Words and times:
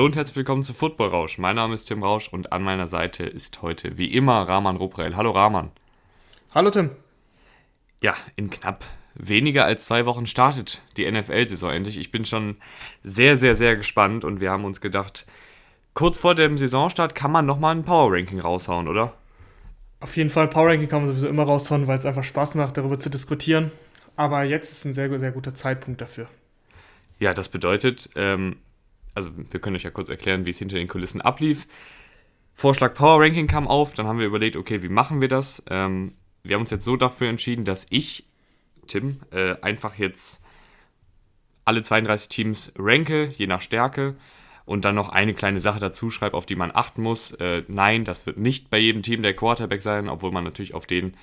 Hallo 0.00 0.06
und 0.06 0.16
herzlich 0.16 0.36
willkommen 0.36 0.62
zu 0.62 0.72
Football 0.72 1.08
Rausch. 1.08 1.36
Mein 1.36 1.56
Name 1.56 1.74
ist 1.74 1.84
Tim 1.84 2.02
Rausch 2.02 2.28
und 2.28 2.52
an 2.52 2.62
meiner 2.62 2.86
Seite 2.86 3.24
ist 3.24 3.60
heute 3.60 3.98
wie 3.98 4.06
immer 4.06 4.48
Rahman 4.48 4.76
Ruprell. 4.76 5.14
Hallo 5.14 5.30
Rahman. 5.30 5.72
Hallo 6.54 6.70
Tim. 6.70 6.88
Ja, 8.00 8.14
in 8.34 8.48
knapp 8.48 8.86
weniger 9.14 9.66
als 9.66 9.84
zwei 9.84 10.06
Wochen 10.06 10.24
startet 10.24 10.80
die 10.96 11.04
NFL-Saison 11.04 11.70
endlich. 11.70 11.98
Ich 11.98 12.10
bin 12.10 12.24
schon 12.24 12.56
sehr, 13.04 13.36
sehr, 13.36 13.54
sehr 13.54 13.76
gespannt 13.76 14.24
und 14.24 14.40
wir 14.40 14.50
haben 14.50 14.64
uns 14.64 14.80
gedacht, 14.80 15.26
kurz 15.92 16.16
vor 16.16 16.34
dem 16.34 16.56
Saisonstart 16.56 17.14
kann 17.14 17.30
man 17.30 17.44
nochmal 17.44 17.76
ein 17.76 17.84
Power-Ranking 17.84 18.40
raushauen, 18.40 18.88
oder? 18.88 19.12
Auf 20.00 20.16
jeden 20.16 20.30
Fall, 20.30 20.48
Power-Ranking 20.48 20.88
kann 20.88 21.02
man 21.02 21.10
sowieso 21.10 21.28
immer 21.28 21.42
raushauen, 21.42 21.86
weil 21.88 21.98
es 21.98 22.06
einfach 22.06 22.24
Spaß 22.24 22.54
macht, 22.54 22.78
darüber 22.78 22.98
zu 22.98 23.10
diskutieren. 23.10 23.70
Aber 24.16 24.44
jetzt 24.44 24.72
ist 24.72 24.86
ein 24.86 24.94
sehr, 24.94 25.20
sehr 25.20 25.32
guter 25.32 25.54
Zeitpunkt 25.54 26.00
dafür. 26.00 26.26
Ja, 27.18 27.34
das 27.34 27.50
bedeutet, 27.50 28.08
ähm, 28.16 28.56
also 29.14 29.30
wir 29.36 29.60
können 29.60 29.76
euch 29.76 29.82
ja 29.82 29.90
kurz 29.90 30.08
erklären, 30.08 30.46
wie 30.46 30.50
es 30.50 30.58
hinter 30.58 30.76
den 30.76 30.88
Kulissen 30.88 31.20
ablief. 31.20 31.66
Vorschlag 32.54 32.94
Power 32.94 33.22
Ranking 33.22 33.46
kam 33.46 33.68
auf, 33.68 33.94
dann 33.94 34.06
haben 34.06 34.18
wir 34.18 34.26
überlegt, 34.26 34.56
okay, 34.56 34.82
wie 34.82 34.88
machen 34.88 35.20
wir 35.20 35.28
das? 35.28 35.62
Ähm, 35.70 36.12
wir 36.42 36.54
haben 36.54 36.62
uns 36.62 36.70
jetzt 36.70 36.84
so 36.84 36.96
dafür 36.96 37.28
entschieden, 37.28 37.64
dass 37.64 37.86
ich, 37.90 38.26
Tim, 38.86 39.20
äh, 39.30 39.56
einfach 39.62 39.96
jetzt 39.96 40.42
alle 41.64 41.82
32 41.82 42.28
Teams 42.28 42.72
ranke, 42.78 43.32
je 43.36 43.46
nach 43.46 43.62
Stärke 43.62 44.16
und 44.66 44.84
dann 44.84 44.94
noch 44.94 45.08
eine 45.08 45.34
kleine 45.34 45.58
Sache 45.58 45.80
dazu 45.80 46.10
schreibe, 46.10 46.36
auf 46.36 46.46
die 46.46 46.56
man 46.56 46.70
achten 46.72 47.02
muss. 47.02 47.32
Äh, 47.32 47.64
nein, 47.68 48.04
das 48.04 48.26
wird 48.26 48.38
nicht 48.38 48.70
bei 48.70 48.78
jedem 48.78 49.02
Team 49.02 49.22
der 49.22 49.34
Quarterback 49.34 49.82
sein, 49.82 50.08
obwohl 50.08 50.32
man 50.32 50.44
natürlich 50.44 50.74
auf 50.74 50.86
den 50.86 51.14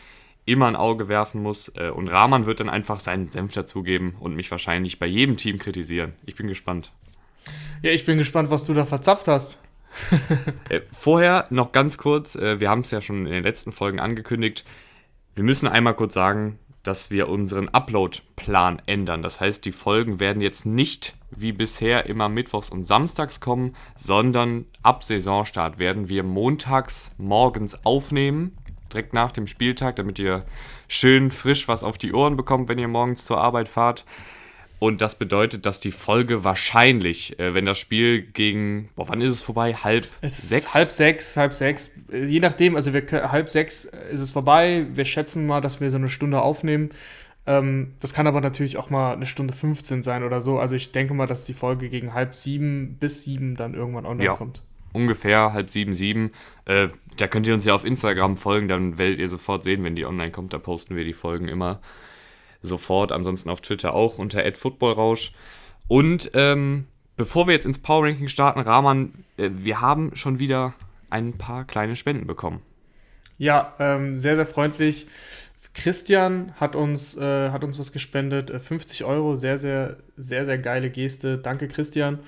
immer 0.46 0.68
ein 0.68 0.76
Auge 0.76 1.08
werfen 1.08 1.44
muss. 1.44 1.70
Äh, 1.76 1.90
und 1.90 2.08
Rahman 2.08 2.46
wird 2.46 2.62
dann 2.62 2.70
einfach 2.70 3.00
seinen 3.00 3.30
Senf 3.30 3.54
dazugeben 3.54 4.16
und 4.20 4.36
mich 4.36 4.50
wahrscheinlich 4.50 4.98
bei 5.00 5.06
jedem 5.06 5.38
Team 5.38 5.60
kritisieren. 5.60 6.14
Ich 6.26 6.36
bin 6.36 6.48
gespannt. 6.48 6.92
Ja, 7.82 7.92
ich 7.92 8.06
bin 8.06 8.18
gespannt, 8.18 8.50
was 8.50 8.66
du 8.66 8.74
da 8.74 8.86
verzapft 8.86 9.28
hast. 9.28 9.60
äh, 10.70 10.82
vorher 10.92 11.46
noch 11.50 11.72
ganz 11.72 11.98
kurz, 11.98 12.36
äh, 12.36 12.60
wir 12.60 12.70
haben 12.70 12.82
es 12.82 12.92
ja 12.92 13.02
schon 13.02 13.26
in 13.26 13.32
den 13.32 13.44
letzten 13.44 13.72
Folgen 13.72 14.00
angekündigt. 14.00 14.66
Wir 15.34 15.44
müssen 15.44 15.68
einmal 15.68 15.96
kurz 15.96 16.14
sagen, 16.14 16.60
dass 16.88 17.12
wir 17.12 17.28
unseren 17.28 17.68
Upload-Plan 17.70 18.82
ändern. 18.86 19.22
Das 19.22 19.42
heißt, 19.42 19.66
die 19.66 19.74
Folgen 19.74 20.20
werden 20.20 20.42
jetzt 20.42 20.66
nicht 20.66 21.16
wie 21.30 21.52
bisher 21.52 22.06
immer 22.06 22.30
mittwochs 22.30 22.70
und 22.70 22.84
samstags 22.84 23.42
kommen, 23.42 23.76
sondern 23.96 24.66
ab 24.84 25.04
Saisonstart 25.04 25.80
werden 25.80 26.08
wir 26.08 26.24
montags 26.24 27.12
morgens 27.18 27.84
aufnehmen, 27.86 28.58
direkt 28.92 29.14
nach 29.14 29.34
dem 29.34 29.48
Spieltag, 29.48 29.98
damit 29.98 30.18
ihr 30.18 30.46
schön 30.88 31.30
frisch 31.30 31.68
was 31.68 31.84
auf 31.84 31.98
die 31.98 32.14
Ohren 32.14 32.38
bekommt, 32.38 32.70
wenn 32.70 32.80
ihr 32.80 32.88
morgens 32.88 33.26
zur 33.26 33.42
Arbeit 33.42 33.68
fahrt. 33.68 34.06
Und 34.80 35.02
das 35.02 35.18
bedeutet, 35.18 35.66
dass 35.66 35.80
die 35.80 35.92
Folge 35.92 36.44
wahrscheinlich, 36.44 37.40
äh, 37.40 37.54
wenn 37.54 37.66
das 37.66 37.80
Spiel 37.80 38.22
gegen, 38.22 38.90
boah, 38.96 39.10
wann 39.10 39.22
ist 39.22 39.32
es 39.32 39.42
vorbei? 39.42 39.74
Halb 39.74 40.08
es 40.22 40.50
sechs? 40.50 40.74
Halb 40.74 40.92
sechs, 40.92 41.36
halb 41.36 41.54
sechs. 41.54 41.90
Je 42.12 42.40
nachdem, 42.40 42.76
also 42.76 42.94
wir, 42.94 43.04
halb 43.32 43.50
sechs 43.50 43.86
ist 43.86 44.22
es 44.22 44.30
vorbei. 44.30 44.86
Wir 44.94 45.06
schätzen 45.06 45.48
mal, 45.48 45.62
dass 45.62 45.82
wir 45.82 45.90
so 45.90 45.98
eine 45.98 46.10
Stunde 46.10 46.42
aufnehmen. 46.42 46.92
Ähm, 47.48 47.94
das 48.02 48.14
kann 48.14 48.28
aber 48.28 48.42
natürlich 48.42 48.78
auch 48.78 48.90
mal 48.90 49.14
eine 49.14 49.26
Stunde 49.26 49.54
15 49.54 50.04
sein 50.04 50.24
oder 50.24 50.42
so. 50.42 50.60
Also 50.60 50.76
ich 50.76 50.92
denke 50.92 51.14
mal, 51.16 51.28
dass 51.28 51.46
die 51.46 51.54
Folge 51.54 51.90
gegen 51.90 52.14
halb 52.14 52.36
sieben 52.36 52.98
bis 53.00 53.24
sieben 53.24 53.56
dann 53.56 53.74
irgendwann 53.74 54.06
online 54.06 54.26
ja, 54.26 54.36
kommt. 54.36 54.62
Ungefähr 54.94 55.54
halb 55.54 55.70
sieben, 55.72 55.96
sieben. 55.96 56.32
Äh, 56.66 56.90
da 57.18 57.28
könnt 57.28 57.48
ihr 57.48 57.54
uns 57.54 57.66
ja 57.66 57.74
auf 57.74 57.86
Instagram 57.86 58.38
folgen, 58.38 58.68
dann 58.68 58.98
werdet 59.00 59.20
ihr 59.20 59.28
sofort 59.28 59.64
sehen, 59.64 59.84
wenn 59.84 59.96
die 59.96 60.06
online 60.06 60.32
kommt. 60.32 60.54
Da 60.54 60.60
posten 60.60 60.96
wir 60.96 61.04
die 61.04 61.14
Folgen 61.14 61.48
immer 61.48 61.80
sofort. 62.62 63.12
Ansonsten 63.12 63.50
auf 63.50 63.62
Twitter 63.62 63.94
auch 63.94 64.18
unter 64.18 64.44
@footballrausch. 64.54 65.32
Und 65.88 66.32
ähm, 66.34 66.86
bevor 67.16 67.48
wir 67.48 67.54
jetzt 67.54 67.66
ins 67.66 67.80
Power 67.80 68.06
Ranking 68.06 68.28
starten, 68.28 68.60
Rahman, 68.60 69.26
äh, 69.38 69.50
wir 69.52 69.82
haben 69.82 70.16
schon 70.16 70.40
wieder 70.40 70.74
ein 71.10 71.38
paar 71.38 71.66
kleine 71.66 71.96
Spenden 71.96 72.28
bekommen. 72.28 72.62
Ja, 73.38 73.74
ähm, 73.80 74.18
sehr, 74.20 74.36
sehr 74.36 74.48
freundlich. 74.48 75.08
Christian 75.74 76.54
hat 76.56 76.76
uns, 76.76 77.16
äh, 77.16 77.52
hat 77.52 77.64
uns 77.64 77.78
was 77.78 77.92
gespendet, 77.92 78.52
50 78.52 79.02
äh, 79.02 79.04
Euro, 79.04 79.36
sehr, 79.36 79.60
sehr, 79.60 79.98
sehr, 80.18 80.46
sehr 80.46 80.58
geile 80.58 80.90
Geste. 80.90 81.38
Danke, 81.38 81.68
Christian. 81.68 82.20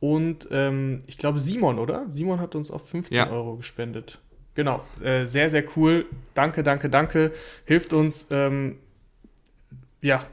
Und 0.00 0.46
ähm, 0.50 1.02
ich 1.06 1.16
glaube, 1.16 1.38
Simon, 1.38 1.78
oder? 1.78 2.06
Simon 2.10 2.38
hat 2.38 2.54
uns 2.54 2.70
auch 2.70 2.84
15 2.84 3.16
ja. 3.16 3.30
Euro 3.30 3.56
gespendet. 3.56 4.18
Genau, 4.54 4.84
äh, 5.02 5.24
sehr, 5.24 5.48
sehr 5.50 5.64
cool. 5.76 6.04
Danke, 6.34 6.62
danke, 6.62 6.90
danke. 6.90 7.32
Hilft 7.64 7.92
uns, 7.92 8.26
ähm, 8.30 8.76
ja. 10.00 10.24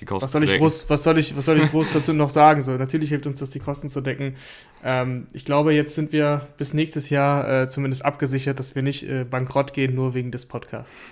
Die 0.00 0.06
Kosten 0.06 0.24
was 0.24 0.32
soll, 0.32 0.42
ich 0.42 0.58
groß, 0.58 0.90
was, 0.90 1.02
soll 1.04 1.18
ich, 1.18 1.36
was 1.36 1.44
soll 1.44 1.58
ich 1.58 1.70
groß 1.70 1.92
dazu 1.92 2.12
noch 2.12 2.30
sagen? 2.30 2.62
So, 2.62 2.72
natürlich 2.72 3.10
hilft 3.10 3.26
uns 3.26 3.38
das, 3.38 3.50
die 3.50 3.60
Kosten 3.60 3.88
zu 3.88 4.00
decken. 4.00 4.34
Ähm, 4.82 5.28
ich 5.32 5.44
glaube, 5.44 5.72
jetzt 5.72 5.94
sind 5.94 6.10
wir 6.10 6.48
bis 6.58 6.74
nächstes 6.74 7.10
Jahr 7.10 7.62
äh, 7.62 7.68
zumindest 7.68 8.04
abgesichert, 8.04 8.58
dass 8.58 8.74
wir 8.74 8.82
nicht 8.82 9.08
äh, 9.08 9.24
bankrott 9.24 9.72
gehen, 9.72 9.94
nur 9.94 10.12
wegen 10.14 10.32
des 10.32 10.46
Podcasts. 10.46 11.06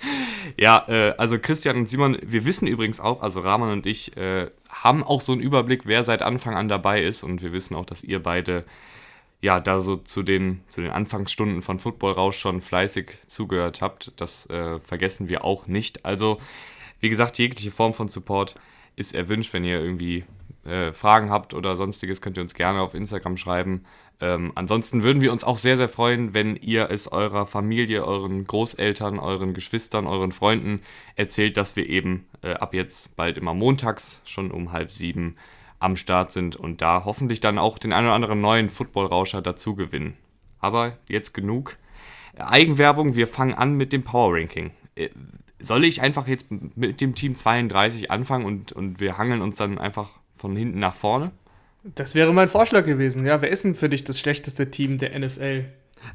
ja, 0.58 0.84
äh, 0.88 1.14
also 1.16 1.38
Christian 1.38 1.76
und 1.76 1.88
Simon, 1.88 2.18
wir 2.26 2.44
wissen 2.44 2.66
übrigens 2.66 2.98
auch, 2.98 3.22
also 3.22 3.38
Rahman 3.38 3.70
und 3.70 3.86
ich 3.86 4.16
äh, 4.16 4.50
haben 4.68 5.04
auch 5.04 5.20
so 5.20 5.30
einen 5.30 5.40
Überblick, 5.40 5.82
wer 5.86 6.02
seit 6.02 6.22
Anfang 6.22 6.56
an 6.56 6.66
dabei 6.66 7.04
ist. 7.04 7.22
Und 7.22 7.40
wir 7.40 7.52
wissen 7.52 7.76
auch, 7.76 7.86
dass 7.86 8.02
ihr 8.02 8.20
beide 8.20 8.64
ja, 9.40 9.60
da 9.60 9.78
so 9.78 9.96
zu 9.96 10.22
den, 10.22 10.62
zu 10.68 10.80
den 10.80 10.90
Anfangsstunden 10.90 11.60
von 11.62 11.78
Football 11.78 12.14
Rausch 12.14 12.38
schon 12.38 12.62
fleißig 12.62 13.18
zugehört 13.26 13.80
habt. 13.80 14.10
Das 14.16 14.48
äh, 14.50 14.80
vergessen 14.80 15.28
wir 15.28 15.44
auch 15.44 15.66
nicht. 15.66 16.04
Also 16.04 16.38
wie 17.04 17.10
gesagt, 17.10 17.36
jegliche 17.36 17.70
Form 17.70 17.92
von 17.92 18.08
Support 18.08 18.54
ist 18.96 19.14
erwünscht. 19.14 19.52
Wenn 19.52 19.62
ihr 19.62 19.78
irgendwie 19.78 20.24
äh, 20.64 20.90
Fragen 20.94 21.28
habt 21.30 21.52
oder 21.52 21.76
sonstiges, 21.76 22.22
könnt 22.22 22.38
ihr 22.38 22.42
uns 22.42 22.54
gerne 22.54 22.80
auf 22.80 22.94
Instagram 22.94 23.36
schreiben. 23.36 23.84
Ähm, 24.22 24.52
ansonsten 24.54 25.02
würden 25.02 25.20
wir 25.20 25.30
uns 25.30 25.44
auch 25.44 25.58
sehr, 25.58 25.76
sehr 25.76 25.90
freuen, 25.90 26.32
wenn 26.32 26.56
ihr 26.56 26.88
es 26.88 27.12
eurer 27.12 27.44
Familie, 27.44 28.06
euren 28.06 28.46
Großeltern, 28.46 29.18
euren 29.18 29.52
Geschwistern, 29.52 30.06
euren 30.06 30.32
Freunden 30.32 30.80
erzählt, 31.14 31.58
dass 31.58 31.76
wir 31.76 31.90
eben 31.90 32.26
äh, 32.40 32.54
ab 32.54 32.72
jetzt 32.72 33.14
bald 33.16 33.36
immer 33.36 33.52
montags 33.52 34.22
schon 34.24 34.50
um 34.50 34.72
halb 34.72 34.90
sieben 34.90 35.36
am 35.80 35.96
Start 35.96 36.32
sind 36.32 36.56
und 36.56 36.80
da 36.80 37.04
hoffentlich 37.04 37.40
dann 37.40 37.58
auch 37.58 37.76
den 37.76 37.92
einen 37.92 38.06
oder 38.06 38.14
anderen 38.14 38.40
neuen 38.40 38.70
Football-Rauscher 38.70 39.42
dazu 39.42 39.74
gewinnen. 39.74 40.16
Aber 40.58 40.96
jetzt 41.10 41.34
genug 41.34 41.76
Eigenwerbung. 42.38 43.14
Wir 43.14 43.28
fangen 43.28 43.52
an 43.52 43.74
mit 43.74 43.92
dem 43.92 44.04
Power 44.04 44.32
Ranking. 44.34 44.70
Soll 45.64 45.84
ich 45.84 46.02
einfach 46.02 46.28
jetzt 46.28 46.46
mit 46.50 47.00
dem 47.00 47.14
Team 47.14 47.36
32 47.36 48.10
anfangen 48.10 48.44
und, 48.44 48.72
und 48.72 49.00
wir 49.00 49.16
hangeln 49.18 49.40
uns 49.40 49.56
dann 49.56 49.78
einfach 49.78 50.10
von 50.36 50.54
hinten 50.56 50.78
nach 50.78 50.94
vorne? 50.94 51.32
Das 51.82 52.14
wäre 52.14 52.32
mein 52.32 52.48
Vorschlag 52.48 52.84
gewesen. 52.84 53.26
Ja, 53.26 53.40
wer 53.42 53.50
ist 53.50 53.64
denn 53.64 53.74
für 53.74 53.88
dich 53.88 54.04
das 54.04 54.18
schlechteste 54.20 54.70
Team 54.70 54.98
der 54.98 55.18
NFL? 55.18 55.66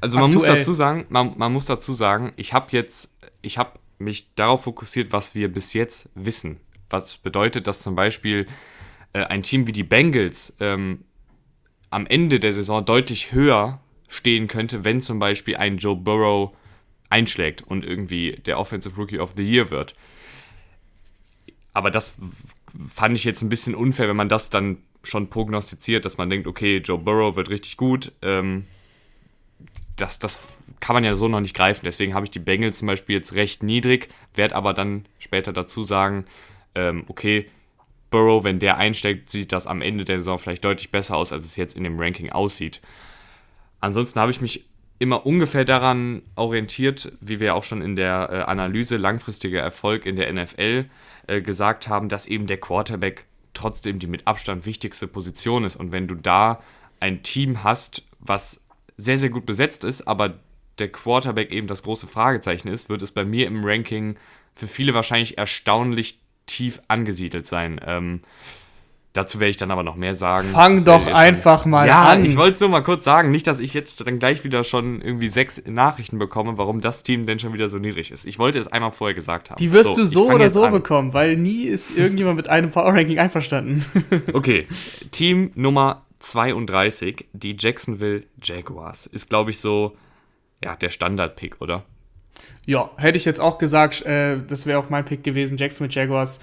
Also 0.02 0.18
man 0.18 0.26
Aktuell. 0.26 0.50
muss 0.50 0.58
dazu 0.60 0.74
sagen, 0.74 1.06
man, 1.10 1.38
man 1.38 1.54
muss 1.54 1.66
dazu 1.66 1.94
sagen, 1.94 2.32
ich 2.36 2.54
habe 2.54 2.68
jetzt, 2.72 3.14
ich 3.42 3.58
habe 3.58 3.80
mich 3.98 4.34
darauf 4.36 4.64
fokussiert, 4.64 5.12
was 5.12 5.36
wir 5.36 5.52
bis 5.52 5.74
jetzt 5.74 6.10
wissen. 6.16 6.60
Was 6.90 7.18
bedeutet, 7.18 7.68
dass 7.68 7.82
zum 7.82 7.96
Beispiel 7.96 8.48
äh, 9.14 9.24
ein 9.24 9.44
Team 9.44 9.68
wie 9.68 9.72
die 9.72 9.84
Bengals 9.84 10.54
ähm, 10.60 11.04
am 11.90 12.06
Ende 12.08 12.40
der 12.40 12.52
Saison 12.52 12.84
deutlich 12.84 13.32
höher 13.32 13.80
stehen 14.08 14.48
könnte, 14.48 14.84
wenn 14.84 15.02
zum 15.02 15.20
Beispiel 15.20 15.58
ein 15.58 15.78
Joe 15.78 15.96
Burrow 15.96 16.56
einschlägt 17.10 17.62
und 17.62 17.86
irgendwie 17.86 18.40
der 18.46 18.60
Offensive 18.60 18.96
Rookie 18.96 19.20
of 19.20 19.34
the 19.36 19.44
Year 19.44 19.72
wird. 19.72 19.96
Aber 21.74 21.92
das 21.92 22.16
fand 22.90 23.16
ich 23.16 23.24
jetzt 23.24 23.42
ein 23.42 23.50
bisschen 23.50 23.76
unfair, 23.76 24.08
wenn 24.08 24.16
man 24.16 24.30
das 24.30 24.50
dann 24.50 24.78
schon 25.04 25.30
prognostiziert, 25.30 26.06
dass 26.06 26.18
man 26.18 26.30
denkt, 26.30 26.48
okay, 26.48 26.78
Joe 26.78 26.98
Burrow 26.98 27.36
wird 27.36 27.50
richtig 27.50 27.78
gut. 27.78 28.12
Ähm, 28.22 28.66
das, 29.96 30.20
das 30.20 30.40
kann 30.80 30.94
man 30.94 31.04
ja 31.04 31.16
so 31.16 31.28
noch 31.28 31.40
nicht 31.40 31.56
greifen. 31.56 31.86
Deswegen 31.86 32.14
habe 32.14 32.26
ich 32.26 32.32
die 32.32 32.40
Bengals 32.40 32.80
zum 32.80 32.88
Beispiel 32.88 33.16
jetzt 33.16 33.34
recht 33.34 33.64
niedrig, 33.64 34.10
werde 34.34 34.56
aber 34.56 34.74
dann 34.74 35.06
später 35.20 35.54
dazu 35.54 35.84
sagen, 35.84 36.26
ähm, 36.76 37.06
okay, 37.08 37.50
Burrow, 38.10 38.44
wenn 38.44 38.60
der 38.60 38.78
einsteckt, 38.78 39.30
sieht 39.30 39.52
das 39.52 39.68
am 39.68 39.82
Ende 39.82 40.06
der 40.06 40.18
Saison 40.18 40.40
vielleicht 40.40 40.66
deutlich 40.66 40.92
besser 40.92 41.16
aus, 41.16 41.32
als 41.32 41.46
es 41.46 41.56
jetzt 41.56 41.76
in 41.76 41.84
dem 41.84 42.00
Ranking 42.00 42.30
aussieht. 42.32 42.82
Ansonsten 43.82 44.20
habe 44.20 44.32
ich 44.32 44.42
mich 44.42 44.66
immer 45.00 45.26
ungefähr 45.26 45.66
daran 45.66 46.22
orientiert, 46.36 47.12
wie 47.22 47.40
wir 47.40 47.56
auch 47.56 47.64
schon 47.64 47.82
in 47.82 47.96
der 47.96 48.30
äh, 48.32 48.36
Analyse 48.42 48.98
langfristiger 48.98 49.62
Erfolg 49.62 50.06
in 50.06 50.18
der 50.18 50.32
NFL 50.32 50.86
äh, 51.28 51.42
gesagt 51.42 51.88
haben, 51.88 52.10
dass 52.10 52.28
eben 52.28 52.48
der 52.48 52.60
Quarterback 52.60 53.26
trotzdem 53.54 54.00
die 54.00 54.08
mit 54.08 54.28
Abstand 54.28 54.66
wichtigste 54.66 55.08
Position 55.08 55.64
ist. 55.64 55.78
Und 55.78 55.92
wenn 55.94 56.08
du 56.08 56.16
da 56.16 56.58
ein 57.00 57.24
Team 57.24 57.64
hast, 57.64 58.04
was 58.20 58.62
sehr, 58.98 59.18
sehr 59.18 59.30
gut 59.30 59.46
besetzt 59.46 59.86
ist, 59.86 60.08
aber 60.08 60.40
der 60.78 60.92
Quarterback 60.92 61.52
eben 61.52 61.68
das 61.68 61.84
große 61.84 62.08
Fragezeichen 62.08 62.68
ist, 62.68 62.90
wird 62.90 63.02
es 63.02 63.12
bei 63.12 63.24
mir 63.24 63.48
im 63.48 63.64
Ranking 63.64 64.18
für 64.56 64.68
viele 64.68 64.94
wahrscheinlich 64.94 65.38
erstaunlich 65.38 66.20
tief 66.46 66.82
angesiedelt 66.88 67.46
sein. 67.46 67.80
Ähm, 67.86 68.22
Dazu 69.20 69.42
werde 69.42 69.50
ich 69.50 69.58
dann 69.58 69.70
aber 69.70 69.84
noch 69.84 69.98
mehr 69.98 70.16
sagen. 70.16 70.48
Fang 70.48 70.86
doch 70.86 71.06
einfach 71.08 71.66
mal 71.66 71.86
ja, 71.86 72.08
an. 72.08 72.24
Ja, 72.24 72.30
ich 72.32 72.38
wollte 72.38 72.54
es 72.54 72.62
nur 72.62 72.70
mal 72.70 72.80
kurz 72.80 73.04
sagen, 73.04 73.32
nicht, 73.32 73.48
dass 73.48 73.60
ich 73.60 73.74
jetzt 73.74 74.08
dann 74.08 74.18
gleich 74.18 74.46
wieder 74.46 74.64
schon 74.64 75.02
irgendwie 75.02 75.28
sechs 75.28 75.62
Nachrichten 75.66 76.20
bekomme, 76.20 76.58
warum 76.58 76.80
das 76.80 77.04
Team 77.04 77.26
denn 77.26 77.38
schon 77.38 77.52
wieder 77.52 77.68
so 77.68 77.80
niedrig 77.80 78.12
ist. 78.12 78.24
Ich 78.24 78.40
wollte 78.40 78.60
es 78.60 78.70
einmal 78.70 78.94
vorher 78.94 79.14
gesagt 79.14 79.50
haben. 79.50 79.58
Die 79.58 79.74
wirst 79.74 79.96
so, 79.96 80.04
du 80.04 80.06
so 80.06 80.32
oder 80.32 80.48
so 80.48 80.64
an. 80.64 80.72
bekommen, 80.72 81.14
weil 81.14 81.36
nie 81.36 81.64
ist 81.64 81.98
irgendjemand 81.98 82.38
mit 82.38 82.48
einem 82.48 82.72
Power 82.72 82.94
Ranking 82.94 83.20
einverstanden. 83.20 83.84
okay, 84.32 84.68
Team 85.12 85.52
Nummer 85.56 86.06
32, 86.20 87.26
die 87.34 87.58
Jacksonville 87.60 88.24
Jaguars. 88.42 89.06
Ist, 89.06 89.28
glaube 89.28 89.52
ich, 89.52 89.60
so 89.60 89.98
ja, 90.64 90.78
der 90.78 90.88
Standard-Pick, 90.88 91.60
oder? 91.60 91.84
Ja, 92.66 92.92
hätte 92.98 93.18
ich 93.18 93.26
jetzt 93.26 93.42
auch 93.42 93.58
gesagt, 93.58 94.02
äh, 94.04 94.38
das 94.48 94.66
wäre 94.66 94.80
auch 94.80 94.90
mein 94.90 95.04
Pick 95.04 95.24
gewesen, 95.24 95.58
Jacksonville 95.58 95.94
Jaguars. 95.94 96.40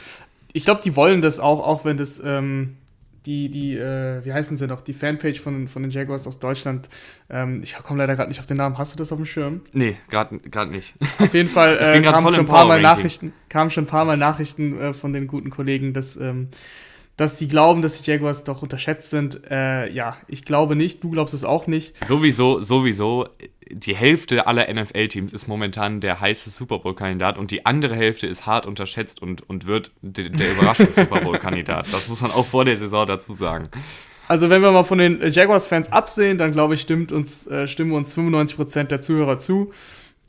Ich 0.57 0.65
glaube, 0.65 0.81
die 0.83 0.97
wollen 0.97 1.21
das 1.21 1.39
auch, 1.39 1.61
auch 1.61 1.85
wenn 1.85 1.99
das 1.99 2.19
ähm, 2.25 2.79
die, 3.27 3.51
die, 3.51 3.77
äh, 3.77 4.25
wie 4.25 4.33
heißen 4.33 4.57
sie 4.57 4.67
noch, 4.67 4.81
die 4.81 4.95
Fanpage 4.95 5.39
von, 5.39 5.69
von 5.69 5.83
den 5.83 5.91
Jaguars 5.91 6.27
aus 6.27 6.39
Deutschland. 6.39 6.89
Ähm, 7.29 7.61
ich 7.63 7.75
komme 7.75 7.99
leider 7.99 8.17
gerade 8.17 8.31
nicht 8.31 8.39
auf 8.39 8.47
den 8.47 8.57
Namen. 8.57 8.79
Hast 8.79 8.95
du 8.95 8.97
das 8.97 9.13
auf 9.13 9.19
dem 9.19 9.27
Schirm? 9.27 9.61
Nee, 9.75 9.97
gerade 10.09 10.39
nicht. 10.71 10.95
Auf 11.19 11.35
jeden 11.35 11.51
Fall 11.51 11.77
äh, 11.81 12.01
kamen 12.01 12.33
schon, 12.33 12.41
ein 12.41 12.47
paar 12.47 12.65
Mal 12.65 12.81
Nachrichten, 12.81 13.35
kamen 13.51 13.71
schon 13.71 13.85
ein 13.85 13.89
paar 13.89 14.07
Mal 14.07 14.17
Nachrichten 14.17 14.81
äh, 14.81 14.95
von 14.95 15.13
den 15.13 15.27
guten 15.27 15.51
Kollegen, 15.51 15.93
dass, 15.93 16.17
ähm, 16.17 16.49
dass 17.17 17.39
sie 17.39 17.49
glauben, 17.49 17.83
dass 17.83 18.01
die 18.01 18.11
Jaguars 18.11 18.45
doch 18.45 18.63
unterschätzt 18.63 19.11
sind. 19.11 19.41
Äh, 19.51 19.91
ja, 19.93 20.17
ich 20.29 20.45
glaube 20.45 20.77
nicht. 20.77 21.03
Du 21.03 21.11
glaubst 21.11 21.35
es 21.35 21.45
auch 21.45 21.67
nicht. 21.67 21.95
Sowieso, 22.07 22.61
sowieso 22.61 23.27
die 23.71 23.97
Hälfte 23.97 24.47
aller 24.47 24.73
NFL-Teams 24.73 25.33
ist 25.33 25.49
momentan 25.49 26.01
der 26.01 26.21
heiße 26.21 26.51
Super 26.51 26.79
Bowl-Kandidat 26.79 27.39
und 27.39 27.51
die 27.51 27.67
andere 27.67 27.97
Hälfte 27.97 28.27
ist 28.27 28.47
hart 28.47 28.67
unterschätzt 28.67 29.21
und, 29.21 29.49
und 29.49 29.67
wird 29.67 29.91
de, 30.03 30.29
der 30.29 30.53
Überraschungs-Super 30.53 31.21
Bowl-Kandidat. 31.25 31.93
Das 31.93 32.09
muss 32.09 32.21
man 32.21 32.31
auch 32.31 32.47
vor 32.47 32.65
der 32.65 32.77
Saison 32.77 33.07
dazu 33.07 33.35
sagen. 33.35 33.69
Also 34.29 34.51
wenn 34.51 34.63
wir 34.63 34.73
mal 34.73 34.85
von 34.85 34.99
den 34.99 35.21
Jaguars-Fans 35.23 35.93
absehen, 35.93 36.39
dann 36.39 36.53
glaube 36.53 36.75
ich, 36.75 36.81
stimmt 36.81 37.13
uns, 37.13 37.47
äh, 37.47 37.69
stimmen 37.69 37.93
uns 37.93 38.17
95% 38.17 38.85
der 38.85 39.01
Zuhörer 39.01 39.39
zu. 39.39 39.73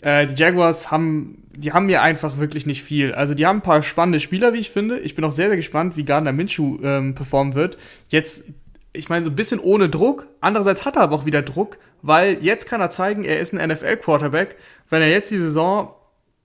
Äh, 0.02 0.28
die 0.28 0.36
Jaguars 0.36 0.92
haben, 0.92 1.44
die 1.56 1.74
haben 1.74 1.88
mir 1.88 2.02
einfach 2.02 2.38
wirklich 2.38 2.66
nicht 2.66 2.84
viel. 2.84 3.14
Also 3.14 3.34
die 3.34 3.46
haben 3.46 3.60
ein 3.60 3.64
paar 3.64 3.84
spannende 3.84 4.20
Spieler, 4.20 4.54
wie 4.54 4.60
ich 4.60 4.70
finde. 4.70 5.00
Ich 5.00 5.16
bin 5.16 5.26
auch 5.26 5.32
sehr, 5.32 5.48
sehr 5.48 5.58
gespannt, 5.58 5.98
wie 5.98 6.06
Gardner 6.06 6.34
Minshew 6.34 6.78
ähm, 6.84 7.16
performen 7.16 7.56
wird. 7.56 7.78
Jetzt 8.10 8.46
ich 8.98 9.10
meine, 9.10 9.26
so 9.26 9.32
ein 9.32 9.36
bisschen 9.36 9.60
ohne 9.60 9.90
Druck. 9.90 10.28
Andererseits 10.42 10.86
hat 10.86 10.96
er 10.96 11.04
aber 11.04 11.16
auch 11.16 11.26
wieder 11.26 11.42
Druck, 11.42 11.78
weil 12.02 12.44
jetzt 12.44 12.68
kann 12.68 12.82
er 12.82 12.90
zeigen, 12.90 13.24
er 13.24 13.40
ist 13.40 13.54
ein 13.54 13.70
NFL-Quarterback. 13.70 14.56
Wenn 14.90 15.02
er 15.02 15.10
jetzt 15.10 15.32
die 15.32 15.38
Saison 15.38 15.94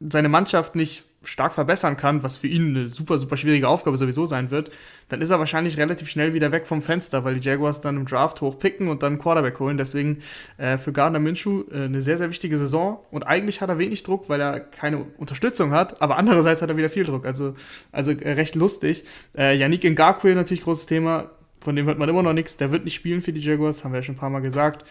seine 0.00 0.28
Mannschaft 0.28 0.74
nicht 0.74 1.04
stark 1.24 1.52
verbessern 1.52 1.96
kann, 1.96 2.22
was 2.22 2.36
für 2.36 2.46
ihn 2.46 2.76
eine 2.76 2.88
super, 2.88 3.18
super 3.18 3.36
schwierige 3.36 3.68
Aufgabe 3.68 3.96
sowieso 3.96 4.26
sein 4.26 4.50
wird, 4.50 4.70
dann 5.08 5.20
ist 5.20 5.30
er 5.30 5.38
wahrscheinlich 5.38 5.78
relativ 5.78 6.08
schnell 6.08 6.34
wieder 6.34 6.52
weg 6.52 6.66
vom 6.66 6.82
Fenster, 6.82 7.24
weil 7.24 7.34
die 7.34 7.40
Jaguars 7.40 7.80
dann 7.80 7.96
im 7.96 8.06
Draft 8.06 8.40
hochpicken 8.40 8.88
und 8.88 9.02
dann 9.02 9.14
einen 9.14 9.22
Quarterback 9.22 9.58
holen. 9.60 9.76
Deswegen 9.76 10.18
äh, 10.58 10.78
für 10.78 10.92
Gardner 10.92 11.18
Minshew 11.18 11.64
äh, 11.70 11.84
eine 11.84 12.00
sehr, 12.00 12.18
sehr 12.18 12.30
wichtige 12.30 12.58
Saison. 12.58 13.00
Und 13.10 13.24
eigentlich 13.24 13.60
hat 13.60 13.68
er 13.68 13.78
wenig 13.78 14.02
Druck, 14.02 14.28
weil 14.28 14.40
er 14.40 14.60
keine 14.60 15.04
Unterstützung 15.18 15.72
hat, 15.72 16.00
aber 16.02 16.16
andererseits 16.16 16.62
hat 16.62 16.70
er 16.70 16.76
wieder 16.76 16.90
viel 16.90 17.04
Druck. 17.04 17.26
Also, 17.26 17.54
also 17.92 18.12
äh, 18.12 18.32
recht 18.32 18.54
lustig. 18.54 19.04
Äh, 19.36 19.56
Yannick 19.56 19.84
Ngakwe 19.84 20.34
natürlich 20.34 20.62
großes 20.62 20.86
Thema 20.86 21.30
von 21.62 21.76
dem 21.76 21.86
hört 21.86 21.98
man 21.98 22.08
immer 22.08 22.22
noch 22.22 22.32
nichts. 22.32 22.56
Der 22.56 22.72
wird 22.72 22.84
nicht 22.84 22.94
spielen 22.94 23.22
für 23.22 23.32
die 23.32 23.40
Jaguars, 23.40 23.84
haben 23.84 23.92
wir 23.92 24.00
ja 24.00 24.02
schon 24.02 24.16
ein 24.16 24.18
paar 24.18 24.30
Mal 24.30 24.40
gesagt. 24.40 24.84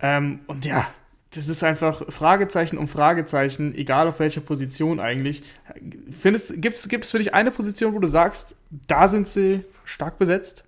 Ähm, 0.00 0.40
und 0.46 0.64
ja, 0.64 0.86
das 1.36 1.48
ist 1.48 1.62
einfach 1.62 2.02
Fragezeichen 2.08 2.78
um 2.78 2.88
Fragezeichen, 2.88 3.74
egal 3.74 4.08
auf 4.08 4.18
welcher 4.18 4.40
Position 4.40 5.00
eigentlich. 5.00 5.42
Findest, 6.10 6.60
gibt 6.60 6.76
es 6.76 7.10
für 7.10 7.18
dich 7.18 7.34
eine 7.34 7.50
Position, 7.50 7.94
wo 7.94 7.98
du 7.98 8.08
sagst, 8.08 8.54
da 8.88 9.08
sind 9.08 9.28
sie 9.28 9.64
stark 9.84 10.18
besetzt? 10.18 10.64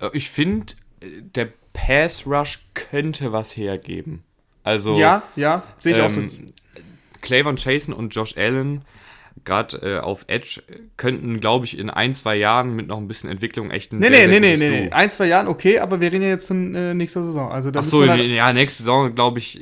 Äh, 0.00 0.10
ich 0.12 0.30
finde, 0.30 0.74
der 1.00 1.48
Pass 1.72 2.26
Rush 2.26 2.60
könnte 2.74 3.32
was 3.32 3.56
hergeben. 3.56 4.24
Also. 4.64 4.98
Ja, 4.98 5.22
ja, 5.36 5.62
sehe 5.78 5.92
ich 5.92 5.98
ähm, 5.98 6.04
auch 6.04 6.10
so. 6.10 6.22
Clavon 7.20 7.56
Chasen 7.56 7.94
und 7.94 8.14
Josh 8.14 8.36
Allen 8.36 8.84
gerade 9.44 9.76
äh, 9.78 9.98
auf 9.98 10.24
Edge 10.28 10.62
könnten, 10.96 11.40
glaube 11.40 11.64
ich, 11.64 11.78
in 11.78 11.90
ein, 11.90 12.14
zwei 12.14 12.36
Jahren 12.36 12.74
mit 12.74 12.88
noch 12.88 12.98
ein 12.98 13.08
bisschen 13.08 13.30
Entwicklung 13.30 13.70
echt 13.70 13.92
ein 13.92 13.98
Nee, 13.98 14.08
sehr, 14.08 14.28
nee, 14.28 14.40
nee, 14.40 14.56
nee, 14.56 14.70
nee. 14.70 14.90
Ein, 14.90 15.10
zwei 15.10 15.26
Jahren, 15.26 15.48
okay, 15.48 15.78
aber 15.78 16.00
wir 16.00 16.12
reden 16.12 16.22
ja 16.22 16.28
jetzt 16.28 16.46
von 16.46 16.74
äh, 16.74 16.94
nächster 16.94 17.22
Saison. 17.24 17.50
Also, 17.50 17.70
Ach 17.74 17.84
so, 17.84 18.06
halt 18.06 18.20
ja, 18.22 18.52
nächste 18.52 18.82
Saison, 18.82 19.14
glaube 19.14 19.38
ich. 19.38 19.60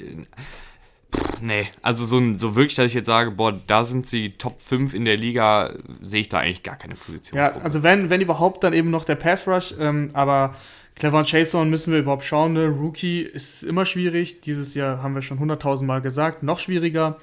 Pff, 1.15 1.41
nee, 1.41 1.67
also 1.83 2.05
so, 2.05 2.21
so 2.37 2.57
wirklich, 2.57 2.75
dass 2.75 2.87
ich 2.87 2.95
jetzt 2.95 3.07
sage, 3.07 3.31
boah, 3.31 3.59
da 3.67 3.85
sind 3.85 4.07
sie 4.07 4.31
Top 4.31 4.61
5 4.61 4.95
in 4.95 5.05
der 5.05 5.17
Liga, 5.17 5.75
sehe 6.01 6.21
ich 6.21 6.29
da 6.29 6.39
eigentlich 6.39 6.63
gar 6.63 6.77
keine 6.77 6.95
Position. 6.95 7.39
Ja, 7.39 7.57
also 7.57 7.83
wenn, 7.83 8.11
wenn 8.11 8.21
überhaupt, 8.21 8.65
dann 8.65 8.73
eben 8.73 8.91
noch 8.91 9.05
der 9.05 9.17
Pass 9.17 9.47
Rush, 9.47 9.75
ähm, 9.79 10.11
aber 10.13 10.55
Clever 10.97 11.25
Chason 11.25 11.69
müssen 11.69 11.93
wir 11.93 12.01
überhaupt 12.01 12.25
schauen. 12.25 12.55
Ne? 12.55 12.69
Rookie 12.69 13.21
ist 13.21 13.63
immer 13.63 13.85
schwierig. 13.85 14.41
Dieses 14.41 14.75
Jahr 14.75 15.03
haben 15.03 15.15
wir 15.15 15.23
schon 15.23 15.39
100.000 15.39 15.85
Mal 15.85 16.01
gesagt, 16.01 16.43
noch 16.43 16.59
schwieriger 16.59 17.19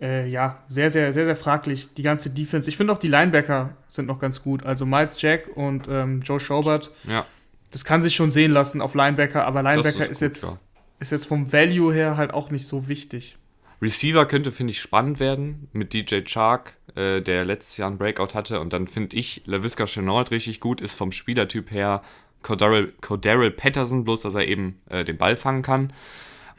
äh, 0.00 0.28
ja, 0.28 0.62
sehr, 0.66 0.90
sehr, 0.90 1.12
sehr, 1.12 1.24
sehr 1.24 1.36
fraglich, 1.36 1.94
die 1.94 2.02
ganze 2.02 2.30
Defense. 2.30 2.68
Ich 2.68 2.76
finde 2.76 2.92
auch 2.92 2.98
die 2.98 3.08
Linebacker 3.08 3.76
sind 3.88 4.06
noch 4.06 4.18
ganz 4.18 4.42
gut. 4.42 4.64
Also 4.64 4.86
Miles 4.86 5.20
Jack 5.20 5.48
und 5.56 5.88
ähm, 5.88 6.20
Joe 6.20 6.40
Schobert. 6.40 6.90
Ja. 7.04 7.24
Das 7.70 7.84
kann 7.84 8.02
sich 8.02 8.14
schon 8.14 8.30
sehen 8.30 8.52
lassen 8.52 8.80
auf 8.80 8.94
Linebacker, 8.94 9.44
aber 9.44 9.62
Linebacker 9.62 10.04
ist, 10.04 10.10
ist, 10.10 10.20
jetzt, 10.20 10.44
ja. 10.44 10.58
ist 11.00 11.12
jetzt 11.12 11.26
vom 11.26 11.52
Value 11.52 11.92
her 11.92 12.16
halt 12.16 12.32
auch 12.32 12.50
nicht 12.50 12.66
so 12.66 12.88
wichtig. 12.88 13.38
Receiver 13.82 14.24
könnte, 14.26 14.52
finde 14.52 14.70
ich, 14.70 14.80
spannend 14.80 15.20
werden 15.20 15.68
mit 15.72 15.92
DJ 15.92 16.20
Chark, 16.24 16.76
äh, 16.94 17.20
der 17.20 17.44
letztes 17.44 17.76
Jahr 17.76 17.88
einen 17.88 17.98
Breakout 17.98 18.34
hatte. 18.34 18.60
Und 18.60 18.72
dann 18.72 18.88
finde 18.88 19.16
ich 19.16 19.42
LaVisca 19.46 19.84
Chenault 19.86 20.30
richtig 20.30 20.60
gut, 20.60 20.80
ist 20.80 20.94
vom 20.94 21.12
Spielertyp 21.12 21.70
her 21.70 22.02
Cordero 22.42 23.50
Patterson, 23.50 24.04
bloß 24.04 24.22
dass 24.22 24.34
er 24.34 24.46
eben 24.46 24.80
äh, 24.88 25.04
den 25.04 25.16
Ball 25.16 25.36
fangen 25.36 25.62
kann. 25.62 25.92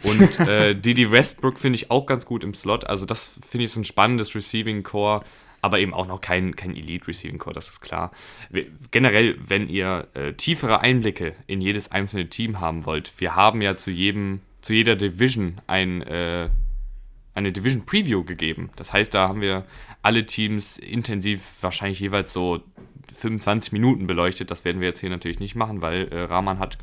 Und 0.04 0.40
äh, 0.40 0.76
Didi 0.76 1.12
Westbrook 1.12 1.60
finde 1.60 1.78
ich 1.78 1.92
auch 1.92 2.06
ganz 2.06 2.26
gut 2.26 2.44
im 2.44 2.54
Slot. 2.54 2.86
Also 2.86 3.06
das 3.06 3.40
finde 3.48 3.66
ich 3.66 3.72
so 3.72 3.80
ein 3.80 3.86
spannendes 3.86 4.36
Receiving 4.36 4.84
Core, 4.84 5.24
aber 5.62 5.80
eben 5.80 5.94
auch 5.94 6.08
noch 6.08 6.22
kein, 6.22 6.56
kein 6.56 6.76
Elite 6.76 7.08
Receiving 7.08 7.40
Core, 7.40 7.56
das 7.56 7.70
ist 7.70 7.82
klar. 7.82 8.12
Generell, 8.92 9.38
wenn 9.40 9.68
ihr 9.68 10.08
äh, 10.14 10.34
tiefere 10.34 10.82
Einblicke 10.82 11.36
in 11.48 11.62
jedes 11.62 11.92
einzelne 11.92 12.30
Team 12.30 12.60
haben 12.60 12.86
wollt, 12.86 13.12
wir 13.20 13.36
haben 13.36 13.62
ja 13.62 13.76
zu 13.76 13.92
jedem, 13.92 14.42
zu 14.62 14.74
jeder 14.74 14.96
Division 14.96 15.60
ein 15.68 16.02
äh, 16.04 16.50
eine 17.38 17.52
Division 17.52 17.86
Preview 17.86 18.24
gegeben. 18.24 18.72
Das 18.78 18.94
heißt, 18.94 19.14
da 19.14 19.30
haben 19.30 19.42
wir 19.42 19.64
alle 20.02 20.26
Teams 20.26 20.80
intensiv 20.80 21.62
wahrscheinlich 21.62 22.00
jeweils 22.00 22.34
so 22.34 22.64
25 23.12 23.71
Minuten 23.71 24.07
beleuchtet. 24.07 24.51
Das 24.51 24.65
werden 24.65 24.81
wir 24.81 24.88
jetzt 24.88 25.00
hier 25.00 25.09
natürlich 25.09 25.39
nicht 25.39 25.56
machen, 25.56 25.81
weil 25.81 26.07
äh, 26.09 26.24
Rahman 26.24 26.59
hat 26.59 26.77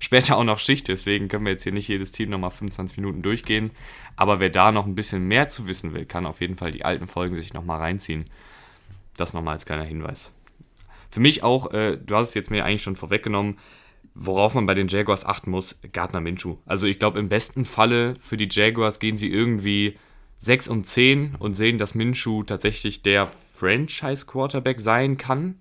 später 0.00 0.36
auch 0.36 0.44
noch 0.44 0.58
Schicht. 0.58 0.88
Deswegen 0.88 1.28
können 1.28 1.44
wir 1.44 1.52
jetzt 1.52 1.62
hier 1.62 1.72
nicht 1.72 1.88
jedes 1.88 2.12
Team 2.12 2.30
nochmal 2.30 2.50
25 2.50 2.96
Minuten 2.96 3.22
durchgehen. 3.22 3.70
Aber 4.16 4.40
wer 4.40 4.50
da 4.50 4.72
noch 4.72 4.86
ein 4.86 4.94
bisschen 4.94 5.26
mehr 5.26 5.48
zu 5.48 5.66
wissen 5.66 5.94
will, 5.94 6.04
kann 6.06 6.26
auf 6.26 6.40
jeden 6.40 6.56
Fall 6.56 6.72
die 6.72 6.84
alten 6.84 7.06
Folgen 7.06 7.34
sich 7.34 7.54
nochmal 7.54 7.80
reinziehen. 7.80 8.26
Das 9.16 9.32
nochmal 9.32 9.54
als 9.54 9.66
kleiner 9.66 9.84
Hinweis. 9.84 10.32
Für 11.10 11.20
mich 11.20 11.42
auch, 11.42 11.72
äh, 11.72 11.96
du 11.96 12.16
hast 12.16 12.30
es 12.30 12.34
jetzt 12.34 12.50
mir 12.50 12.64
eigentlich 12.64 12.82
schon 12.82 12.96
vorweggenommen, 12.96 13.58
worauf 14.14 14.54
man 14.54 14.66
bei 14.66 14.74
den 14.74 14.88
Jaguars 14.88 15.24
achten 15.24 15.50
muss, 15.50 15.80
Gardner 15.92 16.20
Minshew. 16.20 16.56
Also 16.66 16.86
ich 16.86 16.98
glaube, 16.98 17.18
im 17.18 17.28
besten 17.28 17.64
Falle 17.64 18.14
für 18.20 18.36
die 18.36 18.48
Jaguars 18.50 18.98
gehen 18.98 19.16
sie 19.16 19.30
irgendwie 19.30 19.96
6 20.38 20.68
und 20.68 20.86
10 20.86 21.36
und 21.38 21.54
sehen, 21.54 21.78
dass 21.78 21.94
Minshew 21.94 22.42
tatsächlich 22.42 23.02
der 23.02 23.26
Franchise-Quarterback 23.26 24.80
sein 24.80 25.16
kann. 25.16 25.60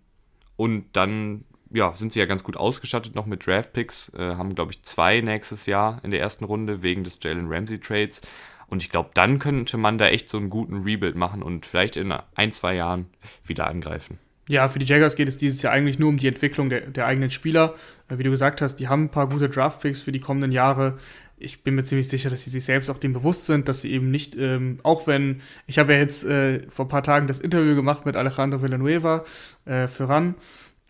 Und 0.63 0.85
dann 0.93 1.43
ja, 1.73 1.93
sind 1.93 2.13
sie 2.13 2.19
ja 2.19 2.25
ganz 2.25 2.41
gut 2.41 2.55
ausgestattet 2.55 3.15
noch 3.15 3.25
mit 3.25 3.45
Draftpicks. 3.45 4.13
Äh, 4.17 4.35
haben, 4.35 4.55
glaube 4.55 4.71
ich, 4.71 4.81
zwei 4.83 5.19
nächstes 5.19 5.65
Jahr 5.65 5.99
in 6.03 6.11
der 6.11 6.21
ersten 6.21 6.45
Runde 6.45 6.83
wegen 6.83 7.03
des 7.03 7.19
Jalen 7.21 7.51
Ramsey-Trades. 7.51 8.21
Und 8.67 8.81
ich 8.81 8.89
glaube, 8.89 9.09
dann 9.13 9.39
könnte 9.39 9.75
man 9.75 9.97
da 9.97 10.07
echt 10.07 10.29
so 10.29 10.37
einen 10.37 10.49
guten 10.49 10.83
Rebuild 10.83 11.17
machen 11.17 11.43
und 11.43 11.65
vielleicht 11.65 11.97
in 11.97 12.13
ein, 12.35 12.53
zwei 12.53 12.75
Jahren 12.75 13.07
wieder 13.43 13.67
angreifen. 13.67 14.19
Ja, 14.47 14.69
für 14.69 14.79
die 14.79 14.85
Jaguars 14.85 15.17
geht 15.17 15.27
es 15.27 15.35
dieses 15.35 15.61
Jahr 15.63 15.73
eigentlich 15.73 15.99
nur 15.99 16.07
um 16.07 16.15
die 16.15 16.29
Entwicklung 16.29 16.69
der, 16.69 16.79
der 16.79 17.07
eigenen 17.07 17.29
Spieler. 17.29 17.75
Äh, 18.07 18.19
wie 18.19 18.23
du 18.23 18.31
gesagt 18.31 18.61
hast, 18.61 18.77
die 18.77 18.87
haben 18.87 19.03
ein 19.03 19.11
paar 19.11 19.27
gute 19.27 19.49
Draftpicks 19.49 19.99
für 19.99 20.13
die 20.13 20.21
kommenden 20.21 20.53
Jahre. 20.53 20.97
Ich 21.43 21.63
bin 21.63 21.75
mir 21.75 21.83
ziemlich 21.83 22.07
sicher, 22.07 22.29
dass 22.29 22.43
sie 22.43 22.49
sich 22.49 22.65
selbst 22.65 22.89
auch 22.89 22.97
dem 22.97 23.13
bewusst 23.13 23.45
sind, 23.45 23.67
dass 23.67 23.81
sie 23.81 23.91
eben 23.91 24.09
nicht, 24.11 24.35
ähm, 24.35 24.79
auch 24.83 25.07
wenn, 25.07 25.41
ich 25.67 25.77
habe 25.77 25.93
ja 25.93 25.99
jetzt 25.99 26.25
äh, 26.25 26.69
vor 26.69 26.85
ein 26.85 26.89
paar 26.89 27.03
Tagen 27.03 27.27
das 27.27 27.39
Interview 27.39 27.75
gemacht 27.75 28.05
mit 28.05 28.15
Alejandro 28.15 28.61
Villanueva 28.61 29.25
äh, 29.65 29.87
für 29.87 30.07
RAN 30.07 30.35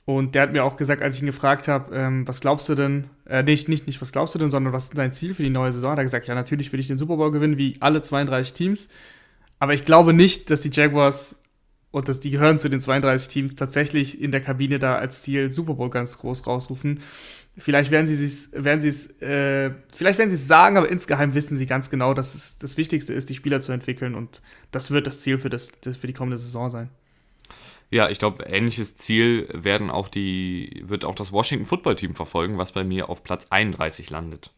und 0.06 0.36
der 0.36 0.42
hat 0.42 0.52
mir 0.52 0.64
auch 0.64 0.76
gesagt, 0.76 1.02
als 1.02 1.16
ich 1.16 1.22
ihn 1.22 1.28
gefragt 1.28 1.68
habe, 1.68 1.96
ähm, 1.96 2.28
was 2.28 2.42
glaubst 2.42 2.68
du 2.68 2.76
denn, 2.76 3.06
äh, 3.26 3.42
nicht, 3.42 3.70
nicht, 3.70 3.88
nicht, 3.88 4.02
was 4.02 4.12
glaubst 4.12 4.36
du 4.36 4.40
denn, 4.40 4.52
sondern 4.52 4.74
was 4.74 4.86
ist 4.86 4.98
dein 4.98 5.14
Ziel 5.14 5.34
für 5.34 5.44
die 5.44 5.50
neue 5.50 5.72
Saison? 5.72 5.92
Hat 5.92 5.98
er 5.98 6.04
gesagt, 6.04 6.28
ja, 6.28 6.36
natürlich 6.36 6.74
will 6.74 6.80
ich 6.80 6.88
den 6.88 6.98
Super 6.98 7.16
Bowl 7.16 7.32
gewinnen, 7.32 7.58
wie 7.58 7.78
alle 7.80 8.02
32 8.02 8.54
Teams. 8.54 8.90
Aber 9.60 9.74
ich 9.74 9.86
glaube 9.86 10.12
nicht, 10.14 10.50
dass 10.50 10.60
die 10.60 10.72
Jaguars 10.72 11.38
und 11.94 12.10
dass 12.10 12.20
die 12.20 12.32
gehören 12.32 12.58
zu 12.58 12.70
den 12.70 12.80
32 12.80 13.30
Teams 13.30 13.54
tatsächlich 13.54 14.20
in 14.20 14.32
der 14.32 14.42
Kabine 14.42 14.80
da 14.80 14.96
als 14.96 15.22
Ziel 15.22 15.52
Super 15.52 15.76
Bowl 15.76 15.92
ganz 15.92 16.18
groß 16.18 16.48
rausrufen. 16.48 17.02
Vielleicht 17.56 17.92
werden 17.92 18.08
sie 18.08 18.26
es, 18.26 18.50
werden 18.52 18.82
sie 18.82 18.88
es, 18.88 19.22
äh, 19.22 19.70
vielleicht 19.94 20.18
werden 20.18 20.30
sie 20.30 20.36
es 20.36 20.48
sagen, 20.48 20.76
aber 20.76 20.90
insgeheim 20.90 21.36
wissen 21.36 21.56
sie 21.56 21.68
ganz 21.68 21.92
genau, 21.92 22.16
dass 22.16 22.34
es 22.34 22.58
das 22.58 22.78
Wichtigste 22.78 23.14
ist, 23.14 23.30
die 23.30 23.36
Spieler 23.36 23.62
zu 23.62 23.72
entwickeln 23.72 24.16
und 24.16 24.42
das 24.72 24.90
wird 24.90 25.06
das 25.06 25.20
Ziel 25.20 25.38
für, 25.38 25.52
das, 25.52 25.72
für 26.00 26.08
die 26.08 26.14
kommende 26.14 26.40
Saison 26.40 26.68
sein. 26.72 26.90
Ja, 27.92 28.10
ich 28.10 28.18
glaube, 28.18 28.44
ähnliches 28.46 28.96
Ziel 28.96 29.48
werden 29.54 29.92
auch 29.92 30.08
die, 30.08 30.82
wird 30.88 31.06
auch 31.06 31.14
das 31.14 31.32
Washington 31.32 31.68
Football 31.68 31.96
Team 31.96 32.16
verfolgen, 32.16 32.58
was 32.58 32.72
bei 32.72 32.84
mir 32.84 33.08
auf 33.08 33.24
Platz 33.24 33.46
31 33.52 34.10
landet. 34.10 34.52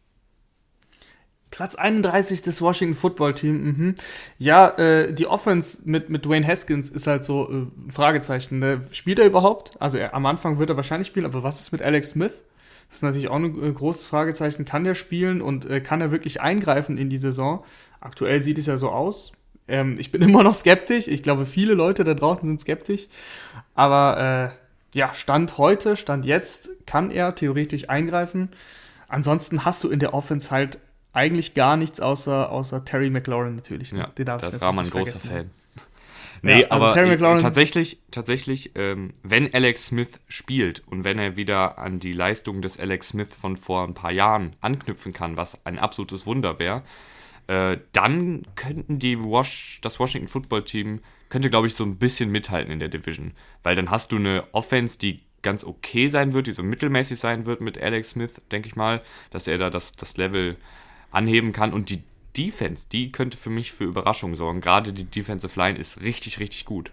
Platz 1.56 1.74
31 1.74 2.42
des 2.42 2.60
Washington 2.60 2.94
Football 2.94 3.32
Team. 3.32 3.64
Mhm. 3.64 3.94
Ja, 4.36 4.68
äh, 4.76 5.14
die 5.14 5.26
Offense 5.26 5.80
mit, 5.86 6.10
mit 6.10 6.26
Dwayne 6.26 6.46
Haskins 6.46 6.90
ist 6.90 7.06
halt 7.06 7.24
so 7.24 7.48
äh, 7.48 7.52
ein 7.54 7.90
Fragezeichen. 7.90 8.58
Ne? 8.58 8.82
Spielt 8.90 9.18
er 9.18 9.24
überhaupt? 9.24 9.72
Also 9.80 9.96
er, 9.96 10.12
am 10.12 10.26
Anfang 10.26 10.58
wird 10.58 10.68
er 10.68 10.76
wahrscheinlich 10.76 11.08
spielen, 11.08 11.24
aber 11.24 11.42
was 11.42 11.58
ist 11.58 11.72
mit 11.72 11.80
Alex 11.80 12.10
Smith? 12.10 12.34
Das 12.90 12.98
ist 12.98 13.02
natürlich 13.02 13.28
auch 13.28 13.36
ein 13.36 13.62
äh, 13.62 13.72
großes 13.72 14.04
Fragezeichen. 14.04 14.66
Kann 14.66 14.84
der 14.84 14.94
spielen 14.94 15.40
und 15.40 15.64
äh, 15.64 15.80
kann 15.80 16.02
er 16.02 16.10
wirklich 16.10 16.42
eingreifen 16.42 16.98
in 16.98 17.08
die 17.08 17.16
Saison? 17.16 17.64
Aktuell 18.00 18.42
sieht 18.42 18.58
es 18.58 18.66
ja 18.66 18.76
so 18.76 18.90
aus. 18.90 19.32
Ähm, 19.66 19.96
ich 19.98 20.12
bin 20.12 20.20
immer 20.28 20.42
noch 20.42 20.54
skeptisch. 20.54 21.08
Ich 21.08 21.22
glaube, 21.22 21.46
viele 21.46 21.72
Leute 21.72 22.04
da 22.04 22.12
draußen 22.12 22.46
sind 22.46 22.60
skeptisch. 22.60 23.08
Aber 23.74 24.52
äh, 24.92 24.98
ja, 24.98 25.14
Stand 25.14 25.56
heute, 25.56 25.96
Stand 25.96 26.26
jetzt, 26.26 26.68
kann 26.84 27.10
er 27.10 27.34
theoretisch 27.34 27.88
eingreifen. 27.88 28.50
Ansonsten 29.08 29.64
hast 29.64 29.82
du 29.84 29.88
in 29.88 30.00
der 30.00 30.12
Offense 30.12 30.50
halt 30.50 30.80
eigentlich 31.16 31.54
gar 31.54 31.76
nichts 31.76 31.98
außer, 31.98 32.50
außer 32.50 32.84
Terry 32.84 33.10
McLaurin 33.10 33.56
natürlich. 33.56 33.92
Ne? 33.92 34.08
Ja, 34.18 34.36
das 34.36 34.60
war 34.60 34.72
mein 34.72 34.90
großer 34.90 35.18
Fan. 35.18 35.50
Nee, 36.42 36.60
ja, 36.60 36.68
also 36.68 36.86
aber 36.86 37.38
tatsächlich, 37.38 37.98
tatsächlich 38.10 38.72
ähm, 38.74 39.12
wenn 39.22 39.52
Alex 39.54 39.86
Smith 39.86 40.20
spielt 40.28 40.82
und 40.86 41.02
wenn 41.04 41.18
er 41.18 41.36
wieder 41.36 41.78
an 41.78 41.98
die 41.98 42.12
Leistung 42.12 42.60
des 42.60 42.78
Alex 42.78 43.08
Smith 43.08 43.34
von 43.34 43.56
vor 43.56 43.84
ein 43.84 43.94
paar 43.94 44.12
Jahren 44.12 44.54
anknüpfen 44.60 45.14
kann, 45.14 45.38
was 45.38 45.64
ein 45.64 45.78
absolutes 45.78 46.26
Wunder 46.26 46.58
wäre, 46.58 46.82
äh, 47.46 47.78
dann 47.92 48.42
könnten 48.54 48.98
die 48.98 49.18
Wash, 49.18 49.80
das 49.82 49.98
Washington 49.98 50.28
Football 50.28 50.64
Team 50.64 51.00
könnte, 51.30 51.48
glaube 51.48 51.66
ich, 51.66 51.74
so 51.74 51.84
ein 51.84 51.96
bisschen 51.96 52.30
mithalten 52.30 52.70
in 52.70 52.78
der 52.78 52.88
Division. 52.88 53.32
Weil 53.62 53.74
dann 53.74 53.90
hast 53.90 54.12
du 54.12 54.16
eine 54.16 54.44
Offense, 54.52 54.98
die 54.98 55.22
ganz 55.42 55.64
okay 55.64 56.08
sein 56.08 56.32
wird, 56.32 56.48
die 56.48 56.52
so 56.52 56.62
mittelmäßig 56.62 57.18
sein 57.18 57.46
wird 57.46 57.60
mit 57.60 57.80
Alex 57.80 58.10
Smith, 58.10 58.42
denke 58.50 58.68
ich 58.68 58.76
mal, 58.76 59.02
dass 59.30 59.48
er 59.48 59.58
da 59.58 59.70
das, 59.70 59.92
das 59.92 60.16
Level 60.16 60.56
anheben 61.10 61.52
kann. 61.52 61.72
Und 61.72 61.90
die 61.90 62.02
Defense, 62.36 62.88
die 62.90 63.12
könnte 63.12 63.36
für 63.36 63.50
mich 63.50 63.72
für 63.72 63.84
Überraschungen 63.84 64.36
sorgen. 64.36 64.60
Gerade 64.60 64.92
die 64.92 65.04
Defensive 65.04 65.58
Line 65.58 65.78
ist 65.78 66.02
richtig, 66.02 66.38
richtig 66.38 66.64
gut. 66.64 66.92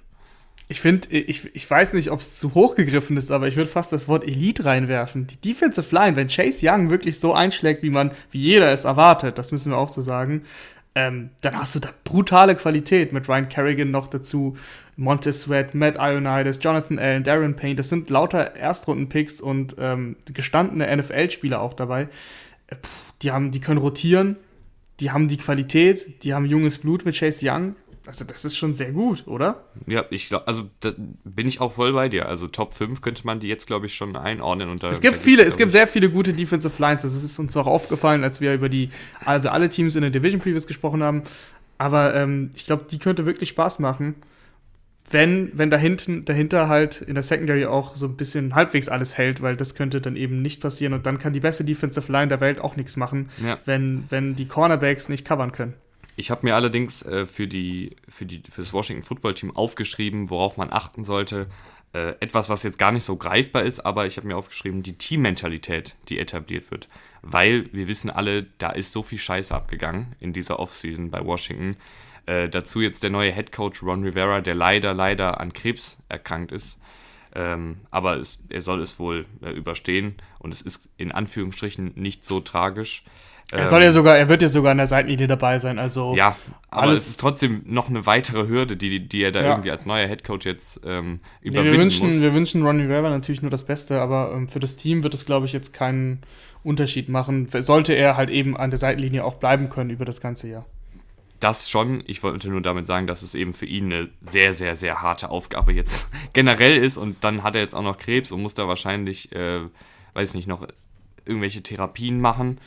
Ich 0.70 0.80
finde, 0.80 1.10
ich, 1.10 1.54
ich 1.54 1.70
weiß 1.70 1.94
nicht, 1.94 2.10
ob 2.10 2.22
es 2.22 2.40
zu 2.40 2.54
hoch 2.54 2.76
gegriffen 2.76 3.18
ist, 3.18 3.32
aber 3.32 3.48
ich 3.48 3.58
würde 3.58 3.70
fast 3.70 3.92
das 3.92 4.08
Wort 4.08 4.26
Elite 4.26 4.64
reinwerfen. 4.64 5.28
Die 5.28 5.36
Defensive 5.36 5.94
Line, 5.94 6.16
wenn 6.16 6.30
Chase 6.30 6.66
Young 6.68 6.90
wirklich 6.90 7.20
so 7.20 7.34
einschlägt, 7.34 7.84
wie 7.84 7.90
man, 7.90 8.12
wie 8.32 8.40
jeder 8.40 8.72
es 8.72 8.86
erwartet, 8.86 9.38
das 9.38 9.52
müssen 9.52 9.72
wir 9.72 9.78
auch 9.78 9.90
so 9.90 10.02
sagen, 10.02 10.44
ähm, 10.96 11.32
dann 11.42 11.58
hast 11.58 11.76
du 11.76 11.80
da 11.80 11.90
brutale 12.04 12.56
Qualität 12.56 13.14
mit 13.14 13.28
Ryan 13.28 13.50
Kerrigan 13.50 13.92
noch 13.92 14.08
dazu, 14.08 14.56
Montez 14.96 15.42
Sweat, 15.42 15.74
Matt 15.74 15.98
Ionides, 16.00 16.60
Jonathan 16.62 17.00
Allen, 17.00 17.24
Darren 17.24 17.56
Payne. 17.56 17.76
Das 17.76 17.90
sind 17.90 18.10
lauter 18.10 18.56
Erstrunden-Picks 18.56 19.42
und 19.42 19.76
ähm, 19.80 20.16
gestandene 20.26 20.96
NFL-Spieler 20.96 21.60
auch 21.62 21.74
dabei. 21.74 22.08
Äh, 22.68 22.76
die, 23.24 23.32
haben, 23.32 23.52
die 23.52 23.60
können 23.60 23.80
rotieren, 23.80 24.38
die 25.00 25.12
haben 25.12 25.28
die 25.28 25.38
Qualität, 25.38 26.24
die 26.24 26.34
haben 26.34 26.46
junges 26.46 26.78
Blut 26.78 27.06
mit 27.06 27.18
Chase 27.18 27.40
Young. 27.50 27.76
Also, 28.06 28.26
das 28.26 28.44
ist 28.44 28.58
schon 28.58 28.74
sehr 28.74 28.92
gut, 28.92 29.24
oder? 29.28 29.64
Ja, 29.88 30.04
ich 30.10 30.28
glaube, 30.28 30.46
also 30.46 30.70
da 30.82 30.92
bin 31.24 31.48
ich 31.48 31.62
auch 31.62 31.72
voll 31.72 31.94
bei 31.94 32.10
dir. 32.10 32.28
Also, 32.28 32.48
Top 32.48 32.74
5 32.74 33.00
könnte 33.00 33.26
man 33.26 33.40
die 33.40 33.48
jetzt, 33.48 33.66
glaube 33.66 33.86
ich, 33.86 33.96
schon 33.96 34.18
einordnen. 34.18 34.70
Und 34.70 34.84
es 34.84 35.00
gibt 35.00 35.16
viele, 35.16 35.44
es 35.44 35.56
gibt 35.56 35.72
sehr 35.72 35.88
viele 35.88 36.10
gute 36.10 36.34
Defensive 36.34 36.74
Lines. 36.82 37.04
Das 37.04 37.16
ist 37.16 37.40
uns 37.40 37.56
auch 37.56 37.66
aufgefallen, 37.66 38.26
als 38.26 38.42
wir 38.42 38.54
über 38.54 38.68
die 38.68 38.90
über 39.22 39.54
alle 39.54 39.70
Teams 39.70 39.96
in 39.96 40.02
der 40.02 40.12
Division 40.12 40.42
Previews 40.42 40.68
gesprochen 40.68 41.02
haben. 41.02 41.24
Aber 41.78 42.14
ähm, 42.14 42.52
ich 42.56 42.66
glaube, 42.66 42.86
die 42.92 43.00
könnte 43.00 43.26
wirklich 43.26 43.50
Spaß 43.50 43.80
machen 43.80 44.16
wenn, 45.10 45.52
wenn 45.58 45.70
da 45.70 45.78
hinten, 45.78 46.26
dahinter 46.26 46.68
halt 46.70 47.02
in 47.02 47.14
der 47.16 47.24
Secondary 47.24 47.66
auch 47.66 47.96
so 47.96 48.08
ein 48.08 48.16
bisschen 48.16 48.56
halbwegs 48.56 48.90
alles 48.90 49.18
hält, 49.18 49.42
weil 49.42 49.56
das 49.56 49.76
könnte 49.76 50.02
dann 50.02 50.16
eben 50.16 50.42
nicht 50.42 50.62
passieren 50.62 50.94
und 50.94 51.06
dann 51.06 51.20
kann 51.20 51.34
die 51.34 51.40
beste 51.40 51.64
Defensive 51.64 52.12
Line 52.12 52.30
der 52.30 52.40
Welt 52.40 52.60
auch 52.60 52.76
nichts 52.76 52.96
machen, 52.96 53.30
ja. 53.44 53.60
wenn, 53.66 54.06
wenn 54.10 54.36
die 54.36 54.48
Cornerbacks 54.48 55.10
nicht 55.10 55.26
covern 55.26 55.52
können. 55.52 55.74
Ich 56.16 56.30
habe 56.30 56.46
mir 56.46 56.56
allerdings 56.56 57.02
äh, 57.04 57.26
für, 57.26 57.48
die, 57.48 57.96
für, 58.08 58.26
die, 58.26 58.44
für 58.50 58.62
das 58.62 58.72
Washington 58.72 59.04
Football 59.04 59.34
Team 59.34 59.56
aufgeschrieben, 59.56 60.30
worauf 60.30 60.58
man 60.58 60.72
achten 60.72 61.04
sollte. 61.04 61.48
Äh, 61.94 62.16
etwas, 62.20 62.50
was 62.50 62.64
jetzt 62.64 62.78
gar 62.78 62.92
nicht 62.92 63.04
so 63.04 63.16
greifbar 63.18 63.64
ist, 63.64 63.80
aber 63.80 64.06
ich 64.06 64.18
habe 64.18 64.28
mir 64.28 64.38
aufgeschrieben, 64.38 64.84
die 64.84 64.98
Teammentalität, 64.98 65.96
die 66.10 66.20
etabliert 66.20 66.70
wird. 66.72 66.88
Weil 67.22 67.68
wir 67.74 67.88
wissen 67.88 68.10
alle, 68.10 68.48
da 68.58 68.70
ist 68.70 68.94
so 68.94 69.04
viel 69.04 69.20
Scheiße 69.20 69.54
abgegangen 69.54 70.16
in 70.20 70.34
dieser 70.34 70.60
Offseason 70.60 71.10
bei 71.10 71.24
Washington. 71.26 71.78
Äh, 72.26 72.48
dazu 72.48 72.80
jetzt 72.80 73.04
der 73.04 73.10
neue 73.10 73.32
Head 73.32 73.52
Coach 73.52 73.84
Ron 73.84 74.04
Rivera, 74.04 74.42
der 74.42 74.56
leider, 74.56 74.94
leider 74.94 75.40
an 75.42 75.52
Krebs 75.52 75.98
erkrankt 76.08 76.52
ist. 76.52 76.80
Ähm, 77.36 77.78
aber 77.92 78.18
es, 78.18 78.40
er 78.50 78.62
soll 78.62 78.82
es 78.82 79.00
wohl 79.00 79.26
äh, 79.42 79.50
überstehen 79.50 80.16
und 80.40 80.54
es 80.54 80.62
ist 80.62 80.88
in 80.98 81.12
Anführungsstrichen 81.12 81.94
nicht 81.96 82.24
so 82.24 82.40
tragisch. 82.40 83.04
Er 83.52 83.68
soll 83.68 83.82
ja 83.82 83.88
ähm, 83.88 83.94
sogar, 83.94 84.18
er 84.18 84.30
wird 84.30 84.42
ja 84.42 84.48
sogar 84.48 84.72
an 84.72 84.78
der 84.78 84.88
Seitenlinie 84.88 85.28
dabei 85.28 85.60
sein, 85.60 85.78
also. 85.78 86.16
Ja, 86.16 86.36
aber 86.70 86.92
es 86.92 87.10
ist 87.10 87.20
trotzdem 87.20 87.62
noch 87.66 87.90
eine 87.90 88.06
weitere 88.06 88.48
Hürde, 88.48 88.78
die, 88.78 89.08
die 89.08 89.22
er 89.22 89.32
da 89.32 89.42
ja. 89.42 89.50
irgendwie 89.50 89.70
als 89.70 89.86
neuer 89.86 90.08
Headcoach 90.08 90.46
jetzt 90.46 90.82
ähm, 90.86 91.20
überwinden 91.42 91.66
ja, 91.68 91.72
wir 91.74 91.80
wünschen, 91.80 92.06
muss. 92.08 92.22
Wir 92.22 92.34
wünschen 92.34 92.66
Ronnie 92.66 92.84
Rivera 92.84 93.10
natürlich 93.10 93.42
nur 93.42 93.52
das 93.52 93.66
Beste, 93.66 94.00
aber 94.00 94.32
ähm, 94.34 94.48
für 94.48 94.60
das 94.60 94.76
Team 94.76 95.04
wird 95.04 95.14
es, 95.14 95.26
glaube 95.26 95.46
ich, 95.46 95.54
jetzt 95.54 95.74
keinen 95.74 96.22
Unterschied 96.64 97.10
machen. 97.10 97.48
Sollte 97.50 97.94
er 97.94 98.16
halt 98.16 98.30
eben 98.30 98.56
an 98.56 98.70
der 98.70 98.80
Seitenlinie 98.80 99.24
auch 99.24 99.36
bleiben 99.36 99.70
können 99.70 99.90
über 99.90 100.06
das 100.06 100.22
ganze 100.22 100.50
Jahr 100.50 100.66
das 101.44 101.70
schon. 101.70 102.04
Ich 102.08 102.24
wollte 102.24 102.50
nur 102.50 102.62
damit 102.62 102.86
sagen, 102.86 103.08
dass 103.08 103.22
es 103.22 103.36
eben 103.36 103.54
für 103.54 103.66
ihn 103.66 103.92
eine 103.92 104.10
sehr, 104.22 104.54
sehr, 104.54 104.76
sehr 104.76 105.02
harte 105.02 105.30
Aufgabe 105.30 105.74
jetzt 105.74 106.10
generell 106.34 106.78
ist. 106.78 106.98
Und 106.98 107.24
dann 107.24 107.44
hat 107.44 107.56
er 107.56 107.62
jetzt 107.62 107.76
auch 107.76 107.84
noch 107.84 107.98
Krebs 107.98 108.32
und 108.32 108.42
muss 108.42 108.54
da 108.54 108.68
wahrscheinlich, 108.68 109.32
äh, 109.34 109.62
weiß 110.14 110.34
nicht, 110.36 110.48
noch 110.48 110.68
irgendwelche 111.26 111.64
Therapien 111.64 112.22
machen. 112.22 112.60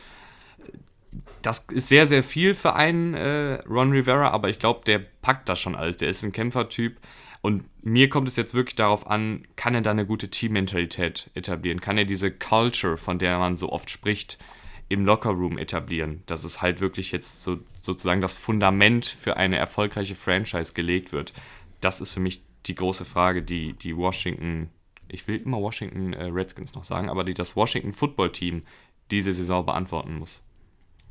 Das 1.42 1.64
ist 1.70 1.88
sehr, 1.88 2.06
sehr 2.06 2.22
viel 2.22 2.54
für 2.54 2.74
einen 2.74 3.14
äh, 3.14 3.60
Ron 3.68 3.92
Rivera, 3.92 4.30
aber 4.30 4.48
ich 4.48 4.58
glaube, 4.58 4.80
der 4.84 4.98
packt 4.98 5.48
das 5.48 5.60
schon 5.60 5.76
alles. 5.76 5.96
Der 5.96 6.08
ist 6.08 6.22
ein 6.22 6.32
Kämpfertyp. 6.32 6.98
Und 7.40 7.64
mir 7.82 8.08
kommt 8.08 8.28
es 8.28 8.36
jetzt 8.36 8.54
wirklich 8.54 8.74
darauf 8.74 9.06
an, 9.06 9.46
kann 9.54 9.74
er 9.74 9.80
da 9.80 9.92
eine 9.92 10.06
gute 10.06 10.28
Teammentalität 10.28 11.30
etablieren? 11.34 11.80
Kann 11.80 11.96
er 11.96 12.04
diese 12.04 12.32
Culture, 12.32 12.96
von 12.96 13.18
der 13.18 13.38
man 13.38 13.56
so 13.56 13.70
oft 13.70 13.90
spricht, 13.90 14.38
im 14.88 15.04
Lockerroom 15.04 15.58
etablieren, 15.58 16.22
dass 16.26 16.44
es 16.44 16.62
halt 16.62 16.80
wirklich 16.80 17.12
jetzt 17.12 17.42
so, 17.42 17.58
sozusagen 17.80 18.20
das 18.20 18.34
Fundament 18.34 19.06
für 19.06 19.36
eine 19.36 19.56
erfolgreiche 19.56 20.14
Franchise 20.14 20.74
gelegt 20.74 21.12
wird. 21.12 21.32
Das 21.80 22.00
ist 22.00 22.12
für 22.12 22.20
mich 22.20 22.42
die 22.66 22.74
große 22.74 23.04
Frage, 23.04 23.42
die, 23.42 23.72
die 23.72 23.96
Washington, 23.96 24.70
ich 25.08 25.26
will 25.26 25.40
immer 25.40 25.58
Washington 25.58 26.12
äh, 26.12 26.24
Redskins 26.24 26.74
noch 26.74 26.84
sagen, 26.84 27.10
aber 27.10 27.24
die 27.24 27.34
das 27.34 27.56
Washington 27.56 27.92
Football 27.92 28.32
Team 28.32 28.62
diese 29.10 29.32
Saison 29.32 29.66
beantworten 29.66 30.18
muss. 30.18 30.42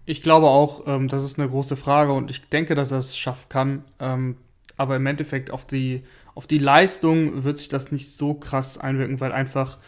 Ich 0.05 0.21
glaube 0.21 0.47
auch, 0.47 0.87
ähm, 0.87 1.07
das 1.07 1.23
ist 1.23 1.39
eine 1.39 1.49
große 1.49 1.75
Frage 1.75 2.13
und 2.13 2.29
ich 2.31 2.47
denke, 2.49 2.75
dass 2.75 2.91
er 2.91 2.99
es 2.99 3.17
schaffen 3.17 3.49
kann. 3.49 3.83
Ähm, 3.99 4.37
aber 4.77 4.95
im 4.97 5.05
Endeffekt 5.05 5.51
auf 5.51 5.65
die, 5.65 6.03
auf 6.33 6.47
die 6.47 6.57
Leistung 6.57 7.43
wird 7.43 7.57
sich 7.57 7.69
das 7.69 7.91
nicht 7.91 8.11
so 8.11 8.33
krass 8.33 8.77
einwirken, 8.77 9.19
weil 9.19 9.31
einfach 9.31 9.79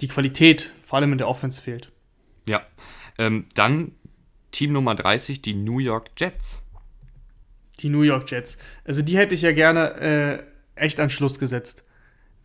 die 0.00 0.08
Qualität, 0.08 0.72
vor 0.82 0.98
allem 0.98 1.12
in 1.12 1.18
der 1.18 1.28
Offense, 1.28 1.60
fehlt. 1.60 1.90
Ja. 2.48 2.62
Ähm, 3.18 3.46
dann 3.54 3.92
Team 4.50 4.72
Nummer 4.72 4.94
30, 4.94 5.42
die 5.42 5.54
New 5.54 5.78
York 5.78 6.10
Jets. 6.16 6.62
Die 7.80 7.88
New 7.88 8.02
York 8.02 8.30
Jets. 8.30 8.58
Also 8.84 9.02
die 9.02 9.16
hätte 9.16 9.34
ich 9.34 9.42
ja 9.42 9.52
gerne 9.52 9.94
äh, 10.00 10.42
echt 10.74 10.98
an 11.00 11.10
Schluss 11.10 11.38
gesetzt. 11.38 11.84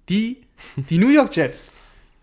Die, 0.10 0.42
die 0.76 0.98
New 0.98 1.10
York 1.10 1.36
Jets, 1.36 1.72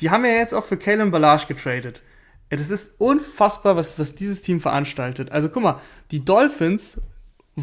die 0.01 0.11
haben 0.11 0.25
ja 0.25 0.33
jetzt 0.33 0.53
auch 0.53 0.65
für 0.65 0.77
Kalen 0.77 1.11
Balage 1.11 1.47
getradet. 1.47 2.03
Das 2.51 2.71
ist 2.71 3.01
unfassbar, 3.01 3.77
was, 3.77 3.99
was 3.99 4.15
dieses 4.15 4.43
Team 4.43 4.61
veranstaltet. 4.61 5.33
Also 5.33 5.49
guck 5.49 5.63
mal, 5.63 5.81
die 6.11 6.25
Dolphins 6.25 7.01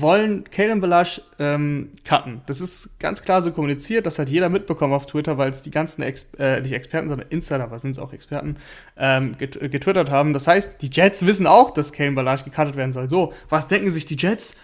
wollen 0.02 0.44
Kalen 0.50 0.82
Balash 0.82 1.22
ähm, 1.40 1.92
cutten. 2.04 2.42
Das 2.48 2.60
ist 2.60 3.00
ganz 3.00 3.22
klar 3.22 3.42
so 3.42 3.52
kommuniziert, 3.52 4.06
das 4.06 4.20
hat 4.20 4.30
jeder 4.30 4.50
mitbekommen 4.50 4.94
auf 4.94 5.06
Twitter, 5.06 5.38
weil 5.38 5.50
es 5.50 5.62
die 5.62 5.72
ganzen, 5.72 6.02
Ex 6.02 6.32
äh, 6.38 6.60
nicht 6.60 6.74
Experten, 6.74 7.08
sondern 7.08 7.30
Insider, 7.30 7.72
was 7.72 7.82
sind 7.84 7.92
es 7.92 8.00
auch 8.00 8.12
Experten, 8.12 8.58
ähm, 8.98 9.38
get 9.38 9.60
getwittert 9.60 10.12
haben. 10.12 10.34
Das 10.34 10.48
heißt, 10.48 10.82
die 10.82 10.90
Jets 10.92 11.26
wissen 11.26 11.48
auch, 11.48 11.72
dass 11.72 11.94
Kalen 11.94 12.14
Balash 12.14 12.44
gecuttet 12.44 12.76
werden 12.76 12.92
soll. 12.92 13.10
So, 13.10 13.34
was 13.48 13.68
denken 13.68 13.90
sich 13.90 14.06
die 14.06 14.18
Jets? 14.18 14.58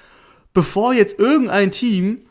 Bevor 0.54 0.94
jetzt 0.94 1.18
irgendein 1.18 1.72
Team 1.72 2.22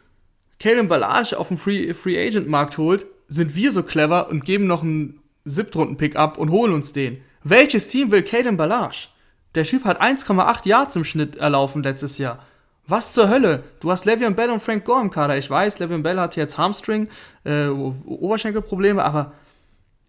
Kalen 0.59 0.89
Balash 0.89 1.33
auf 1.33 1.49
dem 1.49 1.57
Free, 1.57 1.95
Free 1.95 2.23
Agent 2.23 2.49
Markt 2.49 2.77
holt, 2.77 3.07
sind 3.29 3.57
wir 3.57 3.73
so 3.73 3.83
clever 3.83 4.29
und 4.29 4.45
geben 4.45 4.67
noch 4.67 4.83
einen 4.83 5.21
Siebtrunden-Pick 5.47 6.17
ab 6.17 6.37
und 6.37 6.51
holen 6.51 6.75
uns 6.75 6.93
den. 6.93 7.23
Welches 7.43 7.89
Team 7.89 8.11
will 8.11 8.23
Kalen 8.23 8.59
Balash? 8.59 9.09
Der 9.55 9.65
Typ 9.65 9.85
hat 9.85 10.03
1,8 10.03 10.69
Yards 10.69 10.97
im 10.97 11.05
Schnitt 11.05 11.37
erlaufen 11.37 11.83
letztes 11.83 12.19
Jahr. 12.19 12.45
Was 12.91 13.13
zur 13.13 13.29
Hölle? 13.29 13.63
Du 13.79 13.93
hast 13.93 14.05
Le'Veon 14.05 14.35
Bell 14.35 14.51
und 14.51 14.61
Frank 14.61 14.85
Gore 14.85 15.01
im 15.01 15.11
Kader. 15.11 15.39
Ich 15.39 15.49
weiß, 15.49 15.79
Le'Veon 15.79 16.03
Bell 16.03 16.19
hat 16.19 16.35
jetzt 16.35 16.59
Hamstring, 16.59 17.09
äh, 17.45 17.69
Oberschenkelprobleme, 17.69 19.03
aber 19.05 19.33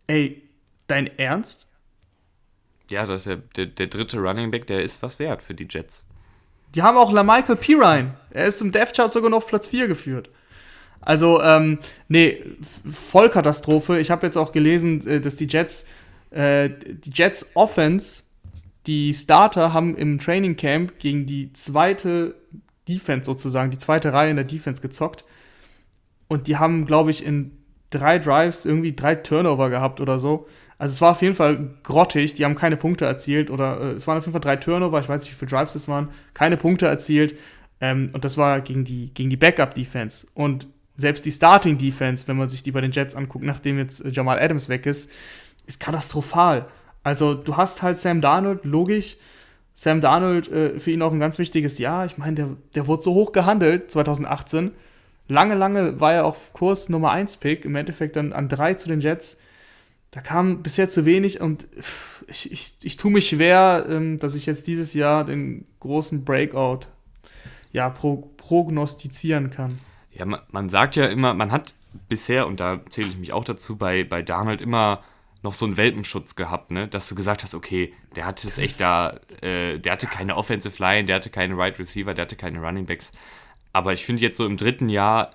ey, 0.08 0.42
dein 0.88 1.06
Ernst? 1.20 1.68
Ja, 2.90 3.06
das 3.06 3.22
ist 3.22 3.28
ja 3.28 3.36
der, 3.56 3.68
der 3.68 3.86
dritte 3.86 4.18
Running 4.18 4.50
Back, 4.50 4.66
der 4.66 4.82
ist 4.82 5.04
was 5.04 5.20
wert 5.20 5.44
für 5.44 5.54
die 5.54 5.68
Jets. 5.70 6.04
Die 6.74 6.82
haben 6.82 6.98
auch 6.98 7.12
LaMichael 7.12 7.56
Pirine. 7.56 8.16
Er 8.32 8.46
ist 8.46 8.62
im 8.62 8.72
Death 8.72 8.96
Chart 8.96 9.12
sogar 9.12 9.30
noch 9.30 9.38
auf 9.38 9.48
Platz 9.48 9.68
4 9.68 9.88
geführt. 9.88 10.32
Also, 11.02 11.40
ähm, 11.40 11.78
nee, 12.08 12.44
Vollkatastrophe. 12.90 14.00
Ich 14.00 14.10
habe 14.10 14.26
jetzt 14.26 14.38
auch 14.38 14.52
gelesen, 14.52 15.06
äh, 15.06 15.22
dass 15.22 15.36
die 15.36 15.48
Jets, 15.48 15.86
äh, 16.32 16.70
die 16.70 17.12
Jets 17.14 17.52
Offense, 17.54 18.24
die 18.88 19.14
Starter 19.14 19.72
haben 19.72 19.96
im 19.96 20.18
Training 20.18 20.58
Camp 20.58 20.98
gegen 20.98 21.28
die 21.28 21.54
zweite 21.54 22.36
Defense 22.94 23.26
sozusagen, 23.26 23.72
die 23.72 23.78
zweite 23.78 24.14
Reihe 24.14 24.30
in 24.30 24.36
der 24.36 24.46
Defense 24.46 24.82
gezockt. 24.82 25.26
Und 26.28 26.48
die 26.48 26.58
haben, 26.58 26.86
glaube 26.86 27.12
ich, 27.12 27.26
in 27.26 27.58
drei 27.90 28.20
Drives 28.20 28.66
irgendwie 28.66 28.96
drei 28.96 29.16
Turnover 29.16 29.70
gehabt 29.70 30.02
oder 30.02 30.18
so. 30.18 30.48
Also 30.78 30.94
es 30.94 31.02
war 31.02 31.12
auf 31.12 31.22
jeden 31.22 31.36
Fall 31.36 31.76
grottig, 31.84 32.34
die 32.34 32.46
haben 32.46 32.56
keine 32.56 32.78
Punkte 32.78 33.06
erzielt 33.06 33.52
oder 33.52 33.80
äh, 33.80 33.92
es 33.92 34.08
waren 34.08 34.18
auf 34.18 34.26
jeden 34.26 34.34
Fall 34.34 34.42
drei 34.42 34.56
Turnover, 34.56 35.00
ich 35.00 35.08
weiß 35.08 35.24
nicht, 35.24 35.32
wie 35.32 35.38
viele 35.38 35.52
Drives 35.52 35.76
es 35.76 35.88
waren, 35.88 36.10
keine 36.34 36.58
Punkte 36.58 36.88
erzielt. 36.88 37.38
Ähm, 37.82 38.10
und 38.14 38.26
das 38.26 38.38
war 38.38 38.62
gegen 38.62 38.84
die, 38.84 39.14
gegen 39.14 39.30
die 39.30 39.38
Backup-Defense. 39.38 40.28
Und 40.34 40.68
selbst 40.96 41.26
die 41.26 41.32
Starting-Defense, 41.32 42.28
wenn 42.28 42.38
man 42.38 42.48
sich 42.48 42.64
die 42.64 42.72
bei 42.72 42.82
den 42.82 42.92
Jets 42.92 43.16
anguckt, 43.16 43.46
nachdem 43.46 43.78
jetzt 43.78 44.04
Jamal 44.12 44.40
Adams 44.40 44.70
weg 44.70 44.86
ist, 44.86 45.12
ist 45.68 45.80
katastrophal. 45.80 46.68
Also 47.04 47.34
du 47.34 47.58
hast 47.58 47.82
halt 47.82 47.98
Sam 47.98 48.22
Darnold, 48.22 48.66
logisch. 48.66 49.18
Sam 49.74 50.02
Darnold 50.02 50.52
äh, 50.52 50.80
für 50.80 50.92
ihn 50.92 51.02
auch 51.02 51.12
ein 51.12 51.20
ganz 51.20 51.40
wichtiges 51.40 51.78
Jahr. 51.80 52.06
Ich 52.06 52.18
meine, 52.18 52.36
der, 52.36 52.50
der 52.76 52.88
wurde 52.88 53.04
so 53.04 53.14
hoch 53.14 53.32
gehandelt 53.32 53.90
2018. 53.92 54.72
Lange, 55.28 55.56
lange 55.56 56.00
war 56.00 56.14
er 56.14 56.26
auf 56.26 56.54
Kurs 56.54 56.90
Nummer 56.90 57.12
1 57.12 57.38
Pick, 57.38 57.66
im 57.66 57.76
Endeffekt 57.76 58.16
dann 58.16 58.34
an 58.34 58.50
3 58.50 58.74
zu 58.76 58.90
den 58.90 59.02
Jets. 59.02 59.38
Da 60.12 60.20
kam 60.20 60.62
bisher 60.62 60.90
zu 60.90 61.06
wenig 61.06 61.40
und 61.40 61.68
ich, 62.28 62.52
ich, 62.52 62.74
ich 62.84 62.98
tue 62.98 63.12
mich 63.12 63.30
schwer, 63.30 63.86
ähm, 63.88 64.18
dass 64.20 64.36
ich 64.36 64.46
jetzt 64.46 64.68
dieses 64.68 64.94
Jahr 64.94 65.24
den 65.24 65.66
großen 65.80 66.26
Breakout 66.26 66.88
ja, 67.72 67.90
pro, 67.90 68.30
prognostizieren 68.36 69.52
kann. 69.52 69.80
Ja, 70.12 70.26
man, 70.26 70.42
man, 70.52 70.68
sagt 70.68 70.98
ja 70.98 71.06
immer, 71.06 71.34
man 71.34 71.54
hat 71.54 71.74
bisher, 72.10 72.46
und 72.46 72.60
da 72.60 72.82
zähle 72.90 73.08
ich 73.08 73.18
mich 73.18 73.32
auch 73.32 73.46
dazu, 73.46 73.78
bei, 73.78 74.04
bei 74.04 74.22
Darnold 74.22 74.60
immer 74.60 75.02
noch 75.44 75.54
so 75.54 75.66
einen 75.66 75.78
Welpenschutz 75.78 76.36
gehabt, 76.36 76.72
ne? 76.72 76.88
Dass 76.88 77.08
du 77.08 77.16
gesagt 77.16 77.44
hast, 77.44 77.56
okay, 77.56 77.94
der 78.16 78.26
hatte 78.26 78.48
es 78.48 78.58
echt 78.58 78.80
da, 78.80 79.20
äh, 79.42 79.80
der 79.80 79.94
hatte 79.94 80.08
keine 80.08 80.38
Offensive 80.38 80.82
Line, 80.82 81.06
der 81.06 81.16
hatte 81.18 81.30
keine 81.30 81.58
Right 81.58 81.80
Receiver, 81.80 82.14
der 82.14 82.24
hatte 82.24 82.36
keine 82.36 82.60
Running 82.62 82.86
Backs. 82.86 83.12
Aber 83.74 83.94
ich 83.94 84.06
finde 84.06 84.22
jetzt 84.22 84.38
so 84.38 84.46
im 84.46 84.58
dritten 84.58 84.90
Jahr 84.90 85.32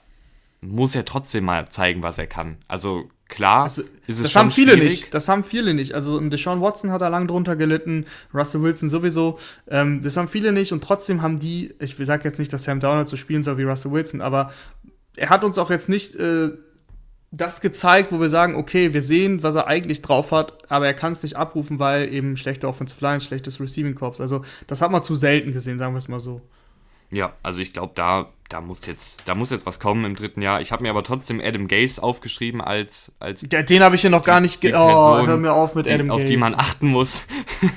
muss 0.60 0.94
er 0.94 1.04
trotzdem 1.04 1.44
mal 1.44 1.68
zeigen, 1.68 2.02
was 2.02 2.18
er 2.18 2.26
kann. 2.26 2.58
Also 2.66 3.08
klar, 3.28 3.64
also, 3.64 3.82
ist 4.06 4.16
es 4.16 4.22
das 4.22 4.32
schon 4.32 4.42
haben 4.42 4.50
viele 4.50 4.72
schwierig. 4.72 5.00
nicht. 5.00 5.14
Das 5.14 5.28
haben 5.28 5.44
viele 5.44 5.74
nicht. 5.74 5.94
Also 5.94 6.18
Deshaun 6.20 6.60
Watson 6.60 6.90
hat 6.90 7.00
da 7.02 7.08
lang 7.08 7.26
drunter 7.26 7.56
gelitten, 7.56 8.06
Russell 8.32 8.62
Wilson 8.62 8.88
sowieso. 8.88 9.38
Ähm, 9.68 10.02
das 10.02 10.16
haben 10.16 10.28
viele 10.28 10.52
nicht 10.52 10.72
und 10.72 10.82
trotzdem 10.82 11.22
haben 11.22 11.38
die, 11.38 11.74
ich 11.78 11.96
sage 11.98 12.24
jetzt 12.24 12.38
nicht, 12.38 12.52
dass 12.52 12.64
Sam 12.64 12.80
Donald 12.80 13.08
so 13.08 13.16
spielen 13.16 13.42
soll 13.42 13.58
wie 13.58 13.64
Russell 13.64 13.92
Wilson, 13.92 14.20
aber 14.20 14.52
er 15.16 15.30
hat 15.30 15.44
uns 15.44 15.58
auch 15.58 15.70
jetzt 15.70 15.88
nicht 15.88 16.14
äh, 16.16 16.50
das 17.30 17.60
gezeigt, 17.60 18.12
wo 18.12 18.20
wir 18.20 18.28
sagen, 18.28 18.54
okay, 18.54 18.94
wir 18.94 19.02
sehen, 19.02 19.42
was 19.42 19.54
er 19.54 19.66
eigentlich 19.66 20.02
drauf 20.02 20.32
hat, 20.32 20.70
aber 20.70 20.86
er 20.86 20.94
kann 20.94 21.12
es 21.12 21.22
nicht 21.22 21.36
abrufen, 21.36 21.78
weil 21.78 22.12
eben 22.12 22.36
schlechte 22.36 22.68
Offensive 22.68 23.00
Line, 23.00 23.20
schlechtes 23.20 23.60
Receiving 23.60 23.94
Corps. 23.94 24.20
Also 24.20 24.42
das 24.66 24.80
hat 24.80 24.90
man 24.90 25.02
zu 25.02 25.14
selten 25.14 25.52
gesehen, 25.52 25.78
sagen 25.78 25.94
wir 25.94 25.98
es 25.98 26.08
mal 26.08 26.20
so. 26.20 26.40
Ja, 27.10 27.34
also 27.42 27.62
ich 27.62 27.72
glaube, 27.72 27.92
da, 27.94 28.30
da, 28.48 28.60
muss 28.60 28.84
jetzt, 28.86 29.28
da 29.28 29.34
muss 29.34 29.50
jetzt 29.50 29.66
was 29.66 29.78
kommen 29.78 30.04
im 30.04 30.16
dritten 30.16 30.42
Jahr. 30.42 30.60
Ich 30.60 30.72
habe 30.72 30.82
mir 30.82 30.90
aber 30.90 31.04
trotzdem 31.04 31.40
Adam 31.40 31.68
Gaze 31.68 32.02
aufgeschrieben 32.02 32.60
als. 32.60 33.12
als 33.20 33.46
ja, 33.50 33.62
den 33.62 33.82
habe 33.82 33.94
ich 33.94 34.00
hier 34.00 34.10
noch 34.10 34.22
die, 34.22 34.26
gar 34.26 34.40
nicht 34.40 34.60
ge 34.60 34.74
Oh, 34.74 35.26
hör 35.26 35.36
mir 35.36 35.52
auf 35.52 35.74
mit 35.74 35.86
die, 35.86 35.92
Adam 35.92 36.08
Gaze. 36.08 36.20
Auf 36.20 36.24
die 36.24 36.36
man 36.36 36.54
achten 36.54 36.88
muss. 36.88 37.22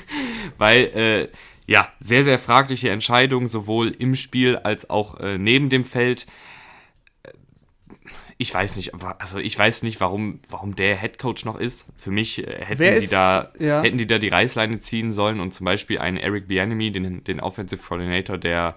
Weil, 0.57 0.83
äh, 0.95 1.27
ja, 1.67 1.87
sehr, 1.99 2.23
sehr 2.23 2.39
fragliche 2.39 2.89
Entscheidung, 2.89 3.47
sowohl 3.47 3.89
im 3.89 4.15
Spiel 4.15 4.57
als 4.57 4.89
auch 4.89 5.19
äh, 5.19 5.37
neben 5.37 5.69
dem 5.69 5.83
Feld. 5.83 6.25
Ich 8.41 8.53
weiß 8.53 8.77
nicht, 8.77 8.93
also 8.93 9.37
ich 9.37 9.59
weiß 9.59 9.83
nicht, 9.83 9.99
warum, 9.99 10.39
warum 10.47 10.73
der 10.73 10.95
Headcoach 10.95 11.43
noch 11.43 11.59
ist. 11.59 11.85
Für 11.97 12.09
mich 12.09 12.47
äh, 12.47 12.65
hätten 12.65 13.01
die 13.01 13.07
da, 13.07 13.51
ja. 13.59 13.81
hätten 13.83 13.97
die 13.97 14.07
da 14.07 14.17
die 14.17 14.29
Reißleine 14.29 14.79
ziehen 14.79 15.11
sollen 15.11 15.41
und 15.41 15.53
zum 15.53 15.65
Beispiel 15.65 15.99
einen 15.99 16.15
Eric 16.15 16.47
Bianemi, 16.47 16.89
den, 16.89 17.21
den 17.25 17.41
Offensive 17.41 17.85
Coordinator, 17.85 18.37
der 18.37 18.75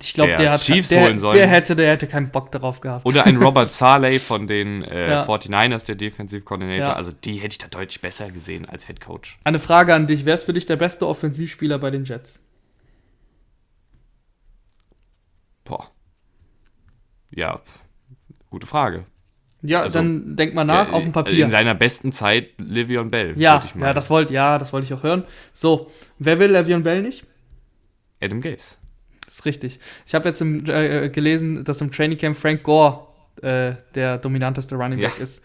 ich 0.00 0.14
glaube, 0.14 0.30
der, 0.30 0.56
der, 0.56 0.82
der, 0.82 1.32
der, 1.32 1.46
hätte, 1.46 1.76
der 1.76 1.92
hätte 1.92 2.08
keinen 2.08 2.30
Bock 2.30 2.50
darauf 2.50 2.80
gehabt. 2.80 3.06
Oder 3.06 3.26
ein 3.26 3.36
Robert 3.36 3.70
Saleh 3.72 4.18
von 4.18 4.48
den 4.48 4.82
äh, 4.82 5.10
ja. 5.10 5.24
49ers, 5.24 5.86
der 5.86 5.94
Defensive 5.94 6.42
Coordinator. 6.42 6.88
Ja. 6.88 6.92
Also 6.94 7.12
die 7.12 7.36
hätte 7.36 7.52
ich 7.52 7.58
da 7.58 7.68
deutlich 7.68 8.00
besser 8.00 8.32
gesehen 8.32 8.68
als 8.68 8.88
Head 8.88 9.00
Coach. 9.00 9.38
Eine 9.44 9.60
Frage 9.60 9.94
an 9.94 10.08
dich: 10.08 10.24
Wer 10.24 10.34
ist 10.34 10.44
für 10.44 10.52
dich 10.52 10.66
der 10.66 10.74
beste 10.74 11.06
Offensivspieler 11.06 11.78
bei 11.78 11.92
den 11.92 12.04
Jets? 12.04 12.40
Boah. 15.62 15.92
Ja, 17.30 17.60
gute 18.54 18.66
Frage. 18.66 19.04
Ja, 19.62 19.82
also, 19.82 19.98
dann 19.98 20.36
denk 20.36 20.54
mal 20.54 20.64
nach 20.64 20.88
ja, 20.88 20.94
auf 20.94 21.02
dem 21.02 21.12
Papier. 21.12 21.44
In 21.44 21.50
seiner 21.50 21.74
besten 21.74 22.12
Zeit 22.12 22.50
Livion 22.58 23.10
Bell. 23.10 23.34
Ja, 23.36 23.64
ja 23.78 23.92
das 23.92 24.10
wollte 24.10 24.32
ja, 24.32 24.58
das 24.58 24.72
wollte 24.72 24.86
ich 24.86 24.94
auch 24.94 25.02
hören. 25.02 25.24
So, 25.52 25.90
wer 26.18 26.38
will 26.38 26.52
Livion 26.52 26.82
Bell 26.82 27.02
nicht? 27.02 27.24
Adam 28.20 28.40
Gase. 28.40 28.76
Das 29.24 29.36
ist 29.36 29.44
richtig. 29.46 29.80
Ich 30.06 30.14
habe 30.14 30.28
jetzt 30.28 30.40
im, 30.40 30.68
äh, 30.68 31.08
gelesen, 31.08 31.64
dass 31.64 31.80
im 31.80 31.90
Training 31.90 32.18
Camp 32.18 32.36
Frank 32.36 32.62
Gore 32.62 33.06
äh, 33.42 33.72
der 33.94 34.18
dominanteste 34.18 34.76
Running 34.76 35.00
Back 35.00 35.16
ja. 35.16 35.22
ist. 35.24 35.42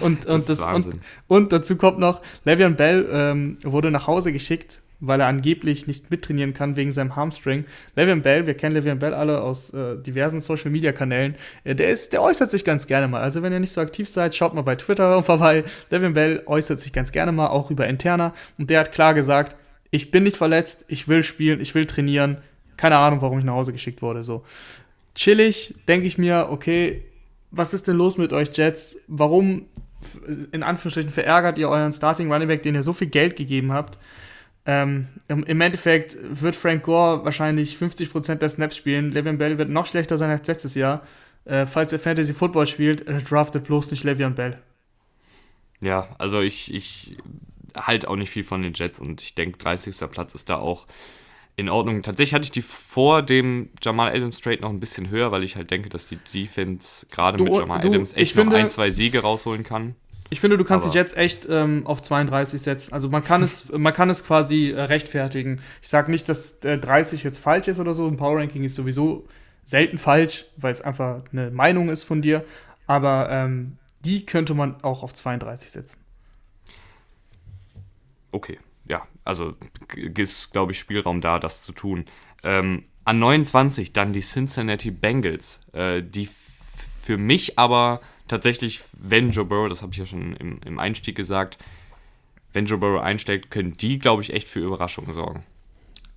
Und, 0.00 0.26
und, 0.26 0.48
das, 0.48 0.58
das 0.58 0.66
und, 0.66 1.00
und, 1.26 1.52
dazu 1.52 1.76
kommt 1.76 1.98
noch, 1.98 2.20
Le'Veon 2.44 2.74
Bell 2.74 3.08
ähm, 3.10 3.58
wurde 3.62 3.90
nach 3.90 4.06
Hause 4.06 4.32
geschickt, 4.32 4.82
weil 5.02 5.20
er 5.20 5.26
angeblich 5.26 5.88
nicht 5.88 6.10
mittrainieren 6.10 6.54
kann 6.54 6.76
wegen 6.76 6.92
seinem 6.92 7.16
Hamstring. 7.16 7.64
Le'Veon 7.96 8.22
Bell, 8.22 8.46
wir 8.46 8.54
kennen 8.54 8.76
Le'Veon 8.76 8.94
Bell 8.94 9.14
alle 9.14 9.42
aus 9.42 9.74
äh, 9.74 9.98
diversen 9.98 10.40
Social 10.40 10.70
Media 10.70 10.92
Kanälen, 10.92 11.34
äh, 11.64 11.74
der 11.74 11.90
ist, 11.90 12.12
der 12.12 12.22
äußert 12.22 12.50
sich 12.50 12.64
ganz 12.64 12.86
gerne 12.86 13.08
mal. 13.08 13.20
Also 13.20 13.42
wenn 13.42 13.52
ihr 13.52 13.58
nicht 13.58 13.72
so 13.72 13.80
aktiv 13.80 14.08
seid, 14.08 14.34
schaut 14.34 14.54
mal 14.54 14.62
bei 14.62 14.76
Twitter 14.76 15.22
vorbei. 15.22 15.64
Le'Veon 15.90 16.12
Bell 16.12 16.42
äußert 16.46 16.78
sich 16.80 16.92
ganz 16.92 17.10
gerne 17.10 17.32
mal, 17.32 17.48
auch 17.48 17.70
über 17.70 17.86
Interna. 17.88 18.32
Und 18.58 18.70
der 18.70 18.80
hat 18.80 18.92
klar 18.92 19.12
gesagt, 19.12 19.56
ich 19.90 20.10
bin 20.10 20.22
nicht 20.22 20.36
verletzt, 20.36 20.84
ich 20.88 21.08
will 21.08 21.24
spielen, 21.24 21.60
ich 21.60 21.74
will 21.74 21.84
trainieren, 21.84 22.38
keine 22.76 22.96
Ahnung, 22.96 23.20
warum 23.22 23.38
ich 23.40 23.44
nach 23.44 23.54
Hause 23.54 23.72
geschickt 23.72 24.02
wurde. 24.02 24.22
So 24.22 24.44
chillig, 25.16 25.74
denke 25.88 26.06
ich 26.06 26.16
mir, 26.16 26.48
okay, 26.50 27.02
was 27.50 27.74
ist 27.74 27.88
denn 27.88 27.96
los 27.96 28.16
mit 28.16 28.32
euch 28.32 28.56
Jets? 28.56 28.96
Warum 29.08 29.66
in 30.52 30.62
Anführungsstrichen 30.62 31.10
verärgert 31.10 31.58
ihr 31.58 31.68
euren 31.68 31.92
Starting 31.92 32.32
Running 32.32 32.48
Back, 32.48 32.62
den 32.62 32.74
ihr 32.74 32.82
so 32.82 32.92
viel 32.92 33.08
Geld 33.08 33.36
gegeben 33.36 33.72
habt? 33.72 33.98
Ähm, 34.64 35.08
Im 35.28 35.60
Endeffekt 35.60 36.16
wird 36.22 36.54
Frank 36.54 36.84
Gore 36.84 37.24
wahrscheinlich 37.24 37.76
50% 37.76 38.36
der 38.36 38.48
Snaps 38.48 38.76
spielen. 38.76 39.12
Le'Veon 39.12 39.36
Bell 39.36 39.58
wird 39.58 39.70
noch 39.70 39.86
schlechter 39.86 40.16
sein 40.16 40.30
als 40.30 40.46
letztes 40.46 40.74
Jahr. 40.74 41.04
Äh, 41.44 41.66
falls 41.66 41.92
ihr 41.92 41.98
Fantasy 41.98 42.32
Football 42.32 42.68
spielt, 42.68 43.06
äh, 43.08 43.20
draftet 43.20 43.64
bloß 43.64 43.90
nicht 43.90 44.04
Le'Veon 44.04 44.30
Bell. 44.30 44.58
Ja, 45.80 46.08
also 46.18 46.40
ich, 46.40 46.72
ich 46.72 47.16
halte 47.74 48.08
auch 48.08 48.16
nicht 48.16 48.30
viel 48.30 48.44
von 48.44 48.62
den 48.62 48.74
Jets 48.74 49.00
und 49.00 49.20
ich 49.20 49.34
denke, 49.34 49.58
30. 49.58 49.96
Platz 50.10 50.34
ist 50.34 50.48
da 50.48 50.56
auch 50.56 50.86
in 51.56 51.68
Ordnung. 51.68 52.02
Tatsächlich 52.02 52.34
hatte 52.34 52.44
ich 52.44 52.52
die 52.52 52.62
vor 52.62 53.22
dem 53.22 53.70
Jamal 53.82 54.14
Adams 54.14 54.40
Trade 54.40 54.60
noch 54.60 54.70
ein 54.70 54.80
bisschen 54.80 55.10
höher, 55.10 55.32
weil 55.32 55.42
ich 55.42 55.56
halt 55.56 55.70
denke, 55.70 55.88
dass 55.88 56.08
die 56.08 56.18
Defense 56.32 57.06
gerade 57.10 57.42
mit 57.42 57.52
Jamal 57.52 57.80
du, 57.80 57.88
Adams 57.88 58.14
echt 58.14 58.36
noch 58.36 58.52
ein, 58.52 58.68
zwei 58.68 58.90
Siege 58.90 59.20
rausholen 59.20 59.64
kann. 59.64 59.96
Ich 60.32 60.40
finde, 60.40 60.56
du 60.56 60.64
kannst 60.64 60.86
Aber 60.86 60.92
die 60.92 60.98
Jets 60.98 61.12
echt 61.12 61.46
ähm, 61.50 61.86
auf 61.86 62.00
32 62.00 62.62
setzen. 62.62 62.94
Also 62.94 63.10
man 63.10 63.22
kann 63.22 63.42
es, 63.42 63.70
man 63.70 63.92
kann 63.92 64.08
es 64.08 64.24
quasi 64.24 64.70
äh, 64.70 64.80
rechtfertigen. 64.80 65.60
Ich 65.82 65.88
sage 65.88 66.10
nicht, 66.10 66.26
dass 66.26 66.64
äh, 66.64 66.78
30 66.78 67.22
jetzt 67.22 67.36
falsch 67.36 67.68
ist 67.68 67.78
oder 67.78 67.92
so. 67.92 68.08
Ein 68.08 68.16
Power 68.16 68.38
Ranking 68.38 68.64
ist 68.64 68.74
sowieso 68.74 69.28
selten 69.62 69.98
falsch, 69.98 70.46
weil 70.56 70.72
es 70.72 70.80
einfach 70.80 71.22
eine 71.32 71.50
Meinung 71.50 71.90
ist 71.90 72.04
von 72.04 72.22
dir. 72.22 72.46
Aber 72.86 73.28
ähm, 73.30 73.76
die 74.06 74.24
könnte 74.24 74.54
man 74.54 74.82
auch 74.82 75.02
auf 75.02 75.12
32 75.12 75.70
setzen. 75.70 75.98
Okay, 78.30 78.58
ja, 78.88 79.06
also 79.24 79.54
ist, 80.16 80.50
glaube 80.50 80.72
ich, 80.72 80.78
Spielraum 80.78 81.20
da, 81.20 81.40
das 81.40 81.62
zu 81.62 81.72
tun. 81.72 82.06
Ähm, 82.42 82.84
an 83.04 83.18
29 83.18 83.92
dann 83.92 84.14
die 84.14 84.22
Cincinnati 84.22 84.92
Bengals, 84.92 85.60
äh, 85.74 86.02
die 86.02 86.26
für 87.02 87.18
mich 87.18 87.58
aber 87.58 88.00
tatsächlich, 88.28 88.80
wenn 88.92 89.30
Joe 89.30 89.44
Burrow, 89.44 89.68
das 89.68 89.82
habe 89.82 89.92
ich 89.92 89.98
ja 89.98 90.06
schon 90.06 90.34
im, 90.36 90.60
im 90.64 90.78
Einstieg 90.78 91.16
gesagt, 91.16 91.58
wenn 92.52 92.66
Joe 92.66 92.78
Burrow 92.78 93.00
einsteigt, 93.00 93.50
können 93.50 93.76
die, 93.76 93.98
glaube 93.98 94.22
ich, 94.22 94.32
echt 94.32 94.48
für 94.48 94.60
Überraschungen 94.60 95.12
sorgen. 95.12 95.44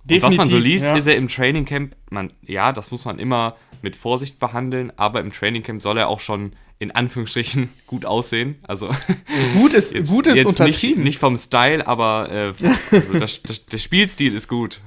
Und 0.08 0.22
was 0.22 0.36
man 0.36 0.48
so 0.48 0.58
liest, 0.58 0.84
ja. 0.84 0.96
ist 0.96 1.06
er 1.06 1.16
im 1.16 1.28
Training 1.28 1.64
Camp, 1.64 1.96
man, 2.10 2.32
ja, 2.42 2.72
das 2.72 2.90
muss 2.90 3.04
man 3.04 3.18
immer 3.18 3.56
mit 3.82 3.96
Vorsicht 3.96 4.38
behandeln, 4.38 4.92
aber 4.96 5.20
im 5.20 5.32
Training 5.32 5.62
Camp 5.62 5.82
soll 5.82 5.98
er 5.98 6.08
auch 6.08 6.20
schon 6.20 6.52
in 6.78 6.90
Anführungsstrichen 6.90 7.70
gut 7.86 8.04
aussehen. 8.04 8.56
Also 8.62 8.90
gut 9.54 9.74
ist, 9.74 9.94
jetzt, 9.94 10.10
gut 10.10 10.26
ist 10.26 10.36
jetzt 10.36 10.46
untertrieben. 10.46 10.98
Nicht, 10.98 11.04
nicht, 11.04 11.18
vom 11.18 11.36
Style, 11.36 11.86
aber 11.86 12.28
äh, 12.30 12.52
also 12.92 13.18
das, 13.18 13.42
das, 13.42 13.66
der 13.66 13.78
Spielstil 13.78 14.34
ist 14.34 14.48
gut. 14.48 14.80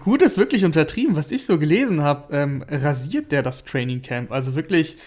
Gut 0.00 0.20
ist 0.20 0.36
wirklich 0.36 0.64
untertrieben. 0.64 1.16
Was 1.16 1.30
ich 1.30 1.46
so 1.46 1.58
gelesen 1.58 2.02
habe, 2.02 2.34
ähm, 2.36 2.62
rasiert 2.68 3.32
der 3.32 3.42
das 3.42 3.64
Training 3.64 4.02
Camp. 4.02 4.30
Also 4.30 4.54
wirklich 4.54 4.98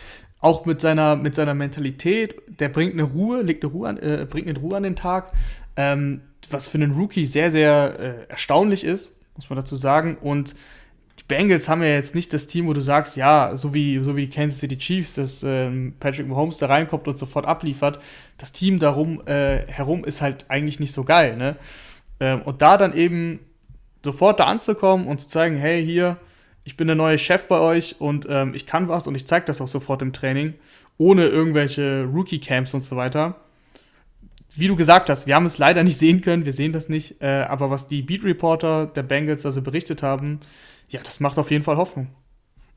auch 0.41 0.65
mit 0.65 0.81
seiner, 0.81 1.15
mit 1.15 1.35
seiner 1.35 1.53
Mentalität. 1.53 2.35
Der 2.59 2.69
bringt 2.69 2.93
eine 2.93 3.03
Ruhe, 3.03 3.41
legt 3.41 3.63
eine 3.63 3.71
Ruhe 3.71 3.89
an, 3.89 3.97
äh, 3.97 4.27
bringt 4.29 4.47
eine 4.47 4.59
Ruhe 4.59 4.75
an 4.75 4.83
den 4.83 4.95
Tag. 4.95 5.31
Ähm, 5.77 6.21
was 6.49 6.67
für 6.67 6.77
einen 6.77 6.91
Rookie 6.91 7.25
sehr, 7.25 7.49
sehr 7.49 7.99
äh, 7.99 8.29
erstaunlich 8.29 8.83
ist, 8.83 9.15
muss 9.35 9.49
man 9.49 9.57
dazu 9.57 9.75
sagen. 9.77 10.17
Und 10.19 10.55
Bengals 11.31 11.69
haben 11.69 11.81
ja 11.81 11.89
jetzt 11.89 12.13
nicht 12.13 12.33
das 12.33 12.47
Team, 12.47 12.67
wo 12.67 12.73
du 12.73 12.81
sagst, 12.81 13.15
ja, 13.15 13.55
so 13.55 13.73
wie, 13.73 14.03
so 14.03 14.17
wie 14.17 14.25
die 14.25 14.29
Kansas 14.29 14.59
City 14.59 14.77
Chiefs, 14.77 15.15
dass 15.15 15.43
ähm, 15.43 15.93
Patrick 15.97 16.27
Mahomes 16.27 16.57
da 16.57 16.65
reinkommt 16.65 17.07
und 17.07 17.17
sofort 17.17 17.45
abliefert. 17.45 17.99
Das 18.37 18.51
Team 18.51 18.79
darum 18.79 19.25
äh, 19.27 19.65
herum 19.67 20.03
ist 20.03 20.21
halt 20.21 20.45
eigentlich 20.49 20.81
nicht 20.81 20.91
so 20.91 21.05
geil, 21.05 21.37
ne? 21.37 21.55
Ähm, 22.19 22.41
und 22.41 22.61
da 22.61 22.77
dann 22.77 22.93
eben 22.93 23.39
sofort 24.03 24.41
da 24.41 24.45
anzukommen 24.45 25.07
und 25.07 25.21
zu 25.21 25.29
zeigen, 25.29 25.55
hey, 25.55 25.85
hier, 25.85 26.17
ich 26.63 26.77
bin 26.77 26.87
der 26.87 26.95
neue 26.95 27.17
Chef 27.17 27.47
bei 27.47 27.59
euch 27.59 27.99
und 27.99 28.27
ähm, 28.29 28.53
ich 28.53 28.65
kann 28.65 28.87
was 28.87 29.07
und 29.07 29.15
ich 29.15 29.25
zeige 29.25 29.45
das 29.45 29.61
auch 29.61 29.67
sofort 29.67 30.01
im 30.01 30.13
Training, 30.13 30.53
ohne 30.97 31.27
irgendwelche 31.27 32.03
Rookie-Camps 32.03 32.73
und 32.73 32.83
so 32.83 32.95
weiter. 32.95 33.35
wie 34.53 34.67
du 34.67 34.75
gesagt 34.75 35.09
hast, 35.09 35.27
wir 35.27 35.35
haben 35.35 35.45
es 35.45 35.57
leider 35.57 35.83
nicht 35.83 35.97
sehen 35.97 36.21
können, 36.21 36.45
wir 36.45 36.53
sehen 36.53 36.73
das 36.73 36.89
nicht, 36.89 37.21
äh, 37.21 37.43
aber 37.47 37.69
was 37.69 37.87
die 37.87 38.01
Beat 38.01 38.23
Reporter 38.23 38.85
der 38.85 39.03
Bengals 39.03 39.45
also 39.45 39.61
berichtet 39.61 40.03
haben, 40.03 40.41
ja, 40.89 40.99
das 41.01 41.19
macht 41.21 41.37
auf 41.37 41.51
jeden 41.51 41.63
Fall 41.63 41.77
Hoffnung. 41.77 42.09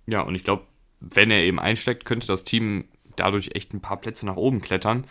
Ja, 0.06 0.20
und 0.20 0.34
ich 0.34 0.44
glaube, 0.44 0.62
wenn 1.00 1.30
er 1.30 1.42
eben 1.42 1.58
einsteckt, 1.58 2.04
könnte 2.04 2.26
das 2.26 2.44
Team 2.44 2.84
dadurch 3.16 3.50
echt 3.54 3.74
ein 3.74 3.80
paar 3.80 4.00
Plätze 4.00 4.24
nach 4.24 4.36
oben 4.36 4.60
klettern. 4.60 5.04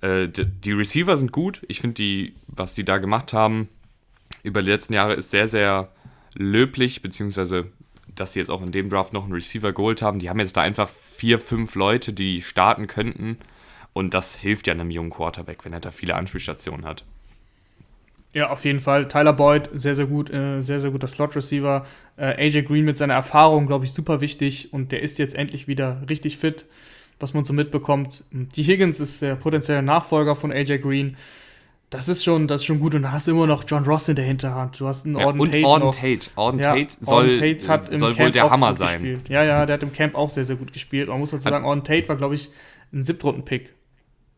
Äh, 0.00 0.28
die 0.28 0.72
Receiver 0.72 1.16
sind 1.16 1.32
gut. 1.32 1.62
Ich 1.68 1.80
finde, 1.80 1.94
die, 1.94 2.34
was 2.46 2.74
die 2.74 2.84
da 2.84 2.98
gemacht 2.98 3.32
haben 3.32 3.68
über 4.42 4.62
die 4.62 4.70
letzten 4.70 4.94
Jahre, 4.94 5.14
ist 5.14 5.30
sehr, 5.30 5.48
sehr 5.48 5.92
löblich, 6.34 7.02
beziehungsweise 7.02 7.70
dass 8.14 8.32
sie 8.32 8.38
jetzt 8.38 8.50
auch 8.50 8.62
in 8.62 8.72
dem 8.72 8.88
Draft 8.88 9.12
noch 9.12 9.24
einen 9.24 9.32
Receiver 9.32 9.72
geholt 9.72 10.02
haben. 10.02 10.18
Die 10.18 10.30
haben 10.30 10.40
jetzt 10.40 10.56
da 10.56 10.62
einfach 10.62 10.88
vier, 10.88 11.38
fünf 11.38 11.74
Leute, 11.74 12.12
die 12.12 12.42
starten 12.42 12.86
könnten. 12.86 13.38
Und 13.92 14.14
das 14.14 14.36
hilft 14.36 14.66
ja 14.66 14.74
einem 14.74 14.90
jungen 14.90 15.10
Quarterback, 15.10 15.64
wenn 15.64 15.72
er 15.72 15.80
da 15.80 15.90
viele 15.90 16.14
Anspielstationen 16.14 16.86
hat. 16.86 17.04
Ja, 18.32 18.50
auf 18.50 18.64
jeden 18.64 18.78
Fall. 18.78 19.08
Tyler 19.08 19.32
Boyd, 19.32 19.68
sehr, 19.74 19.96
sehr 19.96 20.06
gut, 20.06 20.30
äh, 20.30 20.62
sehr, 20.62 20.78
sehr 20.78 20.92
guter 20.92 21.08
Slot-Receiver. 21.08 21.84
Äh, 22.16 22.46
AJ 22.46 22.62
Green 22.62 22.84
mit 22.84 22.96
seiner 22.96 23.14
Erfahrung, 23.14 23.66
glaube 23.66 23.84
ich, 23.84 23.92
super 23.92 24.20
wichtig. 24.20 24.72
Und 24.72 24.92
der 24.92 25.02
ist 25.02 25.18
jetzt 25.18 25.34
endlich 25.34 25.66
wieder 25.66 26.02
richtig 26.08 26.36
fit, 26.36 26.66
was 27.18 27.34
man 27.34 27.44
so 27.44 27.52
mitbekommt. 27.52 28.24
Die 28.30 28.62
Higgins 28.62 29.00
ist 29.00 29.20
der 29.20 29.34
potenzielle 29.34 29.82
Nachfolger 29.82 30.36
von 30.36 30.52
AJ 30.52 30.78
Green. 30.78 31.16
Das 31.90 32.08
ist 32.08 32.22
schon, 32.22 32.46
das 32.46 32.60
ist 32.60 32.66
schon 32.66 32.78
gut. 32.78 32.94
Und 32.94 33.02
da 33.02 33.10
hast 33.10 33.26
du 33.26 33.32
immer 33.32 33.48
noch 33.48 33.64
John 33.66 33.84
Ross 33.84 34.08
in 34.08 34.14
der 34.14 34.24
Hinterhand. 34.24 34.78
Du 34.78 34.86
hast 34.86 35.04
einen 35.04 35.18
ja, 35.18 35.26
Orden 35.26 35.40
und 35.40 35.50
Tate. 35.50 35.66
Orden 35.66 35.90
Tate. 35.90 36.30
Orden 36.36 36.60
ja, 36.60 36.74
Tate 36.74 36.96
soll, 37.00 37.36
Tate 37.36 37.68
hat 37.68 37.88
im 37.88 37.98
soll 37.98 38.14
Camp 38.14 38.26
wohl 38.26 38.32
der 38.32 38.50
Hammer 38.50 38.74
sein. 38.76 39.02
Gespielt. 39.02 39.28
Ja, 39.28 39.42
ja, 39.42 39.66
der 39.66 39.74
hat 39.74 39.82
im 39.82 39.92
Camp 39.92 40.14
auch 40.14 40.30
sehr, 40.30 40.44
sehr 40.44 40.54
gut 40.54 40.72
gespielt. 40.72 41.08
Man 41.08 41.18
muss 41.18 41.30
dazu 41.30 41.48
sagen, 41.48 41.64
Orden 41.64 41.82
Tate 41.82 42.08
war, 42.08 42.14
glaube 42.14 42.36
ich, 42.36 42.50
ein 42.92 43.02
Siebtrunden-Pick. 43.02 43.74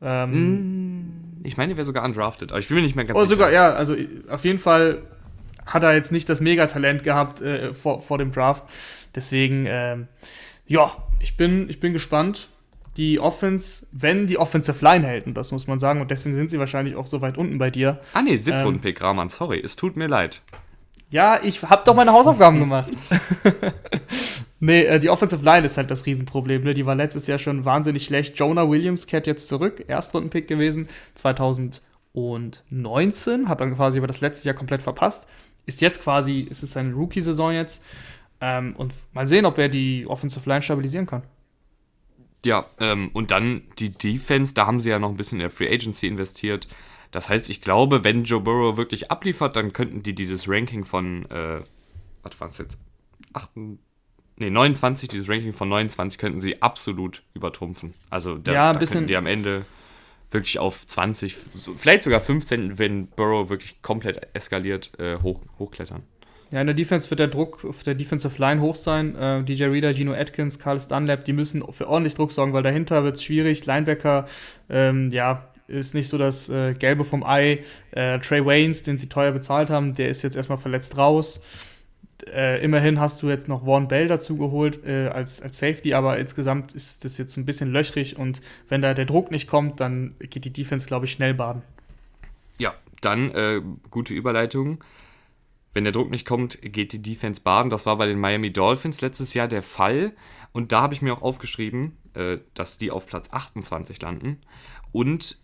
Ähm, 0.00 1.00
mm, 1.00 1.44
ich 1.44 1.58
meine, 1.58 1.68
der 1.68 1.76
wäre 1.76 1.86
sogar 1.86 2.04
undrafted, 2.04 2.50
aber 2.50 2.58
ich 2.58 2.68
bin 2.68 2.76
mir 2.76 2.82
nicht 2.82 2.96
mehr 2.96 3.04
ganz 3.04 3.18
oh, 3.18 3.22
sicher. 3.22 3.36
sogar, 3.36 3.52
ja, 3.52 3.70
also 3.72 3.94
auf 4.30 4.44
jeden 4.44 4.58
Fall 4.58 5.02
hat 5.66 5.82
er 5.82 5.94
jetzt 5.94 6.10
nicht 6.10 6.28
das 6.30 6.40
Megatalent 6.40 7.04
gehabt 7.04 7.42
äh, 7.42 7.74
vor, 7.74 8.00
vor 8.00 8.16
dem 8.16 8.32
Draft. 8.32 8.64
Deswegen, 9.14 9.64
ähm, 9.66 10.08
ja, 10.66 10.96
ich 11.20 11.36
bin, 11.36 11.68
ich 11.68 11.80
bin 11.80 11.92
gespannt 11.92 12.48
die 12.96 13.18
Offense, 13.18 13.86
wenn 13.92 14.26
die 14.26 14.38
Offensive 14.38 14.84
Line 14.84 15.06
hält, 15.06 15.26
und 15.26 15.34
das 15.34 15.50
muss 15.50 15.66
man 15.66 15.80
sagen, 15.80 16.00
und 16.00 16.10
deswegen 16.10 16.36
sind 16.36 16.50
sie 16.50 16.58
wahrscheinlich 16.58 16.96
auch 16.96 17.06
so 17.06 17.22
weit 17.22 17.38
unten 17.38 17.58
bei 17.58 17.70
dir. 17.70 18.00
Ah 18.12 18.22
nee, 18.22 18.36
Siebtrunden-Pick, 18.36 19.00
ähm, 19.00 19.06
Rahman, 19.06 19.28
sorry, 19.30 19.60
es 19.62 19.76
tut 19.76 19.96
mir 19.96 20.08
leid. 20.08 20.42
Ja, 21.12 21.38
ich 21.42 21.62
habe 21.62 21.82
doch 21.84 21.94
meine 21.94 22.12
Hausaufgaben 22.12 22.58
gemacht. 22.58 22.90
nee, 24.60 24.84
äh, 24.84 24.98
die 24.98 25.10
Offensive 25.10 25.44
Line 25.44 25.66
ist 25.66 25.76
halt 25.76 25.90
das 25.90 26.06
Riesenproblem. 26.06 26.64
Ne? 26.64 26.72
Die 26.72 26.86
war 26.86 26.94
letztes 26.94 27.26
Jahr 27.26 27.38
schon 27.38 27.66
wahnsinnig 27.66 28.06
schlecht. 28.06 28.38
Jonah 28.38 28.70
Williams 28.70 29.06
kehrt 29.06 29.26
jetzt 29.26 29.46
zurück, 29.46 29.84
Erstrunden-Pick 29.88 30.48
gewesen, 30.48 30.88
2019, 31.16 33.48
hat 33.48 33.60
dann 33.60 33.74
quasi 33.74 33.98
über 33.98 34.06
das 34.06 34.22
letzte 34.22 34.48
Jahr 34.48 34.56
komplett 34.56 34.82
verpasst. 34.82 35.26
Ist 35.66 35.82
jetzt 35.82 36.02
quasi, 36.02 36.40
ist 36.40 36.62
es 36.62 36.72
seine 36.72 36.94
Rookie-Saison 36.94 37.52
jetzt. 37.52 37.82
Ähm, 38.40 38.74
und 38.76 38.94
mal 39.12 39.26
sehen, 39.26 39.44
ob 39.44 39.58
er 39.58 39.68
die 39.68 40.06
Offensive 40.06 40.48
Line 40.48 40.62
stabilisieren 40.62 41.04
kann. 41.06 41.24
Ja, 42.44 42.66
ähm, 42.80 43.10
und 43.12 43.30
dann 43.30 43.62
die 43.78 43.90
Defense, 43.90 44.54
da 44.54 44.66
haben 44.66 44.80
sie 44.80 44.90
ja 44.90 44.98
noch 44.98 45.10
ein 45.10 45.16
bisschen 45.16 45.38
in 45.38 45.44
der 45.44 45.50
Free 45.50 45.72
Agency 45.72 46.06
investiert. 46.06 46.66
Das 47.12 47.28
heißt, 47.28 47.50
ich 47.50 47.60
glaube, 47.60 48.04
wenn 48.04 48.24
Joe 48.24 48.40
Burrow 48.40 48.76
wirklich 48.76 49.10
abliefert, 49.10 49.54
dann 49.56 49.72
könnten 49.72 50.02
die 50.02 50.14
dieses 50.14 50.48
Ranking 50.48 50.84
von, 50.84 51.30
äh, 51.30 51.60
was 52.22 52.40
war 52.40 52.48
es 52.48 52.58
jetzt? 52.58 52.78
8, 53.34 53.50
nee, 54.36 54.50
29, 54.50 55.08
dieses 55.08 55.28
Ranking 55.28 55.52
von 55.52 55.68
29 55.68 56.18
könnten 56.18 56.40
sie 56.40 56.62
absolut 56.62 57.22
übertrumpfen. 57.34 57.94
Also 58.10 58.38
da, 58.38 58.52
ja, 58.52 58.72
da 58.72 58.78
könnten 58.78 59.06
die 59.06 59.16
am 59.16 59.26
Ende 59.26 59.64
wirklich 60.30 60.58
auf 60.58 60.86
20, 60.86 61.36
vielleicht 61.76 62.02
sogar 62.02 62.20
15, 62.20 62.78
wenn 62.78 63.08
Burrow 63.08 63.50
wirklich 63.50 63.82
komplett 63.82 64.28
eskaliert, 64.34 64.98
äh, 64.98 65.18
hoch, 65.18 65.40
hochklettern. 65.58 66.02
Ja, 66.52 66.60
in 66.60 66.66
der 66.66 66.74
Defense 66.74 67.08
wird 67.08 67.18
der 67.18 67.28
Druck 67.28 67.64
auf 67.64 67.82
der 67.82 67.94
Defensive 67.94 68.38
Line 68.38 68.60
hoch 68.60 68.74
sein. 68.74 69.16
Äh, 69.16 69.42
DJ 69.42 69.64
Reader, 69.64 69.94
Gino 69.94 70.12
Atkins, 70.12 70.58
Carlos 70.58 70.86
Dunlap, 70.86 71.24
die 71.24 71.32
müssen 71.32 71.64
für 71.72 71.88
ordentlich 71.88 72.14
Druck 72.14 72.30
sorgen, 72.30 72.52
weil 72.52 72.62
dahinter 72.62 73.04
wird 73.04 73.16
es 73.16 73.24
schwierig. 73.24 73.64
Linebacker, 73.64 74.26
ähm, 74.68 75.10
ja, 75.10 75.48
ist 75.66 75.94
nicht 75.94 76.08
so 76.08 76.18
das 76.18 76.50
äh, 76.50 76.74
Gelbe 76.74 77.04
vom 77.04 77.24
Ei. 77.24 77.64
Äh, 77.92 78.18
Trey 78.18 78.44
Waynes, 78.44 78.82
den 78.82 78.98
sie 78.98 79.08
teuer 79.08 79.32
bezahlt 79.32 79.70
haben, 79.70 79.94
der 79.94 80.10
ist 80.10 80.22
jetzt 80.22 80.36
erstmal 80.36 80.58
verletzt 80.58 80.98
raus. 80.98 81.42
Äh, 82.30 82.62
immerhin 82.62 83.00
hast 83.00 83.22
du 83.22 83.30
jetzt 83.30 83.48
noch 83.48 83.64
Vaughn 83.64 83.88
Bell 83.88 84.06
dazu 84.06 84.36
geholt 84.36 84.84
äh, 84.84 85.08
als, 85.08 85.40
als 85.40 85.58
Safety, 85.58 85.94
aber 85.94 86.18
insgesamt 86.18 86.74
ist 86.74 87.02
das 87.04 87.16
jetzt 87.16 87.36
ein 87.38 87.46
bisschen 87.46 87.72
löchrig 87.72 88.18
und 88.18 88.42
wenn 88.68 88.82
da 88.82 88.92
der 88.92 89.06
Druck 89.06 89.30
nicht 89.30 89.48
kommt, 89.48 89.80
dann 89.80 90.14
geht 90.20 90.44
die 90.44 90.52
Defense, 90.52 90.86
glaube 90.86 91.06
ich, 91.06 91.12
schnell 91.12 91.32
baden. 91.32 91.62
Ja, 92.58 92.74
dann 93.00 93.30
äh, 93.30 93.60
gute 93.90 94.12
Überleitung 94.14 94.84
wenn 95.74 95.84
der 95.84 95.92
Druck 95.92 96.10
nicht 96.10 96.26
kommt, 96.26 96.58
geht 96.60 96.92
die 96.92 97.00
Defense 97.00 97.40
baden. 97.40 97.70
Das 97.70 97.86
war 97.86 97.96
bei 97.96 98.06
den 98.06 98.18
Miami 98.18 98.52
Dolphins 98.52 99.00
letztes 99.00 99.34
Jahr 99.34 99.48
der 99.48 99.62
Fall. 99.62 100.12
Und 100.52 100.72
da 100.72 100.82
habe 100.82 100.94
ich 100.94 101.02
mir 101.02 101.14
auch 101.14 101.22
aufgeschrieben, 101.22 101.96
äh, 102.14 102.38
dass 102.54 102.78
die 102.78 102.90
auf 102.90 103.06
Platz 103.06 103.30
28 103.30 104.00
landen. 104.02 104.40
Und 104.92 105.38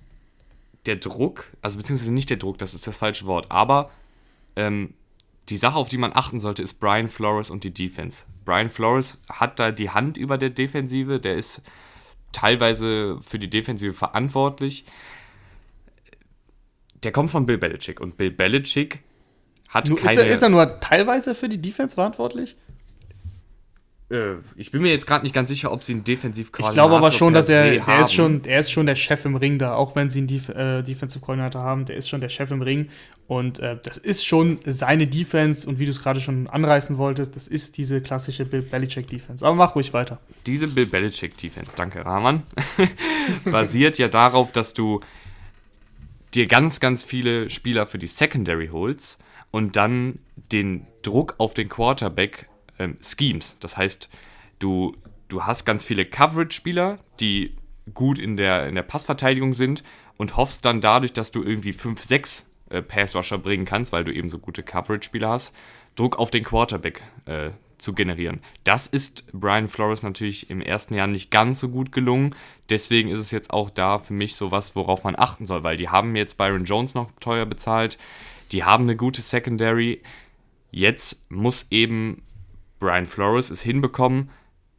der 0.87 0.97
Druck, 0.97 1.53
also 1.63 1.79
beziehungsweise 1.79 2.13
nicht 2.13 2.31
der 2.31 2.37
Druck, 2.37 2.59
das 2.59 2.75
ist 2.75 2.87
das 2.87 2.99
falsche 2.99 3.27
Wort, 3.27 3.51
aber 3.51 3.91
ähm, 4.57 4.95
die 5.49 5.57
Sache, 5.57 5.77
auf 5.77 5.89
die 5.89 5.99
man 5.99 6.13
achten 6.15 6.41
sollte, 6.41 6.63
ist 6.63 6.75
Brian 6.75 7.09
Flores 7.09 7.51
und 7.51 7.65
die 7.65 7.73
Defense. 7.73 8.27
Brian 8.45 8.69
Flores 8.69 9.21
hat 9.31 9.59
da 9.59 9.71
die 9.71 9.91
Hand 9.91 10.17
über 10.17 10.37
der 10.37 10.51
Defensive, 10.51 11.21
der 11.21 11.37
ist 11.37 11.63
teilweise 12.33 13.19
für 13.23 13.39
die 13.39 13.49
Defensive 13.49 13.95
verantwortlich. 13.95 14.85
Der 17.03 17.13
kommt 17.13 17.31
von 17.31 17.47
Bill 17.47 17.59
Belichick 17.59 18.01
und 18.01 18.17
Bill 18.17 18.31
Belichick 18.31 19.03
hat 19.69 19.89
nur, 19.89 19.99
keine. 19.99 20.13
Ist 20.13 20.19
er, 20.19 20.27
ist 20.27 20.43
er, 20.43 20.49
nur 20.49 20.81
teilweise 20.81 21.35
für 21.35 21.49
die 21.49 21.61
Defense 21.61 21.95
verantwortlich? 21.95 22.57
Äh, 24.11 24.37
ich 24.57 24.71
bin 24.71 24.81
mir 24.81 24.91
jetzt 24.91 25.07
gerade 25.07 25.25
nicht 25.25 25.35
ganz 25.35 25.51
sicher, 25.51 25.71
ob 25.71 25.83
sie 25.83 25.93
einen 25.93 26.05
defensiv 26.05 26.51
Ich 26.59 26.71
glaube 26.71 26.97
aber 26.97 27.13
schon, 27.13 27.35
dass 27.35 27.49
er, 27.51 27.79
der 27.79 28.01
ist 28.01 28.15
schon, 28.15 28.41
der 28.43 28.61
ist 28.61 28.73
schon 28.73 28.87
der 28.87 28.95
Chef 28.95 29.25
im 29.27 29.37
Ring 29.37 29.59
da, 29.59 29.75
auch 29.75 29.97
wenn 29.97 30.09
sie 30.09 30.21
einen 30.21 30.29
Def 30.29 30.49
äh, 30.49 30.83
Defensive 30.83 31.23
Coordinator 31.23 31.63
haben, 31.63 31.85
der 31.85 31.97
ist 31.97 32.09
schon 32.09 32.23
der 32.23 32.31
Chef 32.31 32.51
im 32.51 32.63
Ring 32.63 32.89
und 33.27 33.59
äh, 33.59 33.77
das 33.83 33.99
ist 33.99 34.25
schon 34.25 34.59
seine 34.65 35.07
Defense 35.07 35.69
und 35.69 35.79
wie 35.79 35.85
du 35.85 35.91
es 35.91 36.03
gerade 36.03 36.23
schon 36.23 36.47
anreißen 36.47 36.97
wolltest, 36.97 37.37
das 37.37 37.49
ist 37.49 37.77
diese 37.77 38.01
klassische 38.01 38.47
Bill 38.47 38.63
Belichick 38.63 39.07
Defense. 39.09 39.45
Aber 39.45 39.55
mach 39.55 39.75
ruhig 39.75 39.93
weiter. 39.93 40.19
Diese 40.47 40.69
Bill 40.69 40.87
Belichick 40.87 41.37
Defense, 41.37 41.73
danke 41.77 42.07
Rahman, 42.07 42.45
basiert 43.45 43.99
ja 43.99 44.09
darauf, 44.09 44.53
dass 44.53 44.73
du 44.73 45.01
dir 46.33 46.47
ganz, 46.47 46.81
ganz 46.81 47.03
viele 47.03 47.51
Spieler 47.51 47.87
für 47.87 47.99
die 47.99 48.07
Secondary 48.07 48.69
holst 48.69 49.19
und 49.51 49.77
dann 49.77 50.19
den 50.53 50.87
Druck 51.03 51.35
auf 51.39 51.55
den 51.55 51.69
Quarterback 51.69 52.49
ähm, 52.79 52.97
schemes. 53.03 53.59
Das 53.61 53.77
heißt, 53.77 54.09
du, 54.59 54.95
du 55.29 55.45
hast 55.45 55.65
ganz 55.65 55.85
viele 55.85 56.05
Coverage-Spieler, 56.05 56.99
die 57.21 57.57
gut 57.95 58.19
in 58.19 58.37
der, 58.37 58.67
in 58.67 58.75
der 58.75 58.83
Passverteidigung 58.83 59.55
sind 59.55 59.83
und 60.17 60.37
hoffst 60.37 60.65
dann 60.65 60.81
dadurch, 60.81 61.13
dass 61.13 61.31
du 61.31 61.43
irgendwie 61.43 61.73
5, 61.73 62.01
6 62.01 62.47
äh, 62.71 62.83
Pass-Rusher 62.83 63.39
bringen 63.39 63.65
kannst, 63.65 63.93
weil 63.93 64.05
du 64.05 64.13
eben 64.13 64.31
so 64.31 64.39
gute 64.39 64.63
Coverage-Spieler 64.63 65.31
hast, 65.31 65.55
Druck 65.97 66.19
auf 66.19 66.31
den 66.31 66.45
Quarterback 66.45 67.03
äh, 67.27 67.51
zu 67.79 67.93
generieren. 67.95 68.41
Das 68.65 68.87
ist 68.87 69.25
Brian 69.33 69.69
Flores 69.69 70.03
natürlich 70.03 70.51
im 70.51 70.61
ersten 70.61 70.95
Jahr 70.95 71.07
nicht 71.07 71.31
ganz 71.31 71.61
so 71.61 71.69
gut 71.69 71.93
gelungen. 71.93 72.35
Deswegen 72.71 73.09
ist 73.09 73.21
es 73.21 73.31
jetzt 73.31 73.53
auch 73.53 73.71
da 73.71 73.99
für 73.99 74.13
mich 74.13 74.37
so 74.37 74.51
was, 74.51 74.77
worauf 74.77 75.05
man 75.05 75.17
achten 75.17 75.47
soll, 75.47 75.63
weil 75.63 75.77
die 75.77 75.89
haben 75.89 76.17
jetzt 76.17 76.37
Byron 76.37 76.65
Jones 76.65 76.95
noch 76.95 77.11
teuer 77.21 77.47
bezahlt. 77.47 77.97
Die 78.53 78.65
haben 78.65 78.85
eine 78.85 78.97
gute 78.97 79.23
Secondary. 79.23 80.03
Jetzt 80.71 81.31
muss 81.31 81.67
eben 81.71 82.23
Brian 82.81 83.07
Flores 83.07 83.51
es 83.51 83.63
hinbekommen, 83.63 84.31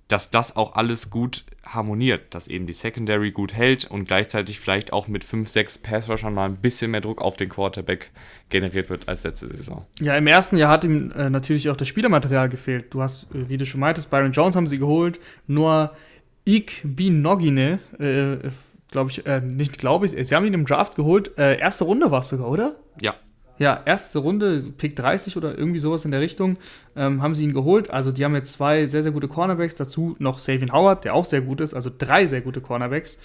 dass 0.08 0.32
das 0.32 0.56
auch 0.56 0.76
alles 0.76 1.10
gut 1.12 1.46
harmoniert, 1.64 2.34
dass 2.34 2.48
eben 2.48 2.66
die 2.66 2.74
Secondary 2.74 3.32
gut 3.32 3.54
hält 3.54 3.86
und 3.86 4.06
gleichzeitig 4.06 4.60
vielleicht 4.60 4.92
auch 4.92 5.08
mit 5.08 5.24
5, 5.24 5.48
6 5.48 5.78
Passrushern 5.80 6.34
mal 6.34 6.46
ein 6.46 6.58
bisschen 6.58 6.92
mehr 6.92 7.02
Druck 7.02 7.22
auf 7.22 7.38
den 7.38 7.50
Quarterback 7.50 8.10
generiert 8.50 8.90
wird 8.90 9.08
als 9.08 9.24
letzte 9.24 9.48
Saison. 9.50 9.86
Ja, 10.00 10.16
im 10.16 10.26
ersten 10.26 10.58
Jahr 10.58 10.72
hat 10.72 10.84
ihm 10.84 11.12
äh, 11.12 11.30
natürlich 11.30 11.70
auch 11.70 11.78
das 11.78 11.88
Spielermaterial 11.88 12.50
gefehlt. 12.50 12.92
Du 12.94 13.04
hast, 13.04 13.28
äh, 13.36 13.50
wie 13.50 13.58
du 13.58 13.66
schon 13.68 13.82
meintest, 13.82 14.10
Byron 14.10 14.32
Jones 14.32 14.56
haben 14.56 14.68
sie 14.68 14.80
geholt, 14.80 15.20
nur 15.46 15.96
Ik 16.44 16.82
Binogine, 16.84 17.80
äh, 18.00 18.50
glaube 18.90 19.12
ich, 19.12 19.28
äh, 19.28 19.42
nicht 19.42 19.78
glaube 19.78 20.08
ich, 20.08 20.28
sie 20.28 20.36
haben 20.36 20.46
ihn 20.46 20.56
im 20.56 20.66
Draft 20.66 20.96
geholt, 20.96 21.38
äh, 21.38 21.60
erste 21.60 21.84
Runde 21.84 22.10
war 22.10 22.22
es 22.22 22.30
sogar, 22.30 22.50
oder? 22.50 22.78
Ja. 23.00 23.14
Ja, 23.60 23.82
erste 23.86 24.20
Runde, 24.20 24.64
Pick 24.78 24.96
30 24.96 25.38
oder 25.38 25.58
irgendwie 25.58 25.80
sowas 25.80 26.06
in 26.06 26.12
der 26.12 26.22
Richtung, 26.22 26.58
ähm, 26.96 27.22
haben 27.22 27.36
sie 27.36 27.44
ihn 27.44 27.54
geholt. 27.54 27.92
Also 27.92 28.12
die 28.12 28.24
haben 28.24 28.34
jetzt 28.34 28.54
zwei 28.54 28.88
sehr, 28.88 29.04
sehr 29.04 29.12
gute 29.12 29.28
Cornerbacks, 29.28 29.76
dazu 29.76 30.16
noch 30.18 30.40
Savian 30.40 30.72
Howard, 30.72 31.04
der 31.04 31.14
auch 31.14 31.26
sehr 31.26 31.42
gut 31.42 31.60
ist, 31.62 31.74
also 31.74 31.92
drei 31.96 32.26
sehr 32.26 32.42
gute 32.42 32.62
Cornerbacks. 32.62 33.20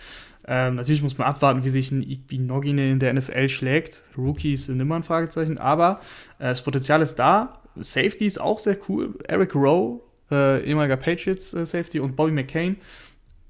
Ähm, 0.47 0.75
natürlich 0.75 1.03
muss 1.03 1.17
man 1.17 1.27
abwarten, 1.29 1.65
wie 1.65 1.71
sich 1.71 1.91
ein 1.91 2.03
Igbinogine 2.03 2.91
in 2.91 2.99
der 2.99 3.15
NFL 3.15 3.49
schlägt. 3.49 4.03
Rookies 4.19 4.67
sind 4.67 4.81
immer 4.81 4.97
ein 4.97 5.05
Fragezeichen, 5.05 5.57
aber 5.57 6.01
äh, 6.39 6.49
das 6.49 6.63
Potenzial 6.63 7.01
ist 7.01 7.15
da. 7.15 7.61
Safety 7.77 8.27
ist 8.27 8.41
auch 8.41 8.59
sehr 8.59 8.77
cool. 8.89 9.15
Eric 9.27 9.55
Rowe, 9.55 10.01
äh, 10.31 10.63
ehemaliger 10.65 10.97
Patriots 10.97 11.55
äh, 11.55 11.65
Safety 11.65 12.01
und 12.01 12.17
Bobby 12.17 12.33
McCain 12.33 12.77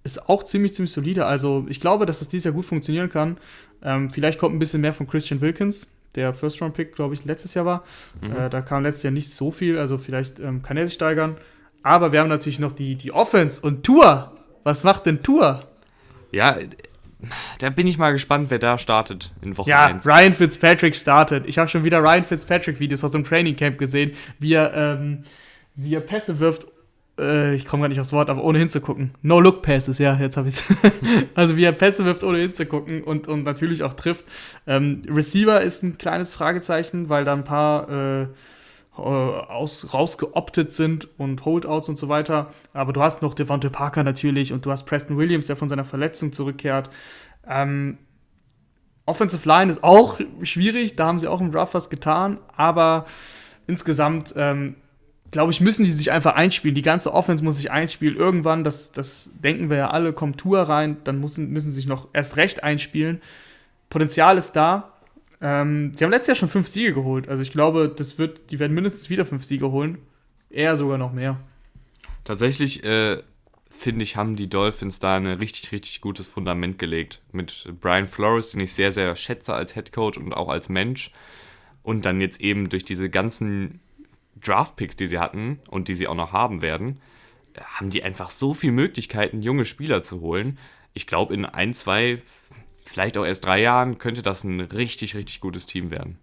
ist 0.04 0.28
auch 0.28 0.42
ziemlich, 0.44 0.74
ziemlich 0.74 0.92
solide. 0.92 1.26
Also 1.26 1.66
ich 1.68 1.80
glaube, 1.80 2.06
dass 2.06 2.18
das 2.20 2.28
dieses 2.28 2.44
Jahr 2.44 2.54
gut 2.54 2.66
funktionieren 2.66 3.08
kann. 3.08 3.38
Ähm, 3.82 4.10
vielleicht 4.10 4.38
kommt 4.38 4.54
ein 4.54 4.58
bisschen 4.58 4.82
mehr 4.82 4.94
von 4.94 5.08
Christian 5.08 5.40
Wilkins, 5.40 5.88
der 6.14 6.32
First-Round-Pick, 6.32 6.94
glaube 6.94 7.14
ich, 7.14 7.24
letztes 7.24 7.54
Jahr 7.54 7.64
war. 7.64 7.84
Mhm. 8.20 8.36
Äh, 8.36 8.50
da 8.50 8.60
kam 8.62 8.82
letztes 8.82 9.02
Jahr 9.02 9.12
nicht 9.12 9.30
so 9.30 9.50
viel, 9.50 9.78
also 9.78 9.98
vielleicht 9.98 10.40
ähm, 10.40 10.62
kann 10.62 10.76
er 10.76 10.86
sich 10.86 10.94
steigern. 10.94 11.36
Aber 11.82 12.12
wir 12.12 12.20
haben 12.20 12.28
natürlich 12.28 12.58
noch 12.58 12.72
die, 12.72 12.96
die 12.96 13.12
Offense 13.12 13.60
und 13.60 13.84
Tour. 13.84 14.32
Was 14.62 14.84
macht 14.84 15.06
denn 15.06 15.22
Tour? 15.22 15.60
Ja, 16.32 16.56
da 17.58 17.70
bin 17.70 17.86
ich 17.86 17.98
mal 17.98 18.12
gespannt, 18.12 18.50
wer 18.50 18.58
da 18.58 18.78
startet 18.78 19.32
in 19.42 19.56
Woche 19.56 19.70
ja, 19.70 19.86
1. 19.86 20.04
Ja, 20.04 20.16
Ryan 20.16 20.32
Fitzpatrick 20.32 20.96
startet. 20.96 21.46
Ich 21.46 21.58
habe 21.58 21.68
schon 21.68 21.84
wieder 21.84 22.00
Ryan 22.00 22.24
Fitzpatrick-Videos 22.24 23.04
aus 23.04 23.12
dem 23.12 23.24
Training 23.24 23.56
Camp 23.56 23.78
gesehen, 23.78 24.12
wie 24.38 24.54
er, 24.54 24.74
ähm, 24.74 25.22
wie 25.74 25.94
er 25.94 26.00
Pässe 26.00 26.40
wirft. 26.40 26.66
Äh, 27.18 27.54
ich 27.54 27.64
komme 27.64 27.82
gar 27.82 27.88
nicht 27.88 28.00
aufs 28.00 28.12
Wort, 28.12 28.30
aber 28.30 28.42
ohne 28.42 28.58
hinzugucken. 28.58 29.12
No-Look-Passes, 29.22 29.98
ja, 29.98 30.14
jetzt 30.16 30.36
habe 30.36 30.48
ich 30.48 30.54
es. 30.54 30.64
also 31.34 31.56
wie 31.56 31.64
er 31.64 31.72
Pässe 31.72 32.04
wirft, 32.04 32.24
ohne 32.24 32.38
hinzugucken 32.38 33.02
und, 33.02 33.28
und 33.28 33.44
natürlich 33.44 33.82
auch 33.82 33.94
trifft. 33.94 34.24
Ähm, 34.66 35.02
Receiver 35.08 35.60
ist 35.60 35.82
ein 35.82 35.98
kleines 35.98 36.34
Fragezeichen, 36.34 37.08
weil 37.08 37.24
da 37.24 37.32
ein 37.32 37.44
paar 37.44 37.88
äh, 37.88 38.26
aus, 38.96 39.92
rausgeoptet 39.92 40.70
sind 40.72 41.08
und 41.18 41.44
Holdouts 41.44 41.88
und 41.88 41.98
so 41.98 42.08
weiter. 42.08 42.50
Aber 42.72 42.92
du 42.92 43.02
hast 43.02 43.22
noch 43.22 43.34
Devontae 43.34 43.70
Parker 43.70 44.04
natürlich 44.04 44.52
und 44.52 44.64
du 44.66 44.70
hast 44.70 44.84
Preston 44.84 45.16
Williams, 45.16 45.46
der 45.46 45.56
von 45.56 45.68
seiner 45.68 45.84
Verletzung 45.84 46.32
zurückkehrt. 46.32 46.90
Ähm, 47.46 47.98
Offensive 49.06 49.46
Line 49.46 49.70
ist 49.70 49.84
auch 49.84 50.18
schwierig, 50.42 50.96
da 50.96 51.06
haben 51.06 51.18
sie 51.18 51.28
auch 51.28 51.40
im 51.40 51.52
Draft 51.52 51.74
was 51.74 51.90
getan, 51.90 52.38
aber 52.56 53.04
insgesamt, 53.66 54.32
ähm, 54.36 54.76
glaube 55.34 55.50
ich, 55.50 55.60
müssen 55.60 55.84
die 55.84 55.90
sich 55.90 56.12
einfach 56.12 56.36
einspielen. 56.36 56.76
Die 56.76 56.82
ganze 56.82 57.12
Offense 57.12 57.42
muss 57.42 57.56
sich 57.56 57.72
einspielen. 57.72 58.16
Irgendwann, 58.16 58.62
das, 58.62 58.92
das 58.92 59.30
denken 59.34 59.68
wir 59.68 59.76
ja 59.76 59.90
alle, 59.90 60.12
kommt 60.12 60.38
Tour 60.38 60.60
rein, 60.60 60.98
dann 61.02 61.20
müssen, 61.20 61.50
müssen 61.50 61.70
sie 61.70 61.76
sich 61.76 61.86
noch 61.86 62.06
erst 62.12 62.36
recht 62.36 62.62
einspielen. 62.62 63.20
Potenzial 63.90 64.38
ist 64.38 64.52
da, 64.52 64.92
ähm, 65.40 65.92
sie 65.96 66.04
haben 66.04 66.12
letztes 66.12 66.28
Jahr 66.28 66.36
schon 66.36 66.48
fünf 66.48 66.68
Siege 66.68 66.94
geholt. 66.94 67.28
Also 67.28 67.42
ich 67.42 67.50
glaube, 67.50 67.92
das 67.94 68.16
wird, 68.16 68.52
die 68.52 68.60
werden 68.60 68.74
mindestens 68.74 69.10
wieder 69.10 69.24
fünf 69.24 69.44
Siege 69.44 69.72
holen. 69.72 69.98
Eher 70.50 70.76
sogar 70.76 70.98
noch 70.98 71.12
mehr. 71.12 71.40
Tatsächlich, 72.22 72.84
äh, 72.84 73.20
finde 73.68 74.04
ich, 74.04 74.16
haben 74.16 74.36
die 74.36 74.48
Dolphins 74.48 75.00
da 75.00 75.16
ein 75.16 75.26
richtig, 75.26 75.72
richtig 75.72 76.00
gutes 76.00 76.28
Fundament 76.28 76.78
gelegt. 76.78 77.20
Mit 77.32 77.68
Brian 77.80 78.06
Flores, 78.06 78.52
den 78.52 78.60
ich 78.60 78.72
sehr, 78.72 78.92
sehr 78.92 79.16
schätze 79.16 79.52
als 79.52 79.74
Head 79.74 79.92
Coach 79.92 80.16
und 80.16 80.32
auch 80.32 80.48
als 80.48 80.68
Mensch. 80.68 81.10
Und 81.82 82.06
dann 82.06 82.20
jetzt 82.20 82.40
eben 82.40 82.68
durch 82.68 82.84
diese 82.84 83.10
ganzen 83.10 83.80
Draft-Picks, 84.46 84.96
die 84.96 85.06
sie 85.06 85.18
hatten 85.18 85.60
und 85.70 85.88
die 85.88 85.94
sie 85.94 86.08
auch 86.08 86.14
noch 86.14 86.32
haben 86.32 86.62
werden, 86.62 87.00
haben 87.62 87.90
die 87.90 88.02
einfach 88.02 88.30
so 88.30 88.54
viele 88.54 88.72
Möglichkeiten, 88.72 89.42
junge 89.42 89.64
Spieler 89.64 90.02
zu 90.02 90.20
holen. 90.20 90.58
Ich 90.92 91.06
glaube, 91.06 91.34
in 91.34 91.44
ein, 91.44 91.74
zwei, 91.74 92.20
vielleicht 92.84 93.16
auch 93.16 93.24
erst 93.24 93.44
drei 93.44 93.60
Jahren 93.60 93.98
könnte 93.98 94.22
das 94.22 94.44
ein 94.44 94.60
richtig, 94.60 95.14
richtig 95.14 95.40
gutes 95.40 95.66
Team 95.66 95.90
werden. 95.90 96.18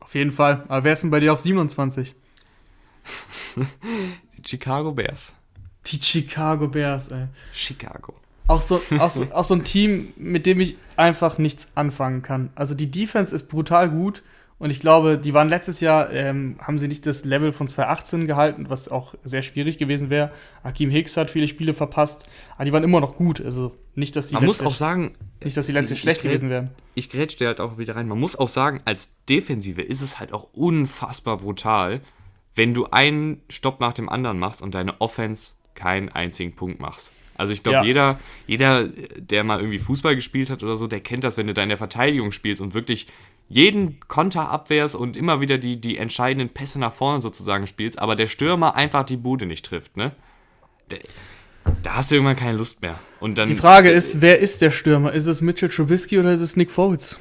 Auf 0.00 0.14
jeden 0.14 0.32
Fall. 0.32 0.64
Aber 0.68 0.84
wer 0.84 0.92
ist 0.92 1.02
denn 1.02 1.10
bei 1.10 1.20
dir 1.20 1.32
auf 1.32 1.40
27? 1.40 2.14
Die 3.56 4.48
Chicago 4.48 4.92
Bears. 4.92 5.34
Die 5.86 6.00
Chicago 6.00 6.68
Bears, 6.68 7.08
ey. 7.08 7.26
Chicago. 7.52 8.14
Auch 8.46 8.62
so, 8.62 8.80
auch, 8.98 9.10
so, 9.10 9.26
auch 9.32 9.44
so 9.44 9.54
ein 9.54 9.64
Team, 9.64 10.12
mit 10.16 10.46
dem 10.46 10.60
ich 10.60 10.76
einfach 10.96 11.38
nichts 11.38 11.68
anfangen 11.74 12.22
kann. 12.22 12.50
Also 12.54 12.74
die 12.74 12.90
Defense 12.90 13.34
ist 13.34 13.48
brutal 13.48 13.90
gut 13.90 14.22
und 14.58 14.70
ich 14.70 14.80
glaube, 14.80 15.18
die 15.18 15.34
waren 15.34 15.48
letztes 15.48 15.80
Jahr, 15.80 16.10
ähm, 16.12 16.56
haben 16.60 16.78
sie 16.78 16.88
nicht 16.88 17.06
das 17.06 17.24
Level 17.24 17.52
von 17.52 17.68
2018 17.68 18.26
gehalten, 18.26 18.66
was 18.68 18.88
auch 18.88 19.14
sehr 19.22 19.42
schwierig 19.42 19.78
gewesen 19.78 20.10
wäre. 20.10 20.32
Akeem 20.64 20.90
Hicks 20.90 21.16
hat 21.16 21.30
viele 21.30 21.46
Spiele 21.46 21.74
verpasst, 21.74 22.28
aber 22.56 22.64
die 22.64 22.72
waren 22.72 22.82
immer 22.82 23.00
noch 23.00 23.14
gut. 23.14 23.40
Also 23.40 23.76
nicht, 23.94 24.16
dass 24.16 24.28
die 24.28 24.34
Man 24.34 24.46
muss 24.46 24.60
auch 24.60 24.74
sagen, 24.74 25.14
nicht, 25.44 25.56
dass 25.56 25.66
die 25.66 25.72
letzte 25.72 25.94
schlecht 25.94 26.18
ich 26.18 26.22
gewesen 26.24 26.50
wären. 26.50 26.70
Ich 26.96 27.08
grätsch 27.08 27.36
dir 27.36 27.46
halt 27.46 27.60
auch 27.60 27.78
wieder 27.78 27.94
rein. 27.94 28.08
Man 28.08 28.18
muss 28.18 28.34
auch 28.34 28.48
sagen, 28.48 28.80
als 28.84 29.10
Defensive 29.28 29.80
ist 29.80 30.00
es 30.00 30.18
halt 30.18 30.32
auch 30.32 30.48
unfassbar 30.52 31.38
brutal, 31.38 32.00
wenn 32.56 32.74
du 32.74 32.86
einen 32.86 33.42
Stopp 33.48 33.78
nach 33.78 33.92
dem 33.92 34.08
anderen 34.08 34.40
machst 34.40 34.60
und 34.60 34.74
deine 34.74 35.00
Offense 35.00 35.52
keinen 35.74 36.08
einzigen 36.08 36.56
Punkt 36.56 36.80
machst. 36.80 37.12
Also 37.36 37.52
ich 37.52 37.62
glaube, 37.62 37.76
ja. 37.76 37.84
jeder, 37.84 38.18
jeder, 38.48 38.88
der 38.88 39.44
mal 39.44 39.60
irgendwie 39.60 39.78
Fußball 39.78 40.16
gespielt 40.16 40.50
hat 40.50 40.64
oder 40.64 40.76
so, 40.76 40.88
der 40.88 40.98
kennt 40.98 41.22
das, 41.22 41.36
wenn 41.36 41.46
du 41.46 41.54
da 41.54 41.62
in 41.62 41.68
der 41.68 41.78
Verteidigung 41.78 42.32
spielst 42.32 42.60
und 42.60 42.74
wirklich 42.74 43.06
jeden 43.48 43.98
Konter 44.08 44.50
abwehrst 44.50 44.94
und 44.94 45.16
immer 45.16 45.40
wieder 45.40 45.58
die, 45.58 45.80
die 45.80 45.96
entscheidenden 45.96 46.50
Pässe 46.50 46.78
nach 46.78 46.92
vorne 46.92 47.22
sozusagen 47.22 47.66
spielst, 47.66 47.98
aber 47.98 48.14
der 48.14 48.26
Stürmer 48.26 48.76
einfach 48.76 49.04
die 49.04 49.16
Bude 49.16 49.46
nicht 49.46 49.64
trifft, 49.64 49.96
ne? 49.96 50.12
Der, 50.90 50.98
da 51.82 51.96
hast 51.96 52.10
du 52.10 52.16
irgendwann 52.16 52.36
keine 52.36 52.58
Lust 52.58 52.82
mehr. 52.82 52.98
Und 53.20 53.38
dann, 53.38 53.46
die 53.46 53.54
Frage 53.54 53.90
ist, 53.90 54.20
wer 54.20 54.38
ist 54.38 54.62
der 54.62 54.70
Stürmer? 54.70 55.12
Ist 55.12 55.26
es 55.26 55.40
Mitchell 55.40 55.68
Trubisky 55.68 56.18
oder 56.18 56.32
ist 56.32 56.40
es 56.40 56.56
Nick 56.56 56.70
Foles? 56.70 57.18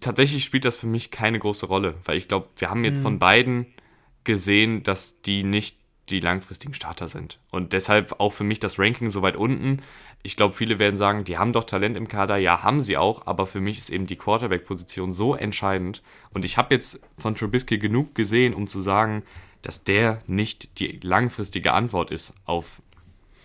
Tatsächlich 0.00 0.44
spielt 0.44 0.64
das 0.64 0.76
für 0.76 0.86
mich 0.86 1.10
keine 1.10 1.38
große 1.38 1.66
Rolle, 1.66 1.94
weil 2.04 2.16
ich 2.16 2.28
glaube, 2.28 2.48
wir 2.56 2.70
haben 2.70 2.84
jetzt 2.84 2.96
hm. 2.96 3.02
von 3.02 3.18
beiden 3.18 3.66
gesehen, 4.24 4.82
dass 4.82 5.20
die 5.22 5.44
nicht 5.44 5.78
die 6.10 6.20
langfristigen 6.20 6.74
Starter 6.74 7.08
sind. 7.08 7.38
Und 7.50 7.72
deshalb 7.72 8.20
auch 8.20 8.32
für 8.32 8.44
mich 8.44 8.60
das 8.60 8.78
Ranking 8.78 9.10
so 9.10 9.22
weit 9.22 9.36
unten. 9.36 9.80
Ich 10.26 10.36
glaube, 10.36 10.54
viele 10.54 10.78
werden 10.78 10.96
sagen, 10.96 11.24
die 11.24 11.36
haben 11.36 11.52
doch 11.52 11.64
Talent 11.64 11.98
im 11.98 12.08
Kader. 12.08 12.38
Ja, 12.38 12.62
haben 12.62 12.80
sie 12.80 12.96
auch, 12.96 13.26
aber 13.26 13.46
für 13.46 13.60
mich 13.60 13.76
ist 13.76 13.90
eben 13.90 14.06
die 14.06 14.16
Quarterback-Position 14.16 15.12
so 15.12 15.34
entscheidend. 15.34 16.02
Und 16.32 16.46
ich 16.46 16.56
habe 16.56 16.74
jetzt 16.74 16.98
von 17.14 17.34
Trubisky 17.34 17.76
genug 17.76 18.14
gesehen, 18.14 18.54
um 18.54 18.66
zu 18.66 18.80
sagen, 18.80 19.22
dass 19.60 19.84
der 19.84 20.22
nicht 20.26 20.80
die 20.80 20.98
langfristige 21.02 21.74
Antwort 21.74 22.10
ist 22.10 22.32
auf 22.46 22.80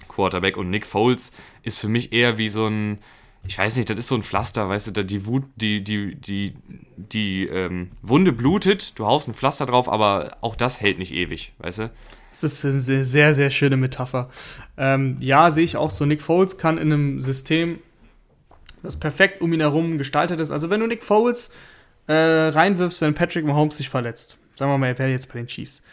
Quarterback. 0.08 0.56
Und 0.56 0.70
Nick 0.70 0.86
Foles 0.86 1.34
ist 1.64 1.80
für 1.80 1.90
mich 1.90 2.14
eher 2.14 2.38
wie 2.38 2.48
so 2.48 2.68
ein, 2.68 3.00
ich 3.46 3.58
weiß 3.58 3.76
nicht, 3.76 3.90
das 3.90 3.98
ist 3.98 4.08
so 4.08 4.16
ein 4.16 4.24
Pflaster, 4.24 4.70
weißt 4.70 4.96
du, 4.96 5.04
die 5.04 5.26
Wut, 5.26 5.44
die, 5.58 5.84
die, 5.84 6.16
die, 6.16 6.54
die 6.96 7.46
ähm, 7.48 7.92
Wunde 8.02 8.32
blutet, 8.32 8.98
du 8.98 9.06
haust 9.06 9.28
ein 9.28 9.34
Pflaster 9.34 9.66
drauf, 9.66 9.90
aber 9.90 10.38
auch 10.40 10.56
das 10.56 10.80
hält 10.80 10.98
nicht 10.98 11.12
ewig, 11.12 11.52
weißt 11.58 11.80
du? 11.80 11.92
Das 12.32 12.44
ist 12.44 12.66
eine 12.66 12.80
sehr, 12.80 13.04
sehr, 13.04 13.34
sehr 13.34 13.50
schöne 13.50 13.78
Metapher. 13.78 14.30
Ähm, 14.78 15.18
ja, 15.20 15.52
sehe 15.52 15.64
ich 15.64 15.78
auch 15.78 15.90
so. 15.90 16.06
Nick 16.06 16.22
Foles 16.22 16.58
kann 16.58 16.78
in 16.78 16.94
einem 16.94 17.20
System, 17.20 17.80
das 18.84 18.98
perfekt 18.98 19.42
um 19.42 19.52
ihn 19.54 19.60
herum 19.60 19.98
gestaltet 19.98 20.40
ist. 20.40 20.52
Also, 20.52 20.70
wenn 20.70 20.80
du 20.80 20.88
Nick 20.88 21.04
Foles 21.04 21.52
äh, 22.08 22.14
reinwirfst, 22.14 23.02
wenn 23.02 23.14
Patrick 23.14 23.46
Mahomes 23.46 23.78
sich 23.78 23.90
verletzt, 23.90 24.38
sagen 24.56 24.72
wir 24.72 24.78
mal, 24.78 24.88
er 24.88 25.00
wäre 25.00 25.10
jetzt 25.10 25.32
bei 25.32 25.40
den 25.40 25.48
Chiefs, 25.48 25.84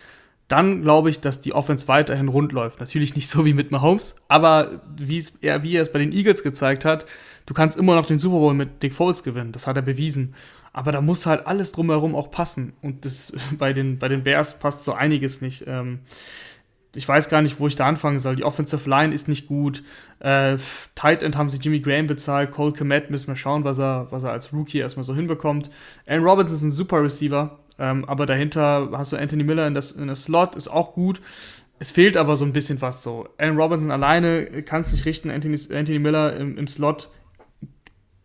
dann 0.48 0.82
glaube 0.82 1.10
ich, 1.10 1.20
dass 1.20 1.40
die 1.40 1.52
Offense 1.52 1.88
weiterhin 1.88 2.28
rund 2.28 2.52
läuft. 2.52 2.80
Natürlich 2.80 3.16
nicht 3.16 3.28
so 3.28 3.44
wie 3.44 3.52
mit 3.52 3.70
Mahomes, 3.70 4.14
aber 4.28 4.80
er, 5.40 5.62
wie 5.62 5.74
er 5.74 5.82
es 5.82 5.92
bei 5.92 5.98
den 5.98 6.12
Eagles 6.12 6.42
gezeigt 6.42 6.84
hat, 6.84 7.06
du 7.46 7.54
kannst 7.54 7.76
immer 7.76 7.96
noch 7.96 8.06
den 8.06 8.18
Super 8.18 8.38
Bowl 8.38 8.54
mit 8.54 8.82
Nick 8.82 8.94
Foles 8.94 9.22
gewinnen. 9.22 9.52
Das 9.52 9.66
hat 9.66 9.76
er 9.76 9.82
bewiesen. 9.82 10.34
Aber 10.76 10.92
da 10.92 11.00
muss 11.00 11.24
halt 11.24 11.46
alles 11.46 11.72
drumherum 11.72 12.14
auch 12.14 12.30
passen. 12.30 12.74
Und 12.82 13.06
das 13.06 13.32
bei 13.58 13.72
den, 13.72 13.98
bei 13.98 14.08
den 14.08 14.24
Bears 14.24 14.58
passt 14.58 14.84
so 14.84 14.92
einiges 14.92 15.40
nicht. 15.40 15.64
Ähm, 15.66 16.00
ich 16.94 17.08
weiß 17.08 17.30
gar 17.30 17.40
nicht, 17.40 17.58
wo 17.58 17.66
ich 17.66 17.76
da 17.76 17.86
anfangen 17.86 18.18
soll. 18.18 18.36
Die 18.36 18.44
Offensive 18.44 18.88
Line 18.88 19.14
ist 19.14 19.26
nicht 19.26 19.46
gut. 19.46 19.82
Äh, 20.18 20.58
Tight 20.94 21.22
End 21.22 21.34
haben 21.34 21.48
sie 21.48 21.56
Jimmy 21.56 21.80
Graham 21.80 22.06
bezahlt. 22.06 22.50
Cole 22.50 22.74
Komet 22.74 23.10
müssen 23.10 23.28
wir 23.28 23.36
schauen, 23.36 23.64
was 23.64 23.78
er, 23.78 24.08
was 24.10 24.22
er 24.22 24.32
als 24.32 24.52
Rookie 24.52 24.78
erstmal 24.78 25.04
so 25.04 25.14
hinbekommt. 25.14 25.70
Aaron 26.06 26.24
Robinson 26.24 26.56
ist 26.56 26.62
ein 26.62 26.72
super 26.72 27.02
Receiver. 27.02 27.58
Ähm, 27.78 28.04
aber 28.04 28.26
dahinter 28.26 28.90
hast 28.92 29.12
du 29.12 29.16
Anthony 29.16 29.44
Miller 29.44 29.66
in, 29.66 29.72
das, 29.72 29.92
in 29.92 30.06
der 30.08 30.16
Slot, 30.16 30.56
ist 30.56 30.68
auch 30.68 30.92
gut. 30.92 31.22
Es 31.78 31.90
fehlt 31.90 32.18
aber 32.18 32.36
so 32.36 32.44
ein 32.44 32.52
bisschen 32.52 32.82
was 32.82 33.02
so. 33.02 33.26
Aaron 33.38 33.56
Robinson 33.56 33.90
alleine 33.90 34.62
kann 34.62 34.82
es 34.82 34.92
nicht 34.92 35.06
richten. 35.06 35.30
Anthony, 35.30 35.58
Anthony 35.72 35.98
Miller 35.98 36.36
im, 36.36 36.58
im 36.58 36.68
Slot, 36.68 37.08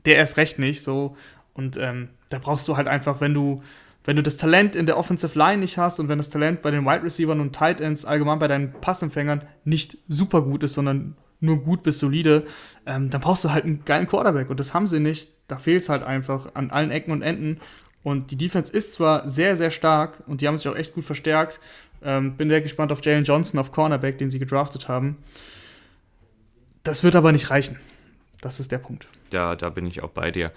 der 0.04 0.18
erst 0.18 0.36
recht 0.36 0.60
nicht. 0.60 0.84
So. 0.84 1.16
Und 1.54 1.78
ähm, 1.78 2.10
da 2.32 2.40
brauchst 2.40 2.68
du 2.68 2.78
halt 2.78 2.88
einfach, 2.88 3.22
wenn 3.22 3.34
du, 3.34 3.62
wenn 4.04 4.16
du 4.16 4.24
das 4.24 4.38
Talent 4.38 4.76
in 4.76 4.86
der 4.86 4.98
Offensive 4.98 5.38
Line 5.38 5.60
nicht 5.60 5.78
hast 5.78 6.00
und 6.00 6.10
wenn 6.10 6.18
das 6.18 6.30
Talent 6.30 6.62
bei 6.62 6.72
den 6.72 6.86
Wide 6.86 7.04
Receivers 7.04 7.38
und 7.38 7.54
Tight 7.54 7.82
Ends 7.82 8.06
allgemein 8.06 8.40
bei 8.40 8.48
deinen 8.48 8.72
Passempfängern 8.74 9.44
nicht 9.64 9.98
super 10.08 10.42
gut 10.42 10.64
ist, 10.64 10.74
sondern 10.74 11.16
nur 11.40 11.64
gut 11.64 11.84
bis 11.84 12.00
solide, 12.00 12.46
ähm, 12.86 13.10
dann 13.10 13.22
brauchst 13.22 13.44
du 13.44 13.52
halt 13.52 13.66
einen 13.66 13.84
geilen 13.84 14.08
Quarterback. 14.08 14.50
Und 14.50 14.60
das 14.60 14.74
haben 14.74 14.88
sie 14.88 15.00
nicht. 15.00 15.30
Da 15.48 15.58
fehlt 15.58 15.82
es 15.82 15.90
halt 15.90 16.04
einfach 16.04 16.56
an 16.56 16.72
allen 16.72 16.92
Ecken 16.92 17.12
und 17.12 17.22
Enden. 17.22 17.60
Und 18.04 18.32
die 18.32 18.38
Defense 18.38 18.72
ist 18.72 18.94
zwar 18.94 19.28
sehr, 19.28 19.56
sehr 19.56 19.72
stark 19.72 20.24
und 20.28 20.42
die 20.42 20.48
haben 20.48 20.58
sich 20.58 20.68
auch 20.68 20.76
echt 20.76 20.94
gut 20.94 21.04
verstärkt. 21.04 21.60
Ähm, 22.04 22.36
bin 22.36 22.50
sehr 22.50 22.62
gespannt 22.62 22.92
auf 22.92 23.04
Jalen 23.04 23.26
Johnson 23.26 23.60
auf 23.60 23.72
Cornerback, 23.72 24.18
den 24.18 24.30
sie 24.30 24.40
gedraftet 24.40 24.88
haben. 24.88 25.18
Das 26.84 27.04
wird 27.04 27.16
aber 27.16 27.32
nicht 27.32 27.52
reichen. 27.52 27.78
Das 28.42 28.60
ist 28.60 28.72
der 28.72 28.80
Punkt. 28.80 29.08
Ja, 29.32 29.56
da 29.56 29.70
bin 29.70 29.86
ich 29.86 30.02
auch 30.02 30.10
bei 30.10 30.32
dir. 30.32 30.52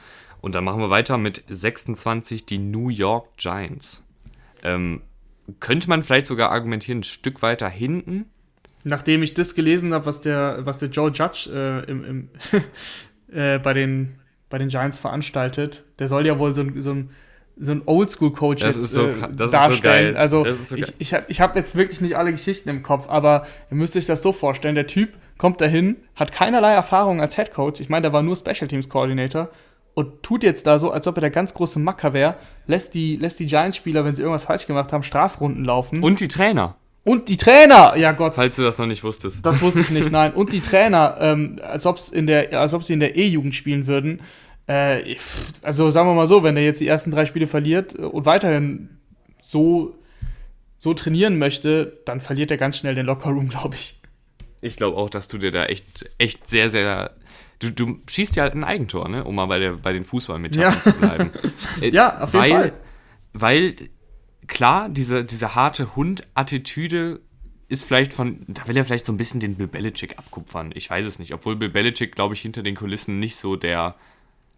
Und 0.45 0.55
dann 0.55 0.63
machen 0.63 0.79
wir 0.79 0.91
weiter 0.91 1.17
mit 1.17 1.43
26 1.49 2.45
die 2.45 2.59
New 2.59 2.91
York 2.91 3.39
Giants. 3.39 4.03
Ähm, 4.63 5.01
könnte 5.59 5.89
man 5.89 6.03
vielleicht 6.03 6.27
sogar 6.27 6.51
argumentieren, 6.51 6.99
ein 6.99 7.05
Stück 7.05 7.41
weiter 7.41 7.67
hinten? 7.67 8.27
Nachdem 8.83 9.23
ich 9.23 9.33
das 9.33 9.55
gelesen 9.55 9.95
habe, 9.95 10.05
was 10.05 10.21
der, 10.21 10.59
was 10.61 10.81
der 10.81 10.91
Joe 10.91 11.11
Judge 11.11 11.49
äh, 11.51 11.91
im, 11.91 12.05
im 12.05 12.29
äh, 13.35 13.59
bei, 13.59 13.73
den, 13.73 14.17
bei 14.51 14.59
den 14.59 14.69
Giants 14.69 14.99
veranstaltet, 14.99 15.83
der 15.99 16.09
soll 16.09 16.27
ja 16.27 16.39
wohl 16.39 16.53
so, 16.53 16.63
so 16.77 16.91
ein 16.91 17.11
so 17.57 17.71
ein 17.71 17.83
Oldschool-Coach 17.87 18.65
jetzt 18.65 18.93
so, 18.93 19.07
äh, 19.07 19.15
darstellen. 19.35 20.15
So 20.15 20.43
also 20.43 20.45
so 20.53 20.75
ich, 20.75 20.93
ich 20.99 21.15
habe 21.15 21.25
ich 21.29 21.41
hab 21.41 21.57
jetzt 21.57 21.77
wirklich 21.77 22.03
nicht 22.03 22.17
alle 22.17 22.33
Geschichten 22.33 22.69
im 22.69 22.83
Kopf, 22.83 23.09
aber 23.09 23.47
ihr 23.71 23.77
müsst 23.77 23.97
euch 23.97 24.07
das 24.07 24.23
so 24.23 24.33
vorstellen, 24.33 24.75
der 24.75 24.89
Typ 24.89 25.15
kommt 25.39 25.63
dahin, 25.63 25.97
hat 26.17 26.33
keinerlei 26.33 26.75
Erfahrung 26.75 27.21
als 27.21 27.37
Head 27.37 27.55
Coach. 27.55 27.81
Ich 27.81 27.89
meine, 27.89 28.03
der 28.03 28.13
war 28.13 28.23
nur 28.23 28.37
Special 28.37 28.67
Teams 28.69 28.91
Coordinator 28.91 29.51
und 29.95 30.23
tut 30.23 30.43
jetzt 30.43 30.67
da 30.67 30.79
so, 30.79 30.91
als 30.91 31.07
ob 31.07 31.17
er 31.17 31.23
der 31.23 31.31
ganz 31.31 31.55
große 31.55 31.79
Macker 31.79 32.13
wäre, 32.13 32.37
lässt 32.67 32.95
die, 32.95 33.17
lässt 33.17 33.39
die 33.41 33.47
Giants-Spieler, 33.47 34.05
wenn 34.05 34.15
sie 34.15 34.23
irgendwas 34.23 34.45
falsch 34.45 34.67
gemacht 34.67 34.93
haben, 34.93 35.03
Strafrunden 35.03 35.65
laufen. 35.65 36.03
Und 36.03 36.21
die 36.21 36.29
Trainer. 36.29 36.77
Und 37.05 37.29
die 37.29 37.37
Trainer, 37.37 37.95
ja 37.97 38.13
Gott. 38.13 38.35
Falls 38.35 38.57
du 38.57 38.63
das 38.63 38.79
noch 38.79 38.87
nicht 38.87 39.05
wusstest. 39.05 39.45
Das 39.45 39.61
wusste 39.63 39.81
ich 39.81 39.91
nicht, 39.91 40.11
nein. 40.11 40.33
Und 40.33 40.53
die 40.53 40.61
Trainer, 40.61 41.17
ähm, 41.21 41.61
als, 41.63 41.87
ob's 41.87 42.09
in 42.09 42.27
der, 42.27 42.59
als 42.59 42.75
ob 42.75 42.83
sie 42.83 42.95
in 42.95 43.01
der 43.01 43.15
E-Jugend 43.17 43.55
spielen 43.55 43.87
würden. 43.87 44.23
Äh, 44.67 45.17
also 45.63 45.91
sagen 45.91 46.09
wir 46.09 46.15
mal 46.15 46.27
so, 46.27 46.43
wenn 46.43 46.57
er 46.57 46.65
jetzt 46.65 46.81
die 46.81 46.89
ersten 46.89 47.11
drei 47.11 47.27
Spiele 47.27 47.47
verliert 47.47 47.95
und 47.95 48.25
weiterhin 48.25 48.99
so, 49.43 49.95
so 50.77 50.95
trainieren 50.95 51.39
möchte, 51.39 52.01
dann 52.07 52.21
verliert 52.21 52.51
er 52.51 52.57
ganz 52.57 52.79
schnell 52.79 52.95
den 52.95 53.07
Lockerroom, 53.07 53.49
glaube 53.51 53.77
ich. 53.77 54.01
Ich 54.63 54.77
glaube 54.77 54.97
auch, 54.97 55.11
dass 55.11 55.29
du 55.29 55.37
dir 55.37 55.51
da 55.51 55.67
echt, 55.67 56.09
echt 56.17 56.49
sehr, 56.49 56.71
sehr 56.71 57.11
Du, 57.59 57.71
du, 57.71 58.01
schießt 58.09 58.37
ja 58.37 58.43
halt 58.43 58.55
ein 58.55 58.65
Eigentor, 58.65 59.09
ne? 59.09 59.25
um 59.25 59.35
mal 59.35 59.47
bei, 59.47 59.59
der, 59.59 59.73
bei 59.73 59.93
den 59.93 60.05
Fußballmetaphern 60.05 60.73
ja. 60.73 60.93
zu 60.93 60.99
bleiben. 60.99 61.31
Äh, 61.81 61.89
ja, 61.93 62.21
auf 62.21 62.33
jeden 62.33 62.45
weil, 62.45 62.53
Fall. 62.53 62.73
Weil, 63.33 63.75
klar, 64.47 64.89
diese, 64.89 65.25
diese 65.25 65.55
harte 65.55 65.97
Hund-Attitüde 65.97 67.21
ist 67.69 67.85
vielleicht 67.85 68.15
von, 68.15 68.45
da 68.47 68.67
will 68.69 68.77
er 68.77 68.85
vielleicht 68.85 69.07
so 69.07 69.13
ein 69.13 69.17
bisschen 69.17 69.41
den 69.41 69.57
Bill 69.57 69.67
Belichick 69.67 70.19
abkupfern. 70.19 70.73
Ich 70.75 70.89
weiß 70.91 71.07
es 71.07 71.19
nicht, 71.19 71.33
obwohl 71.33 71.57
Bill 71.57 71.71
Belichick, 71.71 72.15
glaube 72.15 72.35
ich, 72.35 72.41
hinter 72.41 72.63
den 72.63 72.75
Kulissen 72.75 73.19
nicht 73.19 73.37
so 73.37 73.57
der, 73.57 73.95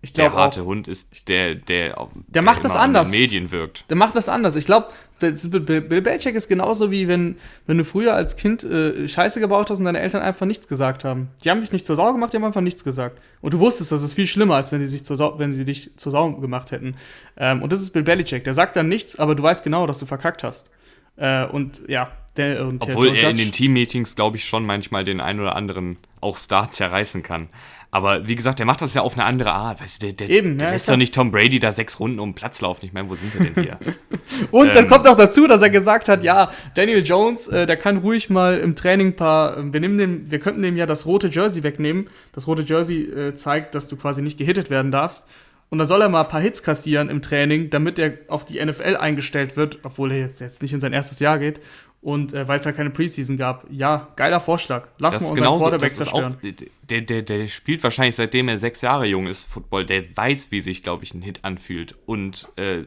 ich 0.02 0.12
der 0.12 0.32
harte 0.32 0.62
auch. 0.62 0.66
Hund 0.66 0.88
ist, 0.88 1.28
der, 1.28 1.54
der, 1.54 1.94
der, 1.94 2.08
der 2.28 2.42
macht 2.42 2.64
das 2.64 2.76
anders. 2.76 3.10
Medien 3.10 3.50
wirkt. 3.50 3.88
Der 3.88 3.96
macht 3.96 4.16
das 4.16 4.28
anders. 4.28 4.54
Ich 4.56 4.66
glaube, 4.66 4.88
Bill 5.18 6.00
Belichick 6.02 6.34
ist 6.34 6.48
genauso 6.48 6.90
wie 6.90 7.08
wenn, 7.08 7.36
wenn 7.66 7.78
du 7.78 7.84
früher 7.84 8.14
als 8.14 8.36
Kind 8.36 8.64
äh, 8.64 9.08
Scheiße 9.08 9.40
gebaut 9.40 9.70
hast 9.70 9.78
und 9.78 9.84
deine 9.84 10.00
Eltern 10.00 10.22
einfach 10.22 10.46
nichts 10.46 10.68
gesagt 10.68 11.04
haben. 11.04 11.30
Die 11.42 11.50
haben 11.50 11.60
dich 11.60 11.72
nicht 11.72 11.86
zur 11.86 11.96
Sau 11.96 12.12
gemacht, 12.12 12.32
die 12.32 12.36
haben 12.36 12.44
einfach 12.44 12.60
nichts 12.60 12.84
gesagt. 12.84 13.18
Und 13.40 13.54
du 13.54 13.58
wusstest, 13.58 13.92
das 13.92 14.02
ist 14.02 14.12
viel 14.12 14.26
schlimmer, 14.26 14.56
als 14.56 14.72
wenn 14.72 14.80
sie, 14.80 14.88
sich 14.88 15.04
zur 15.04 15.16
Sau, 15.16 15.38
wenn 15.38 15.52
sie 15.52 15.64
dich 15.64 15.96
zur 15.96 16.12
Sau 16.12 16.32
gemacht 16.32 16.70
hätten. 16.70 16.96
Ähm, 17.36 17.62
und 17.62 17.72
das 17.72 17.80
ist 17.80 17.90
Bill 17.90 18.02
Belichick. 18.02 18.44
Der 18.44 18.54
sagt 18.54 18.76
dann 18.76 18.88
nichts, 18.88 19.18
aber 19.18 19.34
du 19.34 19.42
weißt 19.42 19.64
genau, 19.64 19.86
dass 19.86 19.98
du 19.98 20.06
verkackt 20.06 20.44
hast. 20.44 20.70
Äh, 21.16 21.46
und 21.46 21.82
ja, 21.88 22.12
der, 22.36 22.66
und 22.66 22.82
Obwohl 22.82 23.16
er 23.16 23.30
in 23.30 23.36
den 23.36 23.52
Team-Meetings, 23.52 24.14
glaube 24.14 24.36
ich, 24.36 24.44
schon 24.44 24.66
manchmal 24.66 25.04
den 25.04 25.20
einen 25.20 25.40
oder 25.40 25.56
anderen 25.56 25.96
auch 26.20 26.36
Star 26.36 26.68
zerreißen 26.68 27.22
kann. 27.22 27.48
Aber 27.90 28.26
wie 28.28 28.34
gesagt, 28.34 28.58
der 28.58 28.66
macht 28.66 28.82
das 28.82 28.94
ja 28.94 29.02
auf 29.02 29.14
eine 29.14 29.24
andere 29.24 29.52
Art. 29.52 29.80
Weißt 29.80 30.02
du, 30.02 30.06
der, 30.06 30.26
der, 30.26 30.36
Eben, 30.36 30.58
der 30.58 30.68
ja, 30.68 30.72
lässt 30.74 30.88
doch 30.88 30.96
nicht 30.96 31.14
Tom 31.14 31.30
Brady 31.30 31.58
da 31.58 31.72
sechs 31.72 31.98
Runden 32.00 32.18
um 32.18 32.30
den 32.30 32.34
Platz 32.34 32.60
laufen. 32.60 32.84
Ich 32.84 32.92
meine, 32.92 33.08
wo 33.08 33.14
sind 33.14 33.32
wir 33.38 33.50
denn 33.50 33.64
hier? 33.64 33.78
Und 34.50 34.68
ähm, 34.68 34.74
dann 34.74 34.88
kommt 34.88 35.06
auch 35.08 35.16
dazu, 35.16 35.46
dass 35.46 35.62
er 35.62 35.70
gesagt 35.70 36.08
hat, 36.08 36.22
ja, 36.22 36.50
Daniel 36.74 37.04
Jones, 37.04 37.48
äh, 37.48 37.66
der 37.66 37.76
kann 37.76 37.98
ruhig 37.98 38.28
mal 38.28 38.58
im 38.58 38.74
Training 38.74 39.08
ein 39.08 39.16
paar, 39.16 39.56
äh, 39.56 39.72
wir 39.72 39.80
nehmen 39.80 39.98
dem, 39.98 40.30
wir 40.30 40.40
könnten 40.40 40.62
dem 40.62 40.76
ja 40.76 40.86
das 40.86 41.06
rote 41.06 41.28
Jersey 41.28 41.62
wegnehmen. 41.62 42.08
Das 42.32 42.46
rote 42.46 42.62
Jersey 42.62 43.04
äh, 43.04 43.34
zeigt, 43.34 43.74
dass 43.74 43.88
du 43.88 43.96
quasi 43.96 44.20
nicht 44.20 44.38
gehittet 44.38 44.68
werden 44.68 44.90
darfst. 44.90 45.26
Und 45.68 45.78
dann 45.78 45.88
soll 45.88 46.00
er 46.00 46.08
mal 46.08 46.22
ein 46.22 46.28
paar 46.28 46.40
Hits 46.40 46.62
kassieren 46.62 47.08
im 47.08 47.22
Training, 47.22 47.70
damit 47.70 47.98
er 47.98 48.12
auf 48.28 48.44
die 48.44 48.64
NFL 48.64 48.96
eingestellt 48.96 49.56
wird, 49.56 49.80
obwohl 49.82 50.12
er 50.12 50.18
jetzt, 50.18 50.40
jetzt 50.40 50.62
nicht 50.62 50.72
in 50.72 50.80
sein 50.80 50.92
erstes 50.92 51.18
Jahr 51.18 51.38
geht. 51.38 51.60
Und 52.06 52.34
äh, 52.34 52.46
weil 52.46 52.60
es 52.60 52.64
ja 52.64 52.70
keine 52.70 52.90
Preseason 52.90 53.36
gab. 53.36 53.66
Ja, 53.68 54.06
geiler 54.14 54.38
Vorschlag. 54.38 54.86
Lass 54.98 55.14
das 55.14 55.24
mal 55.24 55.30
unseren 55.30 55.42
genauso, 55.42 55.64
Quarterback 55.64 55.96
zerstören. 55.96 56.36
Auch, 56.36 56.66
der, 56.88 57.00
der, 57.00 57.22
der 57.22 57.48
spielt 57.48 57.82
wahrscheinlich 57.82 58.14
seitdem 58.14 58.46
er 58.46 58.60
sechs 58.60 58.80
Jahre 58.80 59.06
jung 59.06 59.26
ist, 59.26 59.42
Football. 59.48 59.86
Der 59.86 60.16
weiß, 60.16 60.52
wie 60.52 60.60
sich, 60.60 60.84
glaube 60.84 61.02
ich, 61.02 61.14
ein 61.14 61.22
Hit 61.22 61.40
anfühlt. 61.42 61.96
Und 62.06 62.48
äh, 62.54 62.84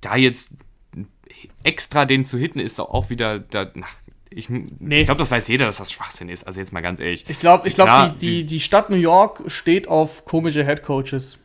da 0.00 0.16
jetzt 0.16 0.48
extra 1.62 2.06
den 2.06 2.24
zu 2.24 2.38
hitten, 2.38 2.58
ist 2.58 2.80
auch 2.80 3.10
wieder 3.10 3.38
da, 3.38 3.70
ach, 3.82 3.94
ich, 4.30 4.48
nee. 4.48 5.00
ich 5.00 5.04
glaube, 5.04 5.18
das 5.18 5.30
weiß 5.30 5.46
jeder, 5.48 5.66
dass 5.66 5.76
das 5.76 5.92
Schwachsinn 5.92 6.30
ist. 6.30 6.46
Also 6.46 6.60
jetzt 6.60 6.72
mal 6.72 6.80
ganz 6.80 7.00
ehrlich. 7.00 7.26
Ich 7.28 7.40
glaube, 7.40 7.68
ich 7.68 7.74
glaub, 7.74 8.18
die, 8.18 8.26
die, 8.26 8.44
die 8.44 8.60
Stadt 8.60 8.88
New 8.88 8.96
York 8.96 9.42
steht 9.48 9.88
auf 9.88 10.24
komische 10.24 10.64
Headcoaches 10.64 11.38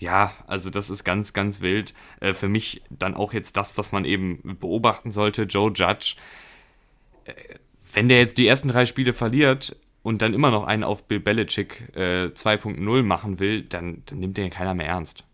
ja, 0.00 0.32
also 0.46 0.70
das 0.70 0.90
ist 0.90 1.04
ganz, 1.04 1.32
ganz 1.32 1.60
wild. 1.60 1.94
Äh, 2.20 2.34
für 2.34 2.48
mich 2.48 2.82
dann 2.90 3.14
auch 3.14 3.32
jetzt 3.32 3.56
das, 3.56 3.78
was 3.78 3.92
man 3.92 4.04
eben 4.04 4.56
beobachten 4.58 5.12
sollte, 5.12 5.42
Joe 5.42 5.70
Judge. 5.72 6.16
Äh, 7.26 7.32
wenn 7.92 8.08
der 8.08 8.18
jetzt 8.18 8.38
die 8.38 8.46
ersten 8.46 8.68
drei 8.68 8.86
Spiele 8.86 9.12
verliert 9.12 9.76
und 10.02 10.22
dann 10.22 10.32
immer 10.32 10.50
noch 10.50 10.64
einen 10.64 10.84
auf 10.84 11.06
Bill 11.06 11.20
Belichick 11.20 11.94
äh, 11.94 12.26
2.0 12.28 13.02
machen 13.02 13.38
will, 13.40 13.62
dann, 13.62 14.02
dann 14.06 14.20
nimmt 14.20 14.38
den 14.38 14.50
keiner 14.50 14.74
mehr 14.74 14.86
ernst. 14.86 15.24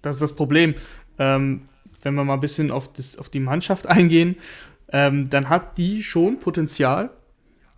Das 0.00 0.16
ist 0.16 0.22
das 0.22 0.36
Problem. 0.36 0.74
Ähm, 1.18 1.62
wenn 2.02 2.14
wir 2.14 2.24
mal 2.24 2.34
ein 2.34 2.40
bisschen 2.40 2.70
auf, 2.70 2.92
das, 2.92 3.18
auf 3.18 3.30
die 3.30 3.40
Mannschaft 3.40 3.86
eingehen, 3.86 4.36
ähm, 4.92 5.28
dann 5.28 5.48
hat 5.48 5.76
die 5.76 6.04
schon 6.04 6.38
Potenzial, 6.38 7.10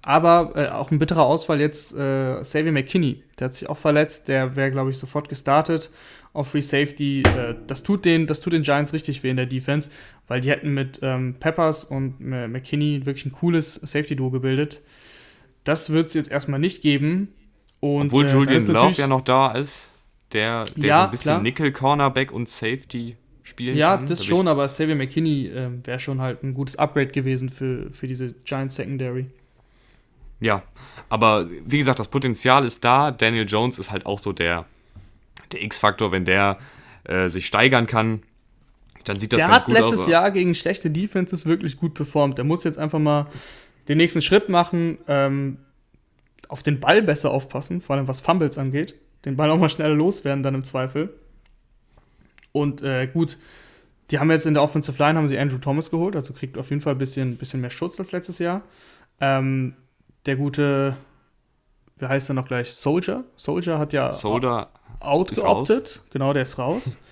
aber 0.02 0.52
äh, 0.54 0.68
auch 0.68 0.90
ein 0.90 0.98
bitterer 0.98 1.24
Ausfall 1.24 1.60
jetzt 1.60 1.96
äh, 1.96 2.40
Xavier 2.42 2.72
McKinney. 2.72 3.22
Der 3.38 3.46
hat 3.46 3.54
sich 3.54 3.68
auch 3.68 3.76
verletzt, 3.76 4.28
der 4.28 4.54
wäre, 4.56 4.70
glaube 4.70 4.90
ich, 4.90 4.98
sofort 4.98 5.28
gestartet 5.28 5.90
auf 6.36 6.48
Free 6.48 6.60
Safety. 6.60 7.22
Äh, 7.22 7.54
das, 7.66 7.82
tut 7.82 8.04
den, 8.04 8.26
das 8.26 8.40
tut 8.40 8.52
den 8.52 8.62
Giants 8.62 8.92
richtig 8.92 9.22
weh 9.22 9.30
in 9.30 9.36
der 9.36 9.46
Defense, 9.46 9.90
weil 10.28 10.40
die 10.40 10.50
hätten 10.50 10.74
mit 10.74 11.00
ähm, 11.02 11.36
Peppers 11.40 11.84
und 11.84 12.20
äh, 12.20 12.46
McKinney 12.48 13.06
wirklich 13.06 13.26
ein 13.26 13.32
cooles 13.32 13.74
Safety-Duo 13.74 14.30
gebildet. 14.30 14.82
Das 15.64 15.90
wird 15.90 16.06
es 16.06 16.14
jetzt 16.14 16.30
erstmal 16.30 16.60
nicht 16.60 16.82
geben. 16.82 17.28
Und, 17.80 18.06
Obwohl 18.06 18.26
äh, 18.26 18.32
Julian 18.32 18.66
Love 18.66 19.00
ja 19.00 19.06
noch 19.06 19.22
da 19.22 19.52
ist, 19.52 19.90
der, 20.32 20.66
der 20.76 20.84
ja, 20.84 20.98
so 20.98 21.04
ein 21.04 21.10
bisschen 21.10 21.42
Nickel-Cornerback 21.42 22.32
und 22.32 22.48
Safety 22.48 23.16
spielen 23.42 23.76
ja, 23.76 23.96
kann. 23.96 24.04
Ja, 24.04 24.08
das 24.08 24.24
schon, 24.24 24.48
aber 24.48 24.66
Xavier 24.66 24.96
McKinney 24.96 25.46
äh, 25.46 25.70
wäre 25.84 26.00
schon 26.00 26.20
halt 26.20 26.42
ein 26.42 26.54
gutes 26.54 26.76
Upgrade 26.76 27.08
gewesen 27.08 27.48
für, 27.48 27.90
für 27.92 28.06
diese 28.06 28.32
Giants 28.44 28.76
Secondary. 28.76 29.26
Ja, 30.40 30.62
aber 31.08 31.48
wie 31.64 31.78
gesagt, 31.78 31.98
das 31.98 32.08
Potenzial 32.08 32.64
ist 32.64 32.84
da. 32.84 33.10
Daniel 33.10 33.46
Jones 33.46 33.78
ist 33.78 33.90
halt 33.90 34.04
auch 34.04 34.18
so 34.18 34.32
der, 34.32 34.66
der 35.52 35.62
X-Faktor, 35.62 36.12
wenn 36.12 36.24
der 36.24 36.58
äh, 37.04 37.28
sich 37.28 37.46
steigern 37.46 37.86
kann, 37.86 38.22
dann 39.04 39.20
sieht 39.20 39.32
das 39.32 39.38
der 39.38 39.48
ganz 39.48 39.64
gut 39.64 39.74
aus. 39.74 39.76
Der 39.76 39.84
hat 39.84 39.90
letztes 39.90 40.08
Jahr 40.08 40.30
gegen 40.30 40.54
schlechte 40.54 40.90
Defenses 40.90 41.46
wirklich 41.46 41.76
gut 41.76 41.94
performt. 41.94 42.38
Der 42.38 42.44
muss 42.44 42.64
jetzt 42.64 42.78
einfach 42.78 42.98
mal 42.98 43.26
den 43.88 43.98
nächsten 43.98 44.22
Schritt 44.22 44.48
machen, 44.48 44.98
ähm, 45.06 45.58
auf 46.48 46.62
den 46.62 46.80
Ball 46.80 47.02
besser 47.02 47.30
aufpassen, 47.30 47.80
vor 47.80 47.96
allem 47.96 48.08
was 48.08 48.20
Fumbles 48.20 48.58
angeht. 48.58 48.94
Den 49.24 49.36
Ball 49.36 49.50
auch 49.50 49.58
mal 49.58 49.68
schneller 49.68 49.94
loswerden 49.94 50.42
dann 50.42 50.54
im 50.54 50.64
Zweifel. 50.64 51.14
Und 52.52 52.82
äh, 52.82 53.06
gut, 53.06 53.38
die 54.10 54.18
haben 54.18 54.30
jetzt 54.30 54.46
in 54.46 54.54
der 54.54 54.62
Offensive 54.62 55.02
Line 55.02 55.18
haben 55.18 55.28
sie 55.28 55.38
Andrew 55.38 55.58
Thomas 55.58 55.90
geholt, 55.90 56.16
also 56.16 56.32
kriegt 56.32 56.56
auf 56.58 56.70
jeden 56.70 56.80
Fall 56.80 56.94
ein 56.94 56.98
bisschen, 56.98 57.36
bisschen 57.36 57.60
mehr 57.60 57.70
Schutz 57.70 57.98
als 57.98 58.12
letztes 58.12 58.38
Jahr. 58.38 58.62
Ähm, 59.20 59.74
der 60.26 60.36
gute, 60.36 60.96
wie 61.98 62.06
heißt 62.06 62.30
er 62.30 62.34
noch 62.34 62.46
gleich? 62.46 62.72
Soldier. 62.72 63.24
Soldier 63.36 63.78
hat 63.78 63.92
ja 63.92 64.12
Soldier 64.12 64.68
outgeoptet. 65.06 66.02
Genau, 66.10 66.32
der 66.32 66.42
ist 66.42 66.58
raus. 66.58 66.98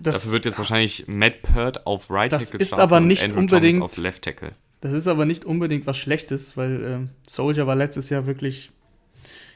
Das, 0.00 0.14
Dafür 0.14 0.32
wird 0.32 0.44
jetzt 0.44 0.58
wahrscheinlich 0.58 1.06
Matt 1.08 1.42
Pert 1.42 1.84
auf 1.84 2.08
Right 2.08 2.30
Tackle 2.30 2.58
Das 2.58 2.68
ist 2.68 2.72
aber 2.72 3.00
nicht 3.00 3.24
Andrew 3.24 3.40
unbedingt 3.40 3.78
Thomas 3.78 3.90
auf 3.90 3.98
Left 3.98 4.22
Tackle. 4.22 4.52
Das 4.80 4.92
ist 4.92 5.08
aber 5.08 5.24
nicht 5.24 5.44
unbedingt 5.44 5.88
was 5.88 5.98
Schlechtes, 5.98 6.56
weil 6.56 6.84
ähm, 6.84 7.10
Soldier 7.26 7.66
war 7.66 7.74
letztes 7.74 8.08
Jahr 8.08 8.26
wirklich 8.26 8.70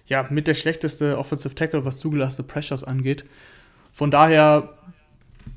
ja 0.06 0.26
mit 0.30 0.48
der 0.48 0.54
schlechteste 0.54 1.16
Offensive 1.16 1.54
Tackle, 1.54 1.84
was 1.84 1.98
zugelassene 1.98 2.46
Pressures 2.46 2.82
angeht. 2.82 3.24
Von 3.92 4.10
daher, 4.10 4.70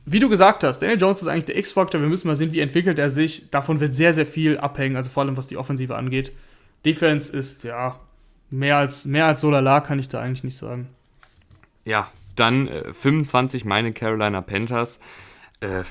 wie 0.05 0.19
du 0.19 0.29
gesagt 0.29 0.63
hast, 0.63 0.79
Daniel 0.79 0.99
Jones 0.99 1.21
ist 1.21 1.27
eigentlich 1.27 1.45
der 1.45 1.57
X-Faktor. 1.57 2.01
Wir 2.01 2.07
müssen 2.07 2.27
mal 2.27 2.35
sehen, 2.35 2.51
wie 2.51 2.59
entwickelt 2.59 2.99
er 2.99 3.09
sich. 3.09 3.49
Davon 3.49 3.79
wird 3.79 3.93
sehr, 3.93 4.13
sehr 4.13 4.25
viel 4.25 4.57
abhängen, 4.57 4.97
also 4.97 5.09
vor 5.09 5.23
allem 5.23 5.37
was 5.37 5.47
die 5.47 5.57
Offensive 5.57 5.95
angeht. 5.95 6.31
Defense 6.85 7.35
ist 7.35 7.63
ja 7.63 7.99
mehr 8.51 8.77
als, 8.77 9.05
mehr 9.05 9.25
als 9.25 9.41
so 9.41 9.49
lala, 9.49 9.81
kann 9.81 9.97
ich 9.97 10.09
da 10.09 10.21
eigentlich 10.21 10.43
nicht 10.43 10.57
sagen. 10.57 10.89
Ja, 11.85 12.11
dann 12.35 12.67
äh, 12.67 12.93
25 12.93 13.63
meine 13.63 13.93
Carolina 13.93 14.41
Panthers. 14.41 14.99
Äh, 15.61 15.83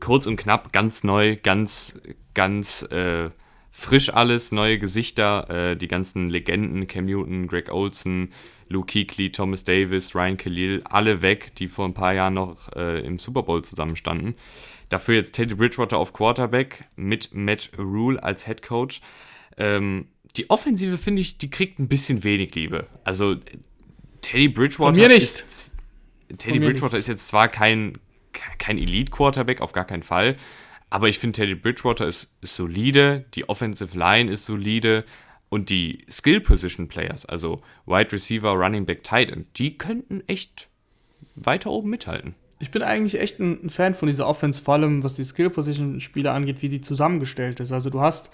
kurz 0.00 0.26
und 0.26 0.36
knapp, 0.36 0.72
ganz 0.72 1.04
neu, 1.04 1.36
ganz, 1.36 2.00
ganz 2.34 2.82
äh, 2.84 3.30
frisch 3.70 4.12
alles, 4.12 4.52
neue 4.52 4.78
Gesichter, 4.78 5.48
äh, 5.50 5.76
die 5.76 5.88
ganzen 5.88 6.28
Legenden, 6.28 6.86
Cam 6.86 7.06
Newton, 7.06 7.46
Greg 7.46 7.70
Olson, 7.72 8.30
Luke 8.68 8.92
Kuechly, 8.92 9.32
Thomas 9.32 9.64
Davis, 9.64 10.14
Ryan 10.14 10.36
Khalil, 10.36 10.82
alle 10.84 11.22
weg, 11.22 11.54
die 11.56 11.68
vor 11.68 11.86
ein 11.86 11.94
paar 11.94 12.14
Jahren 12.14 12.34
noch 12.34 12.72
äh, 12.76 13.00
im 13.00 13.18
Super 13.18 13.42
Bowl 13.42 13.62
zusammenstanden. 13.64 14.34
Dafür 14.88 15.16
jetzt 15.16 15.32
Teddy 15.32 15.54
Bridgewater 15.54 15.98
auf 15.98 16.12
Quarterback 16.12 16.84
mit 16.96 17.30
Matt 17.32 17.70
Rule 17.78 18.22
als 18.22 18.46
Head 18.46 18.62
Coach. 18.62 19.00
Ähm, 19.56 20.08
die 20.36 20.50
Offensive, 20.50 20.98
finde 20.98 21.22
ich, 21.22 21.38
die 21.38 21.50
kriegt 21.50 21.78
ein 21.78 21.88
bisschen 21.88 22.22
wenig 22.22 22.54
Liebe. 22.54 22.86
Also, 23.04 23.36
Teddy 24.20 24.48
Bridgewater. 24.48 24.94
Von 24.94 25.00
mir 25.00 25.08
nicht. 25.08 25.40
Ist, 25.40 25.76
Teddy 26.38 26.58
Bridgewater 26.60 26.94
nicht. 26.94 27.02
ist 27.02 27.08
jetzt 27.08 27.28
zwar 27.28 27.48
kein, 27.48 27.98
kein 28.58 28.78
Elite-Quarterback, 28.78 29.60
auf 29.60 29.72
gar 29.72 29.84
keinen 29.84 30.02
Fall. 30.02 30.36
Aber 30.90 31.08
ich 31.08 31.18
finde, 31.18 31.36
Teddy 31.36 31.54
Bridgewater 31.54 32.06
ist, 32.06 32.32
ist 32.40 32.56
solide, 32.56 33.24
die 33.34 33.48
Offensive 33.48 33.96
Line 33.96 34.30
ist 34.30 34.46
solide 34.46 35.04
und 35.48 35.70
die 35.70 36.04
Skill-Position-Players, 36.10 37.26
also 37.26 37.62
Wide 37.86 38.12
Receiver, 38.12 38.50
Running 38.50 38.86
Back, 38.86 39.04
Tight 39.04 39.30
End, 39.30 39.46
die 39.58 39.78
könnten 39.78 40.22
echt 40.26 40.68
weiter 41.34 41.70
oben 41.70 41.90
mithalten. 41.90 42.34
Ich 42.62 42.70
bin 42.70 42.82
eigentlich 42.82 43.18
echt 43.18 43.40
ein, 43.40 43.70
Fan 43.70 43.94
von 43.94 44.06
dieser 44.06 44.26
Offense, 44.26 44.62
vor 44.62 44.74
allem 44.74 45.02
was 45.02 45.14
die 45.14 45.24
Skill-Position-Spieler 45.24 46.34
angeht, 46.34 46.60
wie 46.60 46.68
sie 46.68 46.82
zusammengestellt 46.82 47.58
ist. 47.58 47.72
Also 47.72 47.88
du 47.88 48.02
hast 48.02 48.30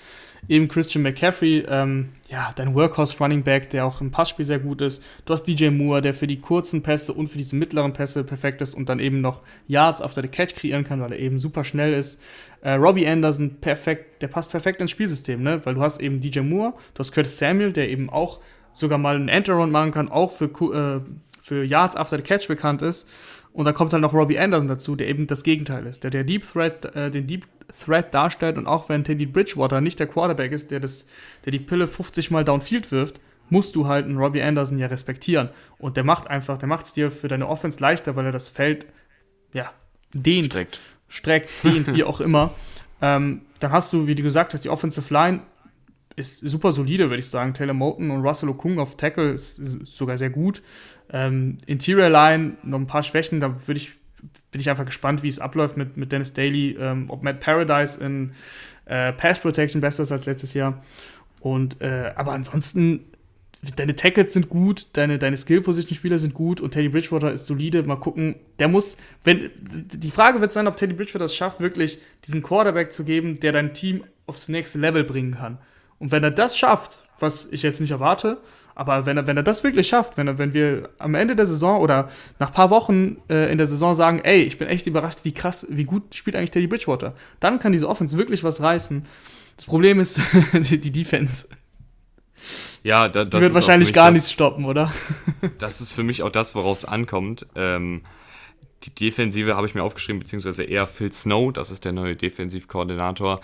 eben 0.49 0.67
Christian 0.67 1.05
McCaffrey, 1.05 1.65
ähm, 1.69 2.09
ja, 2.29 2.53
dein 2.57 2.75
Workhorse-Running 2.75 3.45
Back, 3.45 3.71
der 3.71 3.87
auch 3.87 4.01
im 4.01 4.11
Passspiel 4.11 4.45
sehr 4.45 4.59
gut 4.59 4.81
ist. 4.81 5.01
Du 5.27 5.33
hast 5.33 5.45
DJ 5.45 5.71
Moore, 5.71 6.03
der 6.03 6.13
für 6.13 6.27
die 6.27 6.41
kurzen 6.41 6.83
Pässe 6.83 7.13
und 7.13 7.29
für 7.29 7.39
diese 7.39 7.55
mittleren 7.55 7.93
Pässe 7.93 8.25
perfekt 8.25 8.61
ist 8.63 8.75
und 8.75 8.89
dann 8.89 8.99
eben 8.99 9.21
noch 9.21 9.43
Yards 9.69 10.03
after 10.03 10.23
the 10.23 10.29
Catch 10.29 10.57
kreieren 10.57 10.83
kann, 10.83 11.01
weil 11.01 11.13
er 11.13 11.21
eben 11.21 11.39
super 11.39 11.63
schnell 11.63 11.93
ist. 11.93 12.21
Äh, 12.63 12.73
Robbie 12.73 13.07
Anderson, 13.07 13.59
perfekt, 13.61 14.23
der 14.23 14.29
passt 14.29 14.51
perfekt 14.51 14.81
ins 14.81 14.91
Spielsystem, 14.91 15.41
ne? 15.41 15.65
Weil 15.65 15.75
du 15.75 15.83
hast 15.83 16.01
eben 16.01 16.21
DJ 16.21 16.41
Moore, 16.41 16.75
du 16.95 16.99
hast 16.99 17.13
Curtis 17.13 17.39
Samuel, 17.39 17.73
der 17.73 17.89
eben 17.89 18.11
auch 18.11 18.41
sogar 18.75 18.99
mal 18.99 19.15
einen 19.15 19.29
Enter-Round 19.29 19.71
machen 19.71 19.93
kann, 19.93 20.09
auch 20.09 20.33
für, 20.33 20.47
äh, 20.47 21.01
für 21.41 21.65
Yards 21.65 21.95
after 21.95 22.17
the 22.17 22.25
Catch 22.25 22.49
bekannt 22.49 22.83
ist. 22.83 23.09
Und 23.57 23.65
da 23.65 23.73
kommt 23.73 23.95
dann 23.95 24.03
noch 24.03 24.13
Robbie 24.13 24.39
Anderson 24.39 24.69
dazu, 24.69 24.97
der 24.97 25.09
eben 25.09 25.27
das 25.27 25.43
Gegenteil 25.43 25.87
ist, 25.87 26.05
der 26.05 26.11
der 26.11 26.25
Deep 26.25 26.47
Threat, 26.47 26.95
äh, 26.95 27.11
den 27.11 27.27
Deep 27.27 27.47
Threat 27.73 28.13
darstellt 28.13 28.59
und 28.59 28.67
auch 28.67 28.91
wenn 28.91 29.03
Teddy 29.03 29.25
Bridgewater 29.25 29.81
nicht 29.81 29.99
der 29.99 30.07
Quarterback 30.07 30.53
ist, 30.53 30.71
der, 30.71 30.79
das, 30.79 31.07
der 31.47 31.53
die 31.53 31.59
Pille 31.59 31.87
50 31.87 32.31
Mal 32.31 32.45
downfield 32.45 32.93
wirft, 32.93 33.19
musst 33.49 33.75
du 33.75 33.89
halt 33.89 34.05
einen 34.05 34.19
Robbie 34.19 34.43
Anderson 34.43 34.77
ja 34.77 34.89
respektieren. 34.89 35.49
Und 35.79 35.97
der 35.97 36.05
macht 36.05 36.29
einfach, 36.29 36.59
der 36.59 36.69
macht 36.69 36.85
es 36.85 36.93
dir 36.93 37.11
für 37.11 37.29
deine 37.29 37.49
Offense 37.49 37.81
leichter, 37.81 38.15
weil 38.15 38.27
er 38.27 38.33
das 38.33 38.49
Feld, 38.49 38.85
ja, 39.55 39.73
dehnt. 40.13 40.53
Streckt. 40.53 40.79
Streckt, 41.09 41.49
dehnt, 41.65 41.95
wie 41.95 42.05
auch 42.05 42.21
immer. 42.21 42.53
Ähm, 43.03 43.43
dann 43.61 43.73
hast 43.73 43.93
du, 43.93 44.07
wie 44.07 44.15
du 44.15 44.23
gesagt 44.23 44.55
hast, 44.55 44.65
die 44.65 44.71
Offensive 44.71 45.13
Line 45.13 45.43
ist 46.17 46.39
super 46.39 46.73
solide, 46.73 47.11
würde 47.11 47.19
ich 47.19 47.29
sagen. 47.29 47.53
Taylor 47.53 47.75
Moten 47.75 48.11
und 48.11 48.23
Russell 48.23 48.49
Okung 48.49 48.79
auf 48.79 48.97
Tackle 48.97 49.33
ist, 49.33 49.59
ist 49.59 49.87
sogar 49.95 50.17
sehr 50.17 50.31
gut. 50.31 50.63
Ähm, 51.13 51.59
Interior 51.67 52.09
Line, 52.09 52.57
noch 52.63 52.79
ein 52.79 52.87
paar 52.87 53.03
Schwächen, 53.03 53.41
da 53.41 53.67
würde 53.67 53.79
ich, 53.79 53.93
bin 54.51 54.61
ich 54.61 54.71
einfach 54.71 54.87
gespannt, 54.87 55.23
wie 55.23 55.29
es 55.29 55.39
abläuft 55.39 55.77
mit, 55.77 55.97
mit 55.97 56.13
Dennis 56.13 56.33
Daly, 56.33 56.77
ähm, 56.79 57.07
ob 57.09 57.23
Matt 57.23 57.41
Paradise 57.41 58.03
in 58.03 58.33
äh, 58.87 59.13
Pass 59.13 59.39
Protection 59.39 59.81
besser 59.81 60.03
ist 60.03 60.13
als 60.13 60.27
letztes 60.27 60.55
Jahr. 60.55 60.83
Und, 61.41 61.81
äh, 61.81 62.13
aber 62.17 62.33
ansonsten, 62.33 63.05
deine 63.77 63.95
Tackles 63.95 64.33
sind 64.33 64.49
gut, 64.49 64.87
deine, 64.95 65.19
deine 65.19 65.37
Skill-Position-Spieler 65.37 66.19
sind 66.19 66.35
gut 66.35 66.61
und 66.61 66.73
Teddy 66.73 66.89
Bridgewater 66.89 67.33
ist 67.33 67.47
solide. 67.47 67.83
Mal 67.83 67.97
gucken, 67.97 68.37
der 68.59 68.69
muss, 68.69 68.97
wenn, 69.25 69.51
die 69.61 70.11
Frage 70.11 70.41
wird 70.41 70.53
sein, 70.53 70.67
ob 70.67 70.77
Teddy 70.77 70.95
Bridgewater 70.95 71.25
es 71.27 71.35
schafft, 71.35 71.61
wirklich 71.61 71.99
diesen 72.25 72.43
Quarterback 72.43 72.93
zu 72.93 73.05
geben, 73.05 73.41
der 73.41 73.53
dein 73.53 73.75
Team 73.75 74.05
aufs 74.27 74.49
nächste 74.49 74.79
Level 74.79 75.05
bringen 75.05 75.37
kann. 75.37 75.59
Und 75.99 76.11
wenn 76.11 76.25
er 76.25 76.31
das 76.31 76.59
schafft, 76.59 76.99
was 77.19 77.51
ich 77.51 77.63
jetzt 77.63 77.81
nicht 77.81 77.91
erwarte, 77.91 78.39
aber 78.77 79.07
wenn 79.07 79.17
er, 79.17 79.27
wenn 79.27 79.39
er 79.39 79.43
das 79.43 79.65
wirklich 79.65 79.89
schafft, 79.89 80.19
wenn, 80.19 80.29
er, 80.29 80.39
wenn 80.39 80.53
wir 80.53 80.91
am 80.99 81.15
Ende 81.15 81.35
der 81.35 81.47
Saison 81.47 81.81
oder 81.81 82.11
nach 82.39 82.49
ein 82.49 82.53
paar 82.53 82.69
Wochen 82.69 83.17
äh, 83.29 83.51
in 83.51 83.57
der 83.57 83.67
Saison 83.67 83.95
sagen, 83.95 84.21
ey, 84.23 84.43
ich 84.43 84.59
bin 84.59 84.69
echt 84.69 84.87
überrascht, 84.87 85.21
wie 85.23 85.33
krass, 85.33 85.67
wie 85.71 85.85
gut 85.85 86.15
spielt 86.15 86.37
eigentlich 86.37 86.51
Teddy 86.51 86.67
Bridgewater, 86.67 87.15
dann 87.41 87.59
kann 87.59 87.73
diese 87.73 87.89
Offense 87.89 88.19
wirklich 88.19 88.45
was 88.45 88.61
reißen. 88.61 89.07
Das 89.57 89.65
Problem 89.65 89.99
ist 89.99 90.21
die, 90.53 90.79
die 90.79 90.93
Defense. 90.93 91.49
Ja, 92.83 93.09
da, 93.09 93.25
das 93.25 93.39
die 93.39 93.45
wird 93.45 93.55
wahrscheinlich 93.55 93.95
gar 93.95 94.09
das, 94.09 94.15
nichts 94.15 94.33
stoppen, 94.33 94.67
oder? 94.67 94.93
das 95.59 95.81
ist 95.81 95.95
für 95.95 96.03
mich 96.03 96.23
auch 96.23 96.31
das, 96.31 96.55
worauf 96.55 96.77
es 96.77 96.85
ankommt. 96.85 97.47
Ähm, 97.57 98.03
die 98.83 98.95
Defensive 98.95 99.57
habe 99.57 99.67
ich 99.67 99.75
mir 99.75 99.85
aufgeschrieben, 99.85 100.21
beziehungsweise 100.21 100.65
eher 100.65 100.87
Phil 100.87 101.11
Snow, 101.13 101.51
das 101.51 101.71
ist 101.71 101.87
der 101.87 101.93
neue 101.93 102.15
Defensivkoordinator 102.15 103.41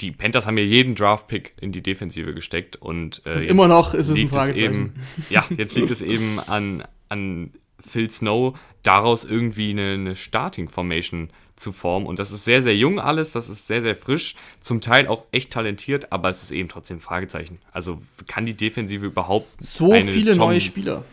die 0.00 0.12
Panthers 0.12 0.46
haben 0.46 0.58
ja 0.58 0.64
jeden 0.64 0.94
Draft-Pick 0.94 1.54
in 1.60 1.72
die 1.72 1.82
Defensive 1.82 2.34
gesteckt 2.34 2.76
und, 2.76 3.22
äh, 3.24 3.34
und 3.34 3.42
immer 3.44 3.68
noch 3.68 3.94
ist 3.94 4.08
es 4.08 4.18
ein 4.18 4.28
Fragezeichen. 4.28 4.94
Es 5.18 5.24
eben, 5.24 5.30
ja, 5.30 5.44
jetzt 5.56 5.74
liegt 5.74 5.90
es 5.90 6.02
eben 6.02 6.38
an, 6.40 6.84
an 7.08 7.52
Phil 7.84 8.10
Snow, 8.10 8.58
daraus 8.82 9.24
irgendwie 9.24 9.70
eine, 9.70 9.94
eine 9.94 10.16
Starting-Formation 10.16 11.30
zu 11.56 11.72
formen. 11.72 12.06
Und 12.06 12.18
das 12.18 12.32
ist 12.32 12.44
sehr, 12.44 12.62
sehr 12.62 12.76
jung 12.76 13.00
alles, 13.00 13.32
das 13.32 13.48
ist 13.48 13.66
sehr, 13.66 13.82
sehr 13.82 13.96
frisch, 13.96 14.36
zum 14.60 14.80
Teil 14.80 15.08
auch 15.08 15.24
echt 15.32 15.52
talentiert, 15.52 16.12
aber 16.12 16.30
es 16.30 16.42
ist 16.42 16.52
eben 16.52 16.68
trotzdem 16.68 16.98
ein 16.98 17.00
Fragezeichen. 17.00 17.58
Also 17.72 18.00
kann 18.26 18.46
die 18.46 18.54
Defensive 18.54 19.06
überhaupt 19.06 19.48
so 19.58 19.92
viele 19.94 20.32
Tom, 20.32 20.48
neue 20.48 20.60
Spieler 20.60 21.04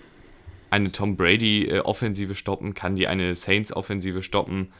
eine 0.73 0.91
Tom 0.91 1.15
Brady-Offensive 1.15 2.33
stoppen? 2.33 2.73
Kann 2.73 2.95
die 2.95 3.07
eine 3.07 3.35
Saints-Offensive 3.35 4.23
stoppen? 4.23 4.73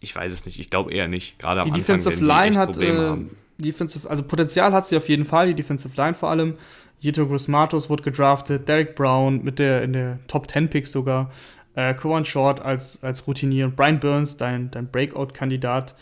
Ich 0.00 0.14
weiß 0.14 0.32
es 0.32 0.46
nicht. 0.46 0.58
Ich 0.58 0.70
glaube 0.70 0.92
eher 0.92 1.08
nicht. 1.08 1.38
Gerade 1.38 1.60
am 1.60 1.66
die 1.66 1.72
Anfang, 1.72 1.98
Defensive 1.98 2.24
Line 2.24 2.58
hat 2.58 2.78
äh, 2.78 3.16
Defensive, 3.58 4.08
also 4.08 4.22
Potenzial 4.22 4.72
hat 4.72 4.86
sie 4.86 4.96
auf 4.96 5.08
jeden 5.08 5.24
Fall. 5.24 5.48
Die 5.48 5.54
Defensive 5.54 5.96
Line 5.96 6.14
vor 6.14 6.30
allem. 6.30 6.56
Jito 7.00 7.26
Gross-Matos 7.26 7.90
wurde 7.90 8.04
gedraftet. 8.04 8.68
Derek 8.68 8.94
Brown 8.94 9.42
mit 9.42 9.58
der 9.58 9.82
in 9.82 9.92
der 9.92 10.18
Top 10.28 10.50
10 10.50 10.70
Picks 10.70 10.92
sogar. 10.92 11.30
Äh, 11.74 11.94
Koan 11.94 12.24
Short 12.24 12.60
als, 12.60 13.02
als 13.02 13.26
Routinier. 13.26 13.68
Brian 13.68 13.98
Burns, 13.98 14.36
dein, 14.36 14.70
dein 14.70 14.88
Breakout-Kandidat. 14.88 15.94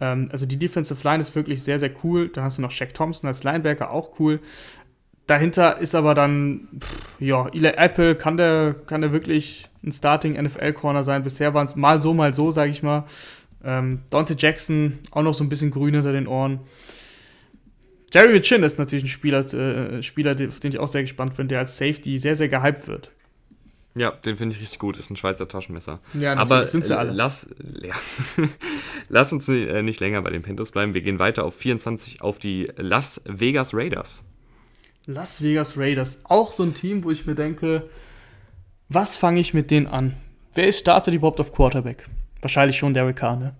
Ähm, 0.00 0.28
also 0.32 0.46
die 0.46 0.58
Defensive 0.58 1.02
Line 1.06 1.20
ist 1.20 1.34
wirklich 1.34 1.62
sehr, 1.62 1.78
sehr 1.78 1.90
cool. 2.04 2.28
Dann 2.28 2.44
hast 2.44 2.58
du 2.58 2.62
noch 2.62 2.70
Shaq 2.70 2.94
Thompson 2.94 3.28
als 3.28 3.44
Linebacker, 3.44 3.90
auch 3.90 4.18
cool. 4.18 4.40
Dahinter 5.26 5.78
ist 5.78 5.94
aber 5.94 6.14
dann, 6.14 6.68
pff, 6.78 6.96
ja, 7.18 7.48
Eli 7.48 7.72
Apple, 7.76 8.14
kann 8.14 8.36
der, 8.36 8.76
kann 8.86 9.00
der 9.00 9.12
wirklich 9.12 9.68
ein 9.86 9.92
Starting 9.92 10.34
NFL-Corner 10.42 11.04
sein? 11.04 11.22
Bisher 11.22 11.54
waren 11.54 11.66
es 11.66 11.76
mal 11.76 12.00
so, 12.00 12.12
mal 12.12 12.34
so, 12.34 12.50
sage 12.50 12.70
ich 12.70 12.82
mal. 12.82 13.04
Ähm, 13.64 14.00
Dante 14.10 14.36
Jackson, 14.38 14.98
auch 15.10 15.22
noch 15.22 15.34
so 15.34 15.44
ein 15.44 15.48
bisschen 15.48 15.70
grün 15.70 15.94
hinter 15.94 16.12
den 16.12 16.26
Ohren. 16.26 16.60
Jerry 18.12 18.40
Chin 18.40 18.62
ist 18.62 18.78
natürlich 18.78 19.04
ein 19.04 19.08
Spieler, 19.08 19.40
äh, 19.52 20.02
Spieler, 20.02 20.36
auf 20.48 20.60
den 20.60 20.72
ich 20.72 20.78
auch 20.78 20.88
sehr 20.88 21.02
gespannt 21.02 21.36
bin, 21.36 21.48
der 21.48 21.58
als 21.60 21.76
Safety 21.76 22.18
sehr, 22.18 22.36
sehr 22.36 22.48
gehypt 22.48 22.86
wird. 22.86 23.10
Ja, 23.96 24.10
den 24.10 24.36
finde 24.36 24.54
ich 24.54 24.60
richtig 24.60 24.78
gut. 24.78 24.98
Ist 24.98 25.10
ein 25.10 25.16
Schweizer 25.16 25.48
Taschenmesser. 25.48 26.00
Ja, 26.12 26.34
aber 26.36 26.68
sind 26.68 26.84
sie 26.84 26.96
alle. 26.96 27.12
Lass, 27.12 27.48
ja. 27.80 27.94
lass 29.08 29.32
uns 29.32 29.48
äh, 29.48 29.82
nicht 29.82 30.00
länger 30.00 30.20
bei 30.20 30.30
den 30.30 30.42
Panthers 30.42 30.70
bleiben. 30.70 30.92
Wir 30.92 31.00
gehen 31.00 31.18
weiter 31.18 31.44
auf 31.44 31.54
24 31.56 32.20
auf 32.20 32.38
die 32.38 32.70
Las 32.76 33.22
Vegas 33.24 33.72
Raiders. 33.72 34.22
Las 35.06 35.42
Vegas 35.42 35.78
Raiders. 35.78 36.20
Auch 36.24 36.52
so 36.52 36.62
ein 36.62 36.74
Team, 36.74 37.04
wo 37.04 37.10
ich 37.10 37.24
mir 37.24 37.34
denke, 37.34 37.88
was 38.88 39.16
fange 39.16 39.40
ich 39.40 39.54
mit 39.54 39.70
denen 39.70 39.86
an? 39.86 40.14
Wer 40.54 40.68
ist 40.68 40.80
startet 40.80 41.14
überhaupt 41.14 41.40
auf 41.40 41.52
Quarterback? 41.52 42.04
Wahrscheinlich 42.40 42.76
schon 42.76 42.94
Derek 42.94 43.16
Carr, 43.16 43.36
ne? 43.36 43.54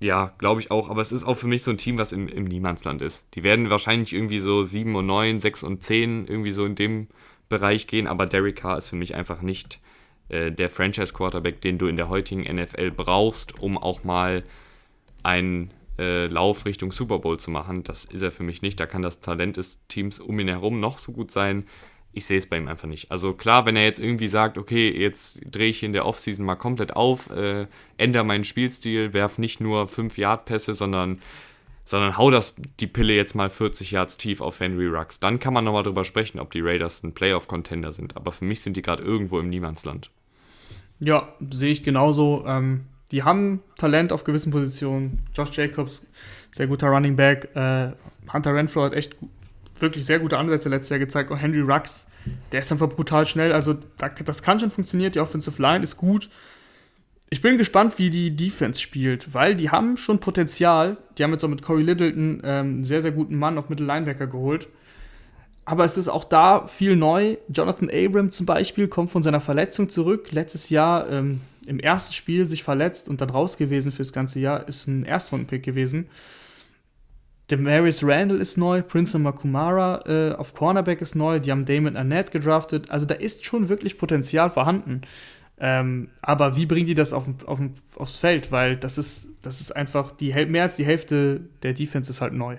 Ja, 0.00 0.34
glaube 0.38 0.60
ich 0.60 0.70
auch. 0.70 0.90
Aber 0.90 1.00
es 1.00 1.12
ist 1.12 1.24
auch 1.24 1.34
für 1.34 1.46
mich 1.46 1.62
so 1.62 1.70
ein 1.70 1.78
Team, 1.78 1.98
was 1.98 2.12
im, 2.12 2.28
im 2.28 2.44
Niemandsland 2.44 3.00
ist. 3.02 3.28
Die 3.34 3.44
werden 3.44 3.70
wahrscheinlich 3.70 4.12
irgendwie 4.12 4.40
so 4.40 4.64
7 4.64 4.94
und 4.94 5.06
9, 5.06 5.40
6 5.40 5.62
und 5.62 5.82
10 5.82 6.26
irgendwie 6.26 6.52
so 6.52 6.64
in 6.64 6.74
dem 6.74 7.08
Bereich 7.48 7.86
gehen. 7.86 8.06
Aber 8.06 8.26
Derek 8.26 8.56
Carr 8.56 8.78
ist 8.78 8.88
für 8.88 8.96
mich 8.96 9.14
einfach 9.14 9.40
nicht 9.42 9.80
äh, 10.28 10.52
der 10.52 10.68
Franchise-Quarterback, 10.68 11.60
den 11.60 11.78
du 11.78 11.86
in 11.86 11.96
der 11.96 12.08
heutigen 12.08 12.42
NFL 12.42 12.90
brauchst, 12.90 13.60
um 13.60 13.78
auch 13.78 14.04
mal 14.04 14.42
einen 15.22 15.70
äh, 15.98 16.26
Lauf 16.26 16.66
Richtung 16.66 16.92
Super 16.92 17.18
Bowl 17.18 17.38
zu 17.38 17.50
machen. 17.50 17.82
Das 17.82 18.04
ist 18.04 18.22
er 18.22 18.32
für 18.32 18.42
mich 18.42 18.62
nicht. 18.62 18.78
Da 18.78 18.86
kann 18.86 19.02
das 19.02 19.20
Talent 19.20 19.56
des 19.56 19.80
Teams 19.88 20.20
um 20.20 20.38
ihn 20.38 20.48
herum 20.48 20.78
noch 20.78 20.98
so 20.98 21.12
gut 21.12 21.30
sein. 21.30 21.64
Ich 22.16 22.24
sehe 22.24 22.38
es 22.38 22.46
bei 22.46 22.56
ihm 22.56 22.66
einfach 22.66 22.88
nicht. 22.88 23.10
Also 23.10 23.34
klar, 23.34 23.66
wenn 23.66 23.76
er 23.76 23.84
jetzt 23.84 24.00
irgendwie 24.00 24.28
sagt, 24.28 24.56
okay, 24.56 24.90
jetzt 24.90 25.38
drehe 25.54 25.68
ich 25.68 25.82
in 25.82 25.92
der 25.92 26.06
Offseason 26.06 26.46
mal 26.46 26.54
komplett 26.56 26.96
auf, 26.96 27.28
äh, 27.28 27.66
ändere 27.98 28.24
meinen 28.24 28.44
Spielstil, 28.44 29.12
werf 29.12 29.36
nicht 29.36 29.60
nur 29.60 29.86
5 29.86 30.16
Yard-Pässe, 30.16 30.72
sondern, 30.72 31.20
sondern 31.84 32.16
hau 32.16 32.30
das, 32.30 32.54
die 32.80 32.86
Pille 32.86 33.14
jetzt 33.14 33.34
mal 33.34 33.50
40 33.50 33.90
Yards 33.90 34.16
tief 34.16 34.40
auf 34.40 34.60
Henry 34.60 34.86
Rux. 34.86 35.20
Dann 35.20 35.38
kann 35.38 35.52
man 35.52 35.64
nochmal 35.64 35.82
drüber 35.82 36.06
sprechen, 36.06 36.40
ob 36.40 36.50
die 36.52 36.62
Raiders 36.62 37.02
ein 37.02 37.12
Playoff-Contender 37.12 37.92
sind. 37.92 38.16
Aber 38.16 38.32
für 38.32 38.46
mich 38.46 38.62
sind 38.62 38.78
die 38.78 38.82
gerade 38.82 39.02
irgendwo 39.02 39.38
im 39.38 39.50
Niemandsland. 39.50 40.10
Ja, 40.98 41.34
sehe 41.50 41.70
ich 41.70 41.84
genauso. 41.84 42.46
Ähm, 42.46 42.86
die 43.10 43.24
haben 43.24 43.62
Talent 43.76 44.10
auf 44.10 44.24
gewissen 44.24 44.52
Positionen. 44.52 45.26
Josh 45.34 45.54
Jacobs, 45.54 46.06
sehr 46.50 46.66
guter 46.66 46.88
Running 46.88 47.14
Back. 47.14 47.54
Äh, 47.54 47.90
Hunter 48.32 48.54
Renfro 48.54 48.84
hat 48.84 48.94
echt 48.94 49.16
wirklich 49.80 50.04
sehr 50.04 50.18
gute 50.18 50.38
Ansätze 50.38 50.68
letztes 50.68 50.90
Jahr 50.90 50.98
gezeigt. 50.98 51.30
Und 51.30 51.38
Henry 51.38 51.60
Rux, 51.60 52.08
der 52.52 52.60
ist 52.60 52.72
einfach 52.72 52.88
brutal 52.88 53.26
schnell. 53.26 53.52
Also 53.52 53.76
das 54.24 54.42
kann 54.42 54.60
schon 54.60 54.70
funktionieren. 54.70 55.12
Die 55.12 55.20
Offensive 55.20 55.60
Line 55.60 55.82
ist 55.82 55.96
gut. 55.96 56.28
Ich 57.28 57.42
bin 57.42 57.58
gespannt, 57.58 57.98
wie 57.98 58.08
die 58.08 58.36
Defense 58.36 58.80
spielt, 58.80 59.34
weil 59.34 59.56
die 59.56 59.70
haben 59.70 59.96
schon 59.96 60.20
Potenzial. 60.20 60.96
Die 61.18 61.24
haben 61.24 61.32
jetzt 61.32 61.44
auch 61.44 61.48
mit 61.48 61.62
Corey 61.62 61.82
Littleton 61.82 62.40
ähm, 62.44 62.66
einen 62.66 62.84
sehr, 62.84 63.02
sehr 63.02 63.10
guten 63.10 63.36
Mann 63.36 63.58
auf 63.58 63.68
Mittellinebacker 63.68 64.28
geholt. 64.28 64.68
Aber 65.64 65.84
es 65.84 65.98
ist 65.98 66.08
auch 66.08 66.22
da 66.22 66.68
viel 66.68 66.94
neu. 66.94 67.36
Jonathan 67.48 67.90
Abram 67.90 68.30
zum 68.30 68.46
Beispiel 68.46 68.86
kommt 68.86 69.10
von 69.10 69.24
seiner 69.24 69.40
Verletzung 69.40 69.90
zurück. 69.90 70.30
Letztes 70.30 70.70
Jahr 70.70 71.10
ähm, 71.10 71.40
im 71.66 71.80
ersten 71.80 72.14
Spiel 72.14 72.46
sich 72.46 72.62
verletzt 72.62 73.08
und 73.08 73.20
dann 73.20 73.30
raus 73.30 73.56
gewesen 73.56 73.90
fürs 73.90 74.12
ganze 74.12 74.38
Jahr. 74.38 74.68
Ist 74.68 74.86
ein 74.86 75.04
Erstrundenpick 75.04 75.64
gewesen. 75.64 76.08
Demarius 77.50 78.02
Randall 78.02 78.40
ist 78.40 78.56
neu, 78.56 78.82
Prince 78.82 79.18
Makumara 79.18 80.04
äh, 80.06 80.34
auf 80.34 80.54
Cornerback 80.54 81.00
ist 81.00 81.14
neu, 81.14 81.38
die 81.38 81.52
haben 81.52 81.64
Damon 81.64 81.96
Arnett 81.96 82.32
gedraftet. 82.32 82.90
Also 82.90 83.06
da 83.06 83.14
ist 83.14 83.44
schon 83.44 83.68
wirklich 83.68 83.98
Potenzial 83.98 84.50
vorhanden. 84.50 85.02
Ähm, 85.58 86.10
aber 86.22 86.56
wie 86.56 86.66
bringen 86.66 86.86
die 86.86 86.94
das 86.94 87.12
auf, 87.12 87.28
auf, 87.46 87.60
aufs 87.96 88.16
Feld? 88.16 88.50
Weil 88.50 88.76
das 88.76 88.98
ist, 88.98 89.28
das 89.42 89.60
ist 89.60 89.74
einfach 89.74 90.10
die 90.10 90.32
mehr 90.46 90.64
als 90.64 90.76
die 90.76 90.84
Hälfte 90.84 91.40
der 91.62 91.72
Defense 91.72 92.10
ist 92.10 92.20
halt 92.20 92.32
neu. 92.32 92.58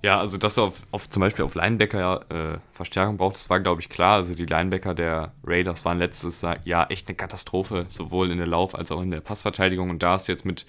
Ja, 0.00 0.20
also 0.20 0.38
dass 0.38 0.54
du 0.54 0.62
auf, 0.62 0.82
auf 0.92 1.10
zum 1.10 1.20
Beispiel 1.20 1.44
auf 1.44 1.56
Linebacker 1.56 2.20
äh, 2.30 2.58
Verstärkung 2.70 3.16
braucht, 3.16 3.34
das 3.34 3.50
war, 3.50 3.58
glaube 3.58 3.80
ich, 3.80 3.88
klar. 3.88 4.14
Also 4.14 4.36
die 4.36 4.46
Linebacker 4.46 4.94
der 4.94 5.32
Raiders 5.44 5.84
waren 5.84 5.98
letztes 5.98 6.46
Jahr 6.64 6.90
echt 6.90 7.08
eine 7.08 7.16
Katastrophe, 7.16 7.86
sowohl 7.88 8.30
in 8.30 8.38
der 8.38 8.46
Lauf- 8.46 8.76
als 8.76 8.92
auch 8.92 9.02
in 9.02 9.10
der 9.10 9.20
Passverteidigung. 9.20 9.90
Und 9.90 10.02
da 10.02 10.14
ist 10.14 10.28
jetzt 10.28 10.44
mit 10.44 10.66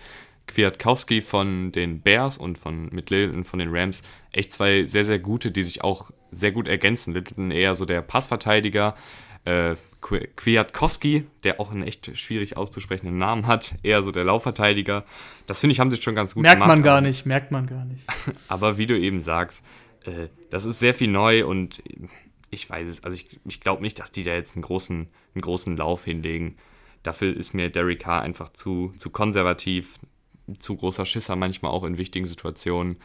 Kwiatkowski 0.49 1.21
von 1.21 1.71
den 1.71 2.01
Bears 2.01 2.37
und 2.37 2.57
von 2.57 2.89
mit 2.91 3.09
Littleton 3.09 3.43
von 3.43 3.59
den 3.59 3.69
Rams 3.71 4.01
echt 4.33 4.51
zwei 4.51 4.85
sehr, 4.85 5.03
sehr 5.03 5.19
gute, 5.19 5.51
die 5.51 5.63
sich 5.63 5.83
auch 5.83 6.11
sehr 6.31 6.51
gut 6.51 6.67
ergänzen. 6.67 7.13
Littleton 7.13 7.51
eher 7.51 7.75
so 7.75 7.85
der 7.85 8.01
Passverteidiger, 8.01 8.95
äh, 9.45 9.75
Kwiatkowski, 10.01 11.25
der 11.43 11.59
auch 11.59 11.71
einen 11.71 11.83
echt 11.83 12.17
schwierig 12.17 12.57
auszusprechenden 12.57 13.17
Namen 13.17 13.47
hat, 13.47 13.75
eher 13.83 14.01
so 14.01 14.11
der 14.11 14.23
Laufverteidiger. 14.23 15.05
Das 15.45 15.59
finde 15.59 15.73
ich, 15.73 15.79
haben 15.79 15.91
sie 15.91 16.01
schon 16.01 16.15
ganz 16.15 16.33
gut 16.33 16.43
merkt 16.43 16.55
gemacht. 16.55 16.67
Merkt 16.67 16.79
man 16.79 16.83
gar 16.83 17.01
nicht, 17.01 17.25
merkt 17.25 17.51
man 17.51 17.67
gar 17.67 17.85
nicht. 17.85 18.05
aber 18.47 18.77
wie 18.77 18.85
du 18.85 18.97
eben 18.97 19.21
sagst, 19.21 19.63
äh, 20.05 20.29
das 20.49 20.65
ist 20.65 20.79
sehr 20.79 20.93
viel 20.93 21.09
neu 21.09 21.45
und 21.45 21.83
ich 22.49 22.69
weiß 22.69 22.87
es, 22.87 23.03
also 23.03 23.15
ich, 23.15 23.39
ich 23.45 23.59
glaube 23.61 23.81
nicht, 23.81 23.99
dass 23.99 24.11
die 24.11 24.23
da 24.23 24.33
jetzt 24.33 24.55
einen 24.55 24.63
großen, 24.63 25.07
einen 25.35 25.41
großen 25.41 25.77
Lauf 25.77 26.05
hinlegen. 26.05 26.57
Dafür 27.03 27.35
ist 27.35 27.53
mir 27.53 27.69
Derek 27.69 27.99
Carr 27.99 28.21
einfach 28.21 28.49
zu, 28.49 28.93
zu 28.97 29.09
konservativ, 29.09 29.99
zu 30.57 30.75
großer 30.75 31.05
Schisser 31.05 31.35
manchmal 31.35 31.71
auch 31.71 31.83
in 31.83 31.97
wichtigen 31.97 32.25
Situationen. 32.25 32.97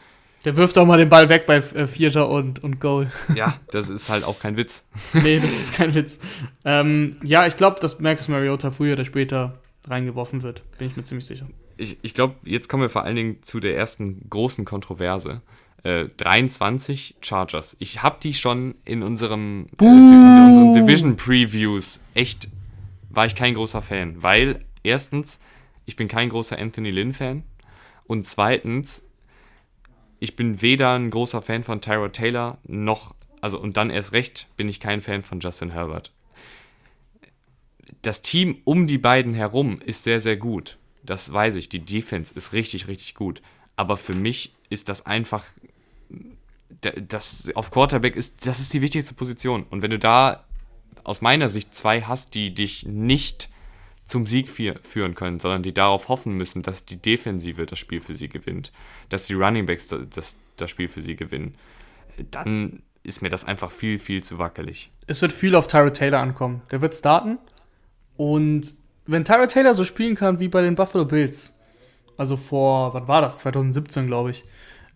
Der 0.45 0.55
wirft 0.55 0.77
auch 0.77 0.85
mal 0.85 0.97
den 0.97 1.09
Ball 1.09 1.27
weg 1.27 1.47
bei 1.47 1.57
äh, 1.57 1.87
Vierter 1.87 2.29
und, 2.29 2.63
und 2.63 2.79
Goal. 2.79 3.11
Ja, 3.35 3.55
das 3.71 3.89
ist 3.89 4.09
halt 4.09 4.23
auch 4.23 4.39
kein 4.39 4.57
Witz. 4.57 4.87
nee, 5.13 5.39
das 5.39 5.51
ist 5.51 5.73
kein 5.73 5.93
Witz. 5.95 6.19
Ähm, 6.63 7.17
ja, 7.23 7.47
ich 7.47 7.57
glaube, 7.57 7.79
dass 7.79 7.99
Marcus 7.99 8.27
Mariota 8.27 8.69
früher 8.71 8.93
oder 8.93 9.05
später 9.05 9.59
reingeworfen 9.87 10.43
wird. 10.43 10.63
Bin 10.77 10.87
ich 10.87 10.95
mir 10.95 11.03
ziemlich 11.03 11.25
sicher. 11.25 11.47
Ich, 11.77 11.97
ich 12.03 12.13
glaube, 12.13 12.35
jetzt 12.43 12.69
kommen 12.69 12.83
wir 12.83 12.89
vor 12.89 13.03
allen 13.03 13.15
Dingen 13.15 13.43
zu 13.43 13.59
der 13.59 13.75
ersten 13.75 14.29
großen 14.29 14.65
Kontroverse. 14.65 15.41
Äh, 15.83 16.05
23 16.17 17.15
Chargers. 17.21 17.75
Ich 17.79 18.03
habe 18.03 18.17
die 18.21 18.33
schon 18.33 18.75
in 18.85 19.03
unserem 19.03 19.67
äh, 19.81 19.85
in 19.85 19.91
unseren 19.91 20.73
Division 20.73 21.17
Previews 21.17 22.01
echt 22.13 22.49
war 23.09 23.25
ich 23.25 23.35
kein 23.35 23.53
großer 23.53 23.81
Fan, 23.81 24.21
weil 24.21 24.59
erstens 24.83 25.39
ich 25.85 25.95
bin 25.95 26.07
kein 26.07 26.29
großer 26.29 26.57
Anthony 26.57 26.91
Lynn 26.91 27.13
Fan 27.13 27.43
und 28.05 28.25
zweitens 28.25 29.03
ich 30.19 30.35
bin 30.35 30.61
weder 30.61 30.93
ein 30.93 31.09
großer 31.09 31.41
Fan 31.41 31.63
von 31.63 31.81
Tyra 31.81 32.09
Taylor 32.09 32.57
noch, 32.63 33.13
also 33.41 33.59
und 33.59 33.77
dann 33.77 33.89
erst 33.89 34.13
recht 34.13 34.47
bin 34.57 34.69
ich 34.69 34.79
kein 34.79 35.01
Fan 35.01 35.23
von 35.23 35.39
Justin 35.39 35.71
Herbert. 35.71 36.11
Das 38.01 38.21
Team 38.21 38.57
um 38.63 38.87
die 38.87 38.97
beiden 38.97 39.33
herum 39.33 39.81
ist 39.85 40.03
sehr, 40.03 40.21
sehr 40.21 40.37
gut. 40.37 40.77
Das 41.03 41.31
weiß 41.31 41.55
ich. 41.55 41.69
Die 41.69 41.79
Defense 41.79 42.33
ist 42.33 42.53
richtig, 42.53 42.87
richtig 42.87 43.15
gut. 43.15 43.41
Aber 43.75 43.97
für 43.97 44.15
mich 44.15 44.53
ist 44.69 44.89
das 44.89 45.05
einfach. 45.05 45.45
Das 46.81 47.51
auf 47.55 47.71
Quarterback 47.71 48.15
ist, 48.15 48.45
das 48.45 48.59
ist 48.59 48.73
die 48.73 48.81
wichtigste 48.81 49.13
Position. 49.13 49.63
Und 49.69 49.81
wenn 49.81 49.91
du 49.91 49.99
da 49.99 50.45
aus 51.03 51.21
meiner 51.21 51.49
Sicht 51.49 51.75
zwei 51.75 52.01
hast, 52.01 52.35
die 52.35 52.53
dich 52.53 52.85
nicht 52.85 53.49
zum 54.05 54.27
Sieg 54.27 54.49
führen 54.49 55.15
können, 55.15 55.39
sondern 55.39 55.63
die 55.63 55.73
darauf 55.73 56.09
hoffen 56.09 56.33
müssen, 56.37 56.61
dass 56.61 56.85
die 56.85 57.01
Defensive 57.01 57.65
das 57.65 57.79
Spiel 57.79 57.99
für 57.99 58.13
sie 58.13 58.29
gewinnt, 58.29 58.71
dass 59.09 59.25
die 59.25 59.33
Runningbacks 59.33 59.93
das, 60.11 60.37
das 60.57 60.69
Spiel 60.69 60.87
für 60.87 61.01
sie 61.01 61.15
gewinnen, 61.15 61.55
dann 62.31 62.83
ist 63.03 63.21
mir 63.21 63.29
das 63.29 63.45
einfach 63.45 63.71
viel, 63.71 63.99
viel 63.99 64.23
zu 64.23 64.37
wackelig. 64.37 64.91
Es 65.07 65.21
wird 65.21 65.33
viel 65.33 65.55
auf 65.55 65.67
Tyra 65.67 65.89
Taylor 65.89 66.19
ankommen. 66.19 66.61
Der 66.71 66.81
wird 66.81 66.95
starten 66.95 67.39
und 68.15 68.73
wenn 69.07 69.25
Tyra 69.25 69.47
Taylor 69.47 69.73
so 69.73 69.83
spielen 69.83 70.15
kann 70.15 70.39
wie 70.39 70.47
bei 70.47 70.61
den 70.61 70.75
Buffalo 70.75 71.05
Bills, 71.05 71.59
also 72.15 72.37
vor, 72.37 72.93
was 72.93 73.07
war 73.07 73.21
das, 73.21 73.39
2017 73.39 74.07
glaube 74.07 74.31
ich, 74.31 74.45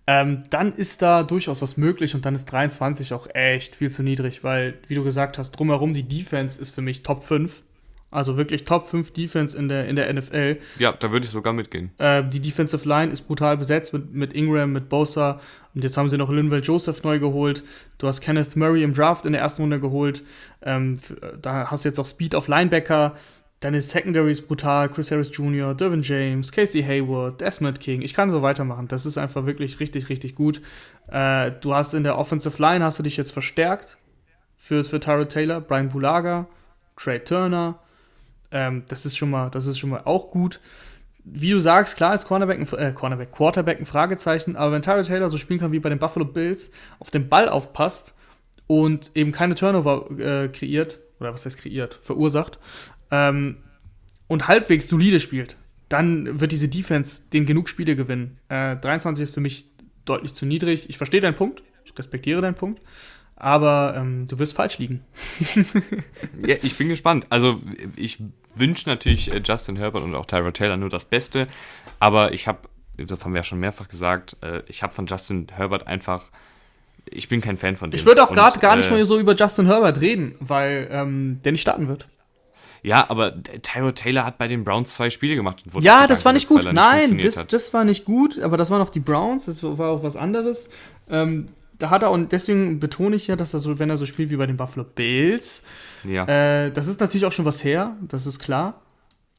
ähm, 0.06 0.44
dann 0.50 0.74
ist 0.74 1.02
da 1.02 1.24
durchaus 1.24 1.62
was 1.62 1.78
möglich 1.78 2.16
und 2.16 2.26
dann 2.26 2.34
ist 2.34 2.46
23 2.46 3.14
auch 3.14 3.28
echt 3.34 3.76
viel 3.76 3.92
zu 3.92 4.02
niedrig, 4.02 4.44
weil, 4.44 4.80
wie 4.88 4.96
du 4.96 5.04
gesagt 5.04 5.38
hast, 5.38 5.52
drumherum 5.52 5.94
die 5.94 6.08
Defense 6.08 6.60
ist 6.60 6.74
für 6.74 6.82
mich 6.82 7.04
Top 7.04 7.24
5 7.24 7.64
also 8.12 8.38
wirklich 8.38 8.64
Top 8.64 8.88
5 8.88 9.12
Defense 9.12 9.58
in 9.58 9.70
der, 9.70 9.88
in 9.88 9.96
der 9.96 10.12
NFL. 10.12 10.58
Ja, 10.80 10.94
da 10.94 11.12
würde 11.12 11.26
ich 11.26 11.32
sogar 11.32 11.54
mitgehen. 11.54 11.92
Äh, 12.00 12.24
die 12.24 12.40
Defensive 12.40 12.88
Line 12.88 13.12
ist 13.12 13.22
brutal 13.22 13.58
besetzt 13.58 13.94
mit, 13.94 14.14
mit 14.14 14.34
Ingram, 14.34 14.72
mit 14.72 14.90
Bosa. 14.90 15.40
Und 15.76 15.84
jetzt 15.84 15.96
haben 15.98 16.10
sie 16.10 16.18
noch 16.18 16.32
Linval 16.32 16.62
Joseph 16.62 17.04
neu 17.04 17.20
geholt. 17.20 17.64
Du 18.00 18.08
hast 18.08 18.22
Kenneth 18.22 18.56
Murray 18.56 18.82
im 18.82 18.94
Draft 18.94 19.26
in 19.26 19.34
der 19.34 19.42
ersten 19.42 19.62
Runde 19.62 19.80
geholt. 19.80 20.24
Ähm, 20.64 21.00
da 21.42 21.70
hast 21.70 21.86
du 21.86 21.90
jetzt 21.90 22.00
auch 22.00 22.06
Speed 22.06 22.34
auf 22.34 22.48
Linebacker. 22.48 23.16
Deine 23.60 23.82
Secondary 23.82 24.32
ist 24.32 24.48
brutal. 24.48 24.90
Chris 24.90 25.12
Harris 25.12 25.30
Jr., 25.32 25.76
Dervin 25.76 26.02
James, 26.02 26.52
Casey 26.52 26.82
Hayward, 26.82 27.42
Desmond 27.42 27.80
King. 27.80 28.02
Ich 28.02 28.16
kann 28.16 28.32
so 28.32 28.42
weitermachen. 28.42 28.88
Das 28.88 29.06
ist 29.06 29.20
einfach 29.20 29.46
wirklich 29.46 29.80
richtig, 29.80 30.10
richtig 30.10 30.34
gut. 30.34 30.62
Äh, 31.12 31.52
du 31.62 31.76
hast 31.76 31.94
in 31.94 32.04
der 32.04 32.18
Offensive 32.18 32.60
Line 32.60 32.84
hast 32.84 32.98
du 32.98 33.04
dich 33.04 33.18
jetzt 33.18 33.32
verstärkt 33.32 33.98
für, 34.58 34.84
für 34.84 35.00
Tyrod 35.00 35.30
Taylor, 35.30 35.62
Brian 35.62 35.90
Bulaga, 35.90 36.48
Trey 36.96 37.20
Turner. 37.20 37.80
Ähm, 38.52 38.84
das 38.88 39.06
ist 39.06 39.18
schon 39.18 39.30
mal, 39.30 39.50
das 39.50 39.66
ist 39.66 39.78
schon 39.78 39.90
mal 39.90 40.02
auch 40.06 40.32
gut. 40.32 40.60
Wie 41.24 41.52
du 41.52 41.60
sagst, 41.60 41.98
klar 41.98 42.16
ist 42.16 42.28
Cornerback 42.28 42.60
ein, 42.60 42.80
äh, 42.80 42.92
Cornerback, 42.94 43.32
Quarterback 43.32 43.80
ein 43.80 43.86
Fragezeichen, 43.86 44.56
aber 44.56 44.72
wenn 44.72 44.82
Tyler 44.82 45.04
Taylor 45.04 45.30
so 45.30 45.38
spielen 45.38 45.60
kann 45.60 45.72
wie 45.72 45.80
bei 45.80 45.90
den 45.90 46.00
Buffalo 46.00 46.26
Bills, 46.26 46.72
auf 47.00 47.12
den 47.12 47.30
Ball 47.30 47.50
aufpasst 47.50 48.14
und 48.68 49.12
eben 49.16 49.32
keine 49.32 49.56
Turnover 49.56 50.10
äh, 50.20 50.48
kreiert, 50.48 51.00
oder 51.20 51.34
was 51.34 51.46
heißt 51.46 51.58
kreiert, 51.58 52.00
verursacht, 52.02 52.60
ähm, 53.12 53.58
und 54.28 54.48
halbwegs 54.48 54.88
solide 54.88 55.20
spielt, 55.20 55.58
dann 55.90 56.40
wird 56.40 56.52
diese 56.52 56.70
Defense 56.70 57.24
den 57.34 57.46
genug 57.46 57.68
Spiele 57.68 57.96
gewinnen. 57.96 58.38
Äh, 58.48 58.78
23 58.78 59.24
ist 59.24 59.34
für 59.34 59.42
mich 59.42 59.70
deutlich 60.06 60.34
zu 60.34 60.46
niedrig. 60.46 60.90
Ich 60.90 60.98
verstehe 60.98 61.22
deinen 61.22 61.36
Punkt, 61.36 61.64
ich 61.84 61.98
respektiere 61.98 62.42
deinen 62.42 62.56
Punkt, 62.56 62.82
aber 63.40 63.96
ähm, 63.98 64.28
du 64.28 64.38
wirst 64.38 64.56
falsch 64.56 64.78
liegen. 64.78 65.04
ja, 66.46 66.56
ich 66.62 66.78
bin 66.78 66.90
gespannt. 66.90 67.26
Also 67.30 67.62
ich 67.96 68.20
wünsche 68.56 68.90
natürlich 68.90 69.32
äh, 69.32 69.42
Justin 69.44 69.78
Herbert 69.78 70.04
und 70.04 70.14
auch 70.16 70.26
Tyra 70.26 70.52
Taylor 70.52 70.78
nur 70.78 70.90
das 70.90 71.06
Beste, 71.06 71.48
aber 72.00 72.34
ich 72.34 72.48
habe, 72.48 72.60
das 72.98 73.26
haben 73.26 73.34
wir 73.34 73.40
ja 73.40 73.44
schon 73.44 73.60
mehrfach 73.60 73.88
gesagt, 73.88 74.38
äh, 74.42 74.62
ich 74.68 74.84
habe 74.84 74.94
von 74.94 75.06
Justin 75.06 75.48
Herbert 75.52 75.88
einfach 75.88 76.30
ich 77.12 77.28
bin 77.28 77.42
kein 77.42 77.58
Fan 77.58 77.76
von 77.76 77.90
dem. 77.90 78.00
Ich 78.00 78.06
würde 78.06 78.22
auch 78.22 78.32
gerade 78.32 78.60
gar 78.60 78.76
nicht 78.76 78.88
äh, 78.88 78.92
mal 78.92 79.06
so 79.06 79.20
über 79.20 79.34
Justin 79.34 79.66
Herbert 79.66 80.00
reden, 80.00 80.36
weil 80.40 80.88
ähm, 80.92 81.40
der 81.44 81.54
nicht 81.54 81.62
starten 81.62 81.88
wird. 81.88 82.08
Ja, 82.82 83.10
aber 83.10 83.34
Tyro 83.62 83.92
Taylor 83.92 84.26
hat 84.26 84.38
bei 84.38 84.48
den 84.48 84.64
Browns 84.64 84.96
zwei 84.96 85.10
Spiele 85.10 85.36
gemacht. 85.36 85.64
ja, 85.82 86.08
das 86.08 86.24
war 86.24 86.32
nicht 86.34 86.48
gut. 86.48 86.66
Nein, 86.72 87.12
nicht 87.12 87.26
das, 87.26 87.48
das 87.48 87.74
war 87.74 87.84
nicht 87.84 88.06
gut, 88.06 88.40
aber 88.40 88.56
das 88.56 88.70
waren 88.70 88.80
noch 88.80 88.90
die 88.90 89.02
Browns, 89.02 89.46
das 89.46 89.62
war 89.64 89.90
auch 89.90 90.04
was 90.04 90.16
anderes. 90.16 90.70
Ähm, 91.10 91.48
da 91.80 91.90
hat 91.90 92.04
er, 92.04 92.12
und 92.12 92.32
deswegen 92.32 92.80
betone 92.80 93.16
ich 93.16 93.28
ja, 93.28 93.36
dass 93.36 93.54
er 93.54 93.60
so, 93.60 93.80
wenn 93.80 93.90
er 93.90 93.98
so 93.98 94.06
spielt 94.06 94.30
wie 94.30 94.36
bei 94.36 94.46
den 94.46 94.58
Buffalo 94.58 94.84
Bills, 94.84 95.64
ja. 96.04 96.26
äh, 96.26 96.72
das 96.72 96.88
ist 96.88 97.00
natürlich 97.00 97.26
auch 97.26 97.32
schon 97.32 97.46
was 97.46 97.64
her, 97.64 97.96
das 98.02 98.28
ist 98.28 98.40
klar. 98.40 98.82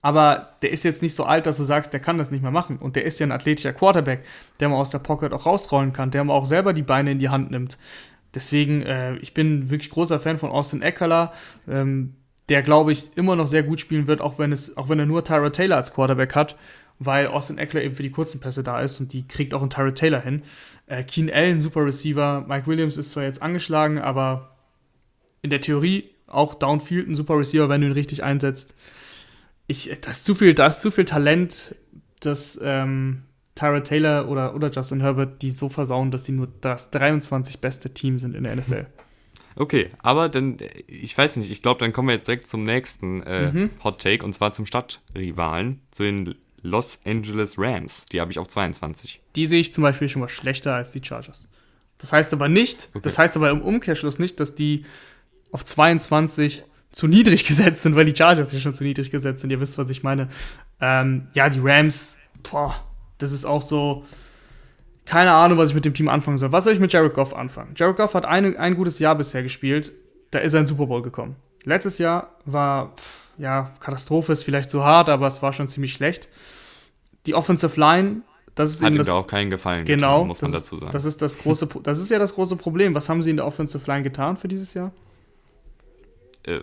Aber 0.03 0.55
der 0.63 0.71
ist 0.71 0.83
jetzt 0.85 1.03
nicht 1.03 1.15
so 1.15 1.25
alt, 1.25 1.45
dass 1.45 1.59
du 1.59 1.63
sagst, 1.63 1.93
der 1.93 2.01
kann 2.01 2.17
das 2.17 2.31
nicht 2.31 2.41
mehr 2.41 2.51
machen. 2.51 2.79
Und 2.79 2.97
der 2.97 3.05
ist 3.05 3.21
ja 3.21 3.27
ein 3.27 3.33
athletischer 3.33 3.75
Quarterback, 3.75 4.25
der 4.59 4.71
mal 4.71 4.77
aus 4.77 4.89
der 4.89 4.99
Pocket 4.99 5.31
auch 5.35 5.45
rausrollen 5.45 5.93
kann, 5.93 6.11
der 6.11 6.25
mal 6.25 6.33
auch 6.33 6.47
selber 6.47 6.73
die 6.73 6.83
Beine 6.83 7.13
in 7.13 7.19
die 7.19 7.29
Hand 7.29 7.51
nimmt. 7.51 7.77
Deswegen, 8.35 8.81
äh, 8.83 9.17
ich 9.17 9.35
bin 9.35 9.69
wirklich 9.69 9.91
großer 9.91 10.19
Fan 10.19 10.39
von 10.39 10.51
Austin 10.51 10.81
Eckler, 10.81 11.35
ähm, 11.69 12.15
der, 12.49 12.63
glaube 12.63 12.93
ich, 12.93 13.17
immer 13.17 13.37
noch 13.37 13.47
sehr 13.47 13.63
gut 13.63 13.81
spielen 13.81 14.07
wird, 14.07 14.23
auch 14.23 14.39
wenn, 14.39 14.53
es, 14.53 14.77
auch 14.77 14.89
wenn 14.89 14.99
er 14.99 15.07
nur 15.07 15.23
Tyra 15.23 15.51
Taylor 15.51 15.77
als 15.77 15.93
Quarterback 15.93 16.35
hat 16.35 16.57
weil 17.01 17.27
Austin 17.27 17.59
Eckler 17.59 17.83
eben 17.83 17.95
für 17.97 18.03
die 18.03 18.11
kurzen 18.11 18.41
Pässe 18.41 18.63
da 18.63 18.81
ist 18.81 19.01
und 19.01 19.13
die 19.13 19.27
kriegt 19.27 19.55
auch 19.55 19.63
ein 19.63 19.71
Tyrod 19.71 19.97
Taylor 19.97 20.21
hin. 20.21 20.43
Äh, 20.87 21.03
Keen 21.03 21.33
Allen, 21.33 21.61
super 21.61 21.85
Receiver. 21.85 22.45
Mike 22.47 22.67
Williams 22.67 22.99
ist 22.99 23.11
zwar 23.11 23.25
jetzt 23.25 23.43
angeschlagen, 23.43 23.99
aber 23.99 24.57
in 25.41 25.51
der 25.51 25.63
Theorie 25.63 26.11
auch 26.27 26.55
Downfield 26.55 27.09
ein 27.09 27.15
super 27.15 27.39
Receiver, 27.39 27.69
wenn 27.71 27.81
du 27.81 27.89
ihn 27.89 27.95
richtig 27.95 28.23
einsetzt. 28.23 28.75
Ich, 29.67 29.91
da, 30.03 30.11
ist 30.11 30.27
zu 30.27 30.35
viel, 30.35 30.53
da 30.53 30.67
ist 30.67 30.83
zu 30.83 30.91
viel 30.91 31.07
Talent, 31.07 31.75
dass 32.21 32.61
ähm, 32.63 33.23
Tyrod 33.55 33.85
Taylor 33.85 34.29
oder, 34.29 34.55
oder 34.55 34.71
Justin 34.71 35.01
Herbert 35.01 35.41
die 35.41 35.51
so 35.51 35.71
versauen, 35.71 36.11
dass 36.11 36.27
sie 36.27 36.33
nur 36.33 36.49
das 36.61 36.91
23 36.91 37.63
beste 37.63 37.95
Team 37.95 38.19
sind 38.19 38.37
in 38.37 38.45
der 38.45 38.57
NFL. 38.57 38.87
Okay, 39.57 39.91
aber 39.99 40.29
dann, 40.29 40.59
ich 40.87 41.19
weiß 41.19 41.37
nicht, 41.37 41.51
ich 41.51 41.61
glaube, 41.61 41.81
dann 41.81 41.93
kommen 41.93 42.09
wir 42.09 42.15
jetzt 42.15 42.29
direkt 42.29 42.47
zum 42.47 42.63
nächsten 42.63 43.23
äh, 43.25 43.53
mhm. 43.53 43.71
Hot 43.83 44.01
Take 44.01 44.25
und 44.25 44.33
zwar 44.33 44.53
zum 44.53 44.65
Stadtrivalen, 44.65 45.81
zu 45.91 46.05
den 46.05 46.37
Los 46.63 47.01
Angeles 47.05 47.57
Rams. 47.59 48.07
Die 48.07 48.21
habe 48.21 48.31
ich 48.31 48.39
auf 48.39 48.49
22. 48.49 49.21
Die 49.37 49.47
sehe 49.47 49.61
ich 49.61 49.73
zum 49.73 49.83
Beispiel 49.83 50.09
schon 50.09 50.21
mal 50.21 50.29
schlechter 50.29 50.75
als 50.75 50.93
die 50.93 51.03
Chargers. 51.03 51.49
Das 51.99 52.13
heißt 52.13 52.33
aber 52.33 52.49
nicht, 52.49 52.89
okay. 52.91 53.01
das 53.03 53.19
heißt 53.19 53.37
aber 53.37 53.51
im 53.51 53.61
Umkehrschluss 53.61 54.19
nicht, 54.19 54.41
dass 54.41 54.55
die 54.55 54.85
auf 55.53 55.65
22 55.65 56.65
zu 56.93 57.07
niedrig 57.07 57.45
gesetzt 57.47 57.83
sind, 57.83 57.97
weil 57.97 58.07
die 58.07 58.17
Chargers 58.17 58.53
ja 58.53 58.61
schon 58.61 58.75
zu 58.75 58.85
niedrig 58.85 59.11
gesetzt 59.11 59.41
sind. 59.41 59.51
Ihr 59.51 59.61
wisst, 59.61 59.79
was 59.79 59.91
ich 59.91 60.03
meine. 60.03 60.29
Ähm, 60.81 61.29
ja, 61.35 61.49
die 61.49 61.61
Rams, 61.63 62.17
boah, 62.51 62.85
das 63.19 63.33
ist 63.33 63.45
auch 63.45 63.63
so. 63.63 64.05
Keine 65.07 65.33
Ahnung, 65.33 65.59
was 65.59 65.71
ich 65.71 65.75
mit 65.75 65.85
dem 65.85 65.95
Team 65.95 66.09
anfangen 66.09 66.39
soll. 66.39 66.53
Was 66.53 66.65
soll 66.65 66.73
ich 66.73 66.79
mit 66.79 66.93
Jared 66.93 67.15
Goff 67.15 67.35
anfangen? 67.35 67.75
Jared 67.77 67.97
Goff 67.97 68.15
hat 68.15 68.25
eine, 68.25 68.57
ein 68.59 68.77
gutes 68.77 68.99
Jahr 69.01 69.17
bisher 69.17 69.43
gespielt. 69.43 69.91
Da 70.31 70.39
ist 70.39 70.55
er 70.55 70.61
in 70.61 70.67
Super 70.67 70.87
Bowl 70.87 71.03
gekommen. 71.03 71.37
Letztes 71.65 71.99
Jahr 71.99 72.37
war. 72.45 72.95
Pff, 72.97 73.20
ja, 73.41 73.73
Katastrophe 73.81 74.33
ist 74.33 74.43
vielleicht 74.43 74.71
zu 74.71 74.85
hart, 74.85 75.09
aber 75.09 75.27
es 75.27 75.43
war 75.43 75.53
schon 75.53 75.69
ziemlich 75.69 75.93
schlecht. 75.93 76.29
Die 77.27 77.35
Offensive 77.35 77.79
Line, 77.79 78.23
das 78.55 78.71
ist 78.71 78.83
Hat 78.83 78.89
eben 78.89 78.97
ihm 78.97 78.99
das, 78.99 79.07
da 79.07 79.15
auch 79.15 79.27
keinen 79.27 79.51
Gefallen 79.51 79.85
genau, 79.85 80.19
getan, 80.19 80.29
muss 80.29 80.43
man 80.43 80.53
dazu 80.53 80.75
ist, 80.75 80.81
sagen. 80.81 80.93
Das 80.93 81.05
ist 81.05 81.23
das 81.23 81.39
große, 81.39 81.69
das 81.83 81.99
ist 81.99 82.11
ja 82.11 82.19
das 82.19 82.35
große 82.35 82.57
Problem. 82.57 82.95
Was 82.95 83.09
haben 83.09 83.23
sie 83.23 83.31
in 83.31 83.37
der 83.37 83.47
Offensive 83.47 83.91
Line 83.91 84.03
getan 84.03 84.37
für 84.37 84.49
dieses 84.49 84.75
Jahr? 84.75 84.93
äh, 86.45 86.61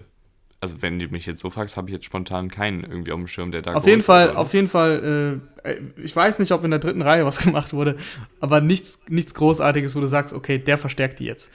also 0.59 0.81
wenn 0.81 0.97
du 0.97 1.07
mich 1.09 1.27
jetzt 1.27 1.39
so 1.39 1.51
fragst, 1.51 1.77
habe 1.77 1.89
ich 1.89 1.93
jetzt 1.93 2.05
spontan 2.05 2.49
keinen 2.49 2.83
irgendwie 2.83 3.11
auf 3.11 3.19
dem 3.19 3.27
Schirm, 3.27 3.51
der 3.51 3.61
da 3.61 3.73
Auf 3.73 3.85
jeden 3.85 4.01
Fall, 4.01 4.29
wurde. 4.29 4.37
auf 4.37 4.53
jeden 4.53 4.67
Fall, 4.67 5.41
äh, 5.63 5.75
ich 6.01 6.15
weiß 6.15 6.39
nicht, 6.39 6.51
ob 6.51 6.63
in 6.63 6.71
der 6.71 6.79
dritten 6.79 7.03
Reihe 7.03 7.25
was 7.25 7.39
gemacht 7.43 7.73
wurde, 7.73 7.97
aber 8.39 8.59
nichts, 8.59 9.01
nichts 9.07 9.35
Großartiges, 9.35 9.95
wo 9.95 9.99
du 9.99 10.07
sagst, 10.07 10.33
okay, 10.33 10.57
der 10.57 10.79
verstärkt 10.79 11.19
die 11.19 11.25
jetzt. 11.25 11.51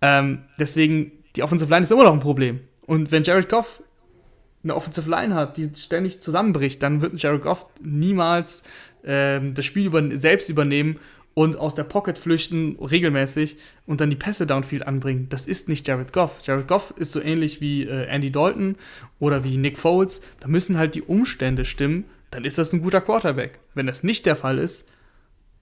Ähm, 0.00 0.44
deswegen, 0.58 1.12
die 1.36 1.42
Offensive 1.42 1.70
Line 1.70 1.82
ist 1.82 1.92
immer 1.92 2.04
noch 2.04 2.14
ein 2.14 2.20
Problem. 2.20 2.60
Und 2.86 3.10
wenn 3.12 3.24
Jared 3.24 3.48
Goff 3.50 3.82
eine 4.66 4.76
Offensive 4.76 5.08
Line 5.08 5.34
hat, 5.34 5.56
die 5.56 5.70
ständig 5.76 6.20
zusammenbricht, 6.20 6.82
dann 6.82 7.00
wird 7.00 7.20
Jared 7.22 7.42
Goff 7.42 7.66
niemals 7.82 8.64
ähm, 9.04 9.54
das 9.54 9.64
Spiel 9.64 9.86
über, 9.86 10.16
selbst 10.16 10.48
übernehmen 10.50 10.98
und 11.34 11.56
aus 11.58 11.74
der 11.74 11.84
Pocket 11.84 12.18
flüchten 12.18 12.76
regelmäßig 12.80 13.58
und 13.86 14.00
dann 14.00 14.10
die 14.10 14.16
Pässe 14.16 14.46
downfield 14.46 14.86
anbringen. 14.86 15.28
Das 15.28 15.46
ist 15.46 15.68
nicht 15.68 15.86
Jared 15.86 16.12
Goff. 16.12 16.40
Jared 16.42 16.66
Goff 16.66 16.94
ist 16.96 17.12
so 17.12 17.20
ähnlich 17.20 17.60
wie 17.60 17.82
äh, 17.84 18.06
Andy 18.06 18.32
Dalton 18.32 18.76
oder 19.18 19.44
wie 19.44 19.56
Nick 19.56 19.78
Foles. 19.78 20.22
Da 20.40 20.48
müssen 20.48 20.78
halt 20.78 20.94
die 20.94 21.02
Umstände 21.02 21.64
stimmen. 21.64 22.04
Dann 22.30 22.44
ist 22.44 22.58
das 22.58 22.72
ein 22.72 22.82
guter 22.82 23.00
Quarterback. 23.02 23.58
Wenn 23.74 23.86
das 23.86 24.02
nicht 24.02 24.26
der 24.26 24.34
Fall 24.34 24.58
ist, 24.58 24.88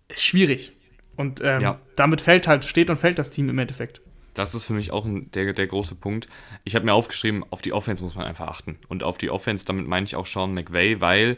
ist 0.08 0.22
schwierig. 0.22 0.72
Und 1.16 1.40
ähm, 1.42 1.60
Ja. 1.60 1.80
damit 1.96 2.20
fällt 2.20 2.48
halt, 2.48 2.64
steht 2.64 2.88
und 2.88 2.96
fällt 2.96 3.18
das 3.18 3.30
Team 3.30 3.48
im 3.50 3.58
Endeffekt. 3.58 4.00
Das 4.34 4.54
ist 4.54 4.64
für 4.66 4.72
mich 4.74 4.90
auch 4.90 5.04
ein, 5.04 5.30
der, 5.32 5.52
der 5.52 5.66
große 5.66 5.94
Punkt. 5.94 6.28
Ich 6.64 6.74
habe 6.74 6.84
mir 6.84 6.92
aufgeschrieben, 6.92 7.44
auf 7.50 7.62
die 7.62 7.72
Offense 7.72 8.02
muss 8.02 8.14
man 8.14 8.26
einfach 8.26 8.48
achten. 8.48 8.78
Und 8.88 9.02
auf 9.02 9.16
die 9.18 9.30
Offense, 9.30 9.64
damit 9.64 9.86
meine 9.86 10.06
ich 10.06 10.16
auch 10.16 10.26
Sean 10.26 10.52
McVay, 10.54 11.00
weil 11.00 11.36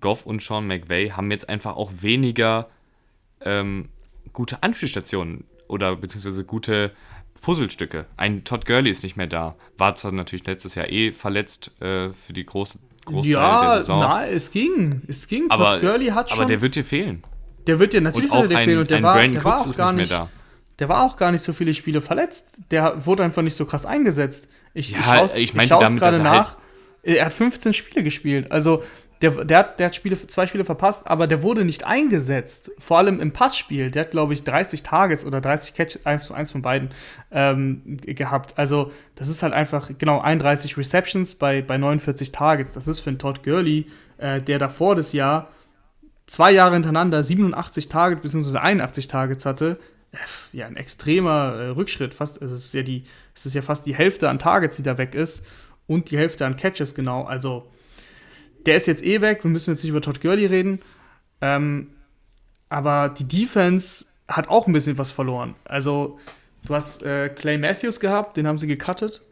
Goff 0.00 0.26
und 0.26 0.42
Sean 0.42 0.66
McVay 0.66 1.10
haben 1.10 1.30
jetzt 1.30 1.48
einfach 1.48 1.76
auch 1.76 1.90
weniger 2.00 2.68
ähm, 3.42 3.88
gute 4.32 4.62
Anspielstationen 4.62 5.44
oder 5.68 5.96
beziehungsweise 5.96 6.44
gute 6.44 6.92
Puzzlestücke. 7.40 8.06
Ein 8.16 8.44
Todd 8.44 8.66
Gurley 8.66 8.90
ist 8.90 9.02
nicht 9.02 9.16
mehr 9.16 9.26
da. 9.26 9.56
War 9.78 9.94
zwar 9.96 10.12
natürlich 10.12 10.46
letztes 10.46 10.74
Jahr 10.74 10.88
eh 10.88 11.12
verletzt 11.12 11.70
äh, 11.80 12.10
für 12.10 12.32
die 12.32 12.46
große 12.46 12.78
Großteil 13.04 13.32
der 13.32 13.40
Ja, 13.42 13.78
Saison. 13.78 14.00
na, 14.00 14.26
es 14.26 14.50
ging. 14.52 15.02
Es 15.08 15.26
ging. 15.26 15.50
aber, 15.50 15.80
Todd 15.80 15.90
Gurley 15.90 16.06
hat 16.06 16.30
schon. 16.30 16.38
aber 16.38 16.46
der 16.46 16.60
wird 16.60 16.76
dir 16.76 16.84
fehlen. 16.84 17.22
der 17.66 17.78
wird 17.80 17.92
dir 17.92 18.00
natürlich 18.00 18.30
wird 18.30 18.50
dir 18.50 18.58
fehlen. 18.58 18.78
Und 18.78 18.90
der 18.90 18.96
ein 18.98 19.02
war, 19.02 19.14
Brandon 19.14 19.32
der 19.32 19.44
war 19.44 19.52
Cooks 19.56 19.62
auch 19.66 19.70
ist 19.70 19.76
gar 19.76 19.92
nicht 19.92 20.10
mehr 20.10 20.18
da. 20.20 20.28
Der 20.82 20.88
war 20.88 21.04
auch 21.04 21.16
gar 21.16 21.30
nicht 21.30 21.44
so 21.44 21.52
viele 21.52 21.74
Spiele 21.74 22.02
verletzt. 22.02 22.56
Der 22.72 23.06
wurde 23.06 23.22
einfach 23.22 23.42
nicht 23.42 23.54
so 23.54 23.66
krass 23.66 23.86
eingesetzt. 23.86 24.48
Ich, 24.74 24.90
Ja, 24.90 24.98
ich 24.98 25.04
schau's, 25.04 25.36
ich 25.36 25.50
schau's 25.52 25.68
damit, 25.68 26.00
gerade 26.00 26.16
er 26.16 26.24
halt- 26.24 26.40
nach. 26.40 26.56
Er 27.04 27.24
hat 27.26 27.32
15 27.32 27.72
Spiele 27.72 28.02
gespielt. 28.02 28.50
Also 28.50 28.82
der, 29.22 29.44
der, 29.44 29.58
hat, 29.58 29.78
der 29.78 29.86
hat 29.86 29.94
Spiele, 29.94 30.16
zwei 30.26 30.48
Spiele 30.48 30.64
verpasst, 30.64 31.06
aber 31.06 31.28
der 31.28 31.44
wurde 31.44 31.64
nicht 31.64 31.84
eingesetzt. 31.84 32.72
Vor 32.80 32.98
allem 32.98 33.20
im 33.20 33.32
Passspiel. 33.32 33.92
Der 33.92 34.02
hat, 34.02 34.10
glaube 34.10 34.32
ich, 34.34 34.42
30 34.42 34.82
Targets 34.82 35.24
oder 35.24 35.40
30 35.40 35.74
Catches, 35.74 36.04
eins, 36.04 36.32
eins 36.32 36.50
von 36.50 36.62
beiden, 36.62 36.90
ähm, 37.30 37.98
gehabt. 38.04 38.58
Also 38.58 38.90
das 39.14 39.28
ist 39.28 39.44
halt 39.44 39.52
einfach, 39.52 39.88
genau, 39.98 40.20
31 40.20 40.76
Receptions 40.76 41.36
bei, 41.36 41.62
bei 41.62 41.78
49 41.78 42.32
Targets. 42.32 42.72
Das 42.74 42.88
ist 42.88 42.98
für 42.98 43.10
einen 43.10 43.20
Todd 43.20 43.44
Gurley, 43.44 43.86
äh, 44.18 44.40
der 44.42 44.58
davor 44.58 44.96
das 44.96 45.12
Jahr 45.12 45.48
zwei 46.26 46.50
Jahre 46.50 46.74
hintereinander 46.74 47.22
87 47.22 47.88
Targets 47.88 48.22
bzw. 48.22 48.58
81 48.58 49.06
Targets 49.06 49.44
hatte, 49.46 49.78
ja, 50.52 50.66
ein 50.66 50.76
extremer 50.76 51.54
äh, 51.54 51.68
Rückschritt. 51.68 52.14
Fast, 52.14 52.42
also 52.42 52.54
es 52.54 52.66
ist 52.66 52.74
ja 52.74 52.82
die, 52.82 53.04
es 53.34 53.46
ist 53.46 53.54
ja 53.54 53.62
fast 53.62 53.86
die 53.86 53.94
Hälfte 53.94 54.28
an 54.28 54.38
Targets, 54.38 54.76
die 54.76 54.82
da 54.82 54.98
weg 54.98 55.14
ist 55.14 55.44
und 55.86 56.10
die 56.10 56.18
Hälfte 56.18 56.46
an 56.46 56.56
Catches 56.56 56.94
genau. 56.94 57.24
Also 57.24 57.70
der 58.66 58.76
ist 58.76 58.86
jetzt 58.86 59.04
eh 59.04 59.20
weg. 59.20 59.42
Wir 59.44 59.50
müssen 59.50 59.70
jetzt 59.70 59.82
nicht 59.82 59.90
über 59.90 60.00
Todd 60.00 60.20
Gurley 60.20 60.46
reden. 60.46 60.80
Ähm, 61.40 61.88
aber 62.68 63.08
die 63.08 63.26
Defense 63.26 64.06
hat 64.28 64.48
auch 64.48 64.66
ein 64.66 64.72
bisschen 64.72 64.98
was 64.98 65.10
verloren. 65.10 65.54
Also 65.64 66.18
du 66.64 66.74
hast 66.74 67.02
äh, 67.02 67.28
Clay 67.28 67.58
Matthews 67.58 68.00
gehabt, 68.00 68.36
den 68.36 68.46
haben 68.46 68.58
sie 68.58 68.66
gecuttet. 68.66 69.22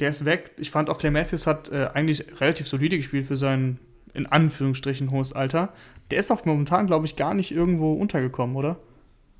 Der 0.00 0.10
ist 0.10 0.24
weg. 0.24 0.52
Ich 0.58 0.70
fand 0.70 0.90
auch 0.90 0.98
Clay 0.98 1.10
Matthews 1.10 1.46
hat 1.46 1.70
äh, 1.70 1.88
eigentlich 1.92 2.40
relativ 2.40 2.68
solide 2.68 2.96
gespielt 2.96 3.26
für 3.26 3.36
sein 3.36 3.78
in 4.14 4.26
Anführungsstrichen 4.26 5.10
hohes 5.10 5.32
Alter. 5.32 5.72
Der 6.10 6.18
ist 6.18 6.30
auch 6.30 6.44
momentan, 6.44 6.86
glaube 6.86 7.06
ich, 7.06 7.16
gar 7.16 7.34
nicht 7.34 7.50
irgendwo 7.50 7.92
untergekommen, 7.94 8.56
oder? 8.56 8.78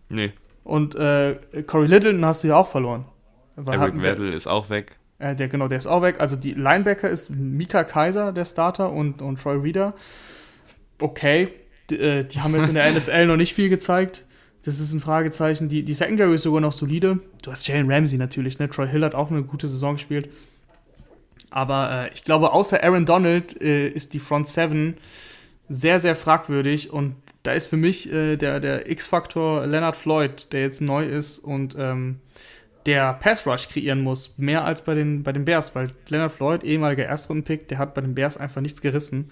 Nee, 0.08 0.32
Und 0.66 0.96
äh, 0.96 1.36
Corey 1.64 1.86
Littleton 1.86 2.24
hast 2.24 2.42
du 2.42 2.48
ja 2.48 2.56
auch 2.56 2.66
verloren. 2.66 3.04
Eric 3.56 4.02
Weddle 4.02 4.32
ist 4.32 4.48
auch 4.48 4.68
weg. 4.68 4.98
äh, 5.20 5.36
der, 5.36 5.46
genau, 5.46 5.68
der 5.68 5.78
ist 5.78 5.86
auch 5.86 6.02
weg. 6.02 6.16
Also 6.18 6.34
die 6.34 6.54
Linebacker 6.54 7.08
ist 7.08 7.30
Mika 7.30 7.84
Kaiser, 7.84 8.32
der 8.32 8.44
Starter, 8.44 8.90
und, 8.90 9.22
und 9.22 9.40
Troy 9.40 9.56
Reader. 9.56 9.94
Okay, 11.00 11.48
die, 11.88 12.00
äh, 12.00 12.24
die 12.24 12.40
haben 12.40 12.52
jetzt 12.56 12.68
in 12.68 12.74
der 12.74 12.90
NFL 12.98 13.26
noch 13.26 13.36
nicht 13.36 13.54
viel 13.54 13.68
gezeigt. 13.68 14.24
Das 14.64 14.80
ist 14.80 14.92
ein 14.92 14.98
Fragezeichen. 14.98 15.68
Die, 15.68 15.84
die 15.84 15.94
Secondary 15.94 16.34
ist 16.34 16.42
sogar 16.42 16.60
noch 16.60 16.72
solide. 16.72 17.20
Du 17.42 17.52
hast 17.52 17.68
Jalen 17.68 17.88
Ramsey 17.88 18.18
natürlich, 18.18 18.58
ne? 18.58 18.68
Troy 18.68 18.88
Hill 18.88 19.04
hat 19.04 19.14
auch 19.14 19.30
eine 19.30 19.44
gute 19.44 19.68
Saison 19.68 19.94
gespielt. 19.94 20.28
Aber 21.50 22.08
äh, 22.08 22.12
ich 22.12 22.24
glaube, 22.24 22.52
außer 22.52 22.82
Aaron 22.82 23.06
Donald 23.06 23.62
äh, 23.62 23.86
ist 23.86 24.14
die 24.14 24.18
Front 24.18 24.48
Seven 24.48 24.96
sehr, 25.68 26.00
sehr 26.00 26.16
fragwürdig. 26.16 26.90
Und 26.92 27.16
da 27.42 27.52
ist 27.52 27.66
für 27.66 27.76
mich 27.76 28.12
äh, 28.12 28.36
der, 28.36 28.60
der 28.60 28.90
X-Faktor 28.90 29.66
Leonard 29.66 29.96
Floyd, 29.96 30.52
der 30.52 30.62
jetzt 30.62 30.80
neu 30.80 31.04
ist 31.04 31.38
und 31.38 31.76
ähm, 31.78 32.20
der 32.86 33.14
Pass 33.14 33.46
Rush 33.46 33.68
kreieren 33.68 34.00
muss, 34.00 34.38
mehr 34.38 34.64
als 34.64 34.82
bei 34.82 34.94
den, 34.94 35.24
bei 35.24 35.32
den 35.32 35.44
Bears, 35.44 35.74
weil 35.74 35.90
Leonard 36.08 36.32
Floyd, 36.32 36.62
ehemaliger 36.62 37.04
Erstrundenpick, 37.04 37.68
der 37.68 37.78
hat 37.78 37.94
bei 37.94 38.00
den 38.00 38.14
Bears 38.14 38.36
einfach 38.36 38.60
nichts 38.60 38.80
gerissen. 38.80 39.30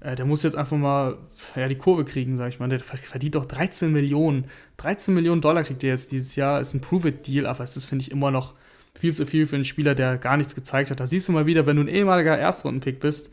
Äh, 0.00 0.16
der 0.16 0.26
muss 0.26 0.42
jetzt 0.42 0.56
einfach 0.56 0.76
mal 0.76 1.18
ja, 1.54 1.68
die 1.68 1.76
Kurve 1.76 2.04
kriegen, 2.04 2.36
sag 2.36 2.48
ich 2.48 2.58
mal. 2.58 2.68
Der 2.68 2.80
verdient 2.80 3.36
doch 3.36 3.44
13 3.44 3.92
Millionen. 3.92 4.46
13 4.78 5.14
Millionen 5.14 5.40
Dollar 5.40 5.62
kriegt 5.62 5.84
er 5.84 5.90
jetzt 5.90 6.12
dieses 6.12 6.36
Jahr. 6.36 6.60
Ist 6.60 6.74
ein 6.74 6.80
Prove-It-Deal, 6.80 7.46
aber 7.46 7.64
es 7.64 7.76
ist, 7.76 7.84
finde 7.84 8.02
ich, 8.02 8.10
immer 8.10 8.30
noch 8.30 8.54
viel 8.98 9.12
zu 9.12 9.26
viel 9.26 9.46
für 9.46 9.56
einen 9.56 9.64
Spieler, 9.64 9.94
der 9.94 10.18
gar 10.18 10.36
nichts 10.36 10.54
gezeigt 10.54 10.90
hat. 10.90 11.00
Da 11.00 11.06
siehst 11.06 11.28
du 11.28 11.32
mal 11.32 11.46
wieder, 11.46 11.66
wenn 11.66 11.76
du 11.76 11.82
ein 11.82 11.88
ehemaliger 11.88 12.36
Erstrundenpick 12.36 13.00
bist, 13.00 13.30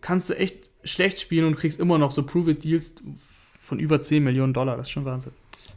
kannst 0.00 0.28
du 0.28 0.34
echt 0.34 0.70
schlecht 0.84 1.20
spielen 1.20 1.46
und 1.46 1.56
kriegst 1.56 1.80
immer 1.80 1.98
noch 1.98 2.12
so 2.12 2.22
Prove-It-Deals 2.24 2.94
von 3.62 3.78
über 3.78 4.00
10 4.00 4.22
Millionen 4.22 4.52
Dollar. 4.52 4.76
Das 4.76 4.88
ist 4.88 4.92
schon 4.92 5.04
Wahnsinn. 5.04 5.32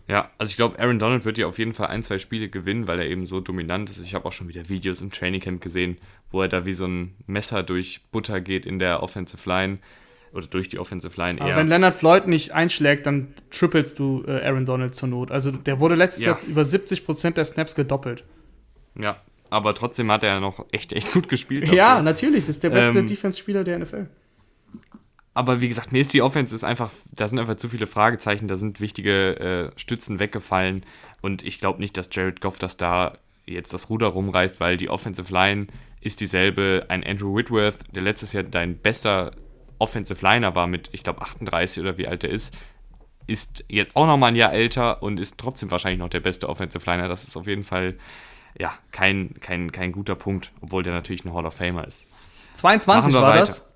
Ja, 0.07 0.31
also 0.37 0.49
ich 0.51 0.55
glaube, 0.55 0.79
Aaron 0.79 0.99
Donald 0.99 1.25
wird 1.25 1.37
ja 1.37 1.47
auf 1.47 1.59
jeden 1.59 1.73
Fall 1.73 1.87
ein, 1.87 2.01
zwei 2.01 2.17
Spiele 2.17 2.47
gewinnen, 2.47 2.87
weil 2.87 2.99
er 2.99 3.07
eben 3.07 3.25
so 3.25 3.41
dominant 3.41 3.89
ist. 3.89 4.01
Ich 4.03 4.15
habe 4.15 4.25
auch 4.25 4.31
schon 4.31 4.47
wieder 4.47 4.69
Videos 4.69 5.01
im 5.01 5.11
Trainingcamp 5.11 5.59
gesehen, 5.61 5.97
wo 6.31 6.41
er 6.41 6.47
da 6.47 6.65
wie 6.65 6.73
so 6.73 6.85
ein 6.85 7.13
Messer 7.27 7.61
durch 7.63 8.01
Butter 8.11 8.39
geht 8.39 8.65
in 8.65 8.79
der 8.79 9.03
Offensive 9.03 9.47
Line 9.49 9.79
oder 10.33 10.47
durch 10.47 10.69
die 10.69 10.79
Offensive 10.79 11.19
Line 11.21 11.41
Aber 11.41 11.49
eher. 11.49 11.57
wenn 11.57 11.67
Leonard 11.67 11.93
Floyd 11.93 12.25
nicht 12.27 12.51
einschlägt, 12.53 13.05
dann 13.05 13.33
trippelst 13.51 13.99
du 13.99 14.23
äh, 14.27 14.45
Aaron 14.45 14.65
Donald 14.65 14.95
zur 14.95 15.09
Not. 15.09 15.29
Also 15.31 15.51
der 15.51 15.79
wurde 15.81 15.95
letztes 15.95 16.23
Ja. 16.23 16.31
Jahr 16.37 16.39
über 16.47 16.61
70% 16.61 17.31
der 17.31 17.43
Snaps 17.45 17.75
gedoppelt. 17.75 18.23
Ja, 18.97 19.21
aber 19.49 19.73
trotzdem 19.73 20.09
hat 20.11 20.23
er 20.23 20.29
ja 20.35 20.39
noch 20.39 20.65
echt, 20.71 20.93
echt 20.93 21.11
gut 21.11 21.27
gespielt. 21.27 21.67
Ja, 21.67 21.89
dafür. 21.95 22.03
natürlich. 22.03 22.39
Das 22.41 22.49
ist 22.49 22.63
der 22.63 22.69
beste 22.69 22.99
Ähm, 22.99 23.07
Defense-Spieler 23.07 23.63
der 23.65 23.79
NFL. 23.79 24.07
Aber 25.37 25.61
wie 25.61 25.67
gesagt, 25.67 25.91
mir 25.91 25.99
ist 25.99 26.15
die 26.15 26.23
Offense 26.23 26.55
ist 26.55 26.63
einfach, 26.63 26.89
da 27.11 27.27
sind 27.27 27.37
einfach 27.37 27.57
zu 27.57 27.69
viele 27.69 27.85
Fragezeichen, 27.85 28.47
da 28.47 28.57
sind 28.57 28.81
wichtige 28.81 29.71
äh, 29.75 29.79
Stützen 29.79 30.17
weggefallen 30.19 30.83
und 31.21 31.43
ich 31.43 31.59
glaube 31.59 31.79
nicht, 31.79 31.95
dass 31.95 32.09
Jared 32.11 32.41
Goff 32.41 32.57
das 32.57 32.75
da 32.75 33.19
jetzt 33.45 33.71
das 33.71 33.91
Ruder 33.91 34.07
rumreißt, 34.07 34.59
weil 34.59 34.77
die 34.77 34.89
Offensive 34.89 35.31
Line 35.31 35.67
ist 36.01 36.21
dieselbe. 36.21 36.87
Ein 36.89 37.03
Andrew 37.03 37.35
Whitworth, 37.35 37.77
der 37.93 38.01
letztes 38.01 38.33
Jahr 38.33 38.41
dein 38.41 38.79
bester 38.79 39.29
Offensive 39.77 40.25
Liner 40.25 40.55
war 40.55 40.65
mit, 40.65 40.89
ich 40.91 41.03
glaube, 41.03 41.21
38 41.21 41.83
oder 41.83 41.99
wie 41.99 42.07
alt 42.07 42.23
er 42.23 42.31
ist, 42.31 42.57
ist 43.27 43.63
jetzt 43.69 43.95
auch 43.95 44.07
noch 44.07 44.17
mal 44.17 44.29
ein 44.29 44.35
Jahr 44.35 44.53
älter 44.53 45.03
und 45.03 45.19
ist 45.19 45.37
trotzdem 45.37 45.69
wahrscheinlich 45.69 45.99
noch 45.99 46.09
der 46.09 46.21
beste 46.21 46.49
Offensive 46.49 46.83
Liner. 46.89 47.07
Das 47.07 47.27
ist 47.27 47.37
auf 47.37 47.45
jeden 47.45 47.63
Fall 47.63 47.99
ja 48.57 48.73
kein, 48.91 49.35
kein, 49.39 49.71
kein 49.71 49.91
guter 49.91 50.15
Punkt, 50.15 50.51
obwohl 50.61 50.81
der 50.81 50.93
natürlich 50.93 51.25
ein 51.25 51.33
Hall 51.35 51.45
of 51.45 51.53
Famer 51.53 51.85
ist. 51.85 52.07
22 52.55 52.87
machen 52.87 53.13
wir 53.13 53.21
war 53.21 53.29
weiter. 53.33 53.41
das? 53.41 53.67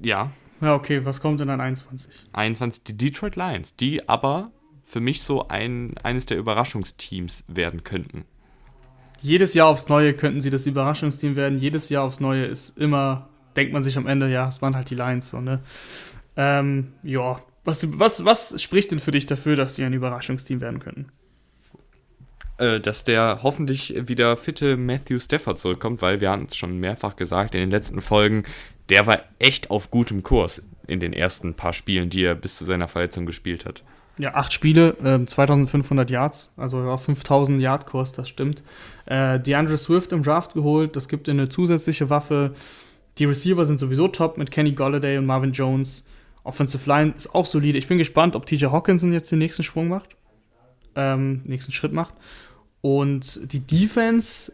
Ja, 0.00 0.30
Ja, 0.60 0.74
okay. 0.74 1.04
Was 1.04 1.20
kommt 1.20 1.40
denn 1.40 1.50
an 1.50 1.60
21? 1.60 2.26
21 2.32 2.84
die 2.84 2.96
Detroit 2.96 3.36
Lions, 3.36 3.76
die 3.76 4.08
aber 4.08 4.50
für 4.82 5.00
mich 5.00 5.22
so 5.22 5.48
ein, 5.48 5.94
eines 6.02 6.26
der 6.26 6.38
Überraschungsteams 6.38 7.44
werden 7.46 7.84
könnten. 7.84 8.24
Jedes 9.20 9.54
Jahr 9.54 9.68
aufs 9.68 9.88
Neue 9.88 10.14
könnten 10.14 10.40
sie 10.40 10.50
das 10.50 10.66
Überraschungsteam 10.66 11.36
werden. 11.36 11.58
Jedes 11.58 11.88
Jahr 11.88 12.04
aufs 12.04 12.20
Neue 12.20 12.46
ist 12.46 12.78
immer, 12.78 13.28
denkt 13.56 13.72
man 13.72 13.82
sich 13.82 13.98
am 13.98 14.06
Ende, 14.06 14.30
ja, 14.30 14.48
es 14.48 14.62
waren 14.62 14.74
halt 14.74 14.90
die 14.90 14.94
Lions. 14.94 15.30
So, 15.30 15.40
ne? 15.40 15.60
ähm, 16.36 16.92
ja. 17.02 17.40
Was, 17.64 17.98
was, 17.98 18.24
was 18.24 18.62
spricht 18.62 18.92
denn 18.92 19.00
für 19.00 19.10
dich 19.10 19.26
dafür, 19.26 19.54
dass 19.54 19.74
sie 19.74 19.84
ein 19.84 19.92
Überraschungsteam 19.92 20.60
werden 20.60 20.78
könnten? 20.78 21.12
Äh, 22.58 22.80
dass 22.80 23.04
der 23.04 23.40
hoffentlich 23.44 23.94
wieder 24.08 24.36
fitte 24.36 24.76
Matthew 24.76 25.20
Stafford 25.20 25.60
zurückkommt, 25.60 26.02
weil 26.02 26.20
wir 26.20 26.30
haben 26.30 26.46
es 26.48 26.56
schon 26.56 26.78
mehrfach 26.78 27.14
gesagt 27.14 27.54
in 27.54 27.60
den 27.60 27.70
letzten 27.70 28.00
Folgen, 28.00 28.42
der 28.88 29.06
war 29.06 29.20
echt 29.38 29.70
auf 29.70 29.92
gutem 29.92 30.24
Kurs 30.24 30.62
in 30.88 30.98
den 30.98 31.12
ersten 31.12 31.54
paar 31.54 31.72
Spielen, 31.72 32.10
die 32.10 32.24
er 32.24 32.34
bis 32.34 32.56
zu 32.56 32.64
seiner 32.64 32.88
Verletzung 32.88 33.26
gespielt 33.26 33.64
hat. 33.64 33.84
Ja, 34.18 34.34
acht 34.34 34.52
Spiele, 34.52 34.96
ähm, 35.04 35.28
2500 35.28 36.10
Yards, 36.10 36.52
also 36.56 36.78
auf 36.78 37.04
5000 37.04 37.62
Yard 37.62 37.86
Kurs, 37.86 38.12
das 38.12 38.28
stimmt. 38.28 38.64
Äh, 39.06 39.38
DeAndre 39.38 39.78
Swift 39.78 40.10
im 40.10 40.24
Draft 40.24 40.54
geholt, 40.54 40.96
das 40.96 41.06
gibt 41.06 41.28
eine 41.28 41.48
zusätzliche 41.48 42.10
Waffe. 42.10 42.54
Die 43.18 43.26
Receiver 43.26 43.64
sind 43.64 43.78
sowieso 43.78 44.08
top 44.08 44.36
mit 44.36 44.50
Kenny 44.50 44.72
Golladay 44.72 45.18
und 45.18 45.26
Marvin 45.26 45.52
Jones. 45.52 46.08
Offensive 46.42 46.88
Line 46.88 47.14
ist 47.16 47.32
auch 47.32 47.46
solide. 47.46 47.78
Ich 47.78 47.86
bin 47.86 47.98
gespannt, 47.98 48.34
ob 48.34 48.46
TJ 48.46 48.66
Hawkinson 48.66 49.12
jetzt 49.12 49.30
den 49.30 49.38
nächsten 49.38 49.62
Sprung 49.62 49.86
macht, 49.86 50.16
ähm, 50.96 51.42
nächsten 51.44 51.70
Schritt 51.70 51.92
macht. 51.92 52.14
Und 52.80 53.52
die 53.52 53.60
Defense, 53.60 54.52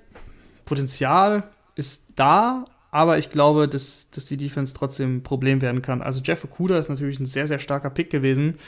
Potenzial 0.65 1.45
ist 1.75 2.07
da, 2.17 2.65
aber 2.91 3.19
ich 3.19 3.31
glaube, 3.31 3.69
dass, 3.69 4.09
dass 4.11 4.27
die 4.27 4.37
Defense 4.37 4.73
trotzdem 4.75 5.17
ein 5.17 5.23
Problem 5.23 5.61
werden 5.61 5.83
kann. 5.83 6.01
Also 6.01 6.21
Jeff 6.23 6.45
Okuda 6.45 6.79
ist 6.79 6.89
natürlich 6.89 7.19
ein 7.19 7.27
sehr, 7.27 7.49
sehr 7.49 7.59
starker 7.59 7.91
Pick 7.91 8.11
gewesen. 8.11 8.59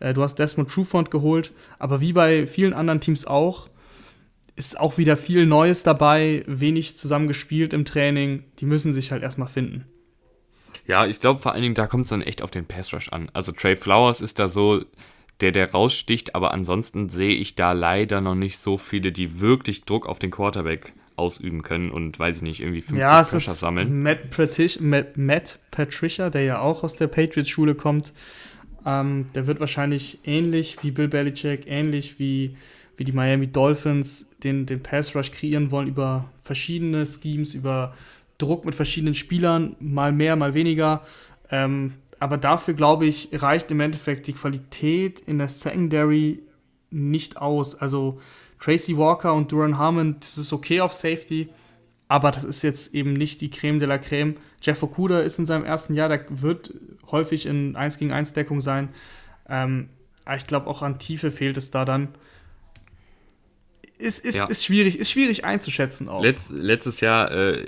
Äh, 0.00 0.14
du 0.14 0.22
hast 0.22 0.38
Desmond 0.38 0.70
Trufant 0.70 1.10
geholt, 1.10 1.52
aber 1.78 2.00
wie 2.00 2.12
bei 2.12 2.46
vielen 2.46 2.72
anderen 2.72 3.00
Teams 3.00 3.26
auch, 3.26 3.68
ist 4.56 4.78
auch 4.80 4.98
wieder 4.98 5.16
viel 5.16 5.46
Neues 5.46 5.84
dabei, 5.84 6.42
wenig 6.48 6.98
zusammengespielt 6.98 7.72
im 7.72 7.84
Training. 7.84 8.42
Die 8.58 8.66
müssen 8.66 8.92
sich 8.92 9.12
halt 9.12 9.22
erstmal 9.22 9.48
finden. 9.48 9.84
Ja, 10.86 11.06
ich 11.06 11.20
glaube 11.20 11.38
vor 11.38 11.52
allen 11.52 11.62
Dingen, 11.62 11.74
da 11.74 11.86
kommt 11.86 12.04
es 12.04 12.10
dann 12.10 12.22
echt 12.22 12.42
auf 12.42 12.50
den 12.50 12.66
Pass 12.66 12.92
Rush 12.92 13.10
an. 13.12 13.30
Also 13.34 13.52
Trey 13.52 13.76
Flowers 13.76 14.20
ist 14.20 14.40
da 14.40 14.48
so 14.48 14.82
der, 15.40 15.52
der 15.52 15.70
raussticht, 15.70 16.34
aber 16.34 16.52
ansonsten 16.52 17.08
sehe 17.08 17.34
ich 17.34 17.54
da 17.54 17.72
leider 17.72 18.20
noch 18.20 18.34
nicht 18.34 18.58
so 18.58 18.76
viele, 18.76 19.12
die 19.12 19.40
wirklich 19.40 19.84
Druck 19.84 20.06
auf 20.06 20.18
den 20.18 20.30
Quarterback 20.30 20.92
ausüben 21.16 21.62
können 21.62 21.90
und 21.90 22.18
weiß 22.18 22.38
ich 22.38 22.42
nicht, 22.42 22.60
irgendwie 22.60 22.80
50 22.80 23.00
ja, 23.00 23.22
Pressure 23.22 23.54
sammeln. 23.54 24.02
Matt, 24.02 24.30
Patricia, 24.30 24.80
Matt, 24.82 25.16
Matt 25.16 25.58
Patricia, 25.70 26.30
der 26.30 26.44
ja 26.44 26.60
auch 26.60 26.82
aus 26.84 26.96
der 26.96 27.08
Patriots-Schule 27.08 27.74
kommt, 27.74 28.12
ähm, 28.86 29.26
der 29.34 29.46
wird 29.46 29.60
wahrscheinlich 29.60 30.20
ähnlich 30.24 30.78
wie 30.82 30.90
Bill 30.90 31.08
Belichick, 31.08 31.66
ähnlich 31.66 32.18
wie, 32.18 32.56
wie 32.96 33.04
die 33.04 33.12
Miami 33.12 33.48
Dolphins 33.48 34.30
den, 34.42 34.66
den 34.66 34.82
Pass 34.82 35.14
Rush 35.14 35.32
kreieren 35.32 35.70
wollen 35.70 35.88
über 35.88 36.30
verschiedene 36.42 37.04
Schemes, 37.04 37.54
über 37.54 37.94
Druck 38.38 38.64
mit 38.64 38.74
verschiedenen 38.74 39.14
Spielern, 39.14 39.74
mal 39.80 40.12
mehr, 40.12 40.36
mal 40.36 40.54
weniger. 40.54 41.02
Ähm, 41.50 41.94
aber 42.20 42.36
dafür, 42.36 42.74
glaube 42.74 43.06
ich, 43.06 43.28
reicht 43.32 43.70
im 43.70 43.80
Endeffekt 43.80 44.26
die 44.26 44.32
Qualität 44.32 45.20
in 45.20 45.38
der 45.38 45.48
Secondary 45.48 46.40
nicht 46.90 47.36
aus. 47.36 47.74
Also 47.74 48.20
Tracy 48.60 48.96
Walker 48.96 49.34
und 49.34 49.52
Duran 49.52 49.78
Harmon, 49.78 50.16
das 50.20 50.38
ist 50.38 50.52
okay 50.52 50.80
auf 50.80 50.92
Safety, 50.92 51.48
aber 52.08 52.30
das 52.30 52.44
ist 52.44 52.62
jetzt 52.62 52.94
eben 52.94 53.12
nicht 53.12 53.40
die 53.40 53.50
Creme 53.50 53.78
de 53.78 53.86
la 53.88 53.98
Creme. 53.98 54.36
Jeff 54.60 54.82
Okuda 54.82 55.20
ist 55.20 55.38
in 55.38 55.46
seinem 55.46 55.64
ersten 55.64 55.94
Jahr, 55.94 56.08
der 56.08 56.24
wird 56.28 56.74
häufig 57.10 57.46
in 57.46 57.76
1 57.76 57.98
gegen 57.98 58.12
1 58.12 58.32
Deckung 58.32 58.60
sein. 58.60 58.88
Ähm, 59.48 59.88
aber 60.24 60.36
ich 60.36 60.46
glaube, 60.46 60.66
auch 60.66 60.82
an 60.82 60.98
Tiefe 60.98 61.30
fehlt 61.30 61.56
es 61.56 61.70
da 61.70 61.84
dann. 61.84 62.08
Ist, 63.98 64.24
ist, 64.24 64.36
ja. 64.36 64.46
ist, 64.46 64.64
schwierig, 64.64 64.98
ist 64.98 65.10
schwierig 65.10 65.44
einzuschätzen 65.44 66.08
auch. 66.08 66.22
Letz, 66.22 66.50
letztes 66.50 67.00
Jahr 67.00 67.30
äh, 67.32 67.64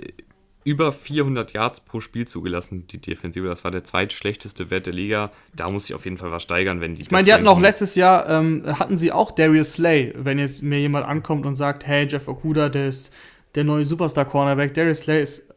über 0.64 0.92
400 0.92 1.52
Yards 1.52 1.80
pro 1.80 2.00
Spiel 2.00 2.28
zugelassen, 2.28 2.86
die 2.86 3.00
Defensive. 3.00 3.48
Das 3.48 3.64
war 3.64 3.70
der 3.70 3.84
zweitschlechteste 3.84 4.70
Wert 4.70 4.86
der 4.86 4.92
Liga. 4.92 5.30
Da 5.54 5.70
muss 5.70 5.86
sich 5.86 5.94
auf 5.94 6.04
jeden 6.04 6.18
Fall 6.18 6.30
was 6.32 6.42
steigern, 6.42 6.80
wenn 6.80 6.94
die. 6.94 7.02
Ich 7.02 7.10
meine, 7.10 7.24
die 7.24 7.32
hatten 7.32 7.48
auch 7.48 7.60
letztes 7.60 7.94
Jahr, 7.94 8.28
ähm, 8.28 8.64
hatten 8.78 8.96
sie 8.96 9.10
auch 9.12 9.30
Darius 9.30 9.74
Slay. 9.74 10.12
Wenn 10.16 10.38
jetzt 10.38 10.62
mir 10.62 10.78
jemand 10.78 11.06
ankommt 11.06 11.46
und 11.46 11.56
sagt, 11.56 11.86
hey, 11.86 12.06
Jeff 12.06 12.28
Okuda, 12.28 12.68
der 12.68 12.88
ist 12.88 13.12
der 13.54 13.64
neue 13.64 13.86
Superstar-Cornerback. 13.86 14.74
Darius 14.74 15.00
Slay 15.00 15.22
ist, 15.22 15.48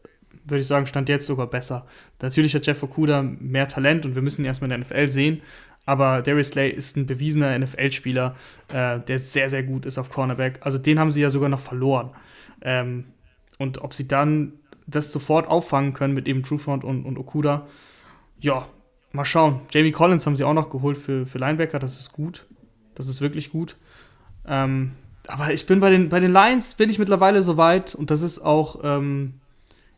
würde 0.45 0.61
ich 0.61 0.67
sagen, 0.67 0.85
stand 0.85 1.09
jetzt 1.09 1.25
sogar 1.25 1.47
besser. 1.47 1.85
Natürlich 2.21 2.55
hat 2.55 2.65
Jeff 2.65 2.81
Okuda 2.81 3.23
mehr 3.23 3.67
Talent 3.67 4.05
und 4.05 4.15
wir 4.15 4.21
müssen 4.21 4.43
ihn 4.43 4.47
erstmal 4.47 4.71
in 4.71 4.79
der 4.81 4.87
NFL 4.87 5.09
sehen. 5.09 5.41
Aber 5.85 6.21
Darius 6.21 6.49
Slay 6.49 6.69
ist 6.69 6.95
ein 6.95 7.07
bewiesener 7.07 7.59
NFL-Spieler, 7.59 8.37
äh, 8.69 8.99
der 9.01 9.19
sehr, 9.19 9.49
sehr 9.49 9.63
gut 9.63 9.85
ist 9.85 9.97
auf 9.97 10.09
Cornerback. 10.09 10.59
Also 10.61 10.77
den 10.77 10.97
haben 10.97 11.11
sie 11.11 11.21
ja 11.21 11.29
sogar 11.29 11.49
noch 11.49 11.59
verloren. 11.59 12.11
Ähm, 12.61 13.05
und 13.57 13.81
ob 13.81 13.93
sie 13.93 14.07
dann 14.07 14.53
das 14.87 15.11
sofort 15.11 15.47
auffangen 15.47 15.93
können 15.93 16.13
mit 16.13 16.27
eben 16.27 16.43
Trufant 16.43 16.83
und, 16.83 17.05
und 17.05 17.17
Okuda. 17.17 17.67
Ja, 18.39 18.67
mal 19.11 19.25
schauen. 19.25 19.61
Jamie 19.71 19.91
Collins 19.91 20.25
haben 20.25 20.35
sie 20.35 20.43
auch 20.43 20.53
noch 20.53 20.69
geholt 20.69 20.97
für, 20.97 21.25
für 21.25 21.37
Linebacker, 21.37 21.79
das 21.79 21.99
ist 21.99 22.11
gut. 22.11 22.45
Das 22.95 23.07
ist 23.07 23.21
wirklich 23.21 23.51
gut. 23.51 23.75
Ähm, 24.45 24.91
aber 25.27 25.53
ich 25.53 25.65
bin 25.65 25.79
bei 25.79 25.89
den, 25.89 26.09
bei 26.09 26.19
den 26.19 26.33
Lions, 26.33 26.73
bin 26.73 26.89
ich 26.89 26.99
mittlerweile 26.99 27.41
so 27.43 27.57
weit 27.57 27.95
und 27.95 28.11
das 28.11 28.21
ist 28.21 28.39
auch, 28.39 28.81
ähm, 28.83 29.35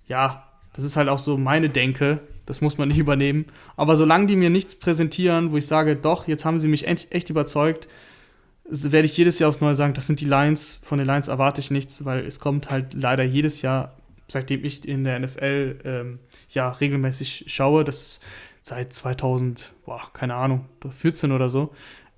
ja, 0.08 0.44
das 0.74 0.84
ist 0.84 0.98
halt 0.98 1.10
auch 1.10 1.20
so 1.20 1.38
meine 1.38 1.70
Denke. 1.70 2.20
Das 2.46 2.62
muss 2.62 2.78
man 2.78 2.90
nicht 2.90 3.00
übernehmen. 3.00 3.46
Aber 3.76 3.96
solange 3.96 4.28
die 4.28 4.36
mir 4.36 4.50
nichts 4.50 4.76
präsentieren, 4.76 5.52
wo 5.52 5.58
ich 5.58 5.68
sage, 5.68 5.96
doch, 5.96 6.28
jetzt 6.28 6.46
haben 6.46 6.60
sie 6.60 6.68
mich 6.68 6.88
echt, 6.88 7.12
echt 7.12 7.30
überzeugt, 7.30 7.88
werde 8.68 9.06
ich 9.06 9.18
jedes 9.18 9.40
Jahr 9.40 9.50
aufs 9.50 9.62
Neue 9.62 9.76
sagen, 9.76 9.94
das 9.94 10.08
sind 10.08 10.22
die 10.22 10.26
Lions. 10.26 10.80
Von 10.84 10.98
den 10.98 11.08
Lions 11.08 11.28
erwarte 11.28 11.62
ich 11.62 11.72
nichts, 11.72 12.04
weil 12.06 12.26
es 12.26 12.40
kommt 12.40 12.72
halt 12.72 12.94
leider 12.94 13.24
jedes 13.24 13.62
Jahr 13.62 13.96
seitdem 14.28 14.64
ich 14.64 14.88
in 14.88 15.04
der 15.04 15.20
NFL 15.20 15.80
ähm, 15.84 16.20
ja 16.50 16.70
regelmäßig 16.70 17.46
schaue, 17.48 17.84
das 17.84 18.20
seit 18.62 18.94
2000, 18.94 19.74
boah, 19.86 20.02
keine 20.14 20.36
Ahnung, 20.36 20.66
14 20.90 21.32
oder 21.32 21.50
so, 21.50 21.74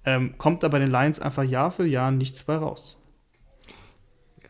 ähm, 0.06 0.36
kommt 0.38 0.64
da 0.64 0.70
bei 0.70 0.80
den 0.80 0.90
Lions 0.90 1.20
einfach 1.20 1.44
Jahr 1.44 1.72
für 1.72 1.86
Jahr 1.86 2.12
nichts 2.12 2.44
bei 2.44 2.56
raus. 2.56 3.02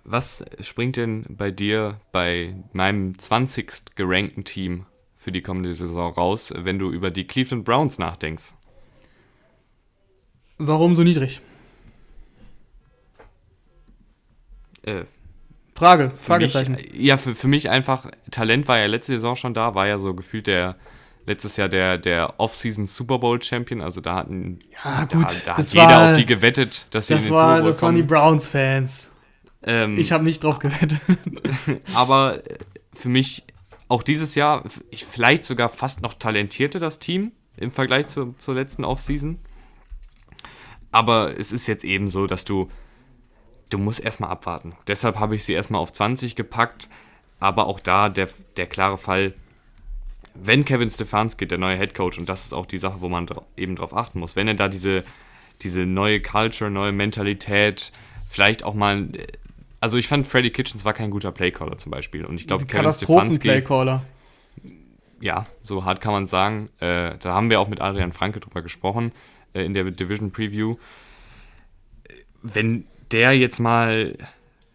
Was 0.04 0.46
springt 0.62 0.96
denn 0.96 1.26
bei 1.28 1.52
dir 1.52 2.00
bei 2.12 2.56
meinem 2.72 3.18
20. 3.18 3.96
gerankten 3.96 4.46
Team 4.46 4.86
für 5.16 5.32
die 5.32 5.42
kommende 5.42 5.74
Saison 5.74 6.14
raus, 6.14 6.54
wenn 6.56 6.80
du 6.80 6.92
über 6.92 7.12
die 7.12 7.28
Cleveland 7.28 7.66
Browns 7.66 8.00
nachdenkst? 8.00 8.54
Warum 10.60 10.96
so 10.96 11.04
niedrig? 11.04 11.42
Äh, 14.84 15.04
Frage, 15.78 16.12
Fragezeichen. 16.16 16.74
Mich, 16.74 16.94
ja, 16.96 17.18
für, 17.18 17.36
für 17.36 17.48
mich 17.48 17.70
einfach, 17.70 18.10
Talent 18.32 18.68
war 18.68 18.80
ja 18.80 18.88
letzte 18.88 19.14
Saison 19.14 19.36
schon 19.36 19.54
da, 19.54 19.76
war 19.76 19.88
ja 19.88 20.00
so 20.00 20.16
gefühlt 20.16 20.48
der, 20.48 20.76
letztes 21.28 21.56
Jahr 21.58 21.70
der, 21.70 22.00
der 22.00 22.40
Off-Season 22.40 22.88
Super 22.88 23.20
Bowl 23.20 23.40
Champion, 23.40 23.82
also 23.82 24.02
da 24.02 24.16
hatten 24.16 24.58
ja, 24.84 25.06
gut, 25.06 25.26
da, 25.46 25.54
da 25.54 25.58
hat 25.58 25.74
jeder 25.74 25.88
war, 25.88 26.12
auf 26.12 26.18
die 26.18 26.26
gewettet, 26.26 26.88
dass 26.92 27.08
sie 27.08 27.14
das 27.14 27.26
in 27.26 27.30
den 27.30 27.36
war, 27.36 27.42
Super 27.42 27.62
Bowl 27.62 27.68
Das 27.68 27.80
kommen. 27.80 27.88
waren 27.90 27.96
die 27.96 28.08
Browns-Fans. 28.08 29.12
Ähm, 29.64 30.00
ich 30.00 30.12
habe 30.12 30.24
nicht 30.24 30.44
drauf 30.44 30.58
gewettet. 30.58 31.00
aber 31.94 32.42
für 32.94 33.10
mich 33.10 33.44
auch 33.88 34.02
dieses 34.02 34.34
Jahr, 34.34 34.64
ich, 34.90 35.06
vielleicht 35.06 35.44
sogar 35.44 35.70
fast 35.70 36.02
noch 36.02 36.16
talentierter 36.16 36.80
das 36.80 36.98
Team 36.98 37.34
im 37.56 37.70
Vergleich 37.70 38.08
zu, 38.08 38.34
zur 38.40 38.56
letzten 38.56 38.84
Off-Season. 38.84 39.38
Aber 40.92 41.38
es 41.38 41.52
ist 41.52 41.68
jetzt 41.68 41.84
eben 41.84 42.10
so, 42.10 42.26
dass 42.26 42.46
du 42.46 42.70
du 43.70 43.78
musst 43.78 44.04
erstmal 44.04 44.30
abwarten. 44.30 44.76
Deshalb 44.88 45.20
habe 45.20 45.36
ich 45.36 45.44
sie 45.44 45.54
erstmal 45.54 45.82
auf 45.82 45.92
20 45.92 46.36
gepackt. 46.36 46.88
Aber 47.40 47.68
auch 47.68 47.80
da 47.80 48.10
der, 48.10 48.30
der 48.58 48.66
klare 48.66 48.98
Fall, 48.98 49.34
wenn 50.34 50.66
Kevin 50.66 50.90
Stefanski, 50.90 51.48
der 51.48 51.58
neue 51.58 51.78
Head 51.78 51.94
Coach, 51.94 52.18
und 52.18 52.28
das 52.30 52.46
ist 52.46 52.54
auch 52.54 52.66
die 52.66 52.78
Sache, 52.78 53.02
wo 53.02 53.10
man 53.10 53.28
eben 53.56 53.76
drauf 53.76 53.96
achten 53.96 54.20
muss, 54.20 54.36
wenn 54.36 54.48
er 54.48 54.56
da 54.56 54.68
diese, 54.68 55.04
diese 55.62 55.86
neue 55.86 56.22
Culture, 56.22 56.72
neue 56.72 56.92
Mentalität, 56.92 57.92
vielleicht 58.28 58.64
auch 58.64 58.74
mal. 58.74 59.08
Also 59.80 59.98
ich 59.98 60.08
fand 60.08 60.28
Freddy 60.28 60.50
Kitchens 60.50 60.84
war 60.86 60.94
kein 60.94 61.12
guter 61.12 61.32
Playcaller 61.32 61.78
zum 61.78 61.92
Beispiel. 61.92 62.26
Und 62.26 62.42
ich 62.42 62.48
glaube, 62.48 62.66
Kevin 62.66 62.92
Stefanski. 62.92 63.48
Playcaller. 63.48 64.04
Ja, 65.20 65.46
so 65.64 65.86
hart 65.86 66.02
kann 66.02 66.14
man 66.14 66.28
sagen. 66.28 66.66
Äh, 66.80 67.18
da 67.20 67.34
haben 67.34 67.50
wir 67.50 67.60
auch 67.60 67.68
mit 67.68 67.82
Adrian 67.82 68.14
Franke 68.14 68.40
drüber 68.40 68.62
gesprochen 68.62 69.12
äh, 69.54 69.64
in 69.64 69.74
der 69.74 69.84
Division 69.86 70.32
Preview. 70.32 70.76
Wenn 72.42 72.86
der 73.12 73.34
jetzt 73.34 73.60
mal 73.60 74.16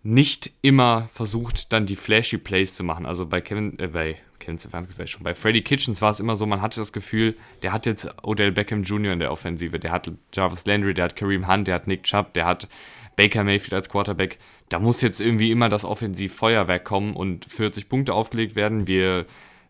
nicht 0.03 0.51
immer 0.63 1.09
versucht, 1.13 1.73
dann 1.73 1.87
die 1.87 1.97
flashy 1.97 2.39
Plays 2.39 2.75
zu 2.75 2.83
machen. 2.83 3.07
Also 3.07 3.27
bei 3.27 3.41
Kevin, 3.41 3.79
äh, 3.79 3.89
bei 3.89 4.17
Kevin 4.41 4.59
Stefanski 4.59 5.07
schon, 5.07 5.23
bei 5.23 5.35
Freddy 5.35 5.63
Kitchens 5.63 6.03
war 6.03 6.11
es 6.11 6.19
immer 6.19 6.35
so, 6.35 6.45
man 6.45 6.61
hatte 6.61 6.81
das 6.81 6.93
Gefühl, 6.93 7.37
der 7.63 7.73
hat 7.73 7.87
jetzt 7.87 8.09
Odell 8.23 8.51
Beckham 8.51 8.83
Jr. 8.83 9.13
in 9.13 9.21
der 9.21 9.31
Offensive, 9.31 9.79
der 9.79 9.93
hat 9.93 10.11
Jarvis 10.33 10.67
Landry, 10.67 10.95
der 10.95 11.05
hat 11.05 11.17
Kareem 11.17 11.47
Hunt, 11.47 11.69
der 11.69 11.77
hat 11.77 11.87
Nick 11.87 12.03
Chubb, 12.03 12.35
der 12.35 12.47
hat 12.47 12.69
Baker 13.15 13.45
Mayfield 13.45 13.75
als 13.75 13.89
Quarterback. 13.89 14.39
Da 14.69 14.81
muss 14.81 15.03
jetzt 15.03 15.21
irgendwie 15.21 15.53
immer 15.53 15.69
das 15.69 15.85
Offensivfeuerwerk 15.85 16.83
kommen 16.83 17.15
und 17.15 17.45
40 17.45 17.89
Punkte 17.89 18.15
aufgelegt 18.15 18.57
werden. 18.57 18.89
Wir, 18.89 19.27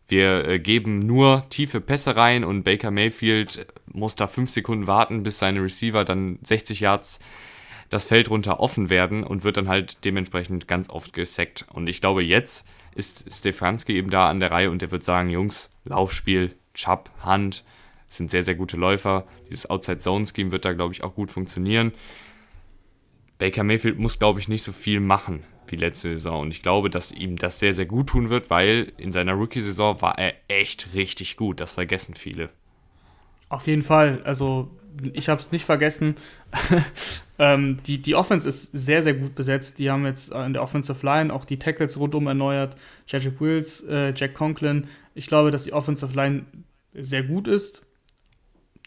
wir 0.09 0.47
äh, 0.47 0.59
geben 0.59 1.01
nur 1.01 1.45
tiefe 1.51 1.83
Pässe 1.83 2.17
rein 2.17 2.45
und 2.45 2.63
Baker 2.63 2.91
Mayfield 2.91 3.67
muss 3.93 4.15
da 4.15 4.27
5 4.27 4.49
Sekunden 4.49 4.87
warten, 4.87 5.23
bis 5.23 5.39
seine 5.39 5.63
Receiver 5.63 6.05
dann 6.05 6.39
60 6.43 6.81
Yards 6.81 7.19
das 7.93 8.07
Feld 8.07 8.31
runter 8.31 8.59
offen 8.59 8.89
werden 8.89 9.23
und 9.23 9.45
wird 9.45 9.59
dann 9.59 9.69
halt 9.69 10.03
dementsprechend 10.07 10.67
ganz 10.67 10.89
oft 10.89 11.13
gesackt. 11.13 11.67
Und 11.71 11.89
ich 11.91 12.01
glaube, 12.01 12.23
jetzt 12.23 12.67
ist 12.95 13.31
Stefanski 13.31 13.95
eben 13.95 14.09
da 14.09 14.31
an 14.31 14.41
der 14.41 14.51
Reihe 14.51 14.71
und 14.71 14.81
der 14.81 14.91
wird 14.91 15.05
sagen, 15.05 15.29
Jungs, 15.29 15.71
Laufspiel, 15.85 16.55
Chubb, 16.73 17.11
Hand, 17.21 17.65
sind 18.09 18.31
sehr, 18.31 18.45
sehr 18.45 18.55
gute 18.55 18.79
Läufer. 18.79 19.27
Dieses 19.51 19.69
Outside-Zone-Scheme 19.69 20.53
wird 20.53 20.65
da, 20.65 20.73
glaube 20.73 20.95
ich, 20.95 21.05
auch 21.05 21.15
gut 21.15 21.31
funktionieren. 21.31 21.93
Baker 23.37 23.63
Mayfield 23.63 23.99
muss, 23.99 24.19
glaube 24.19 24.41
ich, 24.41 24.49
nicht 24.49 24.63
so 24.63 24.73
viel 24.73 25.01
machen 25.01 25.45
wie 25.67 25.77
letzte 25.77 26.09
Saison. 26.15 26.43
Und 26.43 26.51
ich 26.51 26.63
glaube, 26.63 26.89
dass 26.89 27.13
ihm 27.13 27.37
das 27.37 27.59
sehr, 27.59 27.75
sehr 27.75 27.87
gut 27.87 28.09
tun 28.09 28.31
wird, 28.31 28.49
weil 28.49 28.93
in 28.97 29.13
seiner 29.13 29.35
Rookie-Saison 29.35 30.01
war 30.01 30.19
er 30.19 30.33
echt 30.49 30.95
richtig 30.95 31.37
gut. 31.37 31.61
Das 31.61 31.73
vergessen 31.73 32.15
viele. 32.15 32.49
Auf 33.51 33.67
jeden 33.67 33.83
Fall. 33.83 34.23
Also 34.25 34.71
ich 35.13 35.29
habe 35.29 35.41
es 35.41 35.53
nicht 35.53 35.65
vergessen. 35.65 36.17
ähm, 37.39 37.81
die, 37.87 38.01
die 38.01 38.15
Offense 38.15 38.49
ist 38.49 38.71
sehr, 38.73 39.03
sehr 39.03 39.15
gut 39.15 39.35
besetzt. 39.35 39.79
Die 39.79 39.91
haben 39.91 40.05
jetzt 40.05 40.33
in 40.33 40.53
der 40.53 40.63
Offensive 40.63 41.05
Line 41.05 41.33
auch 41.33 41.45
die 41.45 41.59
Tackles 41.59 41.99
rundum 41.99 42.27
erneuert. 42.27 42.77
Jedrick 43.07 43.41
Wills, 43.41 43.81
äh, 43.89 44.13
Jack 44.15 44.35
Conklin. 44.35 44.89
Ich 45.15 45.27
glaube, 45.27 45.51
dass 45.51 45.65
die 45.65 45.73
Offensive 45.73 46.15
Line 46.15 46.47
sehr 46.95 47.23
gut 47.23 47.49
ist. 47.49 47.83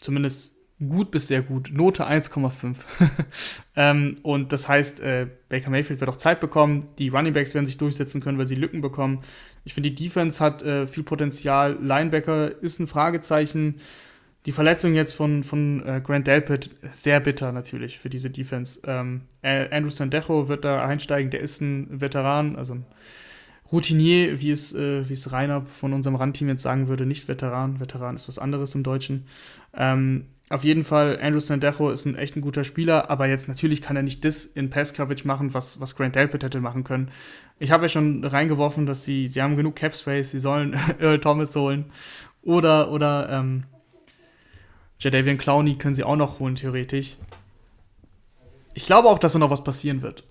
zumindest 0.00 0.56
gut 0.88 1.10
bis 1.10 1.28
sehr 1.28 1.42
gut. 1.42 1.70
Note 1.72 2.06
1,5. 2.06 2.76
ähm, 3.76 4.18
und 4.22 4.52
das 4.52 4.68
heißt, 4.68 5.00
äh, 5.00 5.26
Baker 5.48 5.70
Mayfield 5.70 6.00
wird 6.00 6.10
auch 6.10 6.16
Zeit 6.16 6.40
bekommen. 6.40 6.88
Die 6.98 7.08
Running 7.08 7.32
Backs 7.32 7.54
werden 7.54 7.66
sich 7.66 7.78
durchsetzen 7.78 8.20
können, 8.20 8.38
weil 8.38 8.46
sie 8.46 8.56
Lücken 8.56 8.82
bekommen. 8.82 9.22
Ich 9.64 9.74
finde, 9.74 9.90
die 9.90 10.04
Defense 10.04 10.44
hat 10.44 10.62
äh, 10.62 10.86
viel 10.86 11.02
Potenzial. 11.02 11.78
Linebacker 11.80 12.62
ist 12.62 12.78
ein 12.78 12.86
Fragezeichen. 12.86 13.80
Die 14.46 14.52
Verletzung 14.52 14.94
jetzt 14.94 15.12
von, 15.12 15.42
von 15.42 15.84
äh, 15.84 16.00
Grant 16.00 16.28
Delpit, 16.28 16.70
sehr 16.92 17.18
bitter 17.18 17.50
natürlich 17.50 17.98
für 17.98 18.08
diese 18.08 18.30
Defense. 18.30 18.80
Ähm, 18.86 19.22
Andrew 19.42 19.90
Sandejo 19.90 20.46
wird 20.46 20.64
da 20.64 20.86
einsteigen, 20.86 21.32
der 21.32 21.40
ist 21.40 21.60
ein 21.60 22.00
Veteran, 22.00 22.54
also 22.54 22.74
ein 22.74 22.86
Routinier, 23.72 24.40
wie 24.40 24.52
es, 24.52 24.72
äh, 24.72 25.08
wie 25.08 25.14
es 25.14 25.32
Rainer 25.32 25.66
von 25.66 25.92
unserem 25.92 26.14
Randteam 26.14 26.48
jetzt 26.48 26.62
sagen 26.62 26.86
würde, 26.86 27.06
nicht 27.06 27.26
Veteran. 27.26 27.80
Veteran 27.80 28.14
ist 28.14 28.28
was 28.28 28.38
anderes 28.38 28.76
im 28.76 28.84
Deutschen. 28.84 29.26
Ähm, 29.74 30.26
auf 30.48 30.62
jeden 30.62 30.84
Fall, 30.84 31.18
Andrew 31.20 31.40
Sandejo 31.40 31.90
ist 31.90 32.04
ein 32.04 32.14
echt 32.14 32.36
ein 32.36 32.40
guter 32.40 32.62
Spieler, 32.62 33.10
aber 33.10 33.26
jetzt 33.26 33.48
natürlich 33.48 33.82
kann 33.82 33.96
er 33.96 34.04
nicht 34.04 34.24
das 34.24 34.44
in 34.44 34.70
Pass-Coverage 34.70 35.26
machen, 35.26 35.54
was, 35.54 35.80
was 35.80 35.96
Grant 35.96 36.14
Delpit 36.14 36.44
hätte 36.44 36.60
machen 36.60 36.84
können. 36.84 37.10
Ich 37.58 37.72
habe 37.72 37.86
ja 37.86 37.88
schon 37.88 38.24
reingeworfen, 38.24 38.86
dass 38.86 39.04
sie, 39.04 39.26
sie 39.26 39.42
haben 39.42 39.56
genug 39.56 39.74
Cap 39.74 39.96
Space, 39.96 40.30
sie 40.30 40.38
sollen 40.38 40.76
Earl 41.00 41.18
Thomas 41.18 41.56
holen 41.56 41.86
oder, 42.42 42.92
oder 42.92 43.28
ähm, 43.28 43.64
Jadavian 44.98 45.38
Clowney 45.38 45.76
können 45.76 45.94
sie 45.94 46.04
auch 46.04 46.16
noch 46.16 46.38
holen, 46.38 46.56
theoretisch. 46.56 47.16
Ich 48.74 48.86
glaube 48.86 49.08
auch, 49.08 49.18
dass 49.18 49.32
da 49.32 49.38
noch 49.38 49.50
was 49.50 49.64
passieren 49.64 50.02
wird. 50.02 50.24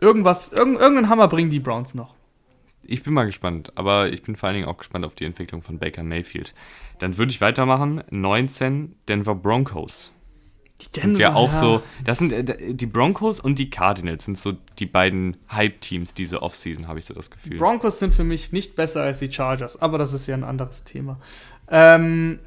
Irgendwas, 0.00 0.52
irg 0.52 0.80
irgendeinen 0.80 1.08
Hammer 1.08 1.28
bringen 1.28 1.50
die 1.50 1.60
Browns 1.60 1.94
noch. 1.94 2.16
Ich 2.84 3.02
bin 3.04 3.14
mal 3.14 3.26
gespannt, 3.26 3.72
aber 3.76 4.12
ich 4.12 4.22
bin 4.22 4.34
vor 4.34 4.48
allen 4.48 4.56
Dingen 4.56 4.68
auch 4.68 4.78
gespannt 4.78 5.04
auf 5.04 5.14
die 5.14 5.24
Entwicklung 5.24 5.62
von 5.62 5.78
Baker 5.78 6.02
Mayfield. 6.02 6.54
Dann 6.98 7.16
würde 7.16 7.30
ich 7.30 7.40
weitermachen. 7.40 8.02
19 8.10 8.96
Denver 9.08 9.36
Broncos. 9.36 10.12
Die 10.80 10.86
Denver, 10.90 11.08
sind 11.08 11.18
ja 11.18 11.34
auch 11.34 11.52
ja. 11.52 11.58
so, 11.58 11.82
das 12.04 12.18
sind 12.18 12.32
äh, 12.32 12.74
die 12.74 12.86
Broncos 12.86 13.38
und 13.38 13.58
die 13.58 13.70
Cardinals 13.70 14.24
sind 14.24 14.36
so 14.38 14.54
die 14.80 14.86
beiden 14.86 15.36
Hype-Teams 15.52 16.14
diese 16.14 16.42
Offseason, 16.42 16.88
habe 16.88 16.98
ich 16.98 17.04
so 17.04 17.14
das 17.14 17.30
Gefühl. 17.30 17.58
Broncos 17.58 18.00
sind 18.00 18.12
für 18.12 18.24
mich 18.24 18.50
nicht 18.50 18.74
besser 18.74 19.02
als 19.02 19.20
die 19.20 19.30
Chargers, 19.30 19.80
aber 19.80 19.98
das 19.98 20.12
ist 20.12 20.26
ja 20.26 20.34
ein 20.34 20.42
anderes 20.42 20.82
Thema. 20.82 21.20
Ähm, 21.68 22.40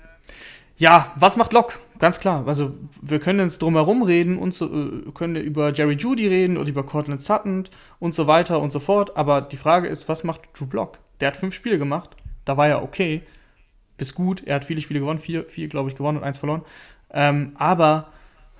ja, 0.78 1.14
was 1.16 1.38
macht 1.38 1.54
Locke? 1.54 1.80
Ganz 2.00 2.20
klar. 2.20 2.46
Also, 2.48 2.74
wir 3.02 3.20
können 3.20 3.40
jetzt 3.40 3.62
drum 3.62 3.76
herum 3.76 4.04
reden 4.04 4.38
und 4.38 4.54
so, 4.54 4.66
äh, 4.66 5.12
können 5.14 5.38
über 5.38 5.74
Jerry 5.74 5.96
Judy 5.96 6.28
reden 6.28 6.58
und 6.58 6.68
über 6.68 6.84
Cortland 6.84 7.22
Sutton 7.22 7.64
und 8.00 8.14
so 8.14 8.28
weiter 8.28 8.60
und 8.60 8.72
so 8.72 8.80
fort. 8.80 9.16
Aber 9.16 9.42
die 9.42 9.58
Frage 9.58 9.88
ist, 9.88 10.10
was 10.10 10.24
macht 10.24 10.42
Drew 10.54 10.66
Block? 10.66 11.00
Der 11.20 11.30
hat 11.30 11.38
fünf 11.38 11.54
Spiele 11.54 11.80
gemacht. 11.80 12.10
Da 12.44 12.58
war 12.58 12.68
er 12.68 12.84
okay. 12.84 13.24
Bis 13.98 14.14
gut. 14.14 14.44
Er 14.46 14.56
hat 14.56 14.66
viele 14.66 14.82
Spiele 14.82 15.00
gewonnen. 15.00 15.20
Vier, 15.20 15.46
vier 15.46 15.70
glaube 15.70 15.90
ich, 15.90 15.96
gewonnen 15.96 16.18
und 16.18 16.24
eins 16.26 16.38
verloren. 16.38 16.64
Ähm, 17.12 17.54
aber 17.56 18.10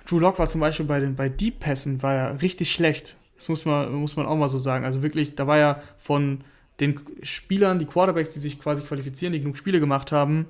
Drew 0.06 0.18
Lock 0.18 0.38
war 0.38 0.48
zum 0.48 0.62
Beispiel 0.62 0.86
bei 0.86 1.00
den 1.00 1.16
bei 1.16 1.28
Deep 1.28 1.60
Pässen 1.60 2.02
war 2.02 2.14
er 2.14 2.42
richtig 2.42 2.72
schlecht. 2.72 3.16
Das 3.36 3.50
muss 3.50 3.66
man, 3.66 3.92
muss 3.92 4.16
man 4.16 4.24
auch 4.24 4.36
mal 4.36 4.48
so 4.48 4.58
sagen. 4.58 4.86
Also 4.86 5.02
wirklich, 5.02 5.34
da 5.34 5.46
war 5.46 5.58
er 5.58 5.82
von 5.98 6.42
den 6.80 6.98
Spielern, 7.22 7.78
die 7.78 7.86
Quarterbacks, 7.86 8.30
die 8.30 8.38
sich 8.38 8.58
quasi 8.58 8.82
qualifizieren, 8.82 9.32
die 9.32 9.40
genug 9.40 9.56
Spiele 9.58 9.80
gemacht 9.80 10.12
haben, 10.12 10.46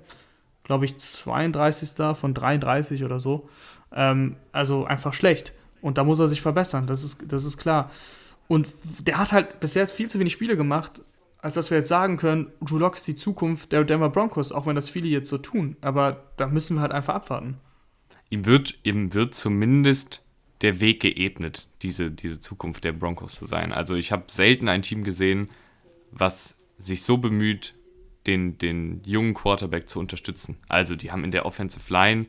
glaube 0.67 0.85
ich, 0.85 0.99
32. 0.99 2.17
von 2.17 2.35
33 2.35 3.05
oder 3.05 3.19
so. 3.21 3.49
Ähm, 3.93 4.37
also 4.53 4.85
einfach 4.85 5.15
schlecht. 5.15 5.53
Und 5.81 5.97
da 5.97 6.05
muss 6.05 6.19
er 6.19 6.29
sich 6.29 6.43
verbessern, 6.43 6.87
das 6.87 7.05
ist, 7.05 7.21
das 7.29 7.45
ist 7.45 7.57
klar. 7.57 7.91
Und 8.49 8.69
der 9.01 9.19
hat 9.19 9.33
halt 9.33 9.61
bisher 9.61 9.87
viel 9.87 10.11
zu 10.11 10.19
wenig 10.19 10.33
Spiele 10.33 10.57
gemacht, 10.57 11.03
als 11.39 11.55
dass 11.55 11.71
wir 11.71 11.79
jetzt 11.79 11.89
sagen 11.89 12.17
können, 12.17 12.51
Drew 12.61 12.79
Lock 12.79 12.97
ist 12.97 13.07
die 13.07 13.15
Zukunft 13.15 13.71
der 13.71 13.85
Denver 13.85 14.09
Broncos, 14.11 14.51
auch 14.51 14.67
wenn 14.67 14.75
das 14.75 14.91
viele 14.91 15.09
jetzt 15.09 15.31
so 15.31 15.39
tun. 15.39 15.77
Aber 15.81 16.25
da 16.37 16.49
müssen 16.49 16.77
wir 16.77 16.81
halt 16.81 16.93
einfach 16.93 17.15
abwarten. 17.15 17.59
Ihm 18.31 18.45
wird, 18.47 18.79
ihm 18.83 19.15
wird 19.15 19.35
zumindest 19.35 20.23
der 20.63 20.81
Weg 20.81 21.01
geebnet, 21.01 21.69
diese, 21.83 22.11
diese 22.11 22.41
Zukunft 22.41 22.83
der 22.83 22.93
Broncos 22.93 23.37
zu 23.37 23.47
sein. 23.47 23.73
Also 23.73 23.95
ich 23.95 24.11
habe 24.11 24.25
selten 24.29 24.69
ein 24.69 24.83
Team 24.83 25.05
gesehen, 25.05 25.51
was 26.11 26.57
sich 26.79 27.03
so 27.03 27.19
bemüht, 27.19 27.75
den, 28.27 28.59
den 28.59 29.03
jungen 29.05 29.35
Quarterback 29.35 29.89
zu 29.89 29.99
unterstützen. 30.01 30.57
Also 30.69 30.97
die 30.97 31.11
haben 31.13 31.25
in 31.25 31.31
der 31.31 31.47
Offensive 31.47 31.93
Line 31.93 32.27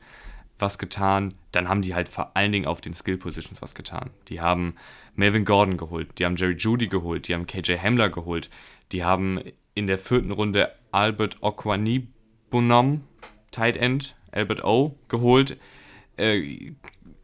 was 0.60 0.80
getan, 0.80 1.34
dann 1.52 1.70
haben 1.70 1.82
die 1.82 1.94
halt 1.94 2.10
vor 2.10 2.36
allen 2.36 2.52
Dingen 2.52 2.66
auf 2.66 2.82
den 2.82 2.94
Skill 2.94 3.18
Positions 3.18 3.62
was 3.62 3.76
getan. 3.76 4.10
Die 4.28 4.42
haben 4.42 4.76
Melvin 5.16 5.46
Gordon 5.46 5.78
geholt, 5.78 6.18
die 6.18 6.26
haben 6.26 6.36
Jerry 6.36 6.56
Judy 6.56 6.88
geholt, 6.88 7.28
die 7.28 7.36
haben 7.36 7.46
KJ 7.46 7.78
Hamler 7.78 8.10
geholt, 8.10 8.50
die 8.92 9.04
haben 9.04 9.40
in 9.76 9.88
der 9.88 10.00
vierten 10.00 10.32
Runde 10.32 10.72
Albert 10.92 11.44
Okwanibonom, 11.44 13.04
Tight 13.52 13.78
End, 13.78 14.16
Albert 14.32 14.64
O, 14.64 14.98
geholt. 15.08 15.58
Äh, 16.16 16.72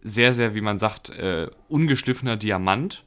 sehr, 0.02 0.34
sehr, 0.34 0.54
wie 0.54 0.62
man 0.62 0.80
sagt, 0.80 1.10
äh, 1.10 1.50
ungeschliffener 1.70 2.38
Diamant, 2.38 3.04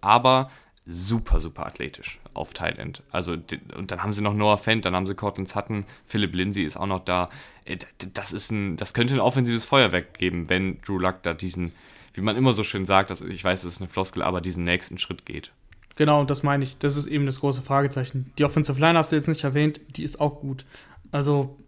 aber 0.00 0.50
super, 0.90 1.40
super 1.40 1.66
athletisch 1.66 2.18
auf 2.34 2.52
Tight 2.52 2.78
End. 2.78 3.02
Also, 3.10 3.36
und 3.76 3.90
dann 3.90 4.02
haben 4.02 4.12
sie 4.12 4.22
noch 4.22 4.34
Noah 4.34 4.58
Fent, 4.58 4.84
dann 4.84 4.94
haben 4.94 5.06
sie 5.06 5.14
Cortland 5.14 5.48
Sutton, 5.48 5.84
Philip 6.04 6.34
Lindsay 6.34 6.64
ist 6.64 6.76
auch 6.76 6.86
noch 6.86 7.00
da. 7.00 7.30
Äh, 7.64 7.78
das, 8.12 8.32
ist 8.32 8.50
ein, 8.50 8.76
das 8.76 8.94
könnte 8.94 9.14
ein 9.14 9.20
offensives 9.20 9.64
Feuerwerk 9.64 10.18
geben, 10.18 10.48
wenn 10.48 10.80
Drew 10.82 10.98
Luck 10.98 11.22
da 11.22 11.32
diesen, 11.34 11.72
wie 12.14 12.20
man 12.20 12.36
immer 12.36 12.52
so 12.52 12.64
schön 12.64 12.84
sagt, 12.84 13.10
das, 13.10 13.20
ich 13.20 13.42
weiß, 13.42 13.62
das 13.62 13.74
ist 13.74 13.80
eine 13.80 13.88
Floskel, 13.88 14.22
aber 14.22 14.40
diesen 14.40 14.64
nächsten 14.64 14.98
Schritt 14.98 15.24
geht. 15.24 15.52
Genau, 15.96 16.24
das 16.24 16.42
meine 16.42 16.64
ich. 16.64 16.78
Das 16.78 16.96
ist 16.96 17.06
eben 17.06 17.26
das 17.26 17.40
große 17.40 17.62
Fragezeichen. 17.62 18.32
Die 18.38 18.44
Offensive 18.44 18.80
Line 18.80 18.98
hast 18.98 19.12
du 19.12 19.16
jetzt 19.16 19.28
nicht 19.28 19.44
erwähnt, 19.44 19.80
die 19.96 20.04
ist 20.04 20.20
auch 20.20 20.40
gut. 20.40 20.64
Also, 21.12 21.58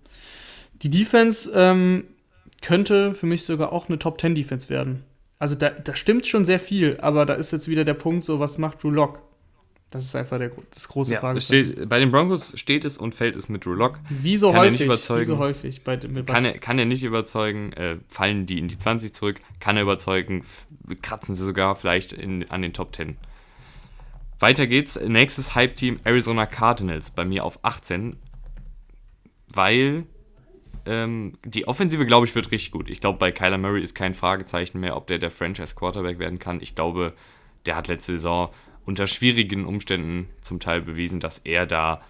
die 0.82 0.90
Defense 0.90 1.50
ähm, 1.54 2.04
könnte 2.60 3.14
für 3.14 3.26
mich 3.26 3.44
sogar 3.44 3.72
auch 3.72 3.88
eine 3.88 3.98
Top 3.98 4.20
10 4.20 4.34
Defense 4.34 4.68
werden. 4.68 5.04
Also 5.42 5.56
da, 5.56 5.70
da 5.70 5.96
stimmt 5.96 6.24
schon 6.28 6.44
sehr 6.44 6.60
viel, 6.60 6.98
aber 7.00 7.26
da 7.26 7.34
ist 7.34 7.50
jetzt 7.50 7.66
wieder 7.66 7.84
der 7.84 7.94
Punkt, 7.94 8.22
so 8.22 8.38
was 8.38 8.58
macht 8.58 8.80
Drew 8.80 8.90
Lock? 8.90 9.18
Das 9.90 10.04
ist 10.04 10.14
einfach 10.14 10.38
der, 10.38 10.52
das 10.72 10.86
große 10.86 11.14
ja, 11.14 11.18
Fragezeichen. 11.18 11.88
bei 11.88 11.98
den 11.98 12.12
Broncos 12.12 12.52
steht 12.54 12.84
es 12.84 12.96
und 12.96 13.12
fällt 13.12 13.34
es 13.34 13.48
mit 13.48 13.66
Drew 13.66 13.74
Lock. 13.74 13.98
Wie 14.08 14.36
so 14.36 14.52
kann 14.52 14.60
häufig. 14.60 14.68
Er 14.68 14.70
nicht 14.70 14.84
überzeugen, 14.84 15.24
so 15.24 15.38
häufig. 15.38 15.82
Bei, 15.82 15.96
kann, 15.96 16.44
er, 16.44 16.58
kann 16.58 16.78
er 16.78 16.84
nicht 16.84 17.02
überzeugen, 17.02 17.72
äh, 17.72 17.96
fallen 18.06 18.46
die 18.46 18.60
in 18.60 18.68
die 18.68 18.78
20 18.78 19.12
zurück, 19.12 19.40
kann 19.58 19.76
er 19.76 19.82
überzeugen, 19.82 20.44
kratzen 21.02 21.34
sie 21.34 21.44
sogar 21.44 21.74
vielleicht 21.74 22.12
in, 22.12 22.48
an 22.48 22.62
den 22.62 22.72
Top 22.72 22.94
10. 22.94 23.16
Weiter 24.38 24.68
geht's. 24.68 24.94
Nächstes 25.00 25.56
Hype-Team 25.56 25.98
Arizona 26.04 26.46
Cardinals 26.46 27.10
bei 27.10 27.24
mir 27.24 27.44
auf 27.44 27.58
18, 27.64 28.14
weil 29.52 30.04
ähm, 30.86 31.38
die 31.44 31.68
Offensive, 31.68 32.06
glaube 32.06 32.26
ich, 32.26 32.34
wird 32.34 32.50
richtig 32.50 32.72
gut. 32.72 32.90
Ich 32.90 33.00
glaube, 33.00 33.18
bei 33.18 33.32
Kyler 33.32 33.58
Murray 33.58 33.82
ist 33.82 33.94
kein 33.94 34.14
Fragezeichen 34.14 34.80
mehr, 34.80 34.96
ob 34.96 35.06
der 35.06 35.18
der 35.18 35.30
Franchise-Quarterback 35.30 36.18
werden 36.18 36.38
kann. 36.38 36.60
Ich 36.60 36.74
glaube, 36.74 37.14
der 37.66 37.76
hat 37.76 37.88
letzte 37.88 38.12
Saison 38.12 38.50
unter 38.84 39.06
schwierigen 39.06 39.64
Umständen 39.64 40.28
zum 40.40 40.60
Teil 40.60 40.80
bewiesen, 40.82 41.20
dass 41.20 41.38
er 41.38 41.66
da 41.66 42.02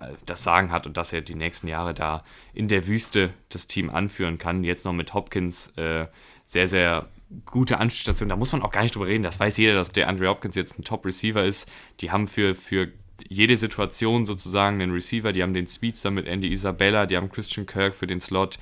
äh, 0.00 0.08
das 0.26 0.42
Sagen 0.42 0.70
hat 0.70 0.86
und 0.86 0.96
dass 0.96 1.12
er 1.12 1.20
die 1.20 1.34
nächsten 1.34 1.68
Jahre 1.68 1.94
da 1.94 2.22
in 2.54 2.68
der 2.68 2.86
Wüste 2.86 3.34
das 3.48 3.66
Team 3.66 3.90
anführen 3.90 4.38
kann. 4.38 4.64
Jetzt 4.64 4.84
noch 4.84 4.92
mit 4.92 5.14
Hopkins 5.14 5.68
äh, 5.76 6.06
sehr, 6.46 6.68
sehr 6.68 7.08
gute 7.46 7.78
Anspielstation. 7.78 8.28
Da 8.28 8.36
muss 8.36 8.52
man 8.52 8.62
auch 8.62 8.70
gar 8.70 8.82
nicht 8.82 8.94
drüber 8.94 9.06
reden. 9.06 9.22
Das 9.22 9.40
weiß 9.40 9.56
jeder, 9.56 9.74
dass 9.74 9.92
der 9.92 10.08
Andre 10.08 10.28
Hopkins 10.28 10.54
jetzt 10.54 10.78
ein 10.78 10.84
Top-Receiver 10.84 11.42
ist. 11.44 11.70
Die 12.00 12.10
haben 12.10 12.26
für, 12.26 12.54
für 12.54 12.92
jede 13.28 13.56
Situation 13.56 14.26
sozusagen 14.26 14.80
einen 14.80 14.92
Receiver. 14.92 15.32
Die 15.32 15.42
haben 15.42 15.54
den 15.54 15.66
Speedster 15.66 16.10
mit 16.10 16.26
Andy 16.26 16.52
Isabella, 16.52 17.06
die 17.06 17.16
haben 17.16 17.30
Christian 17.30 17.66
Kirk 17.66 17.94
für 17.94 18.06
den 18.06 18.20
Slot, 18.20 18.58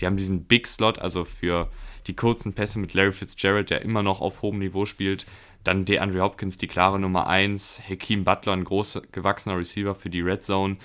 die 0.00 0.06
haben 0.06 0.16
diesen 0.16 0.44
Big 0.44 0.66
Slot, 0.66 0.98
also 0.98 1.24
für 1.24 1.70
die 2.06 2.14
kurzen 2.14 2.52
Pässe 2.52 2.78
mit 2.78 2.94
Larry 2.94 3.12
Fitzgerald, 3.12 3.70
der 3.70 3.82
immer 3.82 4.02
noch 4.02 4.20
auf 4.20 4.42
hohem 4.42 4.58
Niveau 4.58 4.86
spielt. 4.86 5.26
Dann 5.62 5.84
DeAndre 5.84 6.20
Hopkins, 6.20 6.58
die 6.58 6.66
klare 6.66 6.98
Nummer 6.98 7.26
1. 7.26 7.82
Hakeem 7.88 8.24
Butler, 8.24 8.52
ein 8.52 8.64
groß 8.64 9.02
gewachsener 9.12 9.58
Receiver 9.58 9.94
für 9.94 10.10
die 10.10 10.20
Red 10.20 10.44
Zone. 10.44 10.76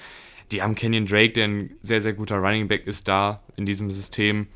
Die 0.52 0.62
haben 0.62 0.76
Kenyon 0.76 1.06
Drake, 1.06 1.34
der 1.34 1.48
ein 1.48 1.72
sehr, 1.82 2.02
sehr 2.02 2.14
guter 2.14 2.38
Running 2.38 2.68
Back 2.68 2.88
ist 2.88 3.08
da 3.08 3.44
in 3.58 3.66
diesem 3.66 3.92
System. 3.92 4.48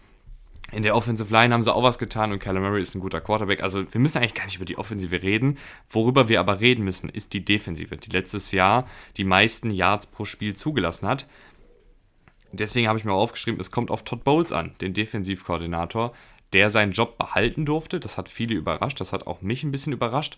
In 0.74 0.82
der 0.82 0.96
Offensive 0.96 1.32
Line 1.32 1.54
haben 1.54 1.64
sie 1.64 1.72
auch 1.72 1.84
was 1.84 2.00
getan 2.00 2.32
und 2.32 2.44
Murray 2.46 2.82
ist 2.82 2.96
ein 2.96 3.00
guter 3.00 3.22
Quarterback. 3.22 3.62
Also 3.62 3.86
wir 3.94 4.02
müssen 4.02 4.18
eigentlich 4.18 4.34
gar 4.34 4.46
nicht 4.46 4.56
über 4.56 4.66
die 4.66 4.80
Offensive 4.80 5.22
reden. 5.22 5.60
Worüber 5.88 6.30
wir 6.30 6.40
aber 6.40 6.62
reden 6.62 6.84
müssen, 6.84 7.10
ist 7.10 7.34
die 7.34 7.46
Defensive, 7.46 7.96
die 7.96 8.10
letztes 8.10 8.52
Jahr 8.52 8.88
die 9.16 9.24
meisten 9.24 9.70
Yards 9.70 10.08
pro 10.08 10.26
Spiel 10.26 10.56
zugelassen 10.56 11.08
hat. 11.08 11.28
Deswegen 12.52 12.88
habe 12.88 12.98
ich 12.98 13.06
mir 13.06 13.14
auch 13.14 13.22
aufgeschrieben, 13.22 13.60
es 13.60 13.70
kommt 13.70 13.92
auf 13.92 14.04
Todd 14.04 14.24
Bowles 14.24 14.52
an, 14.52 14.74
den 14.82 14.94
Defensivkoordinator, 14.94 16.12
der 16.54 16.72
seinen 16.72 16.94
Job 16.94 17.20
behalten 17.20 17.66
durfte. 17.66 18.00
Das 18.00 18.18
hat 18.18 18.28
viele 18.28 18.56
überrascht, 18.56 19.00
das 19.00 19.14
hat 19.14 19.28
auch 19.28 19.42
mich 19.42 19.64
ein 19.64 19.72
bisschen 19.72 19.94
überrascht. 19.94 20.38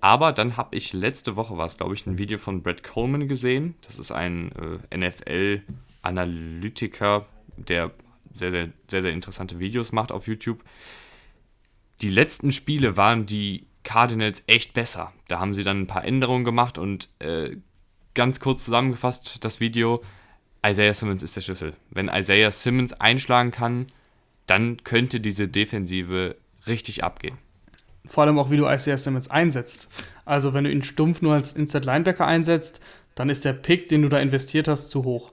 Aber 0.00 0.32
dann 0.32 0.56
habe 0.56 0.76
ich 0.76 0.94
letzte 0.94 1.36
Woche, 1.36 1.58
war 1.58 1.66
es 1.66 1.76
glaube 1.76 1.92
ich, 1.94 2.06
ein 2.06 2.16
Video 2.16 2.38
von 2.38 2.62
Brett 2.62 2.82
Coleman 2.82 3.28
gesehen. 3.28 3.74
Das 3.82 3.98
ist 3.98 4.12
ein 4.12 4.50
äh, 4.90 4.96
NFL-Analytiker, 4.96 7.26
der 7.56 7.90
sehr, 8.34 8.50
sehr, 8.50 8.68
sehr, 8.88 9.02
sehr 9.02 9.12
interessante 9.12 9.58
Videos 9.58 9.92
macht 9.92 10.12
auf 10.12 10.26
YouTube. 10.26 10.62
Die 12.00 12.08
letzten 12.08 12.52
Spiele 12.52 12.96
waren 12.96 13.26
die 13.26 13.66
Cardinals 13.84 14.42
echt 14.46 14.72
besser. 14.72 15.12
Da 15.28 15.38
haben 15.38 15.54
sie 15.54 15.62
dann 15.62 15.82
ein 15.82 15.86
paar 15.86 16.04
Änderungen 16.04 16.44
gemacht 16.44 16.78
und 16.78 17.08
äh, 17.20 17.56
ganz 18.14 18.40
kurz 18.40 18.64
zusammengefasst 18.64 19.44
das 19.44 19.60
Video. 19.60 20.02
Isaiah 20.66 20.94
Simmons 20.94 21.22
ist 21.22 21.36
der 21.36 21.42
Schlüssel. 21.42 21.74
Wenn 21.90 22.08
Isaiah 22.08 22.50
Simmons 22.50 22.94
einschlagen 22.94 23.50
kann, 23.50 23.86
dann 24.46 24.82
könnte 24.82 25.20
diese 25.20 25.46
Defensive 25.48 26.36
richtig 26.66 27.04
abgehen. 27.04 27.38
Vor 28.06 28.24
allem 28.24 28.38
auch, 28.38 28.50
wie 28.50 28.56
du 28.56 28.68
Isaiah 28.68 28.98
Simmons 28.98 29.30
einsetzt. 29.30 29.88
Also, 30.24 30.54
wenn 30.54 30.64
du 30.64 30.70
ihn 30.70 30.82
stumpf 30.82 31.22
nur 31.22 31.34
als 31.34 31.52
Inside 31.52 31.84
Linebacker 31.84 32.26
einsetzt, 32.26 32.80
dann 33.14 33.30
ist 33.30 33.44
der 33.44 33.52
Pick, 33.52 33.88
den 33.88 34.02
du 34.02 34.08
da 34.08 34.18
investiert 34.18 34.68
hast, 34.68 34.90
zu 34.90 35.04
hoch. 35.04 35.32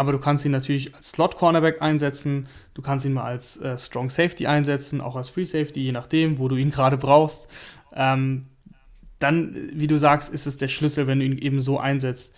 Aber 0.00 0.12
du 0.12 0.18
kannst 0.18 0.46
ihn 0.46 0.50
natürlich 0.50 0.94
als 0.94 1.10
Slot 1.10 1.36
Cornerback 1.36 1.82
einsetzen, 1.82 2.48
du 2.72 2.80
kannst 2.80 3.04
ihn 3.04 3.12
mal 3.12 3.24
als 3.24 3.58
äh, 3.58 3.76
Strong 3.76 4.08
Safety 4.08 4.46
einsetzen, 4.46 5.02
auch 5.02 5.14
als 5.14 5.28
Free 5.28 5.44
Safety, 5.44 5.82
je 5.82 5.92
nachdem, 5.92 6.38
wo 6.38 6.48
du 6.48 6.56
ihn 6.56 6.70
gerade 6.70 6.96
brauchst. 6.96 7.48
Ähm, 7.92 8.46
dann, 9.18 9.54
wie 9.74 9.86
du 9.88 9.98
sagst, 9.98 10.32
ist 10.32 10.46
es 10.46 10.56
der 10.56 10.68
Schlüssel, 10.68 11.06
wenn 11.06 11.18
du 11.18 11.26
ihn 11.26 11.36
eben 11.36 11.60
so 11.60 11.78
einsetzt. 11.78 12.34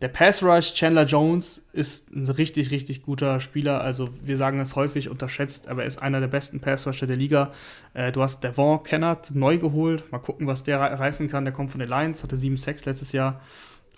Der 0.00 0.06
Pass 0.06 0.44
Rush, 0.44 0.74
Chandler 0.74 1.04
Jones, 1.04 1.66
ist 1.72 2.14
ein 2.14 2.24
richtig, 2.28 2.70
richtig 2.70 3.02
guter 3.02 3.40
Spieler. 3.40 3.80
Also, 3.80 4.08
wir 4.24 4.36
sagen 4.36 4.60
es 4.60 4.76
häufig 4.76 5.08
unterschätzt, 5.08 5.66
aber 5.66 5.82
er 5.82 5.88
ist 5.88 6.00
einer 6.00 6.20
der 6.20 6.28
besten 6.28 6.60
Pass 6.60 6.86
Rusher 6.86 7.08
der 7.08 7.16
Liga. 7.16 7.52
Äh, 7.94 8.12
du 8.12 8.22
hast 8.22 8.44
Devon 8.44 8.80
Kennard 8.84 9.34
neu 9.34 9.58
geholt. 9.58 10.12
Mal 10.12 10.20
gucken, 10.20 10.46
was 10.46 10.62
der 10.62 10.78
reißen 10.78 11.28
kann. 11.28 11.44
Der 11.44 11.52
kommt 11.52 11.72
von 11.72 11.80
den 11.80 11.88
Lions, 11.88 12.22
hatte 12.22 12.36
7-6 12.36 12.86
letztes 12.86 13.10
Jahr. 13.10 13.40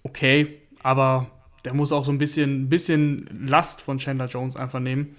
Okay, 0.05 0.63
aber 0.83 1.31
der 1.65 1.75
muss 1.75 1.93
auch 1.93 2.05
so 2.05 2.13
ein 2.13 2.19
bisschen, 2.19 2.69
bisschen 2.69 3.47
Last 3.47 3.81
von 3.81 3.99
Chandler 3.99 4.27
Jones 4.27 4.57
einfach 4.57 4.81
nehmen. 4.81 5.17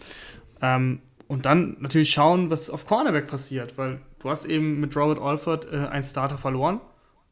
Ähm, 0.61 0.99
und 1.27 1.45
dann 1.45 1.77
natürlich 1.79 2.11
schauen, 2.11 2.49
was 2.49 2.69
auf 2.69 2.85
Cornerback 2.85 3.27
passiert, 3.27 3.77
weil 3.77 3.99
du 4.19 4.29
hast 4.29 4.45
eben 4.45 4.79
mit 4.79 4.95
Robert 4.95 5.19
Alford 5.19 5.71
äh, 5.71 5.87
einen 5.87 6.03
Starter 6.03 6.37
verloren. 6.37 6.79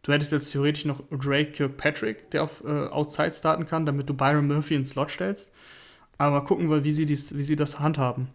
Du 0.01 0.11
hättest 0.11 0.31
jetzt 0.31 0.51
theoretisch 0.51 0.85
noch 0.85 1.01
Drake 1.11 1.51
Kirkpatrick, 1.51 2.29
der 2.31 2.43
auf 2.43 2.63
äh, 2.65 2.87
Outside 2.87 3.33
starten 3.33 3.65
kann, 3.65 3.85
damit 3.85 4.09
du 4.09 4.13
Byron 4.13 4.47
Murphy 4.47 4.75
ins 4.75 4.89
Slot 4.89 5.11
stellst. 5.11 5.53
Aber 6.17 6.39
mal 6.39 6.45
gucken, 6.45 6.83
wie 6.83 6.91
sie, 6.91 7.05
dies, 7.05 7.37
wie 7.37 7.41
sie 7.41 7.55
das 7.55 7.79
handhaben. 7.79 8.29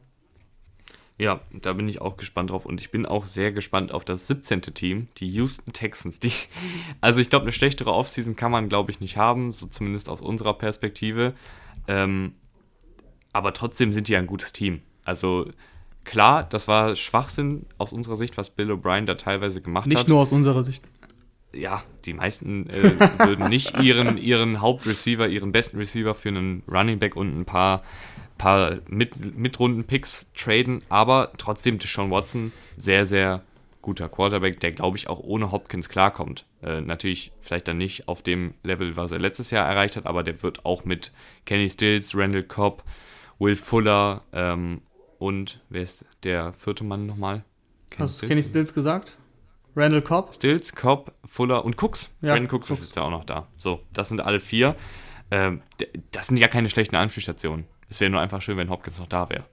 Ja, 1.18 1.40
da 1.50 1.72
bin 1.72 1.88
ich 1.88 2.00
auch 2.00 2.16
gespannt 2.16 2.50
drauf 2.50 2.64
und 2.64 2.80
ich 2.80 2.92
bin 2.92 3.04
auch 3.04 3.26
sehr 3.26 3.50
gespannt 3.50 3.92
auf 3.92 4.04
das 4.04 4.28
17. 4.28 4.62
Team, 4.62 5.08
die 5.16 5.28
Houston 5.30 5.72
Texans. 5.72 6.20
Die, 6.20 6.30
also 7.00 7.20
ich 7.20 7.28
glaube, 7.28 7.42
eine 7.42 7.52
schlechtere 7.52 7.92
Offseason 7.92 8.36
kann 8.36 8.52
man, 8.52 8.68
glaube 8.68 8.92
ich, 8.92 9.00
nicht 9.00 9.16
haben, 9.16 9.52
so 9.52 9.66
zumindest 9.66 10.08
aus 10.08 10.20
unserer 10.20 10.54
Perspektive. 10.54 11.34
Ähm, 11.88 12.34
aber 13.32 13.52
trotzdem 13.52 13.92
sind 13.92 14.06
die 14.06 14.16
ein 14.16 14.28
gutes 14.28 14.52
Team. 14.52 14.80
Also 15.04 15.50
klar, 16.04 16.44
das 16.44 16.68
war 16.68 16.94
Schwachsinn 16.94 17.66
aus 17.78 17.92
unserer 17.92 18.16
Sicht, 18.16 18.36
was 18.36 18.50
Bill 18.50 18.70
O'Brien 18.70 19.04
da 19.04 19.14
teilweise 19.14 19.60
gemacht 19.60 19.88
nicht 19.88 19.98
hat. 19.98 20.04
Nicht 20.04 20.10
nur 20.10 20.20
aus 20.20 20.32
unserer 20.32 20.62
Sicht. 20.62 20.84
Ja, 21.52 21.82
die 22.04 22.12
meisten 22.12 22.68
äh, 22.68 22.92
würden 23.18 23.48
nicht 23.48 23.80
ihren, 23.80 24.18
ihren 24.18 24.60
Hauptreceiver, 24.60 25.28
ihren 25.28 25.50
besten 25.50 25.78
Receiver 25.78 26.14
für 26.14 26.28
einen 26.28 26.62
Running 26.68 26.98
Back 26.98 27.16
und 27.16 27.36
ein 27.36 27.44
paar 27.44 27.82
paar 28.38 28.78
Mit 28.88 29.36
Mitrunden-Picks 29.36 30.28
traden, 30.34 30.82
aber 30.88 31.32
trotzdem 31.36 31.78
Deshaun 31.78 32.10
Watson 32.10 32.52
sehr, 32.76 33.04
sehr 33.04 33.42
guter 33.82 34.08
Quarterback, 34.08 34.60
der 34.60 34.72
glaube 34.72 34.96
ich 34.96 35.08
auch 35.08 35.20
ohne 35.20 35.52
Hopkins 35.52 35.88
klarkommt. 35.88 36.44
Äh, 36.62 36.80
natürlich 36.80 37.32
vielleicht 37.40 37.68
dann 37.68 37.78
nicht 37.78 38.08
auf 38.08 38.22
dem 38.22 38.54
Level, 38.62 38.96
was 38.96 39.12
er 39.12 39.18
letztes 39.18 39.50
Jahr 39.50 39.66
erreicht 39.68 39.96
hat, 39.96 40.06
aber 40.06 40.22
der 40.22 40.42
wird 40.42 40.64
auch 40.64 40.84
mit 40.84 41.12
Kenny 41.46 41.68
Stills, 41.68 42.16
Randall 42.16 42.42
Cobb, 42.42 42.82
Will 43.38 43.56
Fuller 43.56 44.22
ähm, 44.32 44.82
und 45.18 45.60
wer 45.68 45.82
ist 45.82 46.04
der 46.22 46.52
vierte 46.52 46.84
Mann 46.84 47.06
nochmal? 47.06 47.44
Kenny 47.90 48.08
Hast 48.08 48.22
du 48.22 48.28
Kenny 48.28 48.42
Stills 48.42 48.74
gesagt? 48.74 49.16
Randall 49.76 50.02
Cobb? 50.02 50.34
Stills, 50.34 50.74
Cobb, 50.74 51.12
Fuller 51.24 51.64
und 51.64 51.80
Cooks. 51.82 52.14
Ja, 52.20 52.34
Randall 52.34 52.54
Cooks, 52.54 52.70
Cooks 52.70 52.80
ist 52.80 52.86
jetzt 52.88 52.96
ja 52.96 53.02
auch 53.02 53.10
noch 53.10 53.24
da. 53.24 53.46
So, 53.56 53.80
das 53.92 54.08
sind 54.08 54.20
alle 54.20 54.40
vier. 54.40 54.74
Ähm, 55.30 55.62
das 56.10 56.26
sind 56.26 56.36
ja 56.36 56.48
keine 56.48 56.68
schlechten 56.68 56.96
Anspielstationen. 56.96 57.66
Es 57.88 58.00
wäre 58.00 58.10
nur 58.10 58.20
einfach 58.20 58.42
schön, 58.42 58.56
wenn 58.56 58.70
Hopkins 58.70 58.98
noch 58.98 59.08
da 59.08 59.28
wäre. 59.30 59.44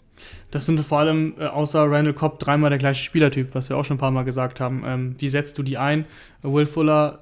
Das 0.52 0.66
sind 0.66 0.84
vor 0.86 1.00
allem 1.00 1.36
äh, 1.40 1.46
außer 1.46 1.90
Randall 1.90 2.14
Cobb 2.14 2.40
dreimal 2.40 2.70
der 2.70 2.80
gleiche 2.80 3.04
Spielertyp, 3.04 3.54
was 3.54 3.70
wir 3.70 3.78
auch 3.78 3.86
schon 3.86 3.98
ein 3.98 4.00
paar 4.00 4.12
Mal 4.12 4.24
gesagt 4.24 4.60
haben. 4.60 4.84
Ähm, 4.86 5.16
wie 5.20 5.30
setzt 5.30 5.58
du 5.58 5.64
die 5.64 5.78
ein? 5.78 6.06
Will 6.42 6.66
Fuller 6.66 7.20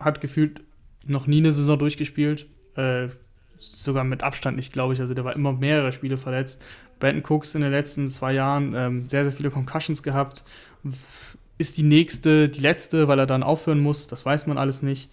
hat 0.00 0.20
gefühlt 0.20 0.60
noch 1.06 1.26
nie 1.26 1.38
eine 1.38 1.52
Saison 1.52 1.78
durchgespielt. 1.78 2.46
Äh, 2.76 3.08
sogar 3.58 4.04
mit 4.04 4.22
Abstand 4.22 4.56
nicht, 4.56 4.72
glaube 4.72 4.94
ich. 4.94 5.00
Also 5.00 5.14
der 5.14 5.24
war 5.24 5.34
immer 5.34 5.52
mehrere 5.52 5.92
Spiele 5.92 6.16
verletzt. 6.16 6.62
Brandon 7.00 7.24
Cooks 7.28 7.54
in 7.54 7.62
den 7.62 7.70
letzten 7.70 8.08
zwei 8.08 8.32
Jahren 8.32 8.74
ähm, 8.76 9.08
sehr, 9.08 9.24
sehr 9.24 9.32
viele 9.32 9.50
Concussions 9.50 10.02
gehabt. 10.02 10.44
Ist 11.58 11.76
die 11.76 11.82
nächste, 11.82 12.48
die 12.48 12.60
letzte, 12.60 13.08
weil 13.08 13.18
er 13.18 13.26
dann 13.26 13.42
aufhören 13.42 13.80
muss? 13.80 14.06
Das 14.06 14.24
weiß 14.24 14.46
man 14.46 14.58
alles 14.58 14.82
nicht. 14.82 15.10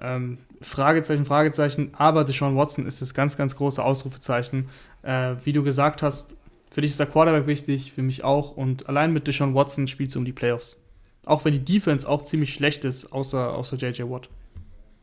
Ähm, 0.00 0.38
Fragezeichen, 0.62 1.24
Fragezeichen. 1.24 1.90
Aber 1.94 2.24
Deshaun 2.24 2.56
Watson 2.56 2.86
ist 2.86 3.00
das 3.00 3.14
ganz, 3.14 3.36
ganz 3.36 3.56
große 3.56 3.82
Ausrufezeichen. 3.82 4.68
Äh, 5.02 5.36
wie 5.44 5.52
du 5.52 5.62
gesagt 5.62 6.02
hast, 6.02 6.36
für 6.70 6.80
dich 6.82 6.92
ist 6.92 7.00
der 7.00 7.06
Quarterback 7.06 7.46
wichtig, 7.46 7.92
für 7.92 8.02
mich 8.02 8.24
auch. 8.24 8.56
Und 8.56 8.88
allein 8.88 9.12
mit 9.12 9.26
Deshaun 9.26 9.54
Watson 9.54 9.88
spielst 9.88 10.14
du 10.14 10.18
um 10.18 10.24
die 10.24 10.32
Playoffs. 10.32 10.80
Auch 11.24 11.44
wenn 11.44 11.52
die 11.52 11.64
Defense 11.64 12.08
auch 12.08 12.22
ziemlich 12.22 12.52
schlecht 12.54 12.84
ist, 12.84 13.12
außer, 13.12 13.54
außer 13.54 13.76
JJ 13.76 14.02
Watt. 14.04 14.28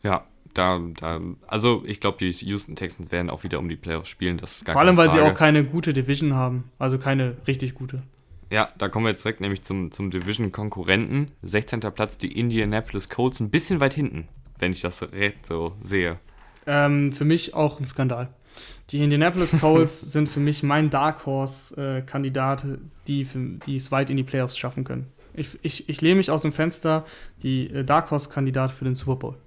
Ja, 0.03 0.25
da, 0.53 0.79
da 0.99 1.19
also 1.47 1.83
ich 1.85 1.99
glaube, 1.99 2.17
die 2.19 2.31
Houston 2.31 2.75
Texans 2.75 3.11
werden 3.11 3.29
auch 3.29 3.43
wieder 3.43 3.59
um 3.59 3.69
die 3.69 3.75
Playoffs 3.75 4.09
spielen. 4.09 4.37
Das 4.37 4.63
Vor 4.63 4.79
allem, 4.79 4.97
weil 4.97 5.11
sie 5.11 5.19
auch 5.19 5.35
keine 5.35 5.63
gute 5.63 5.93
Division 5.93 6.33
haben. 6.33 6.65
Also 6.79 6.97
keine 6.97 7.37
richtig 7.45 7.75
gute. 7.75 8.01
Ja, 8.49 8.69
da 8.77 8.87
kommen 8.87 9.05
wir 9.05 9.09
jetzt 9.09 9.25
direkt 9.25 9.41
nämlich 9.41 9.63
zum, 9.63 9.91
zum 9.91 10.09
Division-Konkurrenten. 10.09 11.31
16. 11.41 11.81
Platz, 11.81 12.17
die 12.17 12.39
Indianapolis 12.39 13.09
Colts, 13.09 13.41
ein 13.41 13.49
bisschen 13.49 13.81
weit 13.81 13.93
hinten 13.93 14.27
wenn 14.59 14.71
ich 14.71 14.81
das 14.81 15.05
so 15.43 15.73
sehe. 15.81 16.19
Ähm, 16.65 17.11
für 17.11 17.25
mich 17.25 17.53
auch 17.53 17.79
ein 17.79 17.85
Skandal. 17.85 18.29
Die 18.89 19.03
Indianapolis 19.03 19.55
Colts 19.59 20.01
sind 20.01 20.29
für 20.29 20.39
mich 20.39 20.63
mein 20.63 20.89
Dark 20.89 21.25
Horse-Kandidat, 21.25 22.63
äh, 22.63 22.77
die, 23.07 23.27
die 23.65 23.75
es 23.75 23.91
weit 23.91 24.09
in 24.09 24.17
die 24.17 24.23
Playoffs 24.23 24.57
schaffen 24.57 24.83
können. 24.83 25.07
Ich, 25.33 25.49
ich, 25.61 25.87
ich 25.89 26.01
lehne 26.01 26.15
mich 26.15 26.31
aus 26.31 26.41
dem 26.41 26.51
Fenster, 26.51 27.05
die 27.43 27.69
äh, 27.69 27.83
Dark 27.83 28.11
Horse-Kandidat 28.11 28.71
für 28.71 28.85
den 28.85 28.95
Super 28.95 29.17
Bowl. 29.17 29.37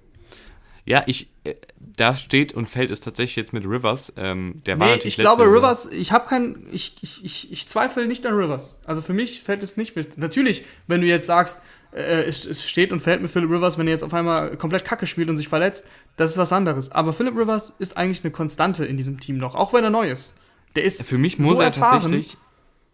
Ja, 0.85 1.03
ich, 1.05 1.29
äh, 1.43 1.55
da 1.77 2.15
steht 2.15 2.53
und 2.53 2.67
fällt 2.67 2.89
es 2.91 3.01
tatsächlich 3.01 3.35
jetzt 3.35 3.53
mit 3.53 3.65
Rivers. 3.65 4.13
Ähm, 4.17 4.61
der 4.65 4.75
nee, 4.75 4.81
war 4.81 4.87
natürlich 4.87 5.17
ich 5.17 5.17
glaube, 5.17 5.43
Saison. 5.43 5.55
Rivers, 5.55 5.91
ich 5.91 6.11
habe 6.11 6.27
kein, 6.27 6.67
ich, 6.71 6.95
ich, 7.01 7.23
ich, 7.23 7.51
ich 7.51 7.69
zweifle 7.69 8.07
nicht 8.07 8.25
an 8.25 8.33
Rivers. 8.33 8.79
Also 8.85 9.01
für 9.01 9.13
mich 9.13 9.43
fällt 9.43 9.63
es 9.63 9.77
nicht 9.77 9.95
mit. 9.95 10.17
Natürlich, 10.17 10.65
wenn 10.87 11.01
du 11.01 11.07
jetzt 11.07 11.27
sagst, 11.27 11.61
äh, 11.93 12.23
es, 12.23 12.45
es, 12.45 12.67
steht 12.67 12.91
und 12.91 13.01
fällt 13.01 13.21
mit 13.21 13.31
Philip 13.31 13.49
Rivers, 13.49 13.77
wenn 13.77 13.87
er 13.87 13.93
jetzt 13.93 14.03
auf 14.03 14.13
einmal 14.13 14.55
komplett 14.57 14.85
Kacke 14.85 15.07
spielt 15.07 15.29
und 15.29 15.37
sich 15.37 15.47
verletzt, 15.47 15.85
das 16.15 16.31
ist 16.31 16.37
was 16.37 16.53
anderes. 16.53 16.91
Aber 16.91 17.13
Philip 17.13 17.35
Rivers 17.35 17.73
ist 17.79 17.97
eigentlich 17.97 18.23
eine 18.23 18.31
Konstante 18.31 18.85
in 18.85 18.97
diesem 18.97 19.19
Team 19.19 19.37
noch, 19.37 19.55
auch 19.55 19.73
wenn 19.73 19.83
er 19.83 19.89
neu 19.89 20.09
ist. 20.09 20.35
Der 20.75 20.83
ist 20.83 21.03
Für 21.03 21.17
mich 21.17 21.37
muss 21.37 21.57
so 21.57 21.61
er 21.61 21.67
erfahren. 21.67 22.01
tatsächlich. 22.01 22.37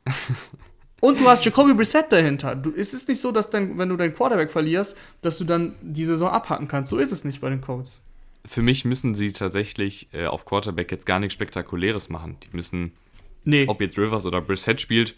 und 1.01 1.19
du 1.19 1.27
hast 1.27 1.45
Jacoby 1.45 1.73
Brissett 1.73 2.11
dahinter. 2.11 2.55
Du, 2.55 2.73
es 2.75 2.93
ist 2.93 3.07
nicht 3.07 3.21
so, 3.21 3.31
dass 3.31 3.49
dann, 3.49 3.77
wenn 3.77 3.89
du 3.89 3.97
deinen 3.97 4.15
Quarterback 4.15 4.51
verlierst, 4.51 4.95
dass 5.21 5.37
du 5.37 5.43
dann 5.43 5.75
die 5.81 6.05
Saison 6.05 6.29
abhaken 6.29 6.67
kannst. 6.67 6.89
So 6.89 6.97
ist 6.97 7.11
es 7.11 7.23
nicht 7.23 7.41
bei 7.41 7.49
den 7.49 7.61
Colts. 7.61 8.01
Für 8.45 8.61
mich 8.61 8.85
müssen 8.85 9.13
sie 9.13 9.31
tatsächlich 9.31 10.07
äh, 10.13 10.25
auf 10.25 10.45
Quarterback 10.45 10.91
jetzt 10.91 11.05
gar 11.05 11.19
nichts 11.19 11.33
Spektakuläres 11.33 12.09
machen. 12.09 12.37
Die 12.43 12.55
müssen, 12.55 12.93
nee. 13.43 13.65
ob 13.67 13.81
jetzt 13.81 13.97
Rivers 13.97 14.25
oder 14.25 14.41
Brissett 14.41 14.79
spielt, 14.79 15.15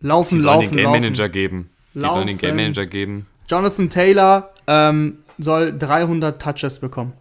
laufen, 0.00 0.36
die 0.36 0.40
sollen 0.40 0.62
laufen, 0.62 0.76
den 0.76 0.84
Game 0.84 0.90
Manager 0.90 1.28
geben. 1.28 1.70
Die 1.94 2.00
laufen. 2.00 2.14
sollen 2.14 2.26
den 2.26 2.38
Game 2.38 2.56
Manager 2.56 2.86
geben. 2.86 3.26
Jonathan 3.48 3.90
Taylor 3.90 4.50
ähm, 4.66 5.18
soll 5.38 5.76
300 5.76 6.40
Touches 6.40 6.78
bekommen. 6.78 7.12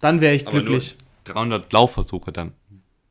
Dann 0.00 0.20
wäre 0.20 0.34
ich 0.34 0.46
Aber 0.46 0.58
glücklich. 0.58 0.96
300 1.24 1.72
Laufversuche 1.72 2.32
dann. 2.32 2.52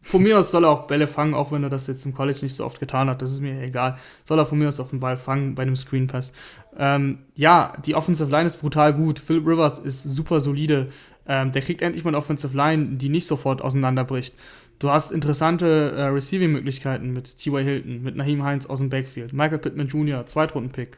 Von 0.02 0.24
mir 0.24 0.40
aus 0.40 0.50
soll 0.50 0.64
er 0.64 0.70
auch 0.72 0.88
Bälle 0.88 1.08
fangen, 1.08 1.34
auch 1.34 1.52
wenn 1.52 1.62
er 1.62 1.70
das 1.70 1.88
jetzt 1.88 2.06
im 2.06 2.14
College 2.14 2.40
nicht 2.42 2.56
so 2.56 2.66
oft 2.66 2.80
getan 2.80 3.10
hat. 3.10 3.22
Das 3.22 3.32
ist 3.32 3.42
mir 3.42 3.62
egal. 3.62 3.98
Soll 4.24 4.40
er 4.40 4.46
von 4.46 4.58
mir 4.58 4.70
aus 4.70 4.80
auch 4.80 4.92
einen 4.92 5.02
Ball 5.02 5.18
fangen 5.18 5.56
bei 5.56 5.64
einem 5.64 5.76
Screen 5.76 6.08
Pass. 6.08 6.32
Ähm, 6.78 7.20
ja, 7.36 7.74
die 7.86 7.96
Offensive 7.96 8.32
Line 8.32 8.48
ist 8.48 8.62
brutal 8.62 8.94
gut. 8.94 9.20
Philip 9.20 9.46
Rivers 9.46 9.78
ist 9.78 10.04
super 10.04 10.42
solide. 10.42 10.90
Ähm, 11.28 11.52
der 11.52 11.62
kriegt 11.62 11.82
endlich 11.82 12.04
mal 12.04 12.10
eine 12.10 12.18
Offensive 12.18 12.56
Line, 12.56 12.98
die 12.98 13.10
nicht 13.10 13.28
sofort 13.28 13.62
auseinanderbricht. 13.62 14.34
Du 14.80 14.90
hast 14.90 15.12
interessante 15.12 15.92
äh, 15.92 16.04
Receiving-Möglichkeiten 16.04 17.12
mit 17.12 17.38
T.Y. 17.38 17.64
Hilton, 17.64 18.02
mit 18.02 18.16
Naheem 18.16 18.44
Heinz 18.44 18.66
aus 18.66 18.80
dem 18.80 18.90
Backfield, 18.90 19.34
Michael 19.34 19.60
Pittman 19.60 19.88
Jr., 19.88 20.26
Zweitrunden-Pick. 20.26 20.98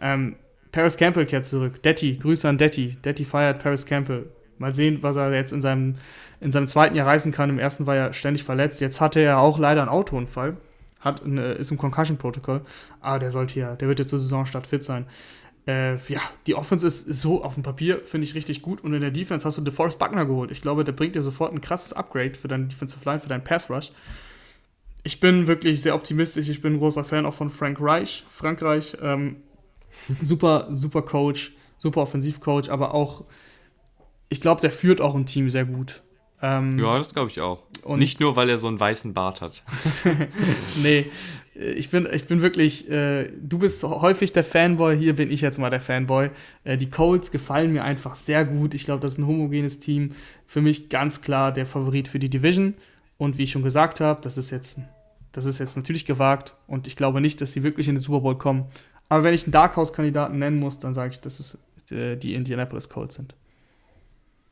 Ähm, 0.00 0.36
Paris 0.70 0.96
Campbell 0.96 1.26
kehrt 1.26 1.44
zurück. 1.44 1.82
Detti, 1.82 2.16
Grüße 2.16 2.48
an 2.48 2.58
Detti. 2.58 2.96
Detti 3.04 3.24
feiert 3.24 3.62
Paris 3.62 3.84
Campbell. 3.84 4.26
Mal 4.58 4.74
sehen, 4.74 5.02
was 5.02 5.16
er 5.16 5.34
jetzt 5.34 5.52
in 5.52 5.60
seinem, 5.60 5.96
in 6.40 6.52
seinem 6.52 6.68
zweiten 6.68 6.94
Jahr 6.94 7.08
reißen 7.08 7.32
kann. 7.32 7.50
Im 7.50 7.58
ersten 7.58 7.86
war 7.86 7.96
er 7.96 8.12
ständig 8.12 8.44
verletzt. 8.44 8.80
Jetzt 8.80 9.00
hatte 9.00 9.20
er 9.20 9.38
auch 9.38 9.58
leider 9.58 9.80
einen 9.80 9.90
Autounfall. 9.90 10.56
Hat 11.00 11.24
eine, 11.24 11.52
ist 11.52 11.70
im 11.70 11.78
Concussion-Protokoll. 11.78 12.60
Aber 13.00 13.18
der 13.18 13.30
sollte 13.30 13.58
ja, 13.58 13.74
der 13.74 13.88
wird 13.88 13.98
jetzt 13.98 14.10
zur 14.10 14.18
Saisonstart 14.18 14.66
fit 14.66 14.84
sein. 14.84 15.06
Äh, 15.66 15.96
ja, 16.08 16.20
die 16.46 16.54
Offense 16.54 16.86
ist, 16.86 17.08
ist 17.08 17.20
so 17.20 17.42
auf 17.42 17.54
dem 17.54 17.64
Papier, 17.64 18.00
finde 18.04 18.26
ich 18.26 18.34
richtig 18.34 18.62
gut. 18.62 18.82
Und 18.84 18.94
in 18.94 19.00
der 19.00 19.10
Defense 19.10 19.44
hast 19.44 19.58
du 19.58 19.62
DeForest 19.62 19.98
Buckner 19.98 20.24
geholt. 20.24 20.52
Ich 20.52 20.62
glaube, 20.62 20.84
der 20.84 20.92
bringt 20.92 21.16
dir 21.16 21.22
sofort 21.22 21.52
ein 21.52 21.60
krasses 21.60 21.92
Upgrade 21.92 22.34
für 22.34 22.48
deine 22.48 22.66
Defensive 22.66 23.04
Line, 23.04 23.20
für 23.20 23.28
deinen 23.28 23.42
Pass 23.42 23.68
Rush. 23.68 23.90
Ich 25.02 25.18
bin 25.18 25.46
wirklich 25.46 25.82
sehr 25.82 25.94
optimistisch. 25.94 26.48
Ich 26.48 26.62
bin 26.62 26.74
ein 26.74 26.78
großer 26.78 27.04
Fan 27.04 27.26
auch 27.26 27.34
von 27.34 27.50
Frank 27.50 27.78
Reich. 27.80 28.24
Frankreich, 28.28 28.96
ähm, 29.02 29.36
super, 30.22 30.68
super 30.70 31.02
Coach, 31.02 31.54
super 31.78 32.02
Offensivcoach, 32.02 32.70
aber 32.70 32.94
auch, 32.94 33.24
ich 34.28 34.40
glaube, 34.40 34.60
der 34.60 34.70
führt 34.70 35.00
auch 35.00 35.14
ein 35.14 35.26
Team 35.26 35.50
sehr 35.50 35.64
gut. 35.64 36.02
Ähm, 36.42 36.78
ja, 36.78 36.98
das 36.98 37.14
glaube 37.14 37.30
ich 37.30 37.40
auch. 37.40 37.62
Nicht 37.96 38.20
nur, 38.20 38.36
weil 38.36 38.50
er 38.50 38.58
so 38.58 38.68
einen 38.68 38.78
weißen 38.78 39.14
Bart 39.14 39.40
hat. 39.40 39.62
nee, 40.82 41.10
ich 41.58 41.90
bin, 41.90 42.06
ich 42.12 42.26
bin 42.26 42.42
wirklich, 42.42 42.90
äh, 42.90 43.30
du 43.40 43.58
bist 43.58 43.82
häufig 43.82 44.32
der 44.32 44.44
Fanboy, 44.44 44.96
hier 44.96 45.14
bin 45.16 45.30
ich 45.30 45.40
jetzt 45.40 45.58
mal 45.58 45.70
der 45.70 45.80
Fanboy. 45.80 46.30
Äh, 46.64 46.76
die 46.76 46.90
Colts 46.90 47.30
gefallen 47.30 47.72
mir 47.72 47.84
einfach 47.84 48.14
sehr 48.14 48.44
gut. 48.44 48.74
Ich 48.74 48.84
glaube, 48.84 49.00
das 49.00 49.12
ist 49.12 49.18
ein 49.18 49.26
homogenes 49.26 49.78
Team. 49.78 50.12
Für 50.46 50.60
mich 50.60 50.88
ganz 50.88 51.22
klar 51.22 51.52
der 51.52 51.66
Favorit 51.66 52.08
für 52.08 52.18
die 52.18 52.28
Division. 52.28 52.74
Und 53.18 53.38
wie 53.38 53.44
ich 53.44 53.52
schon 53.52 53.62
gesagt 53.62 54.00
habe, 54.00 54.20
das 54.20 54.36
ist 54.36 54.50
jetzt, 54.50 54.80
das 55.32 55.46
ist 55.46 55.58
jetzt 55.58 55.76
natürlich 55.76 56.04
gewagt. 56.04 56.54
Und 56.66 56.86
ich 56.86 56.96
glaube 56.96 57.20
nicht, 57.20 57.40
dass 57.40 57.52
sie 57.52 57.62
wirklich 57.62 57.88
in 57.88 57.94
den 57.94 58.02
Super 58.02 58.20
Bowl 58.20 58.36
kommen. 58.36 58.66
Aber 59.08 59.24
wenn 59.24 59.34
ich 59.34 59.44
einen 59.44 59.52
Dark 59.52 59.76
Horse-Kandidaten 59.76 60.38
nennen 60.38 60.58
muss, 60.58 60.78
dann 60.78 60.92
sage 60.92 61.12
ich, 61.12 61.20
dass 61.20 61.40
es 61.40 61.58
äh, 61.90 62.16
die 62.16 62.34
Indianapolis 62.34 62.88
Colts 62.88 63.14
sind. 63.14 63.34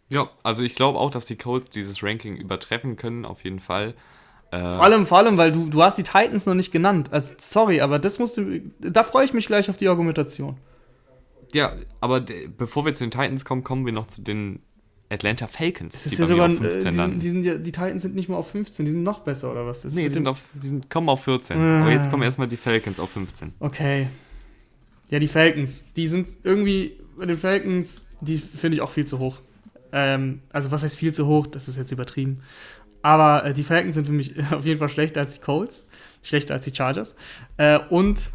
Ja, 0.08 0.30
also 0.42 0.62
ich 0.62 0.74
glaube 0.74 0.98
auch, 0.98 1.10
dass 1.10 1.26
die 1.26 1.36
Colts 1.36 1.70
dieses 1.70 2.02
Ranking 2.02 2.36
übertreffen 2.36 2.96
können, 2.96 3.24
auf 3.24 3.44
jeden 3.44 3.60
Fall. 3.60 3.94
Äh, 4.54 4.60
vor 4.60 4.82
allem, 4.82 5.06
vor 5.06 5.18
allem, 5.18 5.36
weil 5.36 5.52
du, 5.52 5.66
du 5.68 5.82
hast 5.82 5.98
die 5.98 6.02
Titans 6.04 6.46
noch 6.46 6.54
nicht 6.54 6.70
genannt. 6.70 7.08
Also, 7.10 7.34
sorry, 7.38 7.80
aber 7.80 7.98
das 7.98 8.18
musst 8.18 8.36
du. 8.36 8.60
Da 8.80 9.02
freue 9.02 9.24
ich 9.24 9.32
mich 9.32 9.46
gleich 9.46 9.68
auf 9.68 9.76
die 9.76 9.88
Argumentation. 9.88 10.56
Ja, 11.52 11.72
aber 12.00 12.24
bevor 12.56 12.84
wir 12.84 12.94
zu 12.94 13.04
den 13.04 13.10
Titans 13.10 13.44
kommen, 13.44 13.64
kommen 13.64 13.84
wir 13.86 13.92
noch 13.92 14.06
zu 14.06 14.22
den 14.22 14.60
Atlanta 15.08 15.46
Falcons. 15.46 16.04
Das 16.04 16.12
ist 16.12 16.18
ja 16.18 16.26
sogar, 16.26 16.46
auf 16.46 16.56
15 16.56 16.98
äh, 16.98 17.08
die, 17.08 17.18
die, 17.18 17.30
sind 17.30 17.44
ja, 17.44 17.54
die 17.56 17.72
Titans 17.72 18.02
sind 18.02 18.14
nicht 18.14 18.28
mal 18.28 18.36
auf 18.36 18.50
15, 18.50 18.86
die 18.86 18.92
sind 18.92 19.02
noch 19.02 19.20
besser, 19.20 19.50
oder 19.50 19.66
was? 19.66 19.82
Das 19.82 19.94
nee, 19.94 20.08
die, 20.08 20.14
sind 20.14 20.26
auf, 20.26 20.42
die 20.54 20.68
sind, 20.68 20.90
kommen 20.90 21.08
auf 21.08 21.24
14. 21.24 21.56
Ah. 21.58 21.82
Aber 21.82 21.92
jetzt 21.92 22.10
kommen 22.10 22.22
erstmal 22.22 22.48
die 22.48 22.56
Falcons 22.56 23.00
auf 23.00 23.10
15. 23.10 23.54
Okay. 23.60 24.08
Ja, 25.10 25.18
die 25.18 25.28
Falcons, 25.28 25.92
die 25.92 26.08
sind 26.08 26.28
irgendwie, 26.42 26.98
bei 27.16 27.26
den 27.26 27.38
Falcons, 27.38 28.06
die 28.20 28.38
finde 28.38 28.76
ich 28.76 28.80
auch 28.80 28.90
viel 28.90 29.06
zu 29.06 29.18
hoch. 29.18 29.40
Ähm, 29.92 30.40
also, 30.50 30.70
was 30.70 30.82
heißt 30.82 30.96
viel 30.96 31.12
zu 31.12 31.26
hoch? 31.26 31.46
Das 31.46 31.68
ist 31.68 31.76
jetzt 31.76 31.92
übertrieben. 31.92 32.40
Aber 33.04 33.44
äh, 33.44 33.52
die 33.52 33.64
Falcons 33.64 33.96
sind 33.96 34.06
für 34.06 34.12
mich 34.12 34.32
auf 34.50 34.64
jeden 34.64 34.78
Fall 34.78 34.88
schlechter 34.88 35.20
als 35.20 35.34
die 35.34 35.40
Colts, 35.40 35.86
schlechter 36.22 36.54
als 36.54 36.64
die 36.64 36.74
Chargers. 36.74 37.14
Äh, 37.58 37.78
und 37.90 38.30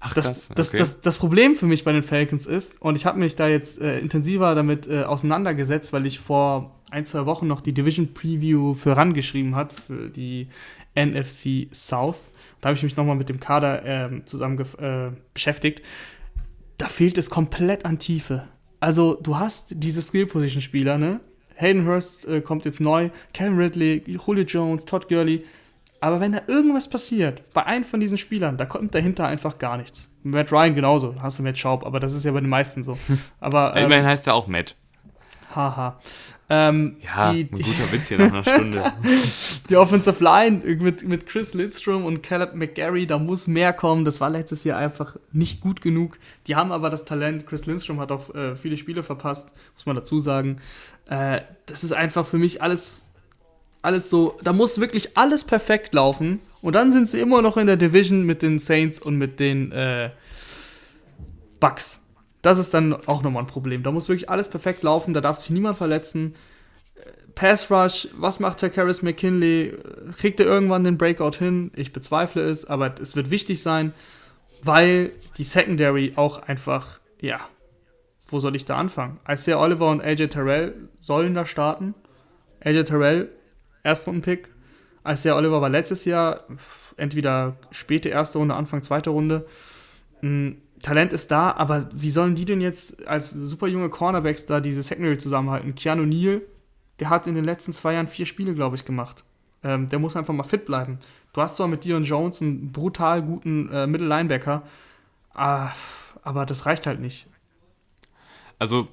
Ach, 0.00 0.14
das, 0.14 0.24
das, 0.24 0.48
das, 0.48 0.68
okay. 0.68 0.78
das, 0.78 1.00
das, 1.02 1.18
Problem 1.18 1.56
für 1.56 1.66
mich 1.66 1.84
bei 1.84 1.92
den 1.92 2.02
Falcons 2.02 2.46
ist, 2.46 2.80
und 2.80 2.96
ich 2.96 3.04
habe 3.04 3.18
mich 3.18 3.36
da 3.36 3.48
jetzt 3.48 3.80
äh, 3.80 3.98
intensiver 3.98 4.54
damit 4.54 4.86
äh, 4.86 5.02
auseinandergesetzt, 5.02 5.92
weil 5.92 6.06
ich 6.06 6.20
vor 6.20 6.74
ein, 6.90 7.04
zwei 7.04 7.26
Wochen 7.26 7.48
noch 7.48 7.60
die 7.60 7.74
Division 7.74 8.14
Preview 8.14 8.74
für 8.74 8.96
rangeschrieben 8.96 9.56
hat 9.56 9.74
für 9.74 10.08
die 10.08 10.48
NFC 10.94 11.66
South. 11.74 12.20
Da 12.60 12.68
habe 12.68 12.76
ich 12.76 12.82
mich 12.82 12.96
nochmal 12.96 13.16
mit 13.16 13.28
dem 13.28 13.40
Kader 13.40 13.84
ähm, 13.84 14.24
zusammen 14.24 14.58
äh, 14.78 15.10
beschäftigt. 15.34 15.82
Da 16.78 16.86
fehlt 16.86 17.18
es 17.18 17.28
komplett 17.28 17.84
an 17.84 17.98
Tiefe. 17.98 18.44
Also, 18.80 19.18
du 19.20 19.36
hast 19.36 19.74
diese 19.76 20.00
Skill-Position-Spieler, 20.00 20.96
ne? 20.96 21.20
Hayden 21.60 21.86
Hurst 21.86 22.26
äh, 22.26 22.40
kommt 22.40 22.64
jetzt 22.64 22.80
neu, 22.80 23.10
Cam 23.34 23.58
Ridley, 23.58 24.02
Julio 24.06 24.44
Jones, 24.44 24.84
Todd 24.84 25.08
Gurley. 25.08 25.44
Aber 26.00 26.20
wenn 26.20 26.32
da 26.32 26.42
irgendwas 26.46 26.88
passiert, 26.88 27.42
bei 27.52 27.66
einem 27.66 27.84
von 27.84 27.98
diesen 27.98 28.18
Spielern, 28.18 28.56
da 28.56 28.66
kommt 28.66 28.94
dahinter 28.94 29.26
einfach 29.26 29.58
gar 29.58 29.76
nichts. 29.76 30.08
Matt 30.22 30.52
Ryan 30.52 30.74
genauso, 30.74 31.12
da 31.12 31.22
hast 31.22 31.38
du 31.38 31.42
Matt 31.42 31.58
Schaub, 31.58 31.84
aber 31.84 31.98
das 31.98 32.14
ist 32.14 32.24
ja 32.24 32.32
bei 32.32 32.40
den 32.40 32.48
meisten 32.48 32.82
so. 32.82 32.96
Aber, 33.40 33.74
ähm, 33.76 33.86
Immerhin 33.86 34.06
heißt 34.06 34.26
er 34.26 34.34
auch 34.34 34.46
Matt. 34.46 34.76
Haha. 35.54 35.98
Ähm, 36.50 36.96
ja, 37.04 37.32
die, 37.32 37.42
ein 37.42 37.50
guter 37.50 37.92
Witz 37.92 38.08
hier 38.08 38.18
nach 38.18 38.32
einer 38.32 38.42
Stunde. 38.42 38.84
die 39.68 39.76
Offensive 39.76 40.22
Line 40.24 40.62
mit, 40.64 41.06
mit 41.06 41.26
Chris 41.26 41.52
Lidstrom 41.52 42.06
und 42.06 42.22
Caleb 42.22 42.54
McGarry, 42.54 43.06
da 43.06 43.18
muss 43.18 43.48
mehr 43.48 43.74
kommen. 43.74 44.06
Das 44.06 44.20
war 44.20 44.30
letztes 44.30 44.64
Jahr 44.64 44.78
einfach 44.78 45.16
nicht 45.30 45.60
gut 45.60 45.82
genug. 45.82 46.18
Die 46.46 46.56
haben 46.56 46.72
aber 46.72 46.88
das 46.88 47.04
Talent. 47.04 47.46
Chris 47.46 47.66
Lindstrom 47.66 48.00
hat 48.00 48.10
auch 48.10 48.34
äh, 48.34 48.56
viele 48.56 48.78
Spiele 48.78 49.02
verpasst, 49.02 49.52
muss 49.74 49.84
man 49.84 49.96
dazu 49.96 50.20
sagen. 50.20 50.58
Äh, 51.08 51.40
das 51.66 51.84
ist 51.84 51.92
einfach 51.92 52.26
für 52.26 52.38
mich 52.38 52.62
alles, 52.62 52.92
alles 53.82 54.10
so, 54.10 54.38
da 54.42 54.52
muss 54.52 54.80
wirklich 54.80 55.16
alles 55.16 55.44
perfekt 55.44 55.94
laufen. 55.94 56.40
Und 56.60 56.74
dann 56.74 56.92
sind 56.92 57.08
sie 57.08 57.20
immer 57.20 57.42
noch 57.42 57.56
in 57.56 57.66
der 57.66 57.76
Division 57.76 58.24
mit 58.24 58.42
den 58.42 58.58
Saints 58.58 59.00
und 59.00 59.16
mit 59.16 59.38
den 59.40 59.72
äh, 59.72 60.10
Bucks. 61.60 62.04
Das 62.42 62.58
ist 62.58 62.74
dann 62.74 62.94
auch 63.06 63.22
nochmal 63.22 63.44
ein 63.44 63.48
Problem. 63.48 63.82
Da 63.82 63.90
muss 63.90 64.08
wirklich 64.08 64.30
alles 64.30 64.48
perfekt 64.48 64.82
laufen, 64.82 65.14
da 65.14 65.20
darf 65.20 65.38
sich 65.38 65.50
niemand 65.50 65.76
verletzen. 65.76 66.34
Pass 67.38 67.70
Rush, 67.70 68.08
was 68.14 68.40
macht 68.40 68.62
Herr 68.62 68.70
Karras 68.70 69.02
McKinley? 69.02 69.76
Kriegt 70.16 70.40
er 70.40 70.46
irgendwann 70.46 70.82
den 70.82 70.98
Breakout 70.98 71.36
hin? 71.38 71.70
Ich 71.76 71.92
bezweifle 71.92 72.42
es, 72.42 72.64
aber 72.64 72.96
es 73.00 73.14
wird 73.14 73.30
wichtig 73.30 73.62
sein, 73.62 73.92
weil 74.62 75.12
die 75.36 75.44
Secondary 75.44 76.14
auch 76.16 76.42
einfach, 76.42 76.98
ja, 77.20 77.38
wo 78.28 78.38
soll 78.38 78.56
ich 78.56 78.64
da 78.64 78.76
anfangen? 78.76 79.18
Isaiah 79.28 79.58
Oliver 79.58 79.90
und 79.90 80.02
AJ 80.02 80.28
Terrell 80.28 80.88
sollen 80.98 81.34
da 81.34 81.46
starten. 81.46 81.94
AJ 82.64 82.84
Terrell, 82.84 83.30
Erstrunden-Pick. 83.82 84.48
Isaiah 85.06 85.36
Oliver 85.36 85.60
war 85.60 85.68
letztes 85.68 86.04
Jahr 86.04 86.44
entweder 86.96 87.56
späte 87.70 88.08
erste 88.08 88.38
Runde, 88.38 88.54
Anfang 88.54 88.82
zweite 88.82 89.10
Runde. 89.10 89.46
Hm, 90.20 90.58
Talent 90.82 91.12
ist 91.12 91.30
da, 91.30 91.52
aber 91.52 91.88
wie 91.92 92.10
sollen 92.10 92.34
die 92.34 92.44
denn 92.44 92.60
jetzt 92.60 93.06
als 93.06 93.30
super 93.30 93.66
junge 93.66 93.88
Cornerbacks 93.88 94.46
da 94.46 94.60
diese 94.60 94.82
Secondary 94.82 95.18
zusammenhalten? 95.18 95.74
Keanu 95.74 96.04
Neal, 96.04 96.42
der 97.00 97.10
hat 97.10 97.26
in 97.26 97.34
den 97.34 97.44
letzten 97.44 97.72
zwei 97.72 97.94
Jahren 97.94 98.06
vier 98.06 98.26
Spiele, 98.26 98.54
glaube 98.54 98.76
ich, 98.76 98.84
gemacht. 98.84 99.24
Ähm, 99.64 99.88
der 99.88 99.98
muss 99.98 100.16
einfach 100.16 100.34
mal 100.34 100.44
fit 100.44 100.66
bleiben. 100.66 100.98
Du 101.32 101.40
hast 101.40 101.56
zwar 101.56 101.68
mit 101.68 101.84
Dion 101.84 102.04
Jones 102.04 102.42
einen 102.42 102.70
brutal 102.72 103.22
guten 103.22 103.70
äh, 103.72 103.86
Middle-Linebacker, 103.86 104.62
äh, 105.34 105.66
aber 106.22 106.46
das 106.46 106.66
reicht 106.66 106.86
halt 106.86 107.00
nicht. 107.00 107.26
Also, 108.58 108.88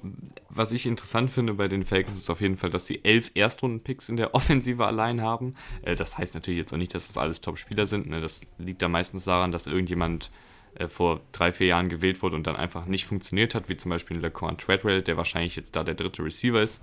was 0.48 0.70
ich 0.70 0.86
interessant 0.86 1.30
finde 1.30 1.54
bei 1.54 1.66
den 1.66 1.84
Falcons 1.84 2.18
ist 2.18 2.30
auf 2.30 2.40
jeden 2.40 2.56
Fall, 2.56 2.70
dass 2.70 2.86
sie 2.86 3.04
elf 3.04 3.32
Erstrunden-Picks 3.34 4.08
in 4.08 4.16
der 4.16 4.34
Offensive 4.34 4.86
allein 4.86 5.20
haben. 5.20 5.54
Äh, 5.82 5.96
das 5.96 6.18
heißt 6.18 6.34
natürlich 6.34 6.58
jetzt 6.58 6.72
auch 6.72 6.78
nicht, 6.78 6.94
dass 6.94 7.08
das 7.08 7.18
alles 7.18 7.40
Top-Spieler 7.40 7.86
sind. 7.86 8.08
Ne? 8.08 8.20
Das 8.20 8.42
liegt 8.58 8.82
da 8.82 8.88
meistens 8.88 9.24
daran, 9.24 9.50
dass 9.50 9.66
irgendjemand 9.66 10.30
äh, 10.76 10.88
vor 10.88 11.20
drei, 11.32 11.52
vier 11.52 11.66
Jahren 11.68 11.88
gewählt 11.88 12.22
wurde 12.22 12.36
und 12.36 12.46
dann 12.46 12.56
einfach 12.56 12.86
nicht 12.86 13.06
funktioniert 13.06 13.54
hat, 13.54 13.68
wie 13.68 13.76
zum 13.76 13.90
Beispiel 13.90 14.18
Laquan 14.18 14.58
Treadwell, 14.58 15.02
der 15.02 15.16
wahrscheinlich 15.16 15.56
jetzt 15.56 15.74
da 15.74 15.82
der 15.82 15.94
dritte 15.94 16.22
Receiver 16.22 16.62
ist. 16.62 16.80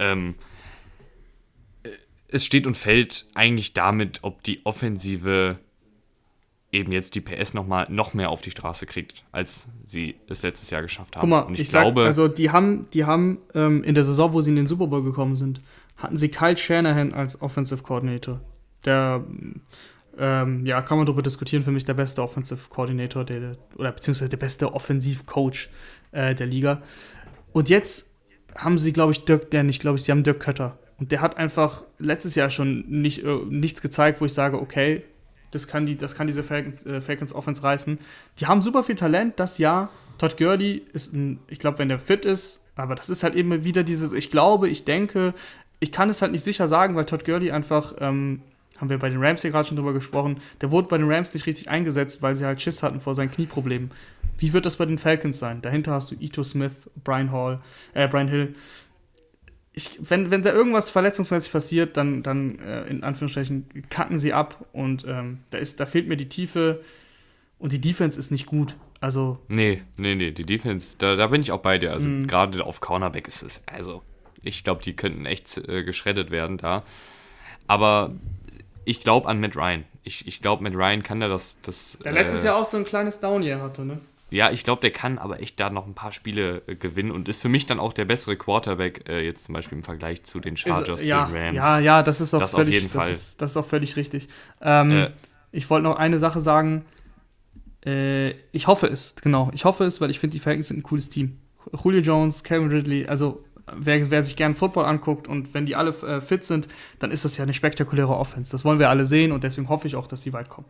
Ähm, 0.00 0.34
äh, 1.84 1.90
es 2.28 2.44
steht 2.44 2.66
und 2.66 2.76
fällt 2.76 3.26
eigentlich 3.34 3.74
damit, 3.74 4.20
ob 4.22 4.42
die 4.42 4.66
Offensive 4.66 5.58
eben 6.70 6.92
jetzt 6.92 7.14
die 7.14 7.20
PS 7.20 7.54
noch 7.54 7.66
mal 7.66 7.86
noch 7.88 8.14
mehr 8.14 8.30
auf 8.30 8.42
die 8.42 8.50
Straße 8.50 8.86
kriegt, 8.86 9.24
als 9.32 9.66
sie 9.84 10.16
es 10.28 10.42
letztes 10.42 10.70
Jahr 10.70 10.82
geschafft 10.82 11.16
haben. 11.16 11.22
Guck 11.22 11.30
mal, 11.30 11.40
und 11.40 11.54
ich, 11.54 11.60
ich 11.60 11.68
glaube, 11.70 12.02
sag, 12.02 12.06
also 12.06 12.28
die 12.28 12.50
haben, 12.50 12.88
die 12.92 13.04
haben 13.04 13.38
ähm, 13.54 13.82
in 13.84 13.94
der 13.94 14.04
Saison, 14.04 14.32
wo 14.32 14.40
sie 14.40 14.50
in 14.50 14.56
den 14.56 14.66
Super 14.66 14.86
Bowl 14.86 15.02
gekommen 15.02 15.36
sind, 15.36 15.60
hatten 15.96 16.16
sie 16.16 16.28
Kyle 16.28 16.56
Shanahan 16.56 17.12
als 17.12 17.40
Offensive 17.40 17.82
Coordinator. 17.82 18.40
Der 18.84 19.24
ähm, 20.18 20.66
ja, 20.66 20.82
kann 20.82 20.98
man 20.98 21.06
darüber 21.06 21.22
diskutieren, 21.22 21.62
für 21.62 21.70
mich 21.70 21.84
der 21.84 21.94
beste 21.94 22.22
Offensive 22.22 22.68
Coordinator 22.68 23.24
der, 23.24 23.56
oder 23.76 23.92
beziehungsweise 23.92 24.28
der 24.28 24.36
beste 24.36 24.72
Offensivcoach 24.74 25.68
äh, 26.12 26.34
der 26.34 26.46
Liga. 26.46 26.82
Und 27.52 27.68
jetzt 27.68 28.12
haben 28.56 28.78
sie, 28.78 28.92
glaube 28.92 29.12
ich, 29.12 29.24
Dirk, 29.24 29.50
der 29.50 29.62
nicht, 29.62 29.80
glaube 29.80 29.96
ich, 29.96 30.04
sie 30.04 30.12
haben 30.12 30.22
Dirk 30.22 30.40
Kötter. 30.40 30.78
Und 30.98 31.12
der 31.12 31.20
hat 31.20 31.36
einfach 31.36 31.84
letztes 31.98 32.34
Jahr 32.34 32.50
schon 32.50 32.84
nicht, 32.88 33.24
äh, 33.24 33.36
nichts 33.48 33.80
gezeigt, 33.80 34.20
wo 34.20 34.24
ich 34.24 34.34
sage, 34.34 34.60
okay, 34.60 35.04
das 35.50 35.68
kann, 35.68 35.86
die, 35.86 35.96
das 35.96 36.14
kann 36.14 36.26
diese 36.26 36.42
Falcons, 36.42 36.84
äh, 36.86 37.00
Falcons 37.00 37.34
Offense 37.34 37.62
reißen. 37.62 37.98
Die 38.38 38.46
haben 38.46 38.62
super 38.62 38.82
viel 38.82 38.96
Talent, 38.96 39.38
das 39.40 39.58
Jahr. 39.58 39.90
Todd 40.18 40.36
Gurley 40.36 40.82
ist 40.92 41.12
ein, 41.12 41.38
ich 41.48 41.58
glaube, 41.58 41.78
wenn 41.78 41.88
der 41.88 41.98
fit 41.98 42.24
ist, 42.24 42.62
aber 42.76 42.94
das 42.94 43.08
ist 43.08 43.22
halt 43.22 43.34
eben 43.34 43.64
wieder 43.64 43.84
dieses, 43.84 44.12
ich 44.12 44.30
glaube, 44.30 44.68
ich 44.68 44.84
denke, 44.84 45.34
ich 45.80 45.92
kann 45.92 46.10
es 46.10 46.22
halt 46.22 46.32
nicht 46.32 46.44
sicher 46.44 46.68
sagen, 46.68 46.96
weil 46.96 47.04
Todd 47.06 47.24
Gurley 47.24 47.50
einfach 47.50 47.94
ähm, 48.00 48.42
haben 48.78 48.90
wir 48.90 48.98
bei 48.98 49.10
den 49.10 49.22
Rams 49.22 49.42
hier 49.42 49.50
gerade 49.50 49.66
schon 49.66 49.76
drüber 49.76 49.92
gesprochen, 49.92 50.40
der 50.60 50.70
wurde 50.70 50.88
bei 50.88 50.98
den 50.98 51.10
Rams 51.10 51.34
nicht 51.34 51.46
richtig 51.46 51.68
eingesetzt, 51.68 52.22
weil 52.22 52.36
sie 52.36 52.44
halt 52.44 52.60
Schiss 52.60 52.82
hatten 52.82 53.00
vor 53.00 53.14
seinen 53.14 53.30
Knieproblemen. 53.30 53.90
Wie 54.38 54.52
wird 54.52 54.66
das 54.66 54.76
bei 54.76 54.86
den 54.86 54.98
Falcons 54.98 55.38
sein? 55.38 55.62
Dahinter 55.62 55.92
hast 55.92 56.12
du 56.12 56.14
Ito 56.14 56.44
Smith, 56.44 56.72
Brian 57.02 57.32
Hall, 57.32 57.60
äh, 57.94 58.06
Brian 58.06 58.28
Hill. 58.28 58.54
Ich, 59.78 59.96
wenn, 60.00 60.32
wenn 60.32 60.42
da 60.42 60.52
irgendwas 60.52 60.90
verletzungsmäßig 60.90 61.52
passiert, 61.52 61.96
dann, 61.96 62.24
dann 62.24 62.58
äh, 62.58 62.88
in 62.88 63.04
Anführungsstrichen 63.04 63.84
kacken 63.88 64.18
sie 64.18 64.32
ab 64.32 64.66
und 64.72 65.04
ähm, 65.06 65.38
da, 65.50 65.58
ist, 65.58 65.78
da 65.78 65.86
fehlt 65.86 66.08
mir 66.08 66.16
die 66.16 66.28
Tiefe 66.28 66.82
und 67.60 67.72
die 67.72 67.80
Defense 67.80 68.18
ist 68.18 68.32
nicht 68.32 68.46
gut. 68.46 68.74
Also. 69.00 69.38
Nee, 69.46 69.82
nee, 69.96 70.16
nee, 70.16 70.32
die 70.32 70.44
Defense, 70.44 70.96
da, 70.98 71.14
da 71.14 71.28
bin 71.28 71.42
ich 71.42 71.52
auch 71.52 71.60
bei 71.60 71.78
dir. 71.78 71.92
Also 71.92 72.10
mm. 72.10 72.26
gerade 72.26 72.64
auf 72.64 72.80
Cornerback 72.80 73.28
ist 73.28 73.44
es, 73.44 73.62
also 73.66 74.02
ich 74.42 74.64
glaube, 74.64 74.82
die 74.82 74.94
könnten 74.94 75.26
echt 75.26 75.56
äh, 75.56 75.84
geschreddet 75.84 76.32
werden 76.32 76.58
da. 76.58 76.82
Aber 77.68 78.16
ich 78.84 79.00
glaube 79.00 79.28
an 79.28 79.38
Matt 79.38 79.54
Ryan. 79.54 79.84
Ich, 80.02 80.26
ich 80.26 80.42
glaube, 80.42 80.64
Matt 80.64 80.74
Ryan 80.74 81.04
kann 81.04 81.20
da 81.20 81.28
das. 81.28 81.58
das 81.62 81.98
der 82.04 82.10
letztes 82.10 82.42
äh, 82.42 82.46
Jahr 82.46 82.56
auch 82.56 82.64
so 82.64 82.78
ein 82.78 82.84
kleines 82.84 83.20
Down-Year 83.20 83.60
hatte, 83.60 83.84
ne? 83.84 84.00
Ja, 84.30 84.50
ich 84.50 84.62
glaube, 84.62 84.82
der 84.82 84.90
kann 84.90 85.18
aber 85.18 85.40
echt 85.40 85.58
da 85.58 85.70
noch 85.70 85.86
ein 85.86 85.94
paar 85.94 86.12
Spiele 86.12 86.62
äh, 86.66 86.74
gewinnen 86.74 87.10
und 87.10 87.28
ist 87.28 87.40
für 87.40 87.48
mich 87.48 87.66
dann 87.66 87.80
auch 87.80 87.92
der 87.92 88.04
bessere 88.04 88.36
Quarterback, 88.36 89.08
äh, 89.08 89.24
jetzt 89.24 89.44
zum 89.44 89.54
Beispiel 89.54 89.78
im 89.78 89.84
Vergleich 89.84 90.24
zu 90.24 90.38
den 90.38 90.56
Chargers, 90.56 91.00
ist, 91.00 91.08
ja, 91.08 91.26
zu 91.26 91.32
den 91.32 91.42
Rams. 91.42 91.56
Ja, 91.56 91.78
ja, 91.78 92.02
das 92.02 92.20
ist 92.20 92.34
auch 92.34 92.40
das 92.40 92.50
völlig, 92.50 92.68
auf 92.68 92.74
jeden 92.74 92.90
Fall. 92.90 93.10
Ist, 93.10 93.40
das 93.40 93.52
ist 93.52 93.56
auch 93.56 93.66
völlig 93.66 93.96
richtig. 93.96 94.28
Ähm, 94.60 94.90
äh, 94.90 95.10
ich 95.50 95.70
wollte 95.70 95.84
noch 95.84 95.96
eine 95.96 96.18
Sache 96.18 96.40
sagen. 96.40 96.84
Äh, 97.86 98.30
ich 98.52 98.66
hoffe 98.66 98.86
es, 98.86 99.16
genau. 99.16 99.50
Ich 99.54 99.64
hoffe 99.64 99.84
es, 99.84 100.00
weil 100.00 100.10
ich 100.10 100.18
finde, 100.18 100.34
die 100.34 100.40
Falcons 100.40 100.68
sind 100.68 100.78
ein 100.78 100.82
cooles 100.82 101.08
Team. 101.08 101.38
Julio 101.82 102.00
Jones, 102.00 102.44
Kevin 102.44 102.68
Ridley, 102.68 103.06
also 103.06 103.44
wer, 103.76 104.10
wer 104.10 104.22
sich 104.22 104.36
gern 104.36 104.54
Football 104.54 104.84
anguckt 104.84 105.28
und 105.28 105.54
wenn 105.54 105.66
die 105.66 105.76
alle 105.76 105.90
äh, 105.90 106.20
fit 106.20 106.44
sind, 106.44 106.68
dann 106.98 107.10
ist 107.10 107.24
das 107.24 107.36
ja 107.36 107.44
eine 107.44 107.54
spektakuläre 107.54 108.14
Offense. 108.14 108.52
Das 108.52 108.64
wollen 108.64 108.78
wir 108.78 108.90
alle 108.90 109.06
sehen 109.06 109.32
und 109.32 109.44
deswegen 109.44 109.68
hoffe 109.68 109.86
ich 109.86 109.96
auch, 109.96 110.06
dass 110.06 110.22
sie 110.22 110.32
weit 110.32 110.48
kommen. 110.48 110.66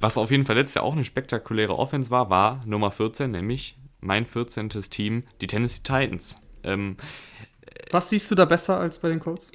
Was 0.00 0.16
auf 0.16 0.30
jeden 0.30 0.44
Fall 0.44 0.56
letztes 0.56 0.74
Jahr 0.74 0.84
auch 0.84 0.94
eine 0.94 1.04
spektakuläre 1.04 1.76
Offense 1.76 2.10
war, 2.10 2.30
war 2.30 2.62
Nummer 2.66 2.90
14, 2.90 3.30
nämlich 3.30 3.76
mein 4.00 4.26
14. 4.26 4.68
Team, 4.68 5.24
die 5.40 5.46
Tennessee 5.46 5.82
Titans. 5.82 6.38
Ähm, 6.62 6.96
Was 7.90 8.10
siehst 8.10 8.30
du 8.30 8.34
da 8.34 8.44
besser 8.44 8.78
als 8.78 8.98
bei 8.98 9.08
den 9.08 9.20
Colts? 9.20 9.50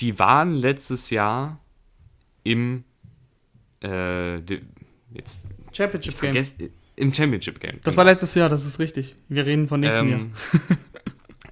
Die 0.00 0.18
waren 0.18 0.54
letztes 0.54 1.10
Jahr 1.10 1.60
im 2.42 2.84
äh, 3.82 4.36
jetzt 4.38 5.40
Championship 5.72 6.20
Game. 6.20 6.70
Im 6.96 7.12
Championship 7.12 7.60
Game. 7.60 7.78
Das 7.82 7.94
genau. 7.94 7.98
war 7.98 8.04
letztes 8.04 8.34
Jahr, 8.34 8.48
das 8.48 8.64
ist 8.64 8.78
richtig. 8.78 9.16
Wir 9.28 9.46
reden 9.46 9.68
von 9.68 9.80
nächstem 9.80 10.12
ähm, 10.12 10.32
Jahr. 10.68 10.78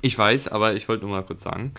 Ich 0.01 0.17
weiß, 0.17 0.49
aber 0.49 0.75
ich 0.75 0.89
wollte 0.89 1.05
nur 1.05 1.17
mal 1.17 1.23
kurz 1.23 1.43
sagen, 1.43 1.73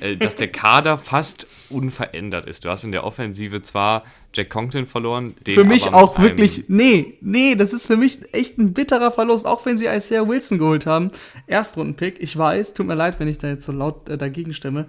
äh, 0.00 0.16
dass 0.16 0.36
der 0.36 0.48
Kader 0.48 0.98
fast 0.98 1.46
unverändert 1.68 2.46
ist. 2.46 2.64
Du 2.64 2.70
hast 2.70 2.84
in 2.84 2.92
der 2.92 3.04
Offensive 3.04 3.62
zwar 3.62 4.04
Jack 4.32 4.50
Conklin 4.50 4.86
verloren. 4.86 5.34
für 5.44 5.64
mich 5.64 5.92
auch 5.92 6.18
wirklich, 6.18 6.64
nee, 6.68 7.18
nee, 7.20 7.54
das 7.54 7.72
ist 7.72 7.86
für 7.86 7.96
mich 7.96 8.18
echt 8.32 8.58
ein 8.58 8.72
bitterer 8.72 9.10
Verlust, 9.10 9.46
auch 9.46 9.64
wenn 9.66 9.76
sie 9.76 9.86
Isaiah 9.86 10.26
Wilson 10.26 10.58
geholt 10.58 10.86
haben. 10.86 11.10
Erstrundenpick, 11.46 12.16
ich 12.20 12.36
weiß, 12.36 12.74
tut 12.74 12.86
mir 12.86 12.94
leid, 12.94 13.20
wenn 13.20 13.28
ich 13.28 13.38
da 13.38 13.48
jetzt 13.48 13.64
so 13.64 13.72
laut 13.72 14.08
äh, 14.08 14.16
dagegen 14.16 14.52
stimme. 14.52 14.86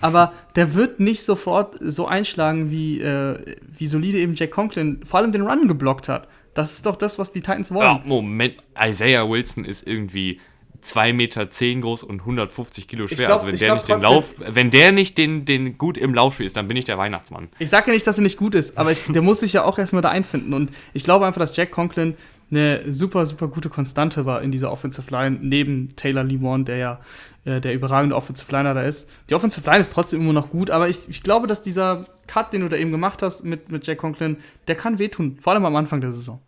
Aber 0.00 0.34
der 0.56 0.74
wird 0.74 1.00
nicht 1.00 1.22
sofort 1.22 1.76
so 1.80 2.06
einschlagen, 2.06 2.70
wie, 2.70 3.00
äh, 3.00 3.56
wie 3.66 3.86
solide 3.86 4.18
eben 4.18 4.34
Jack 4.34 4.50
Conklin 4.50 5.00
vor 5.04 5.20
allem 5.20 5.32
den 5.32 5.42
Run 5.42 5.68
geblockt 5.68 6.08
hat. 6.08 6.28
Das 6.52 6.72
ist 6.72 6.86
doch 6.86 6.96
das, 6.96 7.18
was 7.18 7.30
die 7.30 7.40
Titans 7.40 7.72
wollen. 7.72 7.86
Ja, 7.86 8.02
Moment, 8.04 8.56
Isaiah 8.82 9.28
Wilson 9.28 9.64
ist 9.64 9.86
irgendwie 9.86 10.40
2,10 10.82 11.12
Meter 11.12 11.50
zehn 11.50 11.80
groß 11.80 12.02
und 12.02 12.20
150 12.20 12.88
Kilo 12.88 13.08
schwer. 13.08 13.26
Glaub, 13.26 13.44
also 13.44 13.46
wenn 13.46 13.58
der 13.58 13.74
nicht 13.74 13.88
den 13.88 14.00
Lauf, 14.00 14.34
wenn 14.38 14.70
der 14.70 14.92
nicht 14.92 15.18
den, 15.18 15.44
den 15.44 15.78
gut 15.78 15.96
im 15.96 16.14
Lauf 16.14 16.40
ist, 16.40 16.56
dann 16.56 16.68
bin 16.68 16.76
ich 16.76 16.84
der 16.84 16.98
Weihnachtsmann. 16.98 17.48
Ich 17.58 17.70
sage 17.70 17.88
ja 17.88 17.94
nicht, 17.94 18.06
dass 18.06 18.18
er 18.18 18.22
nicht 18.22 18.36
gut 18.36 18.54
ist, 18.54 18.78
aber 18.78 18.92
ich, 18.92 19.04
der 19.08 19.22
muss 19.22 19.40
sich 19.40 19.52
ja 19.52 19.64
auch 19.64 19.78
erstmal 19.78 20.02
da 20.02 20.10
einfinden. 20.10 20.54
Und 20.54 20.70
ich 20.92 21.04
glaube 21.04 21.26
einfach, 21.26 21.40
dass 21.40 21.56
Jack 21.56 21.70
Conklin 21.70 22.16
eine 22.50 22.92
super, 22.92 23.26
super 23.26 23.48
gute 23.48 23.68
Konstante 23.68 24.24
war 24.24 24.40
in 24.42 24.52
dieser 24.52 24.70
Offensive 24.70 25.10
Line, 25.10 25.38
neben 25.40 25.96
Taylor 25.96 26.22
Lee 26.22 26.40
Warren, 26.40 26.64
der 26.64 26.76
ja 26.76 27.00
äh, 27.44 27.60
der 27.60 27.74
überragende 27.74 28.14
Offensive 28.14 28.50
Liner 28.52 28.74
da 28.74 28.82
ist. 28.82 29.08
Die 29.30 29.34
Offensive 29.34 29.68
Line 29.68 29.80
ist 29.80 29.92
trotzdem 29.92 30.20
immer 30.20 30.32
noch 30.32 30.50
gut, 30.50 30.70
aber 30.70 30.88
ich, 30.88 31.08
ich 31.08 31.22
glaube, 31.22 31.46
dass 31.46 31.62
dieser 31.62 32.06
Cut, 32.26 32.52
den 32.52 32.60
du 32.60 32.68
da 32.68 32.76
eben 32.76 32.92
gemacht 32.92 33.22
hast 33.22 33.44
mit, 33.44 33.70
mit 33.70 33.86
Jack 33.86 33.98
Conklin, 33.98 34.36
der 34.68 34.76
kann 34.76 34.98
wehtun, 34.98 35.38
vor 35.40 35.52
allem 35.52 35.64
am 35.64 35.74
Anfang 35.74 36.00
der 36.00 36.12
Saison. 36.12 36.40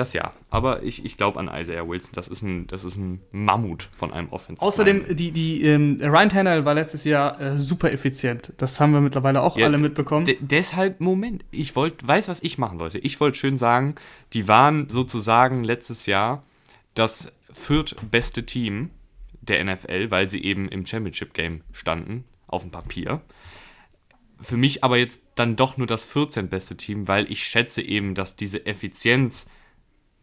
Das 0.00 0.14
ja, 0.14 0.32
aber 0.48 0.82
ich, 0.82 1.04
ich 1.04 1.18
glaube 1.18 1.38
an 1.38 1.50
Isaiah 1.52 1.86
Wilson. 1.86 2.12
Das 2.14 2.28
ist 2.28 2.40
ein, 2.40 2.66
das 2.68 2.84
ist 2.84 2.96
ein 2.96 3.20
Mammut 3.32 3.90
von 3.92 4.14
einem 4.14 4.30
Offensive. 4.30 4.64
Außerdem, 4.64 5.14
die, 5.14 5.30
die, 5.30 5.62
ähm, 5.62 5.98
Ryan 6.00 6.30
Tannehill 6.30 6.64
war 6.64 6.72
letztes 6.72 7.04
Jahr 7.04 7.38
äh, 7.38 7.58
super 7.58 7.92
effizient. 7.92 8.54
Das 8.56 8.80
haben 8.80 8.94
wir 8.94 9.02
mittlerweile 9.02 9.42
auch 9.42 9.58
ja, 9.58 9.66
alle 9.66 9.76
mitbekommen. 9.76 10.26
Deshalb, 10.40 11.00
Moment, 11.00 11.44
ich 11.50 11.76
wollte, 11.76 12.08
weiß, 12.08 12.28
was 12.28 12.42
ich 12.42 12.56
machen 12.56 12.80
wollte. 12.80 12.98
Ich 12.98 13.20
wollte 13.20 13.36
schön 13.36 13.58
sagen, 13.58 13.94
die 14.32 14.48
waren 14.48 14.88
sozusagen 14.88 15.64
letztes 15.64 16.06
Jahr 16.06 16.44
das 16.94 17.34
viertbeste 17.52 18.46
Team 18.46 18.88
der 19.42 19.62
NFL, 19.62 20.10
weil 20.10 20.30
sie 20.30 20.42
eben 20.42 20.70
im 20.70 20.86
Championship 20.86 21.34
Game 21.34 21.60
standen, 21.72 22.24
auf 22.46 22.62
dem 22.62 22.70
Papier. 22.70 23.20
Für 24.40 24.56
mich 24.56 24.82
aber 24.82 24.96
jetzt 24.96 25.20
dann 25.34 25.56
doch 25.56 25.76
nur 25.76 25.86
das 25.86 26.06
14. 26.06 26.48
beste 26.48 26.78
Team, 26.78 27.06
weil 27.06 27.30
ich 27.30 27.44
schätze 27.44 27.82
eben, 27.82 28.14
dass 28.14 28.34
diese 28.34 28.64
Effizienz 28.64 29.46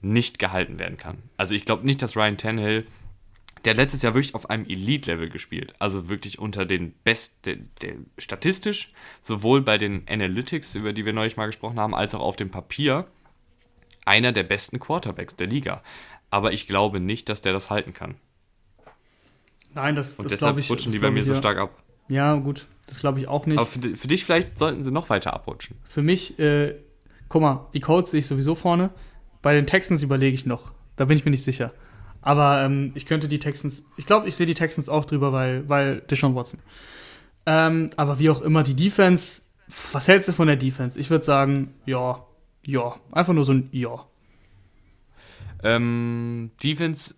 nicht 0.02 0.40
gehalten 0.40 0.80
werden 0.80 0.98
kann. 0.98 1.18
Also 1.38 1.56
ich 1.56 1.66
glaube 1.66 1.86
nicht, 1.86 2.02
dass 2.02 2.16
Ryan 2.16 2.38
Tannehill, 2.38 2.88
der 3.66 3.74
letztes 3.74 4.02
Jahr 4.02 4.14
wirklich 4.14 4.36
auf 4.36 4.50
einem 4.50 4.66
Elite-Level 4.66 5.30
gespielt, 5.30 5.74
also 5.80 6.10
wirklich 6.10 6.40
unter 6.40 6.66
den 6.66 6.94
Best, 7.04 7.46
der, 7.46 7.58
der, 7.82 7.96
statistisch, 8.18 8.94
sowohl 9.22 9.62
bei 9.62 9.78
den 9.78 10.08
Analytics, 10.08 10.76
über 10.76 10.94
die 10.94 11.06
wir 11.06 11.14
neulich 11.14 11.38
mal 11.38 11.48
gesprochen 11.48 11.80
haben, 11.80 11.96
als 11.96 12.14
auch 12.14 12.22
auf 12.22 12.36
dem 12.36 12.52
Papier, 12.52 13.08
einer 14.06 14.32
der 14.32 14.44
besten 14.44 14.80
Quarterbacks 14.80 15.36
der 15.36 15.48
Liga. 15.48 15.82
Aber 16.30 16.54
ich 16.54 16.68
glaube 16.68 17.00
nicht, 17.00 17.30
dass 17.30 17.42
der 17.42 17.54
das 17.54 17.70
halten 17.70 17.94
kann. 17.94 18.16
Nein, 19.74 19.96
das, 19.96 20.16
Und 20.16 20.26
das 20.26 20.32
deshalb 20.32 20.58
ich, 20.58 20.70
rutschen 20.70 20.92
die 20.92 21.00
bei 21.00 21.12
mir 21.12 21.24
so 21.24 21.36
stark 21.36 21.58
ab. 21.58 21.84
Ja, 22.10 22.36
gut, 22.36 22.68
das 22.88 23.00
glaube 23.00 23.20
ich 23.20 23.28
auch 23.28 23.46
nicht. 23.46 23.58
Aber 23.58 23.68
für, 23.68 23.96
für, 23.96 24.08
dich 24.08 24.24
vielleicht 24.24 24.58
sollten 24.58 24.84
sie 24.84 24.92
noch 24.92 25.10
weiter 25.10 25.34
abrutschen. 25.34 25.78
Für 25.84 26.02
mich, 26.02 26.40
äh, 26.40 26.76
guck 27.28 27.42
mal, 27.42 27.68
die 27.74 27.80
Colts 27.80 28.12
sehe 28.12 28.22
ich 28.22 28.28
sowieso 28.28 28.56
vorne. 28.56 28.92
Bei 29.42 29.54
den 29.54 29.68
Texans 29.68 30.04
überlege 30.04 30.36
ich 30.36 30.46
noch. 30.46 30.72
Da 30.96 31.06
bin 31.06 31.18
ich 31.18 31.26
mir 31.26 31.32
nicht 31.32 31.44
sicher. 31.44 31.72
Aber 32.22 32.62
ähm, 32.62 32.92
ich 32.96 33.06
könnte 33.06 33.28
die 33.28 33.40
Texans, 33.40 33.86
ich 33.96 34.06
glaube, 34.06 34.28
ich 34.28 34.36
sehe 34.36 34.46
die 34.46 34.54
Texans 34.54 34.90
auch 34.90 35.06
drüber, 35.06 35.32
weil, 35.32 35.68
weil 35.70 36.02
Deshaun 36.02 36.36
Watson. 36.36 36.60
Ähm, 37.46 37.92
aber 37.96 38.20
wie 38.20 38.30
auch 38.30 38.42
immer, 38.42 38.64
die 38.64 38.76
Defense, 38.76 39.44
was 39.94 40.08
hältst 40.08 40.28
du 40.28 40.34
von 40.34 40.48
der 40.48 40.58
Defense? 40.58 41.00
Ich 41.00 41.10
würde 41.10 41.24
sagen, 41.24 41.74
ja, 41.86 42.26
ja. 42.66 42.96
Einfach 43.12 43.34
nur 43.34 43.46
so 43.46 43.54
ein 43.54 43.70
Ja. 43.72 44.06
Ähm, 45.64 46.52
Defense. 46.62 47.16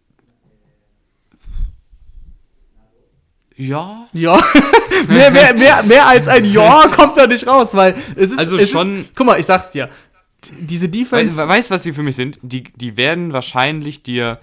Ja. 3.56 4.08
Ja. 4.14 4.40
mehr, 5.08 5.32
mehr, 5.32 5.54
mehr, 5.54 5.84
mehr 5.84 6.08
als 6.08 6.28
ein 6.28 6.46
Ja 6.46 6.88
kommt 6.88 7.18
da 7.18 7.28
nicht 7.28 7.48
raus, 7.48 7.74
weil 7.74 7.96
es 8.16 8.32
ist. 8.32 8.40
Also 8.40 8.60
schon. 8.60 9.02
Ist, 9.02 9.16
guck 9.16 9.26
mal, 9.26 9.40
ich 9.40 9.46
sag's 9.46 9.72
dir 9.72 9.90
diese 10.60 10.90
Defense. 10.90 11.38
We 11.38 11.48
weißt 11.48 11.70
du, 11.70 11.76
was 11.76 11.84
sie 11.84 11.94
für 11.94 12.04
mich 12.04 12.16
sind? 12.16 12.40
Die, 12.42 12.64
die 12.64 12.98
werden 12.98 13.34
wahrscheinlich 13.34 14.04
dir 14.04 14.40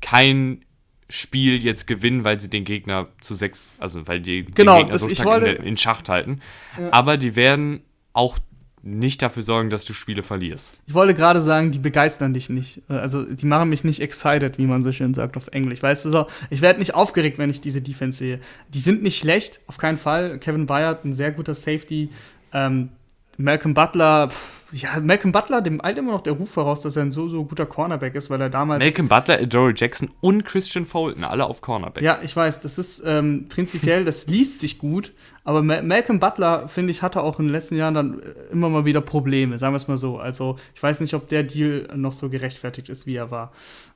kein 0.00 0.64
Spiel 1.10 1.62
jetzt 1.62 1.86
gewinnen, 1.86 2.24
weil 2.24 2.38
sie 2.38 2.50
den 2.50 2.64
Gegner 2.64 3.08
zu 3.20 3.34
sechs, 3.34 3.78
also 3.80 4.06
weil 4.06 4.20
die 4.20 4.44
genau, 4.44 4.76
den 4.76 4.84
Gegner 4.84 4.98
so 4.98 5.08
stark 5.08 5.26
wollte, 5.26 5.48
in, 5.48 5.64
in, 5.64 5.76
Schacht 5.76 6.08
halten. 6.08 6.40
Ja. 6.78 6.92
Aber 6.92 7.16
die 7.16 7.34
werden 7.34 7.80
auch 8.12 8.38
nicht 8.82 9.22
dafür 9.22 9.42
sorgen, 9.42 9.70
dass 9.70 9.84
du 9.84 9.92
Spiele 9.92 10.22
verlierst. 10.22 10.80
Ich 10.86 10.94
wollte 10.94 11.14
gerade 11.14 11.40
sagen, 11.40 11.72
die 11.72 11.78
begeistern 11.78 12.34
dich 12.34 12.48
nicht. 12.48 12.82
Also 12.88 13.24
die 13.24 13.46
machen 13.46 13.68
mich 13.70 13.84
nicht 13.84 14.00
excited, 14.00 14.58
wie 14.58 14.66
man 14.66 14.82
so 14.82 14.92
schön 14.92 15.14
sagt 15.14 15.36
auf 15.36 15.48
Englisch. 15.48 15.82
Weißt 15.82 16.04
du 16.04 16.10
so, 16.10 16.26
ich 16.50 16.60
werde 16.60 16.78
nicht 16.78 16.94
aufgeregt, 16.94 17.38
wenn 17.38 17.50
ich 17.50 17.60
diese 17.60 17.82
Defense 17.82 18.18
sehe. 18.18 18.40
Die 18.68 18.78
sind 18.78 19.02
nicht 19.02 19.18
schlecht, 19.18 19.60
auf 19.66 19.78
keinen 19.78 19.98
Fall. 19.98 20.38
Kevin 20.38 20.66
Bayard, 20.66 21.04
ein 21.04 21.12
sehr 21.12 21.32
guter 21.32 21.54
Safety. 21.54 22.10
Ähm, 22.52 22.90
Malcolm 23.38 23.72
Butler, 23.72 24.28
pff, 24.28 24.58
ja, 24.72 25.00
Malcolm 25.00 25.32
Butler, 25.32 25.62
dem 25.62 25.82
eilt 25.82 25.96
immer 25.96 26.12
noch 26.12 26.20
der 26.20 26.34
Ruf 26.34 26.50
voraus, 26.50 26.82
dass 26.82 26.96
er 26.96 27.02
ein 27.02 27.10
so, 27.10 27.28
so 27.28 27.44
guter 27.44 27.64
Cornerback 27.64 28.14
ist, 28.14 28.28
weil 28.28 28.40
er 28.40 28.50
damals. 28.50 28.84
Malcolm 28.84 29.08
Butler, 29.08 29.38
Adore 29.40 29.72
Jackson 29.74 30.10
und 30.20 30.44
Christian 30.44 30.84
Fulton, 30.84 31.24
alle 31.24 31.46
auf 31.46 31.60
Cornerback. 31.60 32.02
Ja, 32.04 32.18
ich 32.22 32.36
weiß, 32.36 32.60
das 32.60 32.76
ist 32.76 33.02
ähm, 33.06 33.46
prinzipiell, 33.48 34.04
das 34.04 34.26
liest 34.26 34.60
sich 34.60 34.78
gut, 34.78 35.12
aber 35.44 35.62
Ma 35.62 35.80
Malcolm 35.80 36.20
Butler, 36.20 36.68
finde 36.68 36.90
ich, 36.90 37.00
hatte 37.00 37.22
auch 37.22 37.38
in 37.38 37.46
den 37.46 37.52
letzten 37.52 37.76
Jahren 37.76 37.94
dann 37.94 38.20
äh, 38.20 38.52
immer 38.52 38.68
mal 38.68 38.84
wieder 38.84 39.00
Probleme, 39.00 39.58
sagen 39.58 39.72
wir 39.72 39.78
es 39.78 39.88
mal 39.88 39.96
so. 39.96 40.18
Also, 40.18 40.56
ich 40.74 40.82
weiß 40.82 41.00
nicht, 41.00 41.14
ob 41.14 41.28
der 41.28 41.44
Deal 41.44 41.88
noch 41.94 42.12
so 42.12 42.28
gerechtfertigt 42.28 42.88
ist, 42.88 43.06
wie 43.06 43.16
er 43.16 43.30
war. 43.30 43.52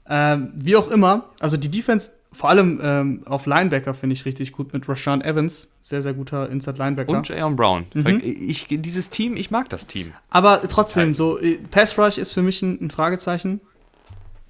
Ähm, 0.08 0.52
wie 0.54 0.76
auch 0.76 0.90
immer, 0.90 1.30
also 1.40 1.56
die 1.56 1.70
Defense 1.70 2.10
vor 2.32 2.50
allem 2.50 2.80
ähm, 2.82 3.22
auf 3.26 3.46
Linebacker 3.46 3.94
finde 3.94 4.14
ich 4.14 4.24
richtig 4.24 4.52
gut 4.52 4.72
mit 4.72 4.88
Rashawn 4.88 5.22
Evans. 5.22 5.70
Sehr, 5.82 6.02
sehr 6.02 6.14
guter 6.14 6.48
Inside-Linebacker. 6.48 7.10
Und 7.10 7.28
Jayon 7.28 7.56
Brown. 7.56 7.86
Mhm. 7.94 8.20
Ich, 8.22 8.66
dieses 8.70 9.10
Team, 9.10 9.36
ich 9.36 9.50
mag 9.50 9.68
das 9.68 9.86
Team. 9.86 10.12
Aber 10.30 10.62
trotzdem, 10.68 11.14
so, 11.14 11.38
äh, 11.38 11.58
Pass 11.70 11.98
Rush 11.98 12.18
ist 12.18 12.32
für 12.32 12.42
mich 12.42 12.62
ein, 12.62 12.78
ein, 12.80 12.90
Fragezeichen. 12.90 13.60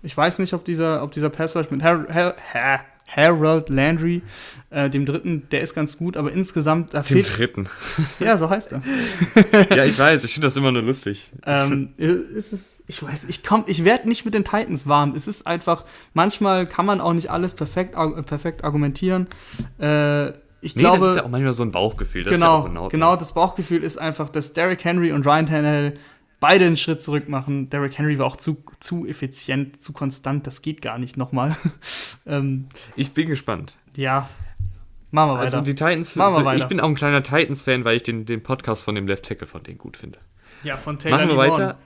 Ich 0.02 0.16
weiß 0.16 0.38
nicht, 0.38 0.52
ob 0.52 0.64
dieser, 0.64 1.02
ob 1.02 1.12
dieser 1.12 1.30
Pass 1.30 1.56
Rush 1.56 1.70
mit 1.70 1.82
Har 1.82 2.06
Har 2.08 2.84
Harold 3.14 3.68
Landry, 3.68 4.22
äh, 4.70 4.88
dem 4.88 5.06
dritten, 5.06 5.48
der 5.50 5.60
ist 5.60 5.74
ganz 5.74 5.98
gut, 5.98 6.16
aber 6.16 6.32
insgesamt 6.32 6.94
da 6.94 7.00
dem 7.00 7.04
fehlt. 7.04 7.28
Dem 7.28 7.36
dritten. 7.36 7.68
Ja, 8.20 8.36
so 8.36 8.48
heißt 8.48 8.72
er. 8.72 8.82
ja, 9.76 9.84
ich 9.84 9.98
weiß, 9.98 10.24
ich 10.24 10.32
finde 10.32 10.46
das 10.46 10.56
immer 10.56 10.72
nur 10.72 10.82
lustig. 10.82 11.30
Ähm, 11.44 11.90
ist 11.96 12.52
es, 12.52 12.82
ich 12.86 13.02
weiß, 13.02 13.24
ich 13.28 13.42
komm, 13.42 13.64
ich 13.66 13.84
werde 13.84 14.08
nicht 14.08 14.24
mit 14.24 14.34
den 14.34 14.44
Titans 14.44 14.86
warm. 14.86 15.14
Es 15.14 15.26
ist 15.26 15.46
einfach, 15.46 15.84
manchmal 16.14 16.66
kann 16.66 16.86
man 16.86 17.00
auch 17.00 17.12
nicht 17.12 17.30
alles 17.30 17.52
perfekt, 17.52 17.94
perfekt 18.26 18.64
argumentieren. 18.64 19.26
Äh, 19.78 20.32
ich 20.64 20.76
nee, 20.76 20.82
glaube, 20.82 21.00
das 21.00 21.10
ist 21.10 21.16
ja 21.16 21.24
auch 21.24 21.28
manchmal 21.28 21.52
so 21.52 21.64
ein 21.64 21.72
Bauchgefühl. 21.72 22.22
Das 22.22 22.32
genau, 22.32 22.68
ja 22.68 22.88
genau, 22.88 23.16
das 23.16 23.32
Bauchgefühl 23.32 23.82
ist 23.82 23.98
einfach, 23.98 24.28
dass 24.28 24.52
Derrick 24.52 24.84
Henry 24.84 25.10
und 25.10 25.26
Ryan 25.26 25.46
Tannehill 25.46 25.98
beide 26.42 26.66
einen 26.66 26.76
Schritt 26.76 27.00
zurück 27.00 27.28
machen. 27.28 27.70
Derrick 27.70 27.96
Henry 27.96 28.18
war 28.18 28.26
auch 28.26 28.36
zu, 28.36 28.64
zu 28.80 29.06
effizient, 29.06 29.80
zu 29.80 29.92
konstant, 29.92 30.44
das 30.46 30.60
geht 30.60 30.82
gar 30.82 30.98
nicht 30.98 31.16
nochmal. 31.16 31.56
ähm, 32.26 32.66
ich 32.96 33.12
bin 33.12 33.28
gespannt. 33.28 33.76
Ja. 33.96 34.28
Machen 35.12 35.28
wir 35.28 35.38
also 35.38 35.38
weiter. 35.38 35.56
Also 35.58 35.64
die 35.64 35.74
Titans, 35.76 36.16
Machen 36.16 36.34
wir 36.34 36.44
weiter. 36.44 36.58
ich 36.58 36.68
bin 36.68 36.80
auch 36.80 36.88
ein 36.88 36.96
kleiner 36.96 37.22
Titans-Fan, 37.22 37.84
weil 37.84 37.96
ich 37.96 38.02
den, 38.02 38.26
den 38.26 38.42
Podcast 38.42 38.82
von 38.84 38.96
dem 38.96 39.06
Left 39.06 39.24
Tackle 39.24 39.46
von 39.46 39.62
denen 39.62 39.78
gut 39.78 39.96
finde. 39.96 40.18
Ja, 40.64 40.78
von 40.78 40.98
Taylor 40.98 41.18
Machen 41.18 41.28
wir 41.28 41.42
Limon. 41.42 41.58
weiter. 41.60 41.78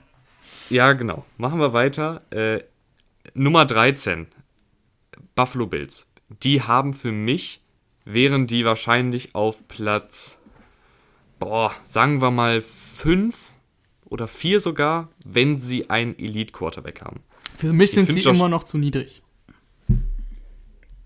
Ja, 0.71 0.93
genau. 0.93 1.23
Machen 1.37 1.59
wir 1.59 1.73
weiter. 1.73 2.23
Äh, 2.31 2.63
Nummer 3.35 3.65
13. 3.65 4.25
Buffalo 5.35 5.67
Bills. 5.67 6.09
Die 6.41 6.63
haben 6.63 6.95
für 6.95 7.11
mich, 7.11 7.61
wären 8.05 8.47
die 8.47 8.65
wahrscheinlich 8.65 9.35
auf 9.35 9.67
Platz, 9.67 10.39
boah, 11.37 11.71
sagen 11.83 12.21
wir 12.23 12.31
mal 12.31 12.61
5 12.61 13.46
oder 14.09 14.27
vier 14.27 14.59
sogar, 14.59 15.09
wenn 15.23 15.59
sie 15.59 15.89
einen 15.89 16.17
Elite-Quarterback 16.17 17.01
haben. 17.01 17.21
Für 17.57 17.73
mich 17.73 17.89
ich 17.91 17.95
sind 17.95 18.11
sie 18.11 18.19
Josh 18.19 18.35
immer 18.35 18.49
noch 18.49 18.63
zu 18.63 18.77
niedrig. 18.77 19.21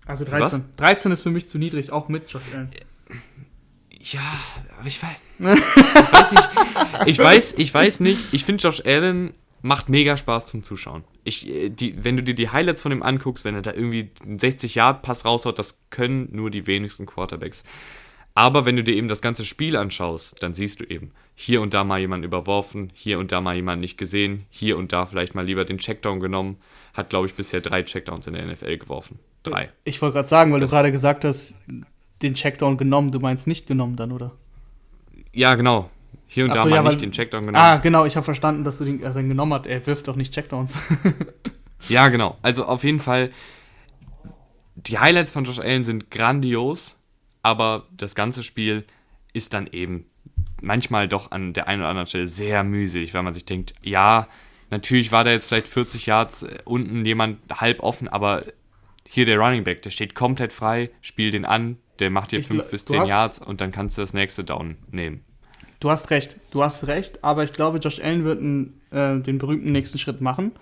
Also 0.04 0.24
13. 0.24 0.64
13 0.76 1.12
ist 1.12 1.22
für 1.22 1.30
mich 1.30 1.48
zu 1.48 1.58
niedrig, 1.58 1.90
auch 1.92 2.08
mit 2.08 2.30
Josh 2.30 2.42
Allen. 2.52 2.70
Ja, 4.00 4.20
aber 4.78 4.86
ich 4.86 5.00
weiß, 5.00 5.16
ich 5.38 6.12
weiß 6.12 6.32
nicht. 6.32 6.48
Ich 7.06 7.18
weiß, 7.18 7.54
ich 7.56 7.72
weiß 7.72 8.00
nicht. 8.00 8.34
Ich 8.34 8.44
finde 8.44 8.62
Josh 8.62 8.82
Allen 8.84 9.32
macht 9.62 9.88
mega 9.88 10.16
Spaß 10.16 10.48
zum 10.48 10.64
Zuschauen. 10.64 11.04
Ich, 11.24 11.48
äh, 11.48 11.68
die, 11.70 12.04
wenn 12.04 12.16
du 12.16 12.22
dir 12.22 12.34
die 12.34 12.50
Highlights 12.50 12.82
von 12.82 12.92
ihm 12.92 13.02
anguckst, 13.02 13.44
wenn 13.44 13.54
er 13.54 13.62
da 13.62 13.72
irgendwie 13.72 14.10
einen 14.22 14.38
60-Yard-Pass 14.38 15.24
raushaut, 15.24 15.58
das 15.58 15.78
können 15.90 16.28
nur 16.32 16.50
die 16.50 16.66
wenigsten 16.66 17.06
Quarterbacks. 17.06 17.62
Aber 18.34 18.64
wenn 18.64 18.76
du 18.76 18.84
dir 18.84 18.94
eben 18.94 19.08
das 19.08 19.20
ganze 19.20 19.44
Spiel 19.44 19.76
anschaust, 19.76 20.42
dann 20.42 20.54
siehst 20.54 20.80
du 20.80 20.84
eben 20.84 21.12
hier 21.34 21.60
und 21.60 21.74
da 21.74 21.84
mal 21.84 22.00
jemanden 22.00 22.24
überworfen, 22.24 22.90
hier 22.94 23.18
und 23.18 23.30
da 23.32 23.40
mal 23.40 23.54
jemanden 23.56 23.82
nicht 23.82 23.98
gesehen, 23.98 24.46
hier 24.50 24.78
und 24.78 24.92
da 24.92 25.06
vielleicht 25.06 25.34
mal 25.34 25.44
lieber 25.44 25.64
den 25.64 25.78
Checkdown 25.78 26.20
genommen. 26.20 26.56
Hat, 26.94 27.10
glaube 27.10 27.26
ich, 27.26 27.34
bisher 27.34 27.60
drei 27.60 27.82
Checkdowns 27.82 28.26
in 28.26 28.34
der 28.34 28.46
NFL 28.46 28.78
geworfen. 28.78 29.18
Drei. 29.42 29.70
Ich 29.84 30.00
wollte 30.00 30.14
gerade 30.14 30.28
sagen, 30.28 30.52
weil 30.52 30.60
das 30.60 30.70
du 30.70 30.76
gerade 30.76 30.92
gesagt 30.92 31.24
hast, 31.24 31.56
den 32.22 32.34
Checkdown 32.34 32.76
genommen, 32.76 33.10
du 33.10 33.18
meinst 33.18 33.46
nicht 33.46 33.66
genommen 33.66 33.96
dann, 33.96 34.12
oder? 34.12 34.32
Ja, 35.32 35.54
genau. 35.54 35.90
Hier 36.26 36.44
und 36.44 36.52
Ach 36.52 36.56
da 36.56 36.62
so, 36.62 36.68
mal 36.70 36.76
ja, 36.76 36.82
nicht 36.82 37.02
den 37.02 37.12
Checkdown 37.12 37.46
genommen. 37.46 37.62
Ah, 37.62 37.76
genau, 37.76 38.06
ich 38.06 38.16
habe 38.16 38.24
verstanden, 38.24 38.64
dass 38.64 38.78
du 38.78 38.84
den 38.84 39.04
also 39.04 39.20
genommen 39.20 39.52
hast. 39.52 39.66
Er 39.66 39.86
wirft 39.86 40.08
doch 40.08 40.16
nicht 40.16 40.32
Checkdowns. 40.32 40.78
ja, 41.88 42.08
genau. 42.08 42.38
Also 42.40 42.64
auf 42.64 42.84
jeden 42.84 43.00
Fall, 43.00 43.30
die 44.74 44.98
Highlights 44.98 45.32
von 45.32 45.44
Josh 45.44 45.58
Allen 45.58 45.84
sind 45.84 46.10
grandios, 46.10 47.01
aber 47.42 47.86
das 47.92 48.14
ganze 48.14 48.42
Spiel 48.42 48.84
ist 49.32 49.54
dann 49.54 49.66
eben 49.66 50.06
manchmal 50.60 51.08
doch 51.08 51.30
an 51.30 51.52
der 51.52 51.68
einen 51.68 51.82
oder 51.82 51.90
anderen 51.90 52.06
Stelle 52.06 52.28
sehr 52.28 52.64
mühselig, 52.64 53.14
weil 53.14 53.22
man 53.22 53.34
sich 53.34 53.44
denkt, 53.44 53.74
ja, 53.82 54.26
natürlich 54.70 55.12
war 55.12 55.24
da 55.24 55.30
jetzt 55.30 55.46
vielleicht 55.46 55.68
40 55.68 56.06
Yards 56.06 56.44
äh, 56.44 56.58
unten 56.64 57.04
jemand 57.04 57.38
halb 57.60 57.80
offen, 57.80 58.08
aber 58.08 58.44
hier 59.08 59.26
der 59.26 59.38
Running 59.38 59.64
Back, 59.64 59.82
der 59.82 59.90
steht 59.90 60.14
komplett 60.14 60.52
frei, 60.52 60.90
spiel 61.02 61.30
den 61.30 61.44
an, 61.44 61.76
der 61.98 62.10
macht 62.10 62.32
dir 62.32 62.42
5 62.42 62.70
bis 62.70 62.86
10 62.86 63.04
Yards 63.04 63.38
und 63.38 63.60
dann 63.60 63.70
kannst 63.72 63.98
du 63.98 64.02
das 64.02 64.14
nächste 64.14 64.44
Down 64.44 64.76
nehmen. 64.90 65.24
Du 65.80 65.90
hast 65.90 66.10
recht, 66.10 66.36
du 66.52 66.62
hast 66.62 66.86
recht, 66.86 67.22
aber 67.24 67.44
ich 67.44 67.52
glaube, 67.52 67.78
Josh 67.78 68.00
Allen 68.00 68.24
wird 68.24 68.38
einen, 68.38 68.80
äh, 68.90 69.18
den 69.20 69.38
berühmten 69.38 69.72
nächsten 69.72 69.98
Schritt 69.98 70.20
machen 70.20 70.52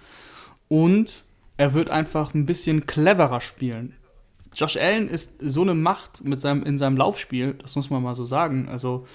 und 0.69 1.25
er 1.59 1.75
wird 1.75 1.91
einfach 1.91 2.33
ein 2.33 2.47
bisschen 2.47 2.87
cleverer 2.87 3.41
spielen. 3.43 3.95
Josh 4.55 4.77
Allen 4.77 5.09
ist 5.09 5.37
so 5.41 5.63
eine 5.63 5.75
Macht 5.75 6.25
mit 6.25 6.41
seinem, 6.41 6.63
in 6.63 6.79
seinem 6.79 6.97
Laufspiel, 6.97 7.55
das 7.55 7.77
muss 7.77 7.91
man 7.91 8.03
mal 8.03 8.15
so 8.15 8.25
sagen. 8.25 8.69
Also, 8.69 9.07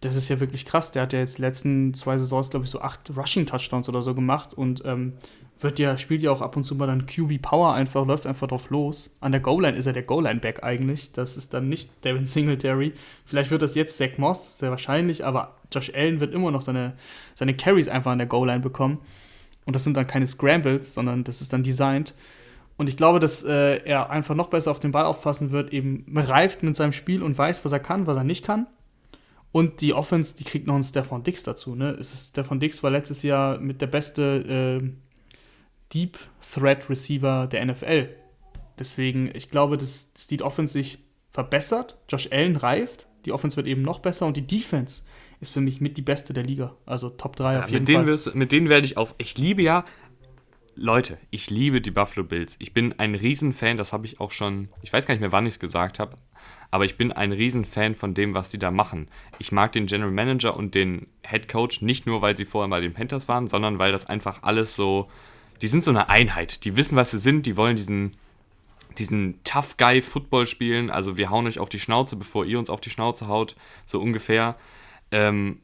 das 0.00 0.16
ist 0.16 0.28
ja 0.28 0.40
wirklich 0.40 0.66
krass. 0.66 0.92
Der 0.92 1.02
hat 1.02 1.12
ja 1.12 1.18
jetzt 1.18 1.38
letzten 1.38 1.94
zwei 1.94 2.18
Saisons, 2.18 2.50
glaube 2.50 2.64
ich, 2.64 2.70
so 2.70 2.80
acht 2.80 3.10
Rushing-Touchdowns 3.16 3.88
oder 3.88 4.02
so 4.02 4.14
gemacht 4.14 4.54
und 4.54 4.82
ähm, 4.84 5.14
wird 5.60 5.78
ja, 5.78 5.96
spielt 5.96 6.22
ja 6.22 6.30
auch 6.30 6.42
ab 6.42 6.56
und 6.56 6.64
zu 6.64 6.74
mal 6.74 6.86
dann 6.86 7.06
QB 7.06 7.40
Power 7.40 7.74
einfach, 7.74 8.06
läuft 8.06 8.26
einfach 8.26 8.48
drauf 8.48 8.70
los. 8.70 9.16
An 9.20 9.32
der 9.32 9.40
Goal-Line 9.40 9.76
ist 9.76 9.86
er 9.86 9.92
der 9.92 10.02
Goal-Line-Back 10.02 10.62
eigentlich. 10.62 11.12
Das 11.12 11.36
ist 11.36 11.54
dann 11.54 11.68
nicht 11.68 11.90
Devin 12.04 12.26
Singletary. 12.26 12.92
Vielleicht 13.24 13.50
wird 13.50 13.62
das 13.62 13.74
jetzt 13.74 13.96
Zach 13.96 14.18
Moss, 14.18 14.58
sehr 14.58 14.70
wahrscheinlich, 14.70 15.24
aber 15.24 15.56
Josh 15.72 15.92
Allen 15.94 16.20
wird 16.20 16.34
immer 16.34 16.50
noch 16.50 16.62
seine, 16.62 16.94
seine 17.34 17.54
Carries 17.54 17.88
einfach 17.88 18.12
an 18.12 18.18
der 18.18 18.26
Goal-Line 18.26 18.60
bekommen. 18.60 18.98
Und 19.64 19.74
das 19.74 19.84
sind 19.84 19.96
dann 19.96 20.06
keine 20.06 20.26
Scrambles, 20.26 20.92
sondern 20.92 21.24
das 21.24 21.40
ist 21.40 21.52
dann 21.52 21.62
designed. 21.62 22.14
Und 22.76 22.88
ich 22.88 22.96
glaube, 22.96 23.20
dass 23.20 23.44
äh, 23.44 23.76
er 23.84 24.10
einfach 24.10 24.34
noch 24.34 24.48
besser 24.48 24.70
auf 24.70 24.80
den 24.80 24.90
Ball 24.90 25.04
aufpassen 25.04 25.52
wird, 25.52 25.72
eben 25.72 26.04
reift 26.14 26.62
mit 26.62 26.74
seinem 26.74 26.92
Spiel 26.92 27.22
und 27.22 27.38
weiß, 27.38 27.64
was 27.64 27.72
er 27.72 27.80
kann, 27.80 28.06
was 28.06 28.16
er 28.16 28.24
nicht 28.24 28.44
kann. 28.44 28.66
Und 29.52 29.80
die 29.80 29.92
Offense, 29.92 30.34
die 30.34 30.42
kriegt 30.42 30.66
noch 30.66 30.74
einen 30.74 30.82
Stefan 30.82 31.22
Dix 31.22 31.44
dazu. 31.44 31.76
Ne? 31.76 31.90
Es 31.90 32.12
ist, 32.12 32.30
Stefan 32.30 32.58
Dix 32.58 32.82
war 32.82 32.90
letztes 32.90 33.22
Jahr 33.22 33.58
mit 33.58 33.80
der 33.80 33.86
beste 33.86 34.80
äh, 34.82 34.88
Deep 35.92 36.18
Threat 36.52 36.90
Receiver 36.90 37.46
der 37.46 37.64
NFL. 37.64 38.08
Deswegen, 38.78 39.30
ich 39.32 39.50
glaube, 39.50 39.78
dass, 39.78 40.12
dass 40.12 40.26
die 40.26 40.42
Offense 40.42 40.72
sich 40.72 40.98
verbessert. 41.30 41.96
Josh 42.08 42.28
Allen 42.32 42.56
reift. 42.56 43.06
Die 43.24 43.32
Offense 43.32 43.56
wird 43.56 43.68
eben 43.68 43.82
noch 43.82 44.00
besser 44.00 44.26
und 44.26 44.36
die 44.36 44.46
Defense 44.46 45.02
ist 45.40 45.52
für 45.52 45.60
mich 45.60 45.80
mit 45.80 45.96
die 45.96 46.02
beste 46.02 46.32
der 46.32 46.42
Liga. 46.42 46.76
Also 46.84 47.10
Top 47.10 47.36
3 47.36 47.52
ja, 47.52 47.60
auf 47.60 47.70
jeden 47.70 47.84
mit 47.84 47.94
Fall. 47.94 48.06
Wirst, 48.06 48.34
mit 48.34 48.52
denen 48.52 48.68
werde 48.68 48.86
ich 48.86 48.96
auf. 48.96 49.14
Ich 49.18 49.38
liebe 49.38 49.62
ja. 49.62 49.84
Leute, 50.76 51.18
ich 51.30 51.50
liebe 51.50 51.80
die 51.80 51.92
Buffalo 51.92 52.26
Bills. 52.26 52.56
Ich 52.58 52.72
bin 52.72 52.98
ein 52.98 53.14
Riesenfan, 53.14 53.76
das 53.76 53.92
habe 53.92 54.06
ich 54.06 54.20
auch 54.20 54.32
schon, 54.32 54.68
ich 54.82 54.92
weiß 54.92 55.06
gar 55.06 55.14
nicht 55.14 55.20
mehr, 55.20 55.30
wann 55.30 55.46
ich 55.46 55.54
es 55.54 55.60
gesagt 55.60 56.00
habe, 56.00 56.16
aber 56.72 56.84
ich 56.84 56.96
bin 56.96 57.12
ein 57.12 57.30
Riesenfan 57.30 57.94
von 57.94 58.12
dem, 58.12 58.34
was 58.34 58.50
die 58.50 58.58
da 58.58 58.72
machen. 58.72 59.06
Ich 59.38 59.52
mag 59.52 59.70
den 59.72 59.86
General 59.86 60.10
Manager 60.10 60.56
und 60.56 60.74
den 60.74 61.06
Head 61.24 61.48
Coach 61.48 61.80
nicht 61.80 62.06
nur, 62.06 62.22
weil 62.22 62.36
sie 62.36 62.44
vorher 62.44 62.68
bei 62.68 62.80
den 62.80 62.92
Panthers 62.92 63.28
waren, 63.28 63.46
sondern 63.46 63.78
weil 63.78 63.92
das 63.92 64.06
einfach 64.06 64.42
alles 64.42 64.74
so, 64.74 65.08
die 65.62 65.68
sind 65.68 65.84
so 65.84 65.92
eine 65.92 66.08
Einheit. 66.08 66.64
Die 66.64 66.76
wissen, 66.76 66.96
was 66.96 67.12
sie 67.12 67.20
sind, 67.20 67.46
die 67.46 67.56
wollen 67.56 67.76
diesen, 67.76 68.16
diesen 68.98 69.38
Tough 69.44 69.76
Guy 69.76 70.02
Football 70.02 70.48
spielen. 70.48 70.90
Also 70.90 71.16
wir 71.16 71.30
hauen 71.30 71.46
euch 71.46 71.60
auf 71.60 71.68
die 71.68 71.78
Schnauze, 71.78 72.16
bevor 72.16 72.44
ihr 72.46 72.58
uns 72.58 72.68
auf 72.68 72.80
die 72.80 72.90
Schnauze 72.90 73.28
haut, 73.28 73.54
so 73.86 74.00
ungefähr. 74.00 74.56
Ähm, 75.12 75.60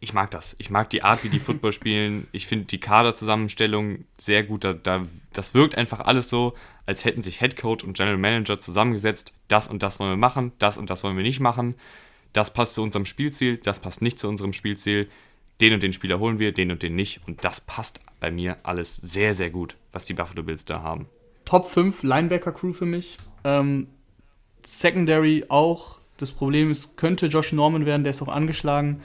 ich 0.00 0.12
mag 0.12 0.30
das. 0.30 0.56
Ich 0.58 0.70
mag 0.70 0.90
die 0.90 1.02
Art, 1.02 1.24
wie 1.24 1.28
die 1.28 1.40
Football 1.40 1.72
spielen. 1.72 2.26
Ich 2.32 2.46
finde 2.46 2.66
die 2.66 2.80
Kaderzusammenstellung 2.80 4.04
sehr 4.18 4.44
gut. 4.44 4.64
Da, 4.64 4.72
da, 4.72 5.06
das 5.32 5.54
wirkt 5.54 5.76
einfach 5.76 6.00
alles 6.00 6.30
so, 6.30 6.54
als 6.86 7.04
hätten 7.04 7.22
sich 7.22 7.40
Head 7.40 7.56
Coach 7.56 7.84
und 7.84 7.96
General 7.96 8.16
Manager 8.16 8.58
zusammengesetzt. 8.58 9.32
Das 9.48 9.68
und 9.68 9.82
das 9.82 10.00
wollen 10.00 10.10
wir 10.10 10.16
machen, 10.16 10.52
das 10.58 10.78
und 10.78 10.90
das 10.90 11.04
wollen 11.04 11.16
wir 11.16 11.24
nicht 11.24 11.40
machen. 11.40 11.74
Das 12.32 12.52
passt 12.52 12.74
zu 12.74 12.82
unserem 12.82 13.06
Spielziel, 13.06 13.56
das 13.56 13.80
passt 13.80 14.02
nicht 14.02 14.18
zu 14.18 14.28
unserem 14.28 14.52
Spielziel 14.52 15.08
den 15.60 15.74
und 15.74 15.82
den 15.82 15.92
Spieler 15.92 16.18
holen 16.18 16.38
wir, 16.38 16.52
den 16.52 16.70
und 16.70 16.82
den 16.82 16.94
nicht. 16.94 17.20
Und 17.26 17.44
das 17.44 17.60
passt 17.60 18.00
bei 18.20 18.30
mir 18.30 18.58
alles 18.62 18.96
sehr, 18.96 19.34
sehr 19.34 19.50
gut, 19.50 19.76
was 19.92 20.04
die 20.04 20.14
Buffalo 20.14 20.42
Bills 20.42 20.64
da 20.64 20.82
haben. 20.82 21.06
Top 21.44 21.68
5 21.68 22.02
Linebacker-Crew 22.02 22.72
für 22.72 22.86
mich. 22.86 23.16
Ähm, 23.44 23.88
Secondary 24.64 25.46
auch. 25.48 25.98
Das 26.16 26.32
Problem 26.32 26.70
ist, 26.70 26.96
könnte 26.96 27.26
Josh 27.26 27.52
Norman 27.52 27.86
werden, 27.86 28.04
der 28.04 28.10
ist 28.10 28.22
auch 28.22 28.28
angeschlagen. 28.28 29.02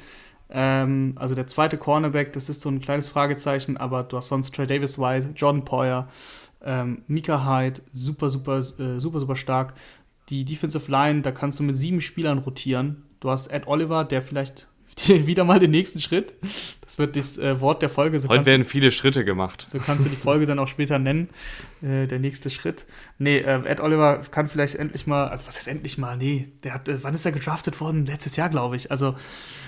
Ähm, 0.54 1.14
also 1.16 1.34
der 1.34 1.48
zweite 1.48 1.78
Cornerback, 1.78 2.32
das 2.34 2.48
ist 2.48 2.62
so 2.62 2.70
ein 2.70 2.80
kleines 2.80 3.10
Fragezeichen, 3.10 3.76
aber 3.76 4.04
du 4.04 4.18
hast 4.18 4.28
sonst 4.28 4.54
Trey 4.54 4.68
Davis 4.68 5.00
White, 5.00 5.32
Jordan 5.36 5.66
Poyer, 5.66 6.08
ähm, 6.64 7.02
Mika 7.08 7.46
Hyde, 7.46 7.82
super, 7.92 8.30
super, 8.30 8.60
äh, 8.60 9.00
super, 9.00 9.20
super 9.20 9.36
stark. 9.36 9.74
Die 10.30 10.46
Defensive 10.46 10.90
Line, 10.90 11.22
da 11.22 11.32
kannst 11.32 11.60
du 11.60 11.64
mit 11.64 11.78
sieben 11.78 12.02
Spielern 12.02 12.38
rotieren. 12.38 13.04
Du 13.20 13.30
hast 13.30 13.48
Ed 13.48 13.68
Oliver, 13.68 14.06
der 14.06 14.22
vielleicht 14.22 14.68
wieder 15.08 15.44
mal 15.44 15.60
den 15.60 15.72
nächsten 15.72 16.00
Schritt. 16.00 16.34
Das 16.82 16.98
wird 16.98 17.16
das 17.16 17.38
äh, 17.38 17.60
Wort 17.60 17.82
der 17.82 17.90
Folge. 17.90 18.20
So 18.20 18.30
Heute 18.30 18.46
werden 18.46 18.64
du, 18.64 18.68
viele 18.68 18.92
Schritte 18.92 19.26
gemacht. 19.26 19.66
So 19.68 19.80
kannst 19.80 20.06
du 20.06 20.10
die 20.10 20.16
Folge 20.16 20.46
dann 20.46 20.60
auch 20.60 20.68
später 20.68 21.00
nennen. 21.00 21.30
Äh, 21.82 22.08
der 22.08 22.20
nächste 22.20 22.50
Schritt. 22.50 22.86
Nee, 23.18 23.38
äh, 23.38 23.66
Ed 23.66 23.80
Oliver 23.80 24.22
kann 24.32 24.48
vielleicht 24.48 24.76
endlich 24.76 25.08
mal, 25.08 25.28
also 25.28 25.48
was 25.48 25.58
ist 25.58 25.68
endlich 25.68 25.98
mal? 25.98 26.18
Nee, 26.18 26.50
der 26.64 26.74
hat, 26.74 26.90
äh, 26.90 27.04
wann 27.04 27.14
ist 27.14 27.26
er 27.26 27.32
gedraftet 27.32 27.80
worden? 27.82 28.06
Letztes 28.06 28.36
Jahr, 28.36 28.50
glaube 28.50 28.76
ich. 28.76 28.92
Also, 28.92 29.16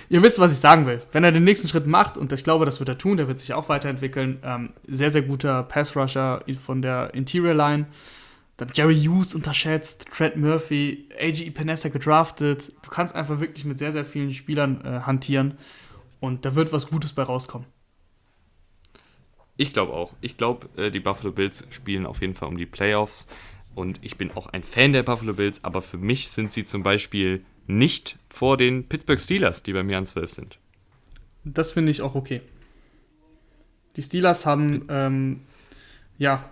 ihr 0.10 0.22
wisst, 0.22 0.39
was 0.39 0.52
ich 0.52 0.60
sagen 0.60 0.85
will. 0.85 1.02
Wenn 1.11 1.23
er 1.23 1.31
den 1.31 1.43
nächsten 1.43 1.68
Schritt 1.68 1.88
macht, 1.88 2.18
und 2.18 2.31
ich 2.31 2.43
glaube, 2.43 2.65
das 2.65 2.80
wird 2.80 2.89
er 2.89 2.97
tun, 2.97 3.18
der 3.18 3.27
wird 3.27 3.39
sich 3.39 3.53
auch 3.53 3.69
weiterentwickeln. 3.69 4.39
Ähm, 4.43 4.69
sehr, 4.88 5.11
sehr 5.11 5.23
guter 5.23 5.64
Pass-Rusher 5.64 6.43
von 6.60 6.81
der 6.81 7.14
Interior 7.14 7.53
Line. 7.53 7.88
Dann 8.57 8.69
Jerry 8.73 8.95
Hughes 8.95 9.36
unterschätzt, 9.36 10.06
Trent 10.11 10.38
Murphy, 10.38 11.10
A.G. 11.19 11.52
Panessa 11.52 11.90
gedraftet. 11.90 12.72
Du 12.84 12.90
kannst 12.90 13.14
einfach 13.14 13.40
wirklich 13.40 13.65
mit 13.65 13.77
sehr, 13.77 13.91
sehr 13.91 14.06
vielen 14.06 14.34
Spielern 14.34 14.82
äh, 14.86 15.02
hantieren 15.02 15.57
und 16.22 16.45
da 16.45 16.56
wird 16.56 16.72
was 16.72 16.88
Gutes 16.88 17.11
bei 17.14 17.23
rauskommen. 17.23 17.68
Ich 19.57 19.73
glaube 19.73 19.94
auch. 19.94 20.14
Ich 20.22 20.38
glaube, 20.38 20.69
äh, 20.82 20.91
die 20.91 20.99
Buffalo 20.99 21.32
Bills 21.32 21.68
spielen 21.69 22.06
auf 22.06 22.22
jeden 22.22 22.36
Fall 22.36 22.48
um 22.48 22.57
die 22.57 22.65
Playoffs 22.65 23.27
und 23.73 23.99
ich 24.02 24.18
bin 24.18 24.32
auch 24.32 24.48
ein 24.48 24.64
Fan 24.64 24.94
der 24.94 25.03
Buffalo 25.03 25.34
Bills, 25.34 25.64
aber 25.64 25.82
für 25.82 25.98
mich 25.98 26.30
sind 26.30 26.52
sie 26.52 26.65
zum 26.65 26.82
Beispiel 26.82 27.44
nicht 27.68 28.18
vor 28.30 28.57
den 28.57 28.88
Pittsburgh 28.88 29.19
Steelers, 29.19 29.64
die 29.64 29.73
bei 29.73 29.84
mir 29.84 29.98
an 29.98 30.07
12 30.07 30.32
sind. 30.32 30.60
Das 31.44 31.72
finde 31.72 31.91
ich 31.91 32.02
auch 32.02 32.15
okay. 32.15 32.41
Die 33.95 34.02
Steelers 34.02 34.45
haben 34.45 34.86
ähm, 34.90 35.41
ja 36.18 36.49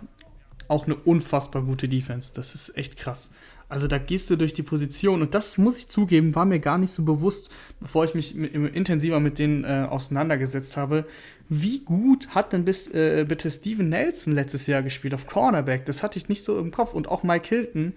auch 0.74 0.86
eine 0.86 0.96
unfassbar 0.96 1.62
gute 1.62 1.88
Defense. 1.88 2.32
Das 2.34 2.54
ist 2.54 2.76
echt 2.76 2.96
krass. 2.96 3.30
Also 3.68 3.88
da 3.88 3.98
gehst 3.98 4.28
du 4.28 4.36
durch 4.36 4.52
die 4.52 4.62
Position 4.62 5.22
und 5.22 5.34
das 5.34 5.56
muss 5.56 5.78
ich 5.78 5.88
zugeben, 5.88 6.34
war 6.34 6.44
mir 6.44 6.60
gar 6.60 6.76
nicht 6.76 6.90
so 6.90 7.02
bewusst, 7.02 7.48
bevor 7.80 8.04
ich 8.04 8.14
mich 8.14 8.36
intensiver 8.36 9.20
mit 9.20 9.38
denen 9.38 9.64
äh, 9.64 9.86
auseinandergesetzt 9.88 10.76
habe. 10.76 11.06
Wie 11.48 11.80
gut 11.80 12.28
hat 12.34 12.52
denn 12.52 12.64
bis, 12.64 12.88
äh, 12.92 13.24
bitte 13.26 13.50
Steven 13.50 13.88
Nelson 13.88 14.34
letztes 14.34 14.66
Jahr 14.66 14.82
gespielt 14.82 15.14
auf 15.14 15.26
Cornerback? 15.26 15.86
Das 15.86 16.02
hatte 16.02 16.18
ich 16.18 16.28
nicht 16.28 16.44
so 16.44 16.58
im 16.58 16.72
Kopf 16.72 16.92
und 16.92 17.08
auch 17.08 17.22
Mike 17.22 17.48
Hilton. 17.48 17.94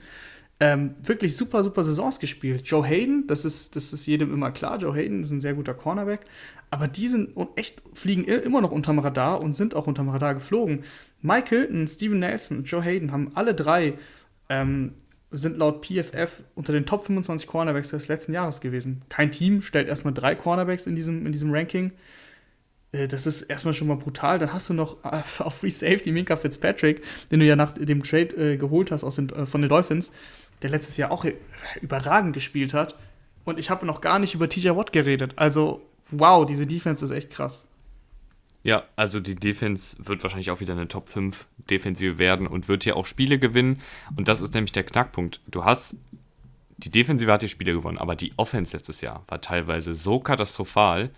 Ähm, 0.60 0.96
wirklich 1.04 1.38
super, 1.38 1.64
super 1.64 1.84
Saisons 1.84 2.20
gespielt. 2.20 2.64
Joe 2.66 2.84
Hayden, 2.84 3.28
das 3.28 3.46
ist, 3.46 3.76
das 3.76 3.94
ist 3.94 4.08
jedem 4.08 4.34
immer 4.34 4.52
klar. 4.52 4.80
Joe 4.80 4.96
Hayden 4.96 5.22
ist 5.22 5.32
ein 5.32 5.42
sehr 5.42 5.54
guter 5.54 5.76
Cornerback. 5.76 6.22
Aber 6.70 6.88
die 6.88 7.08
sind 7.08 7.36
echt, 7.56 7.82
fliegen 7.94 8.24
immer 8.24 8.62
noch 8.62 8.72
unterm 8.72 9.00
Radar 9.00 9.42
und 9.42 9.54
sind 9.54 9.76
auch 9.76 9.86
unterm 9.86 10.10
Radar 10.10 10.34
geflogen. 10.34 10.84
Mike 11.22 11.50
Hilton, 11.50 11.88
Steven 11.88 12.20
Nelson 12.20 12.64
Joe 12.64 12.82
Hayden 12.82 13.12
haben 13.12 13.32
alle 13.36 13.54
drei, 13.56 13.94
ähm, 14.50 14.94
sind 15.32 15.58
laut 15.58 15.86
PFF 15.86 16.44
unter 16.56 16.72
den 16.72 16.86
Top 16.86 17.06
25 17.06 17.48
Cornerbacks 17.48 17.90
des 17.90 18.08
letzten 18.08 18.34
Jahres 18.34 18.62
gewesen. 18.62 19.02
Kein 19.10 19.32
Team 19.32 19.62
stellt 19.62 19.88
erstmal 19.88 20.14
drei 20.14 20.36
Cornerbacks 20.36 20.88
in 20.88 20.96
diesem, 20.96 21.26
in 21.26 21.32
diesem 21.32 21.52
Ranking. 21.54 21.92
äh, 22.92 23.08
das 23.08 23.28
ist 23.28 23.44
erstmal 23.44 23.74
schon 23.74 23.88
mal 23.88 23.98
brutal. 23.98 24.40
Dann 24.40 24.54
hast 24.54 24.70
du 24.70 24.74
noch 24.74 25.04
äh, 25.04 25.22
auf 25.40 25.58
Free 25.58 25.70
Safety 25.70 26.12
Minka 26.12 26.36
Fitzpatrick, 26.36 27.04
den 27.32 27.40
du 27.40 27.46
ja 27.46 27.56
nach 27.56 27.72
dem 27.72 28.04
Trade 28.04 28.54
äh, 28.54 28.58
geholt 28.58 28.92
hast 28.92 29.04
aus 29.04 29.16
den, 29.16 29.30
äh, 29.30 29.46
von 29.46 29.62
den 29.62 29.70
Dolphins, 29.70 30.12
der 30.62 30.70
letztes 30.70 30.98
Jahr 30.98 31.12
auch 31.12 31.26
überragend 31.82 32.34
gespielt 32.34 32.74
hat. 32.74 32.96
Und 33.44 33.60
ich 33.60 33.70
habe 33.70 33.86
noch 33.86 34.02
gar 34.02 34.20
nicht 34.20 34.34
über 34.34 34.50
TJ 34.50 34.70
Watt 34.70 34.92
geredet. 34.92 35.34
Also, 35.38 35.82
wow, 36.12 36.46
diese 36.46 36.66
Defense 36.66 37.04
ist 37.06 37.12
echt 37.12 37.30
krass. 37.30 37.66
Ja, 38.68 38.84
also 38.98 39.22
die 39.22 39.36
Defense 39.36 39.96
wird 39.98 40.24
wahrscheinlich 40.24 40.52
auch 40.52 40.60
wieder 40.60 40.74
eine 40.74 40.90
Top 40.90 41.08
5 41.08 41.48
Defensive 41.70 42.18
werden 42.18 42.48
und 42.48 42.68
wird 42.68 42.84
hier 42.84 42.98
auch 42.98 43.06
Spiele 43.06 43.40
gewinnen. 43.40 43.80
Und 44.18 44.28
das 44.28 44.42
ist 44.42 44.54
nämlich 44.54 44.74
der 44.74 44.84
Knackpunkt. 44.84 45.40
Du 45.48 45.64
hast, 45.64 45.96
die 46.76 46.90
Defensive 46.90 47.32
hat 47.32 47.44
die 47.44 47.48
Spiele 47.48 47.72
gewonnen, 47.72 47.98
aber 47.98 48.18
die 48.18 48.34
Offense 48.36 48.76
letztes 48.76 49.00
Jahr 49.00 49.24
war 49.30 49.40
teilweise 49.40 49.94
so 49.94 50.20
katastrophal, 50.20 51.12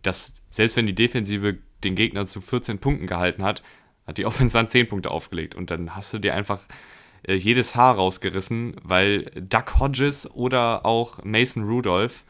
dass 0.00 0.40
selbst 0.48 0.78
wenn 0.78 0.86
die 0.86 0.94
Defensive 0.94 1.58
den 1.84 1.94
Gegner 1.94 2.26
zu 2.26 2.40
14 2.40 2.78
Punkten 2.78 3.06
gehalten 3.06 3.42
hat, 3.42 3.62
hat 4.06 4.16
die 4.16 4.24
Offense 4.24 4.54
dann 4.54 4.66
10 4.66 4.88
Punkte 4.88 5.10
aufgelegt. 5.10 5.54
Und 5.54 5.70
dann 5.70 5.94
hast 5.94 6.14
du 6.14 6.18
dir 6.20 6.34
einfach 6.34 6.60
äh, 7.24 7.34
jedes 7.34 7.74
Haar 7.74 7.96
rausgerissen, 7.96 8.76
weil 8.82 9.24
Duck 9.34 9.78
Hodges 9.78 10.26
oder 10.30 10.86
auch 10.86 11.22
Mason 11.22 11.64
Rudolph 11.64 12.24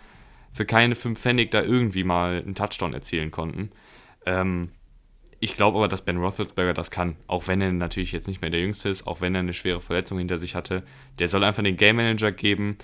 für 0.53 0.67
keine 0.67 0.97
5 0.97 1.17
Pfennig 1.21 1.53
da 1.53 1.63
irgendwie 1.63 2.03
mal 2.03 2.43
einen 2.45 2.57
Touchdown 2.57 2.93
erzielen 2.93 3.31
konnten. 3.31 3.71
Ähm, 4.27 4.71
ich 5.45 5.57
glaube 5.57 5.79
aber, 5.79 5.89
dass 5.89 6.03
Ben 6.03 6.19
Roethlisberger 6.19 6.73
das 6.73 6.93
kann, 6.93 7.17
auch 7.27 7.49
wenn 7.49 7.61
er 7.61 7.73
natürlich 7.73 8.13
jetzt 8.13 8.29
nicht 8.29 8.43
mehr 8.43 8.51
der 8.51 8.61
Jüngste 8.61 8.89
ist, 8.89 9.09
auch 9.09 9.21
wenn 9.21 9.35
er 9.35 9.41
eine 9.41 9.55
schwere 9.55 9.81
Verletzung 9.81 10.19
hinter 10.19 10.39
sich 10.39 10.55
hatte. 10.55 10.85
Der 11.19 11.27
soll 11.27 11.43
einfach 11.43 11.65
den 11.65 11.77
Game 11.77 11.97
Manager 11.97 12.31
geben. 12.31 12.79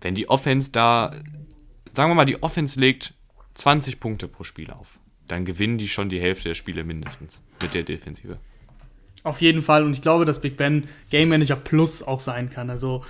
Wenn 0.00 0.14
die 0.14 0.26
Offense 0.26 0.72
da, 0.72 1.14
sagen 1.92 2.10
wir 2.10 2.14
mal, 2.14 2.24
die 2.24 2.42
Offense 2.42 2.80
legt 2.80 3.12
20 3.52 4.00
Punkte 4.00 4.28
pro 4.28 4.44
Spiel 4.44 4.70
auf, 4.70 4.98
dann 5.28 5.44
gewinnen 5.44 5.76
die 5.76 5.88
schon 5.88 6.08
die 6.08 6.18
Hälfte 6.18 6.48
der 6.48 6.54
Spiele 6.54 6.84
mindestens 6.84 7.42
mit 7.60 7.74
der 7.74 7.82
Defensive. 7.82 8.38
Auf 9.22 9.42
jeden 9.42 9.62
Fall 9.62 9.84
und 9.84 9.92
ich 9.92 10.00
glaube, 10.00 10.24
dass 10.24 10.40
Big 10.40 10.56
Ben 10.56 10.88
Game 11.10 11.28
Manager 11.28 11.56
Plus 11.56 12.02
auch 12.02 12.20
sein 12.20 12.48
kann. 12.48 12.70
Also 12.70 13.04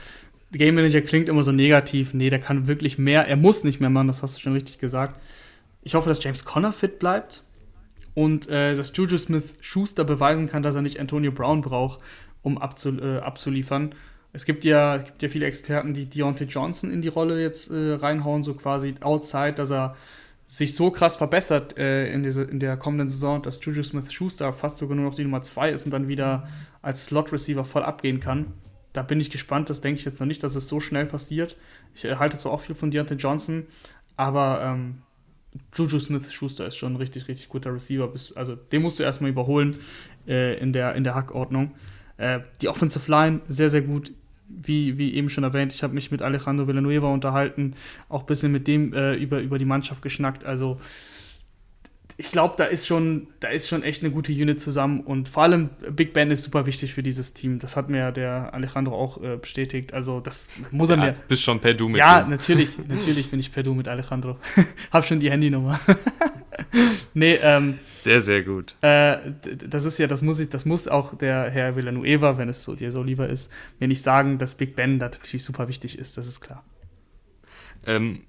Game 0.51 0.75
Manager 0.75 1.01
klingt 1.01 1.29
immer 1.29 1.45
so 1.45 1.53
negativ. 1.53 2.13
Nee, 2.13 2.29
der 2.29 2.41
kann 2.41 2.67
wirklich 2.67 2.99
mehr. 2.99 3.29
Er 3.29 3.37
muss 3.37 3.63
nicht 3.63 3.79
mehr 3.81 3.89
machen, 3.89 4.09
das 4.09 4.25
hast 4.25 4.37
du 4.37 4.41
schon 4.41 4.55
richtig 4.55 4.81
gesagt. 4.81 5.21
Ich 5.83 5.95
hoffe, 5.95 6.09
dass 6.09 6.25
James 6.25 6.45
Conner 6.45 6.73
fit 6.73 6.99
bleibt 6.99 7.45
und 8.15 8.49
äh, 8.49 8.75
dass 8.75 8.93
Juju 8.95 9.19
Smith 9.19 9.55
Schuster 9.61 10.05
beweisen 10.05 10.49
kann, 10.49 10.63
dass 10.63 10.75
er 10.75 10.83
nicht 10.83 11.01
Antonio 11.01 11.33
Brown 11.33 11.61
braucht, 11.61 12.01
um 12.43 12.59
abzu, 12.59 13.01
äh, 13.01 13.19
abzuliefern. 13.19 13.95
Es 14.33 14.45
gibt 14.45 14.65
ja, 14.65 14.97
es 14.97 15.05
gibt 15.05 15.23
ja 15.23 15.29
viele 15.29 15.47
Experten, 15.47 15.93
die 15.93 16.07
Deontay 16.07 16.45
Johnson 16.45 16.91
in 16.91 17.03
die 17.03 17.09
Rolle 17.09 17.41
jetzt 17.41 17.71
äh, 17.71 17.95
reinhauen, 17.95 18.43
so 18.43 18.55
quasi 18.55 18.95
outside, 19.01 19.55
dass 19.55 19.71
er 19.71 19.97
sich 20.47 20.75
so 20.75 20.91
krass 20.91 21.17
verbessert 21.17 21.79
äh, 21.79 22.13
in, 22.13 22.23
diese, 22.23 22.43
in 22.43 22.59
der 22.59 22.77
kommenden 22.77 23.09
Saison, 23.09 23.41
dass 23.41 23.65
Juju 23.65 23.83
Smith 23.83 24.13
Schuster 24.13 24.53
fast 24.53 24.79
sogar 24.79 24.97
nur 24.97 25.05
noch 25.05 25.15
die 25.15 25.23
Nummer 25.23 25.43
2 25.43 25.71
ist 25.71 25.85
und 25.85 25.93
dann 25.93 26.09
wieder 26.09 26.49
als 26.83 27.07
Slot-Receiver 27.07 27.65
voll 27.65 27.85
abgehen 27.85 28.19
kann. 28.19 28.53
Da 28.93 29.03
bin 29.03 29.21
ich 29.21 29.31
gespannt, 29.31 29.71
das 29.71 29.81
denke 29.81 30.01
ich 30.01 30.05
jetzt 30.05 30.19
noch 30.19 30.27
nicht, 30.27 30.43
dass 30.43 30.57
es 30.57 30.67
so 30.67 30.81
schnell 30.81 31.07
passiert. 31.07 31.57
Ich 31.95 32.05
äh, 32.05 32.17
halte 32.17 32.37
zwar 32.37 32.53
auch 32.53 32.61
viel 32.61 32.75
von 32.75 32.91
Deontay 32.91 33.15
Johnson, 33.15 33.67
aber 34.17 34.63
ähm, 34.65 35.03
Juju 35.75 35.99
Smith-Schuster 35.99 36.67
ist 36.67 36.77
schon 36.77 36.95
ein 36.95 36.97
richtig, 36.97 37.29
richtig 37.29 37.49
guter 37.49 37.75
Receiver. 37.75 38.13
Also 38.35 38.57
den 38.57 38.83
musst 38.83 38.99
du 38.99 39.03
erstmal 39.03 39.31
überholen 39.31 39.77
äh, 40.27 40.59
in, 40.59 40.73
der, 40.73 40.95
in 40.95 41.05
der 41.05 41.15
Hackordnung. 41.15 41.73
Äh, 42.17 42.41
die 42.61 42.69
Offensive 42.69 43.11
Line 43.11 43.41
sehr, 43.49 43.71
sehr 43.71 43.83
gut. 43.83 44.13
Wie, 44.53 44.99
wie 44.99 45.15
eben 45.15 45.31
schon 45.31 45.45
erwähnt, 45.45 45.73
ich 45.73 45.85
habe 45.85 45.95
mich 45.95 46.11
mit 46.11 46.23
Alejandro 46.23 46.67
Villanueva 46.67 47.07
unterhalten, 47.07 47.75
auch 48.09 48.23
ein 48.23 48.27
bisschen 48.27 48.51
mit 48.51 48.67
dem 48.67 48.93
äh, 48.93 49.15
über, 49.15 49.41
über 49.41 49.59
die 49.59 49.65
Mannschaft 49.65 50.03
geschnackt. 50.03 50.45
Also 50.45 50.81
ich 52.17 52.31
glaube, 52.31 52.55
da 52.57 52.65
ist 52.65 52.87
schon, 52.87 53.29
da 53.41 53.49
ist 53.49 53.69
schon 53.69 53.83
echt 53.83 54.03
eine 54.03 54.13
gute 54.13 54.33
Unit 54.33 54.61
zusammen 54.61 55.01
und 55.01 55.29
vor 55.29 55.45
allem 55.45 55.71
Big 55.91 56.13
Ben 56.13 56.31
ist 56.31 56.45
super 56.45 56.67
wichtig 56.67 56.93
für 56.93 57.03
dieses 57.03 57.35
Team. 57.35 57.59
Das 57.59 57.77
hat 57.77 57.89
mir 57.89 58.13
der 58.13 58.53
Alejandro 58.55 58.95
auch 58.95 59.23
äh, 59.23 59.37
bestätigt. 59.37 59.93
Also 59.95 60.21
das 60.21 60.51
muss 60.71 60.91
er 60.91 60.97
ja, 60.97 61.05
mir. 61.05 61.17
Bist 61.29 61.43
schon 61.43 61.61
per 61.61 61.75
Du 61.75 61.89
mit 61.89 61.99
Ja, 61.99 62.23
ihm. 62.23 62.31
natürlich, 62.31 62.79
natürlich 62.89 63.31
bin 63.31 63.41
ich 63.41 63.53
per 63.53 63.63
Du 63.63 63.75
mit 63.75 63.89
Alejandro. 63.89 64.39
Hab 64.93 65.07
schon 65.07 65.21
die 65.21 65.31
Handynummer. 65.31 65.81
nee, 67.15 67.39
ähm, 67.43 67.79
sehr, 68.03 68.23
sehr 68.23 68.43
gut. 68.43 68.75
Äh, 68.81 69.19
das 69.69 69.85
ist 69.85 69.99
ja, 69.99 70.07
das 70.07 70.23
muss 70.23 70.41
ich, 70.41 70.49
das 70.49 70.65
muss 70.65 70.89
auch 70.89 71.17
der 71.17 71.51
Herr 71.51 71.77
Villanueva, 71.77 72.39
wenn 72.39 72.49
es 72.49 72.65
so 72.65 72.75
dir 72.75 72.91
so 72.93 73.03
lieber 73.03 73.29
ist, 73.29 73.51
mir 73.79 73.89
nicht 73.89 74.03
sagen, 74.03 74.39
dass 74.39 74.55
Big 74.55 74.77
Ben 74.77 74.99
da 74.99 75.07
natürlich 75.07 75.45
super 75.45 75.69
wichtig 75.69 75.99
ist. 75.99 76.17
Das 76.17 76.27
ist 76.27 76.41
klar. 76.41 76.65
Ähm, 77.87 78.21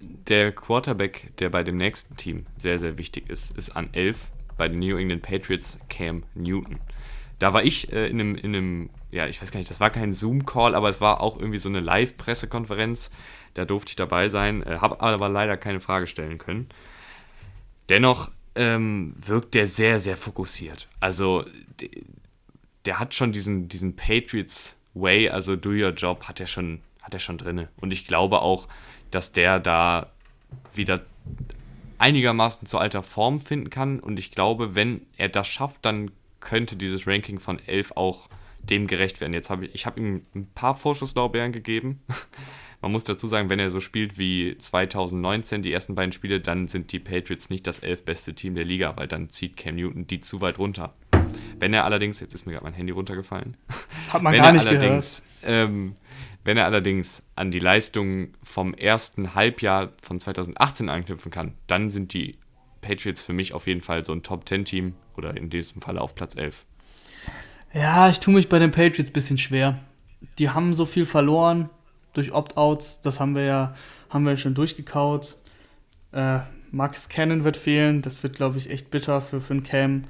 der 0.00 0.52
Quarterback, 0.52 1.32
der 1.38 1.50
bei 1.50 1.62
dem 1.62 1.76
nächsten 1.76 2.16
Team 2.16 2.46
sehr, 2.58 2.78
sehr 2.78 2.98
wichtig 2.98 3.30
ist, 3.30 3.56
ist 3.56 3.70
an 3.70 3.88
11 3.92 4.30
bei 4.56 4.68
den 4.68 4.78
New 4.78 4.96
England 4.96 5.22
Patriots 5.22 5.78
Cam 5.88 6.24
Newton. 6.34 6.78
Da 7.38 7.52
war 7.52 7.64
ich 7.64 7.92
äh, 7.92 8.06
in, 8.08 8.20
einem, 8.20 8.34
in 8.34 8.54
einem, 8.54 8.90
ja, 9.10 9.26
ich 9.26 9.40
weiß 9.40 9.50
gar 9.50 9.58
nicht, 9.58 9.70
das 9.70 9.80
war 9.80 9.90
kein 9.90 10.12
Zoom-Call, 10.12 10.74
aber 10.74 10.88
es 10.88 11.00
war 11.00 11.20
auch 11.22 11.38
irgendwie 11.38 11.58
so 11.58 11.68
eine 11.68 11.80
Live-Pressekonferenz. 11.80 13.10
Da 13.54 13.64
durfte 13.64 13.90
ich 13.90 13.96
dabei 13.96 14.28
sein, 14.28 14.62
äh, 14.62 14.78
habe 14.80 15.00
aber 15.00 15.28
leider 15.28 15.56
keine 15.56 15.80
Frage 15.80 16.06
stellen 16.06 16.38
können. 16.38 16.68
Dennoch 17.88 18.30
ähm, 18.54 19.14
wirkt 19.16 19.54
der 19.54 19.66
sehr, 19.66 20.00
sehr 20.00 20.16
fokussiert. 20.16 20.88
Also, 20.98 21.44
der 22.86 22.98
hat 22.98 23.14
schon 23.14 23.32
diesen, 23.32 23.68
diesen 23.68 23.96
Patriots 23.96 24.78
Way, 24.94 25.28
also 25.28 25.56
do 25.56 25.70
your 25.70 25.90
job, 25.90 26.24
hat 26.24 26.40
er 26.40 26.46
schon, 26.46 26.80
hat 27.02 27.20
schon 27.20 27.36
drinne. 27.36 27.68
Und 27.76 27.92
ich 27.92 28.06
glaube 28.06 28.40
auch, 28.40 28.66
dass 29.16 29.32
der 29.32 29.60
da 29.60 30.12
wieder 30.74 31.00
einigermaßen 31.96 32.66
zu 32.66 32.76
alter 32.76 33.02
Form 33.02 33.40
finden 33.40 33.70
kann. 33.70 33.98
Und 33.98 34.18
ich 34.18 34.30
glaube, 34.30 34.74
wenn 34.74 35.06
er 35.16 35.30
das 35.30 35.48
schafft, 35.48 35.86
dann 35.86 36.10
könnte 36.40 36.76
dieses 36.76 37.06
Ranking 37.06 37.40
von 37.40 37.58
11 37.58 37.92
auch 37.96 38.28
dem 38.60 38.86
gerecht 38.86 39.22
werden. 39.22 39.32
Jetzt 39.32 39.48
habe 39.48 39.64
ich, 39.64 39.74
ich 39.74 39.86
habe 39.86 39.98
ihm 40.00 40.26
ein 40.34 40.48
paar 40.54 40.74
Vorschusslaubeeren 40.74 41.52
gegeben. 41.52 42.02
Man 42.82 42.92
muss 42.92 43.04
dazu 43.04 43.26
sagen, 43.26 43.48
wenn 43.48 43.58
er 43.58 43.70
so 43.70 43.80
spielt 43.80 44.18
wie 44.18 44.54
2019, 44.58 45.62
die 45.62 45.72
ersten 45.72 45.94
beiden 45.94 46.12
Spiele, 46.12 46.38
dann 46.38 46.68
sind 46.68 46.92
die 46.92 46.98
Patriots 46.98 47.48
nicht 47.48 47.66
das 47.66 47.78
elf 47.78 48.04
beste 48.04 48.34
Team 48.34 48.54
der 48.54 48.66
Liga, 48.66 48.98
weil 48.98 49.08
dann 49.08 49.30
zieht 49.30 49.56
Cam 49.56 49.76
Newton 49.76 50.06
die 50.06 50.20
zu 50.20 50.42
weit 50.42 50.58
runter. 50.58 50.94
Wenn 51.58 51.72
er 51.72 51.86
allerdings, 51.86 52.20
jetzt 52.20 52.34
ist 52.34 52.44
mir 52.44 52.52
gerade 52.52 52.64
mein 52.64 52.74
Handy 52.74 52.92
runtergefallen. 52.92 53.56
Hat 54.12 54.20
man 54.20 54.34
wenn 54.34 54.42
gar 54.42 54.52
nicht 54.52 54.66
allerdings, 54.66 55.22
gehört. 55.40 55.70
Ähm, 55.70 55.96
wenn 56.46 56.56
er 56.56 56.64
allerdings 56.64 57.24
an 57.34 57.50
die 57.50 57.58
Leistung 57.58 58.28
vom 58.40 58.72
ersten 58.72 59.34
Halbjahr 59.34 59.92
von 60.00 60.20
2018 60.20 60.88
anknüpfen 60.88 61.32
kann, 61.32 61.54
dann 61.66 61.90
sind 61.90 62.14
die 62.14 62.38
Patriots 62.82 63.24
für 63.24 63.32
mich 63.32 63.52
auf 63.52 63.66
jeden 63.66 63.80
Fall 63.80 64.04
so 64.04 64.12
ein 64.12 64.22
Top-10-Team 64.22 64.94
oder 65.16 65.36
in 65.36 65.50
diesem 65.50 65.80
Fall 65.80 65.98
auf 65.98 66.14
Platz 66.14 66.36
11. 66.36 66.64
Ja, 67.74 68.08
ich 68.08 68.20
tue 68.20 68.32
mich 68.32 68.48
bei 68.48 68.60
den 68.60 68.70
Patriots 68.70 69.10
ein 69.10 69.12
bisschen 69.12 69.38
schwer. 69.38 69.80
Die 70.38 70.50
haben 70.50 70.72
so 70.72 70.84
viel 70.84 71.04
verloren 71.04 71.68
durch 72.12 72.32
Opt-outs, 72.32 73.02
das 73.02 73.18
haben 73.18 73.34
wir 73.34 73.42
ja, 73.42 73.74
haben 74.08 74.24
wir 74.24 74.36
schon 74.36 74.54
durchgekaut. 74.54 75.36
Äh, 76.12 76.38
Max 76.70 77.08
Cannon 77.08 77.42
wird 77.42 77.56
fehlen, 77.56 78.02
das 78.02 78.22
wird, 78.22 78.36
glaube 78.36 78.58
ich, 78.58 78.70
echt 78.70 78.92
bitter 78.92 79.20
für, 79.20 79.40
für 79.40 79.54
einen 79.54 79.64
Cam. 79.64 80.04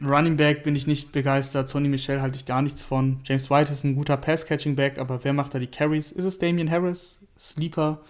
Running 0.00 0.36
Back 0.36 0.62
bin 0.62 0.76
ich 0.76 0.86
nicht 0.86 1.10
begeistert. 1.10 1.68
Sonny 1.68 1.88
Michel 1.88 2.22
halte 2.22 2.36
ich 2.36 2.46
gar 2.46 2.62
nichts 2.62 2.84
von. 2.84 3.18
James 3.24 3.50
White 3.50 3.72
ist 3.72 3.84
ein 3.84 3.96
guter 3.96 4.16
Pass-Catching-Back, 4.16 4.98
aber 4.98 5.24
wer 5.24 5.32
macht 5.32 5.54
da 5.54 5.58
die 5.58 5.66
Carries? 5.66 6.12
Ist 6.12 6.24
es 6.24 6.38
Damian 6.38 6.70
Harris, 6.70 7.26
Sleeper, 7.36 8.00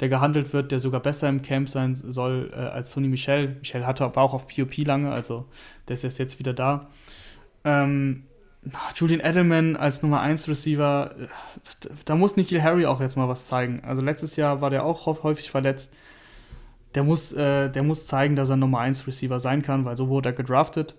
der 0.00 0.08
gehandelt 0.08 0.52
wird, 0.52 0.72
der 0.72 0.80
sogar 0.80 1.00
besser 1.00 1.28
im 1.28 1.42
Camp 1.42 1.68
sein 1.68 1.94
soll 1.94 2.50
äh, 2.52 2.56
als 2.56 2.90
Sonny 2.90 3.06
Michel? 3.06 3.56
Michel 3.60 3.86
hatte, 3.86 4.04
war 4.16 4.24
auch 4.24 4.34
auf 4.34 4.48
POP 4.48 4.78
lange, 4.78 5.12
also 5.12 5.44
der 5.86 5.94
ist 5.94 6.18
jetzt 6.18 6.40
wieder 6.40 6.54
da. 6.54 6.88
Ähm, 7.64 8.24
Julian 8.96 9.20
Edelman 9.20 9.76
als 9.76 10.02
Nummer 10.02 10.20
1 10.20 10.48
Receiver, 10.48 11.14
da, 11.80 11.88
da 12.04 12.16
muss 12.16 12.36
Nikhil 12.36 12.64
Harry 12.64 12.84
auch 12.84 13.00
jetzt 13.00 13.16
mal 13.16 13.28
was 13.28 13.46
zeigen. 13.46 13.82
Also 13.84 14.02
letztes 14.02 14.34
Jahr 14.34 14.60
war 14.60 14.70
der 14.70 14.84
auch 14.84 15.06
häufig 15.22 15.50
verletzt. 15.50 15.94
Der 16.96 17.04
muss, 17.04 17.32
äh, 17.32 17.70
der 17.70 17.84
muss 17.84 18.08
zeigen, 18.08 18.34
dass 18.34 18.50
er 18.50 18.56
Nummer 18.56 18.80
1 18.80 19.06
Receiver 19.06 19.38
sein 19.38 19.62
kann, 19.62 19.84
weil 19.84 19.96
so 19.96 20.08
wurde 20.08 20.30
er 20.30 20.32
gedraftet 20.32 20.96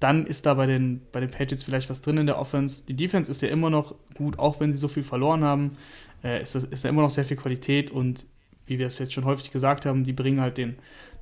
dann 0.00 0.26
ist 0.26 0.46
da 0.46 0.54
bei 0.54 0.66
den, 0.66 1.00
bei 1.12 1.20
den 1.20 1.30
Patriots 1.30 1.62
vielleicht 1.62 1.88
was 1.88 2.00
drin 2.00 2.18
in 2.18 2.26
der 2.26 2.38
Offense. 2.38 2.84
Die 2.86 2.94
Defense 2.94 3.30
ist 3.30 3.42
ja 3.42 3.48
immer 3.48 3.70
noch 3.70 3.94
gut, 4.14 4.38
auch 4.38 4.60
wenn 4.60 4.72
sie 4.72 4.78
so 4.78 4.88
viel 4.88 5.04
verloren 5.04 5.44
haben, 5.44 5.76
äh, 6.22 6.42
ist, 6.42 6.54
das, 6.54 6.64
ist 6.64 6.84
da 6.84 6.88
immer 6.88 7.02
noch 7.02 7.10
sehr 7.10 7.24
viel 7.24 7.36
Qualität 7.36 7.90
und 7.90 8.26
wie 8.66 8.78
wir 8.78 8.86
es 8.86 8.98
jetzt 8.98 9.12
schon 9.12 9.24
häufig 9.24 9.50
gesagt 9.50 9.86
haben, 9.86 10.04
die 10.04 10.12
bringen 10.12 10.40
halt 10.40 10.56
den, 10.56 10.76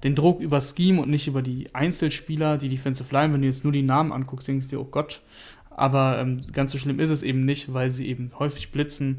den 0.04 0.14
Druck 0.14 0.40
über 0.40 0.60
Scheme 0.60 1.02
und 1.02 1.10
nicht 1.10 1.26
über 1.26 1.42
die 1.42 1.74
Einzelspieler, 1.74 2.56
die 2.56 2.68
Defensive 2.68 3.12
Line. 3.12 3.32
Wenn 3.32 3.42
du 3.42 3.48
jetzt 3.48 3.64
nur 3.64 3.72
die 3.72 3.82
Namen 3.82 4.12
anguckst, 4.12 4.48
denkst 4.48 4.68
du 4.68 4.80
oh 4.80 4.84
Gott. 4.84 5.22
Aber 5.70 6.18
ähm, 6.18 6.40
ganz 6.52 6.70
so 6.70 6.78
schlimm 6.78 7.00
ist 7.00 7.08
es 7.08 7.22
eben 7.22 7.44
nicht, 7.44 7.72
weil 7.72 7.90
sie 7.90 8.06
eben 8.06 8.30
häufig 8.38 8.70
blitzen 8.70 9.18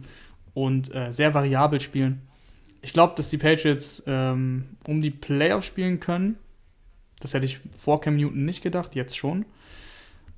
und 0.53 0.93
äh, 0.93 1.11
sehr 1.11 1.34
variabel 1.34 1.80
spielen. 1.80 2.21
Ich 2.81 2.93
glaube, 2.93 3.13
dass 3.15 3.30
die 3.30 3.38
Patriots 3.38 4.03
ähm, 4.07 4.65
um 4.88 5.01
die 5.01 5.11
Playoffs 5.11 5.67
spielen 5.67 5.99
können. 5.99 6.38
Das 7.24 7.34
hätte 7.34 7.45
ich 7.45 7.60
vor 7.78 8.02
Cam 8.02 8.18
Newton 8.18 8.45
nicht 8.45 8.62
gedacht, 8.62 8.95
jetzt 8.95 9.18
schon. 9.18 9.45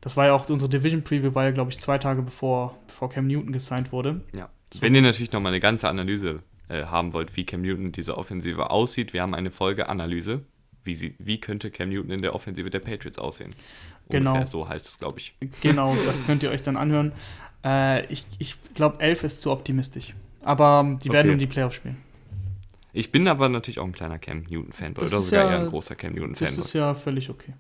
Das 0.02 0.16
war 0.16 0.28
ja 0.28 0.34
auch 0.34 0.48
unsere 0.50 0.70
Division 0.70 1.04
Preview, 1.04 1.34
war 1.34 1.46
ja, 1.46 1.52
glaube 1.52 1.72
ich, 1.72 1.80
zwei 1.80 1.98
Tage 1.98 2.22
bevor, 2.22 2.78
bevor 2.88 3.10
Cam 3.10 3.28
Newton 3.28 3.52
gesigned 3.52 3.92
wurde. 3.92 4.22
Ja. 4.36 4.50
So. 4.72 4.82
Wenn 4.82 4.94
ihr 4.94 5.02
natürlich 5.02 5.32
nochmal 5.32 5.52
eine 5.52 5.60
ganze 5.60 5.90
Analyse 5.90 6.44
äh, 6.70 6.84
haben 6.86 7.14
wollt, 7.14 7.36
wie 7.36 7.46
Cam 7.46 7.62
Newton 7.62 7.92
diese 7.92 8.18
Offensive 8.18 8.70
aussieht, 8.70 9.14
wir 9.14 9.22
haben 9.22 9.34
eine 9.34 9.52
Folge 9.52 9.90
Analyse 9.90 10.44
wie, 10.86 10.96
sie, 10.96 11.16
wie 11.20 11.40
könnte 11.40 11.72
Cam 11.72 11.90
Newton 11.90 12.12
in 12.12 12.22
der 12.22 12.34
Offensive 12.34 12.70
der 12.70 12.80
Patriots 12.80 13.18
aussehen. 13.18 13.54
Genau. 14.10 14.32
Ungefähr 14.32 14.48
so 14.48 14.70
heißt 14.70 14.86
es, 14.86 15.00
glaube 15.00 15.20
ich. 15.20 15.36
Genau, 15.62 15.96
das 16.06 16.26
könnt 16.26 16.44
ihr 16.44 16.52
euch 16.52 16.62
dann 16.62 16.78
anhören. 16.78 17.12
Äh, 17.64 18.06
ich 18.06 18.26
ich 18.38 18.56
glaube, 18.76 19.00
11 19.00 19.24
ist 19.24 19.42
zu 19.42 19.52
optimistisch. 19.52 20.14
Aber 20.44 20.84
ähm, 20.86 21.00
die 21.00 21.10
werden 21.10 21.28
Okay. 21.28 21.34
in 21.34 21.40
die 21.40 21.48
Playoffs 21.48 21.76
spielen. 21.76 21.98
Ich 22.96 23.12
bin 23.12 23.28
aber 23.28 23.50
natürlich 23.50 23.80
auch 23.80 23.86
ein 23.86 23.92
kleiner 23.92 24.20
Cam 24.20 24.44
Newton-Fanboy. 24.50 25.04
Das 25.04 25.14
Oder 25.14 25.22
sogar 25.22 25.44
ja- 25.46 25.52
eher 25.52 25.60
ein 25.60 25.68
großer 25.68 25.96
Cam 25.96 26.14
Das 26.14 26.22
Newton-Fanboy. 26.22 26.60
ist 26.66 26.74
ja 26.74 26.96
völlig 26.96 27.30
okay. 27.30 27.54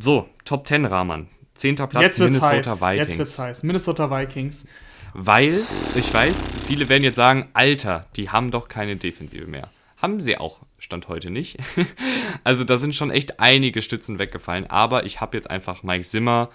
So, 0.00 0.28
Top 0.44 0.66
10 0.66 0.86
Rahman. 0.86 1.28
Zehnter 1.54 1.86
Platz 1.86 2.02
Jetzt 2.02 2.18
wird's 2.18 2.40
Minnesota 2.40 2.70
heiß. 2.80 2.96
Jetzt 2.96 3.06
Vikings. 3.10 3.18
wird's 3.18 3.38
heiß. 3.38 3.62
Minnesota 3.64 4.10
Vikings. 4.10 4.66
Weil, 5.12 5.62
ich 5.94 6.12
weiß, 6.14 6.48
viele 6.66 6.88
werden 6.88 7.02
jetzt 7.02 7.16
sagen, 7.16 7.48
Alter, 7.52 8.06
die 8.16 8.30
haben 8.30 8.50
doch 8.50 8.68
keine 8.68 8.96
Defensive 8.96 9.46
mehr. 9.46 9.70
Haben 9.96 10.20
sie 10.22 10.38
auch, 10.38 10.60
Stand 10.78 11.08
heute 11.08 11.30
nicht. 11.30 11.58
also 12.44 12.64
da 12.64 12.76
sind 12.76 12.94
schon 12.94 13.10
echt 13.10 13.40
einige 13.40 13.82
Stützen 13.82 14.18
weggefallen. 14.18 14.66
Aber 14.70 15.04
ich 15.04 15.20
habe 15.20 15.36
jetzt 15.36 15.50
einfach 15.50 15.82
Mike 15.82 16.04
Zimmer 16.04 16.50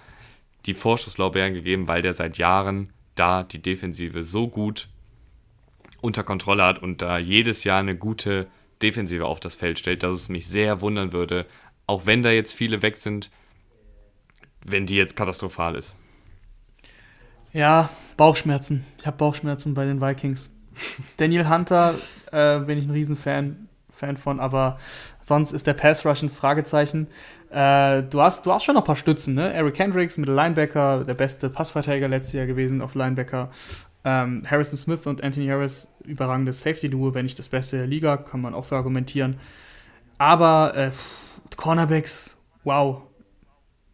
die 0.66 0.74
Vorschusslorbeeren 0.74 1.54
gegeben, 1.54 1.86
weil 1.86 2.02
der 2.02 2.14
seit 2.14 2.38
Jahren 2.38 2.92
da 3.14 3.42
die 3.44 3.60
Defensive 3.62 4.24
so 4.24 4.48
gut 4.48 4.88
unter 6.04 6.22
Kontrolle 6.22 6.64
hat 6.64 6.80
und 6.80 7.00
da 7.00 7.18
jedes 7.18 7.64
Jahr 7.64 7.80
eine 7.80 7.96
gute 7.96 8.46
Defensive 8.82 9.24
auf 9.24 9.40
das 9.40 9.54
Feld 9.54 9.78
stellt, 9.78 10.02
dass 10.02 10.12
es 10.12 10.28
mich 10.28 10.46
sehr 10.46 10.82
wundern 10.82 11.12
würde, 11.12 11.46
auch 11.86 12.04
wenn 12.04 12.22
da 12.22 12.30
jetzt 12.30 12.52
viele 12.52 12.82
weg 12.82 12.96
sind, 12.96 13.30
wenn 14.64 14.84
die 14.84 14.96
jetzt 14.96 15.16
katastrophal 15.16 15.74
ist. 15.74 15.96
Ja, 17.52 17.88
Bauchschmerzen. 18.18 18.84
Ich 18.98 19.06
habe 19.06 19.16
Bauchschmerzen 19.16 19.72
bei 19.72 19.86
den 19.86 20.02
Vikings. 20.02 20.54
Daniel 21.16 21.48
Hunter 21.48 21.94
äh, 22.32 22.58
bin 22.58 22.76
ich 22.76 22.84
ein 22.84 22.90
Riesenfan 22.90 23.68
Fan 23.90 24.16
von, 24.16 24.40
aber 24.40 24.78
sonst 25.22 25.52
ist 25.52 25.68
der 25.68 25.74
Pass 25.74 26.04
Rush 26.04 26.22
ein 26.22 26.28
Fragezeichen. 26.28 27.06
Äh, 27.50 28.02
du, 28.02 28.20
hast, 28.20 28.44
du 28.44 28.52
hast 28.52 28.64
schon 28.64 28.74
noch 28.74 28.82
ein 28.82 28.86
paar 28.86 28.96
Stützen, 28.96 29.34
ne? 29.34 29.52
Eric 29.54 29.78
Hendricks, 29.78 30.18
Middle 30.18 30.34
Linebacker, 30.34 31.04
der 31.04 31.14
beste 31.14 31.48
Passverteidiger 31.48 32.08
letztes 32.08 32.32
Jahr 32.34 32.46
gewesen 32.46 32.82
auf 32.82 32.96
Linebacker. 32.96 33.50
Ähm, 34.04 34.42
Harrison 34.48 34.76
Smith 34.76 35.06
und 35.06 35.22
Anthony 35.22 35.46
Harris, 35.46 35.88
überragendes 36.04 36.60
Safety-Duo, 36.60 37.14
wenn 37.14 37.24
nicht 37.24 37.38
das 37.38 37.48
Beste 37.48 37.78
der 37.78 37.86
Liga, 37.86 38.18
kann 38.18 38.40
man 38.40 38.54
auch 38.54 38.66
für 38.66 38.76
argumentieren. 38.76 39.38
Aber 40.18 40.76
äh, 40.76 40.90
Cornerbacks, 41.56 42.36
wow. 42.64 43.02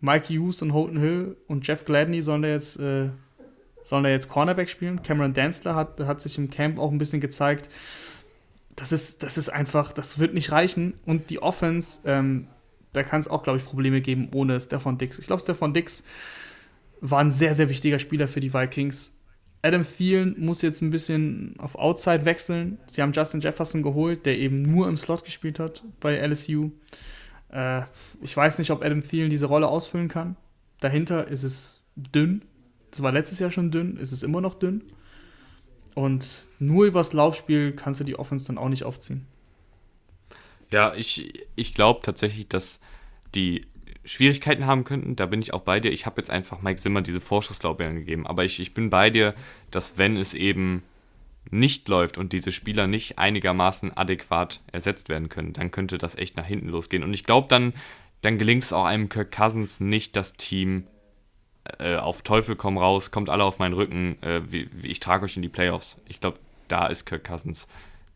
Mike 0.01 0.29
Hughes 0.29 0.63
und 0.63 0.73
Holton 0.73 0.99
Hill 0.99 1.37
und 1.47 1.67
Jeff 1.67 1.85
Gladney 1.85 2.23
sollen 2.23 2.43
da 2.43 2.49
jetzt, 2.49 2.81
äh, 2.81 3.11
sollen 3.85 4.05
da 4.05 4.11
jetzt 4.11 4.29
Cornerback 4.29 4.69
spielen. 4.71 5.03
Cameron 5.03 5.35
Danzler 5.35 5.75
hat, 5.75 6.01
hat 6.01 6.21
sich 6.21 6.39
im 6.39 6.51
Camp 6.51 6.79
auch 6.79 6.91
ein 6.91 6.99
bisschen 6.99 7.21
gezeigt. 7.21 7.69
Das 8.77 8.93
ist, 8.93 9.23
das 9.23 9.37
ist 9.37 9.51
einfach, 9.51 9.93
das 9.93 10.19
wird 10.19 10.33
nicht 10.33 10.53
reichen. 10.53 10.95
Und 11.05 11.29
die 11.31 11.43
Offense, 11.43 12.01
ähm, 12.07 12.47
da 12.93 13.03
kann 13.03 13.21
es 13.21 13.29
auch, 13.29 13.43
glaube 13.43 13.59
ich, 13.59 13.65
Probleme 13.65 14.01
geben 14.01 14.31
ohne 14.35 14.59
Stefan 14.59 14.97
Dix. 14.97 15.19
Ich 15.19 15.27
glaube, 15.27 15.43
Stefan 15.43 15.75
Dix 15.75 16.03
war 17.01 17.21
ein 17.21 17.31
sehr, 17.31 17.55
sehr 17.55 17.69
wichtiger 17.69 17.99
Spieler 17.99 18.27
für 18.27 18.41
die 18.41 18.55
Vikings. 18.55 19.20
Adam 19.63 19.83
Thielen 19.83 20.37
muss 20.39 20.63
jetzt 20.63 20.81
ein 20.81 20.91
bisschen 20.91 21.55
auf 21.59 21.77
Outside 21.77 22.25
wechseln. 22.25 22.79
Sie 22.87 23.03
haben 23.03 23.13
Justin 23.13 23.41
Jefferson 23.41 23.83
geholt, 23.83 24.25
der 24.25 24.39
eben 24.39 24.63
nur 24.63 24.89
im 24.89 24.97
Slot 24.97 25.25
gespielt 25.25 25.59
hat 25.59 25.85
bei 26.01 26.17
LSU. 26.17 26.71
Äh, 27.51 27.83
ich 28.23 28.35
weiß 28.35 28.59
nicht, 28.59 28.71
ob 28.71 28.83
Adam 28.83 29.07
Thielen 29.07 29.29
diese 29.29 29.47
Rolle 29.47 29.69
ausfüllen 29.69 30.09
kann. 30.09 30.37
Dahinter 30.81 31.29
ist 31.29 31.43
es 31.43 31.83
dünn. 31.95 32.43
Es 32.91 33.03
war 33.03 33.13
letztes 33.13 33.39
Jahr 33.39 33.51
schon 33.51 33.71
dünn, 33.71 33.97
ist 33.99 34.13
es 34.13 34.23
immer 34.23 34.41
noch 34.41 34.55
dünn. 34.55 34.83
Und 35.95 36.45
nur 36.59 36.87
übers 36.87 37.13
Laufspiel 37.13 37.73
kannst 37.73 38.01
du 38.01 38.05
die 38.05 38.19
Offense 38.19 38.47
dann 38.47 38.59
auch 38.59 38.69
nicht 38.69 38.85
aufziehen. 38.85 39.27
Ja, 40.73 40.95
ich, 40.95 41.47
ich 41.57 41.75
glaube 41.75 42.01
tatsächlich, 42.03 42.49
dass 42.49 42.81
die 43.35 43.67
Schwierigkeiten 44.11 44.67
haben 44.67 44.83
könnten. 44.83 45.15
Da 45.15 45.27
bin 45.27 45.41
ich 45.41 45.55
auch 45.55 45.61
bei 45.61 45.79
dir. 45.79 45.93
Ich 45.93 46.05
habe 46.05 46.21
jetzt 46.21 46.31
einfach 46.31 46.63
Mike 46.63 46.81
Zimmer 46.81 47.01
diese 47.01 47.21
Vorschusslaubeeren 47.21 47.95
gegeben. 47.95 48.27
Aber 48.27 48.45
ich, 48.45 48.59
ich 48.59 48.75
bin 48.75 48.91
bei 48.91 49.09
dir, 49.09 49.35
dass 49.71 49.99
wenn 49.99 50.17
es 50.17 50.35
eben 50.35 50.83
nicht 51.53 51.89
läuft 51.89 52.19
und 52.19 52.33
diese 52.33 52.51
Spieler 52.51 52.89
nicht 52.89 53.19
einigermaßen 53.19 53.97
adäquat 53.97 54.63
ersetzt 54.73 55.09
werden 55.09 55.29
können, 55.29 55.53
dann 55.53 55.71
könnte 55.71 55.97
das 55.97 56.17
echt 56.17 56.37
nach 56.37 56.45
hinten 56.45 56.69
losgehen. 56.69 57.05
Und 57.05 57.15
ich 57.15 57.25
glaube, 57.25 57.47
dann, 57.49 57.73
dann 58.21 58.37
gelingt 58.37 58.65
es 58.65 58.73
auch 58.73 58.85
einem 58.85 59.09
Kirk 59.09 59.31
Cousins 59.31 59.79
nicht, 59.79 60.17
das 60.17 60.33
Team 60.33 60.85
äh, 61.79 61.95
auf 61.95 62.23
Teufel 62.23 62.57
komm 62.57 62.79
raus, 62.79 63.13
kommt 63.13 63.31
alle 63.31 63.45
auf 63.45 63.61
meinen 63.61 63.75
Rücken, 63.75 64.21
äh, 64.23 64.41
wie, 64.51 64.69
wie, 64.73 64.89
ich 64.89 64.99
trage 64.99 65.25
euch 65.25 65.37
in 65.37 65.43
die 65.43 65.49
Playoffs. 65.49 66.03
Ich 66.09 66.21
glaube, 66.21 66.39
da 66.67 66.87
ist 66.87 67.05
Kirk 67.05 67.23
Cousins 67.23 67.69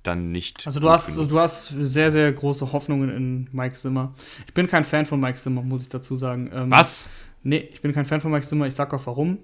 dann 0.06 0.30
nicht. 0.32 0.66
Also 0.66 0.80
du 0.80 0.90
hast, 0.90 1.14
genug. 1.14 1.28
du 1.28 1.38
hast 1.40 1.68
sehr, 1.80 2.10
sehr 2.10 2.32
große 2.32 2.72
Hoffnungen 2.72 3.08
in 3.10 3.48
Mike 3.52 3.74
Zimmer. 3.74 4.14
Ich 4.46 4.54
bin 4.54 4.66
kein 4.66 4.84
Fan 4.84 5.06
von 5.06 5.18
Mike 5.20 5.38
Zimmer, 5.38 5.62
muss 5.62 5.82
ich 5.82 5.88
dazu 5.88 6.16
sagen. 6.16 6.50
Ähm, 6.52 6.70
Was? 6.70 7.08
Nee, 7.42 7.68
ich 7.72 7.80
bin 7.82 7.92
kein 7.92 8.06
Fan 8.06 8.20
von 8.20 8.30
Mike 8.30 8.46
Zimmer. 8.46 8.66
Ich 8.66 8.74
sag 8.74 8.92
auch 8.94 9.06
warum. 9.06 9.38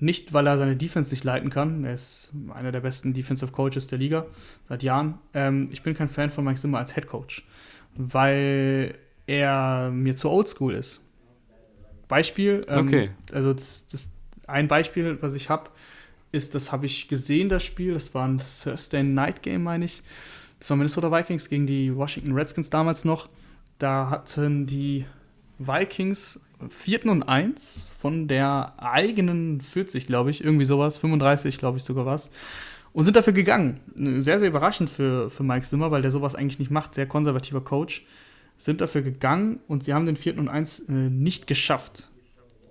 Nicht, 0.00 0.32
weil 0.32 0.46
er 0.48 0.58
seine 0.58 0.74
Defense 0.76 1.12
nicht 1.14 1.22
leiten 1.24 1.50
kann. 1.50 1.84
Er 1.84 1.94
ist 1.94 2.32
einer 2.52 2.72
der 2.72 2.80
besten 2.80 3.12
Defensive 3.14 3.52
Coaches 3.52 3.86
der 3.86 3.98
Liga 3.98 4.26
seit 4.68 4.82
Jahren. 4.82 5.18
Ähm, 5.34 5.68
ich 5.70 5.82
bin 5.82 5.94
kein 5.94 6.08
Fan 6.08 6.30
von 6.30 6.44
Mike 6.44 6.58
Zimmer 6.58 6.78
als 6.78 6.94
Head 6.94 7.06
Coach, 7.06 7.46
weil 7.94 8.98
er 9.26 9.90
mir 9.92 10.16
zu 10.16 10.30
oldschool 10.30 10.74
ist. 10.74 11.00
Beispiel, 12.08 12.66
ähm, 12.68 12.86
Okay. 12.86 13.10
also 13.32 13.52
das, 13.54 13.86
das 13.86 14.12
ein 14.46 14.68
Beispiel, 14.68 15.16
was 15.22 15.34
ich 15.34 15.48
habe, 15.48 15.70
ist, 16.34 16.54
das 16.54 16.72
habe 16.72 16.86
ich 16.86 17.08
gesehen, 17.08 17.48
das 17.48 17.62
Spiel. 17.62 17.94
Das 17.94 18.12
war 18.14 18.26
ein 18.26 18.42
Thursday 18.62 19.02
Night 19.02 19.42
Game, 19.42 19.62
meine 19.62 19.84
ich. 19.84 20.02
Das 20.58 20.70
war 20.70 20.76
Minnesota 20.76 21.10
Vikings 21.10 21.48
gegen 21.48 21.66
die 21.66 21.94
Washington 21.94 22.32
Redskins 22.32 22.70
damals 22.70 23.04
noch. 23.04 23.28
Da 23.78 24.10
hatten 24.10 24.66
die 24.66 25.06
Vikings 25.58 26.40
vierten 26.68 27.08
und 27.08 27.22
eins 27.22 27.92
von 27.98 28.28
der 28.28 28.74
eigenen 28.78 29.60
40, 29.60 30.06
glaube 30.06 30.30
ich, 30.30 30.42
irgendwie 30.42 30.64
sowas, 30.64 30.96
35, 30.96 31.58
glaube 31.58 31.78
ich 31.78 31.84
sogar 31.84 32.06
was. 32.06 32.30
Und 32.92 33.04
sind 33.04 33.16
dafür 33.16 33.32
gegangen. 33.32 33.80
Sehr, 33.96 34.38
sehr 34.38 34.48
überraschend 34.48 34.88
für, 34.88 35.30
für 35.30 35.42
Mike 35.42 35.66
Zimmer, 35.66 35.90
weil 35.90 36.02
der 36.02 36.10
sowas 36.10 36.34
eigentlich 36.34 36.58
nicht 36.58 36.70
macht. 36.70 36.94
Sehr 36.94 37.06
konservativer 37.06 37.60
Coach. 37.60 38.06
Sind 38.56 38.80
dafür 38.80 39.02
gegangen 39.02 39.60
und 39.66 39.82
sie 39.82 39.94
haben 39.94 40.06
den 40.06 40.16
vierten 40.16 40.40
und 40.40 40.48
eins 40.48 40.80
äh, 40.88 40.92
nicht 40.92 41.46
geschafft. 41.46 42.08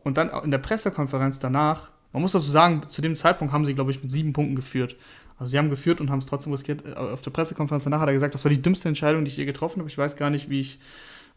Und 0.03 0.17
dann 0.17 0.29
in 0.43 0.51
der 0.51 0.57
Pressekonferenz 0.57 1.39
danach, 1.39 1.91
man 2.13 2.21
muss 2.21 2.31
dazu 2.31 2.49
sagen, 2.49 2.83
zu 2.87 3.01
dem 3.01 3.15
Zeitpunkt 3.15 3.53
haben 3.53 3.65
sie, 3.65 3.73
glaube 3.73 3.91
ich, 3.91 4.01
mit 4.01 4.11
sieben 4.11 4.33
Punkten 4.33 4.55
geführt. 4.55 4.95
Also 5.37 5.51
sie 5.51 5.57
haben 5.57 5.69
geführt 5.69 5.99
und 5.99 6.09
haben 6.09 6.19
es 6.19 6.25
trotzdem 6.25 6.53
riskiert. 6.53 6.85
Äh, 6.85 6.93
Auf 6.93 7.21
der 7.21 7.31
Pressekonferenz 7.31 7.83
danach 7.83 7.99
hat 7.99 8.07
er 8.07 8.13
gesagt, 8.13 8.33
das 8.33 8.45
war 8.45 8.49
die 8.49 8.61
dümmste 8.61 8.87
Entscheidung, 8.87 9.25
die 9.25 9.31
ich 9.31 9.37
je 9.37 9.45
getroffen 9.45 9.79
habe. 9.79 9.89
Ich 9.89 9.97
weiß 9.97 10.15
gar 10.15 10.29
nicht, 10.29 10.49
wie 10.49 10.61
ich, 10.61 10.79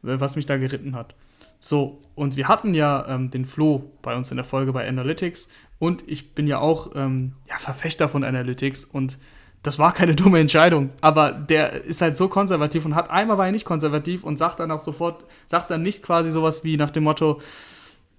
was 0.02 0.36
mich 0.36 0.46
da 0.46 0.56
geritten 0.56 0.94
hat. 0.94 1.14
So, 1.58 2.02
und 2.14 2.36
wir 2.36 2.48
hatten 2.48 2.74
ja 2.74 3.06
ähm, 3.08 3.30
den 3.30 3.46
Flo 3.46 3.90
bei 4.02 4.14
uns 4.14 4.30
in 4.30 4.36
der 4.36 4.44
Folge 4.44 4.72
bei 4.72 4.86
Analytics 4.86 5.48
und 5.78 6.04
ich 6.06 6.34
bin 6.34 6.46
ja 6.46 6.58
auch 6.58 6.92
ähm, 6.94 7.32
ja, 7.48 7.56
Verfechter 7.58 8.08
von 8.08 8.24
Analytics 8.24 8.84
und 8.84 9.18
das 9.62 9.78
war 9.78 9.92
keine 9.92 10.14
dumme 10.14 10.38
Entscheidung, 10.38 10.90
aber 11.00 11.32
der 11.32 11.72
ist 11.72 12.02
halt 12.02 12.16
so 12.16 12.28
konservativ 12.28 12.84
und 12.84 12.94
hat 12.94 13.10
einmal 13.10 13.38
war 13.38 13.46
er 13.46 13.52
nicht 13.52 13.64
konservativ 13.64 14.22
und 14.22 14.36
sagt 14.38 14.60
dann 14.60 14.70
auch 14.70 14.80
sofort, 14.80 15.24
sagt 15.46 15.70
dann 15.70 15.82
nicht 15.82 16.02
quasi 16.02 16.30
sowas 16.30 16.62
wie 16.62 16.76
nach 16.76 16.90
dem 16.90 17.04
Motto, 17.04 17.40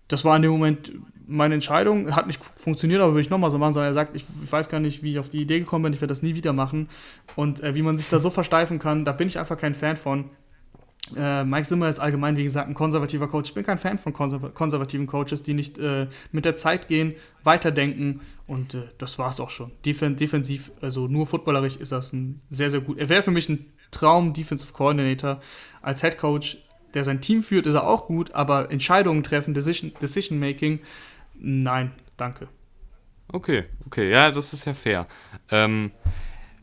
das 0.07 0.25
war 0.25 0.35
in 0.35 0.41
dem 0.41 0.51
Moment 0.51 0.91
meine 1.27 1.53
Entscheidung, 1.55 2.15
hat 2.15 2.27
nicht 2.27 2.41
funktioniert, 2.55 3.01
aber 3.01 3.11
würde 3.11 3.21
ich 3.21 3.29
nochmal 3.29 3.51
so 3.51 3.57
machen, 3.57 3.73
sondern 3.73 3.91
er 3.91 3.93
sagt, 3.93 4.15
ich, 4.15 4.25
ich, 4.43 4.51
weiß 4.51 4.69
gar 4.69 4.79
nicht, 4.79 5.03
wie 5.03 5.11
ich 5.11 5.19
auf 5.19 5.29
die 5.29 5.41
Idee 5.41 5.59
gekommen 5.59 5.83
bin, 5.83 5.93
ich 5.93 6.01
werde 6.01 6.11
das 6.11 6.23
nie 6.23 6.35
wieder 6.35 6.53
machen. 6.53 6.89
Und 7.35 7.61
äh, 7.61 7.75
wie 7.75 7.81
man 7.81 7.97
sich 7.97 8.09
da 8.09 8.19
so 8.19 8.29
versteifen 8.29 8.79
kann, 8.79 9.05
da 9.05 9.11
bin 9.11 9.27
ich 9.27 9.37
einfach 9.37 9.57
kein 9.57 9.75
Fan 9.75 9.97
von. 9.97 10.29
Äh, 11.15 11.45
Mike 11.45 11.67
Zimmer 11.67 11.87
ist 11.87 11.99
allgemein, 11.99 12.35
wie 12.35 12.43
gesagt, 12.43 12.67
ein 12.67 12.73
konservativer 12.73 13.27
Coach. 13.27 13.49
Ich 13.49 13.55
bin 13.55 13.65
kein 13.65 13.77
Fan 13.77 13.97
von 13.97 14.11
konserv 14.11 14.53
konservativen 14.53 15.07
Coaches, 15.07 15.43
die 15.43 15.53
nicht 15.53 15.79
äh, 15.79 16.07
mit 16.31 16.43
der 16.43 16.55
Zeit 16.55 16.87
gehen, 16.87 17.15
weiterdenken 17.43 18.21
und 18.45 18.73
äh, 18.73 18.83
das 18.97 19.17
es 19.17 19.39
auch 19.39 19.49
schon. 19.49 19.71
Defen 19.85 20.17
defensiv, 20.17 20.71
also 20.81 21.07
nur 21.07 21.27
footballerisch 21.27 21.77
ist 21.77 21.93
das 21.93 22.11
ein 22.11 22.41
sehr, 22.49 22.71
sehr 22.71 22.81
gut. 22.81 22.97
Er 22.97 23.07
wäre 23.07 23.23
für 23.23 23.31
mich 23.31 23.47
ein 23.47 23.65
Traum 23.91 24.33
Defensive 24.33 24.73
Coordinator 24.73 25.39
als 25.81 26.01
Head 26.01 26.17
Coach, 26.17 26.57
der 26.93 27.03
sein 27.03 27.21
Team 27.21 27.43
führt, 27.43 27.65
ist 27.65 27.75
er 27.75 27.87
auch 27.87 28.07
gut, 28.07 28.33
aber 28.33 28.71
Entscheidungen 28.71 29.23
treffen, 29.23 29.53
Decision, 29.53 29.91
Decision 30.01 30.39
Making, 30.39 30.79
nein, 31.39 31.91
danke. 32.17 32.47
Okay, 33.31 33.65
okay, 33.85 34.09
ja, 34.09 34.31
das 34.31 34.53
ist 34.53 34.65
ja 34.65 34.73
fair. 34.73 35.07
Ähm, 35.51 35.91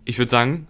ich 0.05 0.19
würde 0.19 0.31
sagen, 0.31 0.67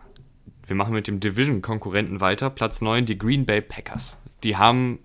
wir 0.66 0.76
machen 0.76 0.94
mit 0.94 1.06
dem 1.06 1.20
Division-Konkurrenten 1.20 2.20
weiter. 2.20 2.50
Platz 2.50 2.80
9, 2.80 3.06
die 3.06 3.18
Green 3.18 3.46
Bay 3.46 3.60
Packers. 3.60 4.18
Die 4.42 4.56
haben 4.56 4.98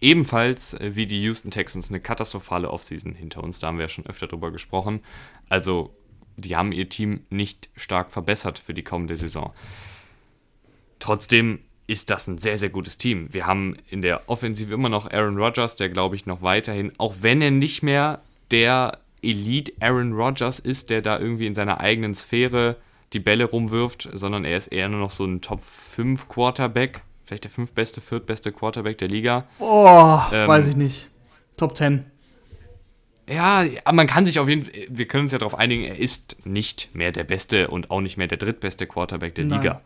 ebenfalls 0.00 0.74
äh, 0.74 0.92
wie 0.94 1.06
die 1.06 1.20
Houston 1.22 1.50
Texans 1.50 1.90
eine 1.90 2.00
katastrophale 2.00 2.70
Offseason 2.70 3.14
hinter 3.14 3.42
uns. 3.42 3.58
Da 3.58 3.68
haben 3.68 3.78
wir 3.78 3.84
ja 3.84 3.88
schon 3.88 4.06
öfter 4.06 4.26
drüber 4.26 4.50
gesprochen. 4.52 5.00
Also, 5.48 5.94
die 6.36 6.56
haben 6.56 6.72
ihr 6.72 6.88
Team 6.88 7.24
nicht 7.30 7.70
stark 7.76 8.10
verbessert 8.10 8.58
für 8.58 8.74
die 8.74 8.84
kommende 8.84 9.16
Saison. 9.16 9.52
Trotzdem 10.98 11.60
ist 11.86 12.10
das 12.10 12.26
ein 12.26 12.38
sehr, 12.38 12.58
sehr 12.58 12.70
gutes 12.70 12.98
Team. 12.98 13.32
Wir 13.32 13.46
haben 13.46 13.76
in 13.88 14.02
der 14.02 14.28
Offensive 14.28 14.74
immer 14.74 14.88
noch 14.88 15.10
Aaron 15.10 15.38
Rodgers, 15.38 15.76
der 15.76 15.88
glaube 15.88 16.16
ich 16.16 16.26
noch 16.26 16.42
weiterhin, 16.42 16.92
auch 16.98 17.16
wenn 17.20 17.40
er 17.40 17.50
nicht 17.50 17.82
mehr 17.82 18.20
der 18.50 18.98
Elite 19.22 19.72
Aaron 19.80 20.12
Rodgers 20.12 20.58
ist, 20.58 20.90
der 20.90 21.02
da 21.02 21.18
irgendwie 21.18 21.46
in 21.46 21.54
seiner 21.54 21.80
eigenen 21.80 22.14
Sphäre 22.14 22.76
die 23.12 23.20
Bälle 23.20 23.44
rumwirft, 23.44 24.08
sondern 24.12 24.44
er 24.44 24.56
ist 24.56 24.68
eher 24.68 24.88
nur 24.88 25.00
noch 25.00 25.10
so 25.10 25.24
ein 25.24 25.40
Top 25.40 25.62
5 25.62 26.28
Quarterback, 26.28 27.02
vielleicht 27.24 27.44
der 27.44 27.50
fünftbeste, 27.50 28.00
viertbeste 28.00 28.52
Quarterback 28.52 28.98
der 28.98 29.08
Liga. 29.08 29.44
Oh, 29.58 30.18
ähm, 30.32 30.48
weiß 30.48 30.68
ich 30.68 30.76
nicht. 30.76 31.08
Top 31.56 31.76
10. 31.76 32.04
Ja, 33.28 33.64
man 33.92 34.06
kann 34.06 34.26
sich 34.26 34.38
auf 34.38 34.48
jeden 34.48 34.64
Fall, 34.64 34.74
wir 34.88 35.06
können 35.08 35.24
uns 35.24 35.32
ja 35.32 35.38
darauf 35.38 35.56
einigen, 35.56 35.82
er 35.82 35.98
ist 35.98 36.36
nicht 36.44 36.94
mehr 36.94 37.10
der 37.10 37.24
beste 37.24 37.68
und 37.68 37.90
auch 37.90 38.00
nicht 38.00 38.16
mehr 38.16 38.28
der 38.28 38.38
drittbeste 38.38 38.86
Quarterback 38.86 39.34
der 39.34 39.46
Nein. 39.46 39.62
Liga. 39.62 39.82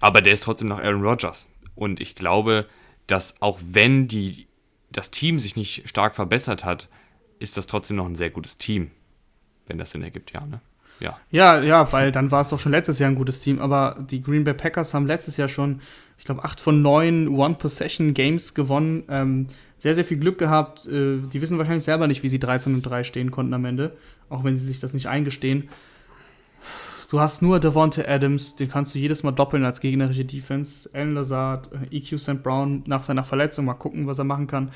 Aber 0.00 0.20
der 0.20 0.32
ist 0.32 0.44
trotzdem 0.44 0.68
noch 0.68 0.80
Aaron 0.80 1.02
Rodgers. 1.02 1.48
Und 1.74 2.00
ich 2.00 2.14
glaube, 2.14 2.66
dass 3.06 3.40
auch 3.40 3.58
wenn 3.62 4.08
die, 4.08 4.46
das 4.90 5.10
Team 5.10 5.38
sich 5.38 5.56
nicht 5.56 5.88
stark 5.88 6.14
verbessert 6.14 6.64
hat, 6.64 6.88
ist 7.38 7.56
das 7.56 7.66
trotzdem 7.66 7.96
noch 7.96 8.06
ein 8.06 8.16
sehr 8.16 8.30
gutes 8.30 8.56
Team. 8.56 8.90
Wenn 9.66 9.78
das 9.78 9.90
Sinn 9.90 10.02
ergibt, 10.02 10.32
ja, 10.32 10.46
ne? 10.46 10.60
Ja. 11.00 11.18
ja, 11.30 11.60
ja, 11.60 11.92
weil 11.92 12.12
dann 12.12 12.30
war 12.30 12.42
es 12.42 12.50
doch 12.50 12.60
schon 12.60 12.70
letztes 12.70 13.00
Jahr 13.00 13.10
ein 13.10 13.16
gutes 13.16 13.40
Team. 13.40 13.58
Aber 13.58 14.04
die 14.08 14.22
Green 14.22 14.44
Bay 14.44 14.54
Packers 14.54 14.94
haben 14.94 15.06
letztes 15.06 15.36
Jahr 15.36 15.48
schon, 15.48 15.80
ich 16.18 16.24
glaube, 16.24 16.44
acht 16.44 16.60
von 16.60 16.82
neun 16.82 17.28
One-Possession-Games 17.28 18.54
gewonnen. 18.54 19.02
Ähm, 19.08 19.46
sehr, 19.76 19.94
sehr 19.94 20.04
viel 20.04 20.18
Glück 20.18 20.38
gehabt. 20.38 20.86
Äh, 20.86 21.18
die 21.18 21.40
wissen 21.40 21.58
wahrscheinlich 21.58 21.84
selber 21.84 22.06
nicht, 22.06 22.22
wie 22.22 22.28
sie 22.28 22.38
13 22.38 22.74
und 22.74 22.82
3 22.82 23.04
stehen 23.04 23.30
konnten 23.30 23.54
am 23.54 23.64
Ende. 23.64 23.96
Auch 24.28 24.44
wenn 24.44 24.56
sie 24.56 24.64
sich 24.64 24.80
das 24.80 24.94
nicht 24.94 25.08
eingestehen. 25.08 25.68
Du 27.14 27.20
hast 27.20 27.42
nur 27.42 27.60
Devonta 27.60 28.02
Adams, 28.08 28.56
den 28.56 28.68
kannst 28.68 28.92
du 28.92 28.98
jedes 28.98 29.22
Mal 29.22 29.30
doppeln 29.30 29.64
als 29.64 29.80
gegnerische 29.80 30.24
Defense. 30.24 30.90
Alan 30.92 31.14
Lazard, 31.14 31.70
äh, 31.72 31.96
EQ 31.96 32.18
St. 32.18 32.42
Brown 32.42 32.82
nach 32.86 33.04
seiner 33.04 33.22
Verletzung, 33.22 33.66
mal 33.66 33.74
gucken, 33.74 34.08
was 34.08 34.18
er 34.18 34.24
machen 34.24 34.48
kann. 34.48 34.72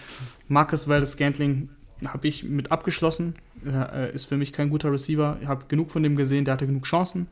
Marcus 0.47 0.86
Valdez 0.86 1.15
Scantling 1.15 1.69
habe 2.06 2.28
ich 2.28 2.44
mit 2.44 2.70
abgeschlossen. 2.70 3.35
Er 3.65 3.93
äh, 3.93 4.15
ist 4.15 4.27
für 4.27 4.36
mich 4.36 4.52
kein 4.52 4.70
guter 4.70 4.93
Receiver. 4.93 5.36
Ich 5.43 5.48
habe 5.48 5.65
genug 5.66 5.90
von 5.90 6.05
dem 6.05 6.15
gesehen, 6.15 6.44
der 6.44 6.55
hatte 6.55 6.69
genug 6.69 6.85
Chancen. 6.85 7.27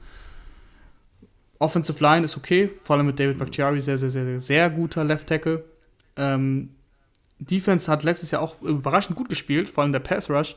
Offensive 1.60 2.02
Line 2.02 2.24
ist 2.24 2.36
okay, 2.36 2.70
vor 2.82 2.96
allem 2.96 3.06
mit 3.06 3.20
David 3.20 3.38
Bakhtiari, 3.38 3.80
sehr, 3.80 3.98
sehr, 3.98 4.10
sehr, 4.10 4.40
sehr 4.40 4.70
guter 4.70 5.04
Left 5.04 5.28
Tackle. 5.28 5.62
Ähm, 6.16 6.70
Defense 7.38 7.88
hat 7.92 8.02
letztes 8.02 8.32
Jahr 8.32 8.42
auch 8.42 8.60
überraschend 8.60 9.16
gut 9.16 9.28
gespielt, 9.28 9.68
vor 9.68 9.84
allem 9.84 9.92
der 9.92 10.00
Pass 10.00 10.28
Rush 10.28 10.56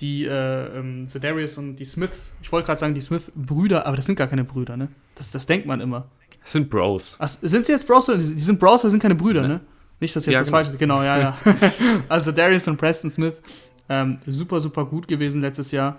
die 0.00 0.24
äh, 0.24 0.78
ähm, 0.78 1.08
Zedarius 1.08 1.56
und 1.58 1.76
die 1.76 1.84
Smiths, 1.84 2.36
ich 2.42 2.50
wollte 2.50 2.66
gerade 2.66 2.80
sagen, 2.80 2.94
die 2.94 3.00
Smith-Brüder, 3.00 3.86
aber 3.86 3.96
das 3.96 4.06
sind 4.06 4.16
gar 4.16 4.26
keine 4.26 4.44
Brüder, 4.44 4.76
ne? 4.76 4.88
Das, 5.14 5.30
das 5.30 5.46
denkt 5.46 5.66
man 5.66 5.80
immer. 5.80 6.08
Das 6.42 6.52
sind 6.52 6.68
Bros. 6.68 7.16
Ach, 7.20 7.28
sind 7.28 7.66
sie 7.66 7.72
jetzt 7.72 7.86
Bros? 7.86 8.06
Die, 8.06 8.20
sind 8.20 8.58
Bros, 8.58 8.82
aber 8.82 8.90
sind 8.90 9.00
keine 9.00 9.14
Brüder, 9.14 9.42
ne? 9.42 9.48
ne? 9.48 9.60
Nicht, 10.00 10.14
dass 10.14 10.26
jetzt 10.26 10.34
ja, 10.34 10.40
das 10.40 10.48
genau. 10.48 10.58
falsch 10.58 10.68
ist. 10.68 10.78
Genau, 10.78 11.02
ja, 11.02 11.18
ja. 11.18 11.38
also 12.08 12.32
Darius 12.32 12.66
und 12.68 12.76
Preston 12.76 13.10
Smith, 13.10 13.34
ähm, 13.88 14.18
super, 14.26 14.60
super 14.60 14.84
gut 14.84 15.06
gewesen 15.06 15.40
letztes 15.40 15.70
Jahr. 15.70 15.98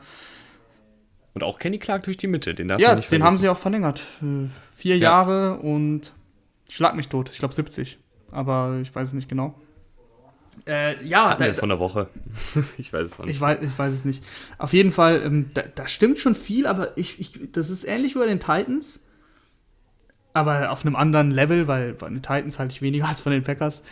Und 1.33 1.43
auch 1.43 1.59
Kenny 1.59 1.79
Clark 1.79 2.03
durch 2.03 2.17
die 2.17 2.27
Mitte, 2.27 2.53
den 2.53 2.67
darf 2.67 2.79
ja, 2.79 2.89
man 2.89 2.97
nicht 2.97 3.05
vergessen. 3.07 3.21
den 3.21 3.25
haben 3.25 3.37
sie 3.37 3.49
auch 3.49 3.57
verlängert. 3.57 4.01
Äh, 4.21 4.49
vier 4.73 4.97
ja. 4.97 5.03
Jahre 5.03 5.57
und 5.59 6.13
schlag 6.69 6.95
mich 6.95 7.07
tot. 7.07 7.29
Ich 7.31 7.39
glaube 7.39 7.53
70. 7.53 7.97
Aber 8.31 8.79
ich 8.81 8.93
weiß 8.93 9.09
es 9.09 9.13
nicht 9.13 9.29
genau. 9.29 9.55
Äh, 10.67 11.03
ja, 11.05 11.35
da, 11.35 11.53
von 11.53 11.69
der 11.69 11.79
Woche. 11.79 12.07
ich 12.77 12.91
weiß 12.91 13.05
es 13.05 13.17
noch 13.17 13.25
nicht. 13.25 13.35
Ich 13.35 13.41
weiß, 13.41 13.59
ich 13.61 13.77
weiß 13.77 13.93
es 13.93 14.05
nicht. 14.05 14.23
Auf 14.57 14.73
jeden 14.73 14.91
Fall, 14.91 15.21
ähm, 15.23 15.49
da, 15.53 15.63
da, 15.63 15.87
stimmt 15.87 16.19
schon 16.19 16.35
viel, 16.35 16.67
aber 16.67 16.97
ich, 16.97 17.19
ich, 17.19 17.51
das 17.51 17.69
ist 17.69 17.83
ähnlich 17.83 18.15
wie 18.15 18.19
bei 18.19 18.25
den 18.25 18.39
Titans. 18.39 19.01
Aber 20.33 20.71
auf 20.71 20.85
einem 20.85 20.95
anderen 20.95 21.31
Level, 21.31 21.67
weil 21.67 21.93
bei 21.93 22.09
den 22.09 22.21
Titans 22.21 22.59
halte 22.59 22.73
ich 22.73 22.81
weniger 22.81 23.05
als 23.09 23.21
von 23.21 23.31
den 23.31 23.43
Packers. 23.43 23.83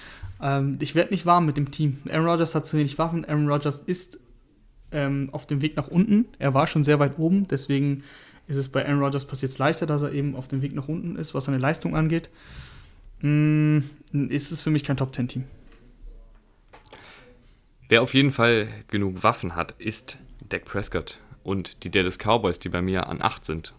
Ähm, 0.42 0.78
ich 0.82 0.96
werde 0.96 1.12
nicht 1.12 1.26
warm 1.26 1.46
mit 1.46 1.58
dem 1.58 1.72
Team. 1.72 2.00
Aaron 2.10 2.28
Rodgers 2.28 2.56
hat 2.56 2.66
zu 2.66 2.78
wenig 2.78 2.98
Waffen. 2.98 3.26
Aaron 3.26 3.50
Rodgers 3.50 3.80
ist 3.80 4.20
ähm, 4.92 5.30
auf 5.32 5.48
dem 5.48 5.62
Weg 5.62 5.76
nach 5.76 5.88
unten. 5.88 6.26
Er 6.40 6.54
war 6.54 6.68
schon 6.68 6.84
sehr 6.84 7.00
weit 7.00 7.18
oben, 7.18 7.48
deswegen 7.48 8.04
ist 8.48 8.58
es 8.58 8.70
bei 8.70 8.86
Aaron 8.86 9.02
Rodgers 9.02 9.26
passiert 9.26 9.58
leichter, 9.58 9.86
dass 9.86 10.02
er 10.02 10.12
eben 10.12 10.36
auf 10.36 10.48
dem 10.48 10.62
Weg 10.62 10.76
nach 10.76 10.88
unten 10.88 11.16
ist, 11.16 11.34
was 11.34 11.46
seine 11.46 11.58
Leistung 11.58 11.96
angeht. 11.96 12.30
Mm, 13.22 13.80
ist 14.30 14.52
es 14.52 14.62
für 14.62 14.70
mich 14.70 14.84
kein 14.84 14.98
Top-10-Team. 14.98 15.46
Wer 17.94 18.02
auf 18.02 18.16
jeden 18.16 18.32
Fall 18.32 18.70
genug 18.88 19.22
Waffen 19.22 19.56
hat, 19.56 19.74
ist 19.74 20.18
Dak 20.50 20.66
Prescott 20.66 21.20
und 21.44 21.84
die 21.84 21.92
Dallas 21.92 22.18
Cowboys, 22.18 22.58
die 22.58 22.70
bei 22.70 22.82
mir 22.82 23.06
an 23.06 23.22
8 23.22 23.46
sind. 23.46 23.76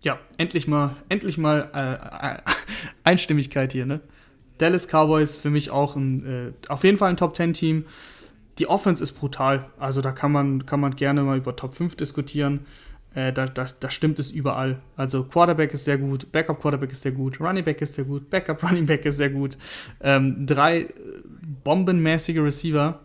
Ja, 0.00 0.18
endlich 0.38 0.66
mal, 0.66 0.96
endlich 1.08 1.38
mal 1.38 1.70
äh, 1.72 2.34
äh, 2.34 2.38
Einstimmigkeit 3.04 3.70
hier, 3.70 3.86
ne? 3.86 4.00
Dallas 4.58 4.88
Cowboys 4.88 5.38
für 5.38 5.50
mich 5.50 5.70
auch 5.70 5.94
ein, 5.94 6.26
äh, 6.26 6.52
auf 6.68 6.82
jeden 6.82 6.98
Fall 6.98 7.10
ein 7.10 7.16
Top 7.16 7.36
10 7.36 7.52
Team. 7.52 7.84
Die 8.58 8.66
Offense 8.66 9.00
ist 9.04 9.12
brutal. 9.12 9.70
Also 9.78 10.00
da 10.00 10.10
kann 10.10 10.32
man, 10.32 10.66
kann 10.66 10.80
man 10.80 10.96
gerne 10.96 11.22
mal 11.22 11.38
über 11.38 11.54
Top 11.54 11.76
5 11.76 11.94
diskutieren. 11.94 12.66
Äh, 13.16 13.32
da, 13.32 13.46
da, 13.46 13.66
da, 13.80 13.88
stimmt 13.88 14.18
es 14.18 14.30
überall. 14.30 14.78
Also 14.94 15.24
Quarterback 15.24 15.72
ist 15.72 15.86
sehr 15.86 15.96
gut, 15.96 16.30
Backup 16.32 16.60
Quarterback 16.60 16.92
ist 16.92 17.00
sehr 17.00 17.12
gut, 17.12 17.40
Running 17.40 17.64
Back 17.64 17.80
ist 17.80 17.94
sehr 17.94 18.04
gut, 18.04 18.28
Backup 18.28 18.62
Running 18.68 18.84
Back 18.84 19.06
ist 19.06 19.16
sehr 19.16 19.30
gut. 19.30 19.56
Ähm, 20.02 20.46
drei 20.46 20.88
bombenmäßige 21.64 22.40
Receiver. 22.40 23.00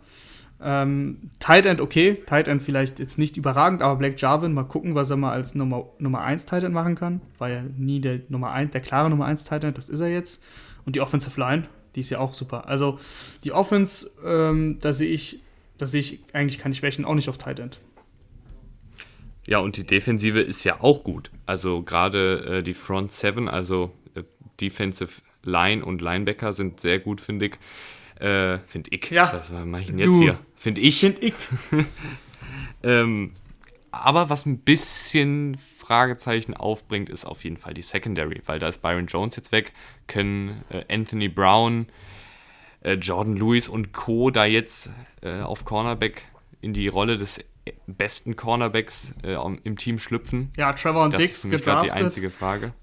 Ähm, 0.62 1.30
Tight 1.40 1.66
End 1.66 1.80
okay, 1.80 2.22
Tight 2.26 2.50
End 2.50 2.62
vielleicht 2.62 3.00
jetzt 3.00 3.18
nicht 3.18 3.38
überragend, 3.38 3.82
aber 3.82 3.96
Black 3.96 4.22
Jarvin, 4.22 4.54
mal 4.54 4.66
gucken, 4.66 4.96
was 4.96 5.10
er 5.10 5.16
mal 5.16 5.32
als 5.32 5.56
Nummer, 5.56 5.86
Nummer 5.98 6.20
1 6.22 6.46
Tight 6.46 6.66
End 6.66 6.74
machen 6.74 6.96
kann. 6.96 7.22
War 7.38 7.50
ja 7.50 7.64
nie 7.78 8.02
der 8.02 8.20
Nummer 8.28 8.52
1, 8.52 8.72
der 8.72 8.82
klare 8.82 9.10
Nummer 9.10 9.28
1 9.28 9.46
Tight 9.46 9.64
End, 9.64 9.78
das 9.78 9.88
ist 9.88 10.02
er 10.02 10.10
jetzt. 10.10 10.44
Und 10.86 10.98
die 10.98 11.02
Offensive 11.02 11.40
Line, 11.40 11.70
die 11.96 12.02
ist 12.02 12.10
ja 12.10 12.20
auch 12.20 12.34
super. 12.34 12.68
Also 12.68 13.00
die 13.46 13.54
Offense, 13.54 14.12
ähm, 14.26 14.78
da 14.82 14.92
sehe 14.92 15.10
ich, 15.10 15.40
da 15.78 15.88
sehe 15.88 16.02
ich 16.02 16.20
eigentlich 16.34 16.60
keine 16.60 16.76
Schwächen, 16.76 17.06
auch 17.06 17.16
nicht 17.16 17.30
auf 17.30 17.38
Tight 17.38 17.62
End. 17.62 17.80
Ja, 19.46 19.60
und 19.60 19.78
die 19.78 19.86
Defensive 19.86 20.40
ist 20.40 20.64
ja 20.64 20.82
auch 20.82 21.04
gut. 21.04 21.32
Also 21.46 21.82
gerade 21.82 22.60
äh, 22.60 22.64
die 22.64 22.74
Front 22.74 23.12
Seven, 23.12 23.48
also 23.48 23.92
äh, 24.16 24.24
Defensive 24.60 25.22
Line 25.44 25.84
und 25.84 26.02
Linebacker 26.02 26.54
sind 26.54 26.80
sehr 26.80 27.00
gut, 27.00 27.22
finde 27.22 27.48
ich. 27.48 27.54
Äh, 28.20 28.60
Finde 28.68 28.92
ich. 28.92 29.10
Ja. 29.10 29.34
Was 29.34 29.52
mache 29.52 29.82
ich 29.82 29.88
denn 29.88 29.98
jetzt 29.98 30.08
du. 30.08 30.22
hier? 30.22 30.40
Finde 30.56 30.82
ich. 30.82 31.00
Finde 31.00 31.22
ich. 31.22 31.34
ähm, 32.84 33.32
aber 33.90 34.30
was 34.30 34.46
ein 34.46 34.60
bisschen 34.60 35.58
Fragezeichen 35.58 36.54
aufbringt, 36.54 37.10
ist 37.10 37.26
auf 37.26 37.44
jeden 37.44 37.58
Fall 37.58 37.74
die 37.74 37.82
Secondary, 37.82 38.42
weil 38.46 38.60
da 38.60 38.68
ist 38.68 38.82
Byron 38.82 39.08
Jones 39.08 39.36
jetzt 39.36 39.52
weg, 39.52 39.74
können 40.08 40.64
äh, 40.70 40.86
Anthony 40.94 41.30
Brown, 41.30 41.88
äh, 42.82 42.94
Jordan 42.94 43.36
Lewis 43.36 43.68
und 43.68 43.92
Co. 43.92 44.30
da 44.30 44.46
jetzt 44.46 44.92
äh, 45.24 45.42
auf 45.42 45.66
Cornerback 45.66 46.28
in 46.62 46.74
die 46.74 46.88
Rolle 46.88 47.18
des 47.18 47.40
besten 47.88 48.36
Cornerbacks 48.36 49.14
äh, 49.24 49.36
im 49.64 49.78
Team 49.78 50.00
schlüpfen. 50.00 50.52
Ja, 50.58 50.74
Trevor 50.74 51.06
und 51.06 51.18
Dix. 51.18 51.44
Das 51.44 51.52
ist 51.52 51.66
die 51.66 51.92
einzige 51.92 52.30
Frage. 52.30 52.74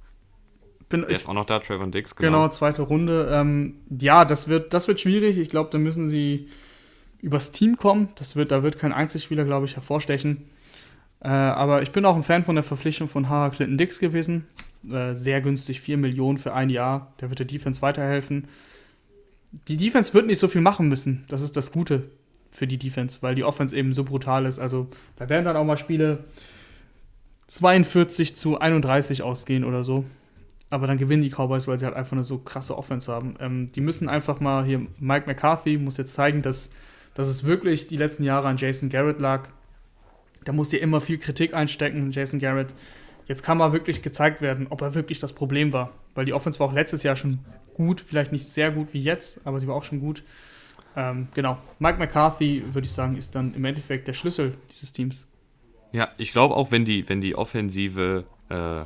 Bin, 0.88 1.02
Der 1.02 1.10
ist 1.10 1.28
auch 1.28 1.34
noch 1.34 1.44
da, 1.44 1.58
Trevor 1.58 1.86
Dix, 1.88 2.16
genau. 2.16 2.28
Genau, 2.28 2.48
zweite 2.48 2.82
Runde. 2.82 3.28
Ähm, 3.30 3.80
ja, 3.90 4.24
das 4.24 4.48
wird, 4.48 4.72
das 4.72 4.88
wird 4.88 5.00
schwierig. 5.00 5.36
Ich 5.38 5.48
glaube, 5.48 5.70
da 5.70 5.78
müssen 5.78 6.08
sie 6.08 6.48
übers 7.20 7.52
Team 7.52 7.76
kommen. 7.76 8.08
Das 8.16 8.36
wird, 8.36 8.52
da 8.52 8.62
wird 8.62 8.78
kein 8.78 8.92
Einzelspieler, 8.92 9.44
glaube 9.44 9.66
ich, 9.66 9.76
hervorstechen. 9.76 10.48
Äh, 11.20 11.28
aber 11.28 11.82
ich 11.82 11.90
bin 11.90 12.04
auch 12.04 12.16
ein 12.16 12.22
Fan 12.22 12.44
von 12.44 12.54
der 12.54 12.64
Verpflichtung 12.64 13.08
von 13.08 13.28
Hara 13.28 13.50
Clinton 13.50 13.76
Dix 13.76 13.98
gewesen. 13.98 14.46
Äh, 14.88 15.14
sehr 15.14 15.40
günstig, 15.40 15.80
4 15.80 15.98
Millionen 15.98 16.38
für 16.38 16.54
ein 16.54 16.70
Jahr. 16.70 17.12
Der 17.20 17.28
wird 17.28 17.40
der 17.40 17.46
Defense 17.46 17.82
weiterhelfen. 17.82 18.46
Die 19.66 19.76
Defense 19.76 20.14
wird 20.14 20.26
nicht 20.26 20.38
so 20.38 20.46
viel 20.46 20.60
machen 20.60 20.88
müssen. 20.88 21.24
Das 21.28 21.42
ist 21.42 21.56
das 21.56 21.72
Gute 21.72 22.10
für 22.50 22.66
die 22.66 22.78
Defense, 22.78 23.18
weil 23.22 23.34
die 23.34 23.44
Offense 23.44 23.76
eben 23.76 23.92
so 23.92 24.04
brutal 24.04 24.46
ist. 24.46 24.58
Also 24.58 24.88
da 25.16 25.28
werden 25.28 25.44
dann 25.44 25.56
auch 25.56 25.64
mal 25.64 25.76
Spiele 25.76 26.24
42 27.48 28.36
zu 28.36 28.58
31 28.58 29.22
ausgehen 29.22 29.64
oder 29.64 29.84
so 29.84 30.04
aber 30.70 30.86
dann 30.86 30.98
gewinnen 30.98 31.22
die 31.22 31.30
Cowboys, 31.30 31.66
weil 31.66 31.78
sie 31.78 31.86
halt 31.86 31.96
einfach 31.96 32.12
eine 32.12 32.24
so 32.24 32.38
krasse 32.38 32.76
Offense 32.76 33.10
haben. 33.10 33.36
Ähm, 33.40 33.72
die 33.72 33.80
müssen 33.80 34.08
einfach 34.08 34.40
mal 34.40 34.64
hier, 34.64 34.86
Mike 34.98 35.26
McCarthy 35.26 35.78
muss 35.78 35.96
jetzt 35.96 36.12
zeigen, 36.12 36.42
dass, 36.42 36.72
dass 37.14 37.28
es 37.28 37.44
wirklich 37.44 37.86
die 37.86 37.96
letzten 37.96 38.22
Jahre 38.24 38.48
an 38.48 38.58
Jason 38.58 38.90
Garrett 38.90 39.20
lag. 39.20 39.48
Da 40.44 40.52
muss 40.52 40.68
dir 40.68 40.80
immer 40.80 41.00
viel 41.00 41.18
Kritik 41.18 41.54
einstecken, 41.54 42.10
Jason 42.10 42.38
Garrett. 42.38 42.74
Jetzt 43.26 43.42
kann 43.42 43.58
mal 43.58 43.72
wirklich 43.72 44.02
gezeigt 44.02 44.40
werden, 44.40 44.66
ob 44.70 44.80
er 44.82 44.94
wirklich 44.94 45.20
das 45.20 45.32
Problem 45.32 45.72
war. 45.72 45.92
Weil 46.14 46.24
die 46.24 46.32
Offense 46.32 46.58
war 46.60 46.68
auch 46.68 46.72
letztes 46.72 47.02
Jahr 47.02 47.16
schon 47.16 47.38
gut, 47.74 48.00
vielleicht 48.00 48.32
nicht 48.32 48.46
sehr 48.46 48.70
gut 48.70 48.88
wie 48.92 49.02
jetzt, 49.02 49.40
aber 49.44 49.60
sie 49.60 49.68
war 49.68 49.74
auch 49.74 49.84
schon 49.84 50.00
gut. 50.00 50.22
Ähm, 50.96 51.28
genau, 51.34 51.58
Mike 51.78 51.98
McCarthy, 51.98 52.64
würde 52.72 52.86
ich 52.86 52.92
sagen, 52.92 53.16
ist 53.16 53.34
dann 53.34 53.54
im 53.54 53.64
Endeffekt 53.64 54.08
der 54.08 54.14
Schlüssel 54.14 54.56
dieses 54.70 54.92
Teams. 54.92 55.26
Ja, 55.92 56.08
ich 56.18 56.32
glaube 56.32 56.54
auch, 56.56 56.70
wenn 56.70 56.84
die, 56.84 57.08
wenn 57.08 57.20
die 57.20 57.34
Offensive 57.34 58.24
äh 58.48 58.84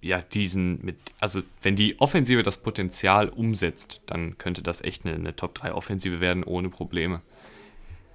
ja, 0.00 0.20
diesen 0.20 0.84
mit, 0.84 0.96
also 1.18 1.42
wenn 1.62 1.76
die 1.76 2.00
Offensive 2.00 2.42
das 2.42 2.58
Potenzial 2.58 3.28
umsetzt, 3.28 4.00
dann 4.06 4.38
könnte 4.38 4.62
das 4.62 4.82
echt 4.82 5.04
eine, 5.04 5.14
eine 5.14 5.34
Top 5.34 5.54
3 5.54 5.72
Offensive 5.72 6.20
werden, 6.20 6.44
ohne 6.44 6.68
Probleme. 6.68 7.20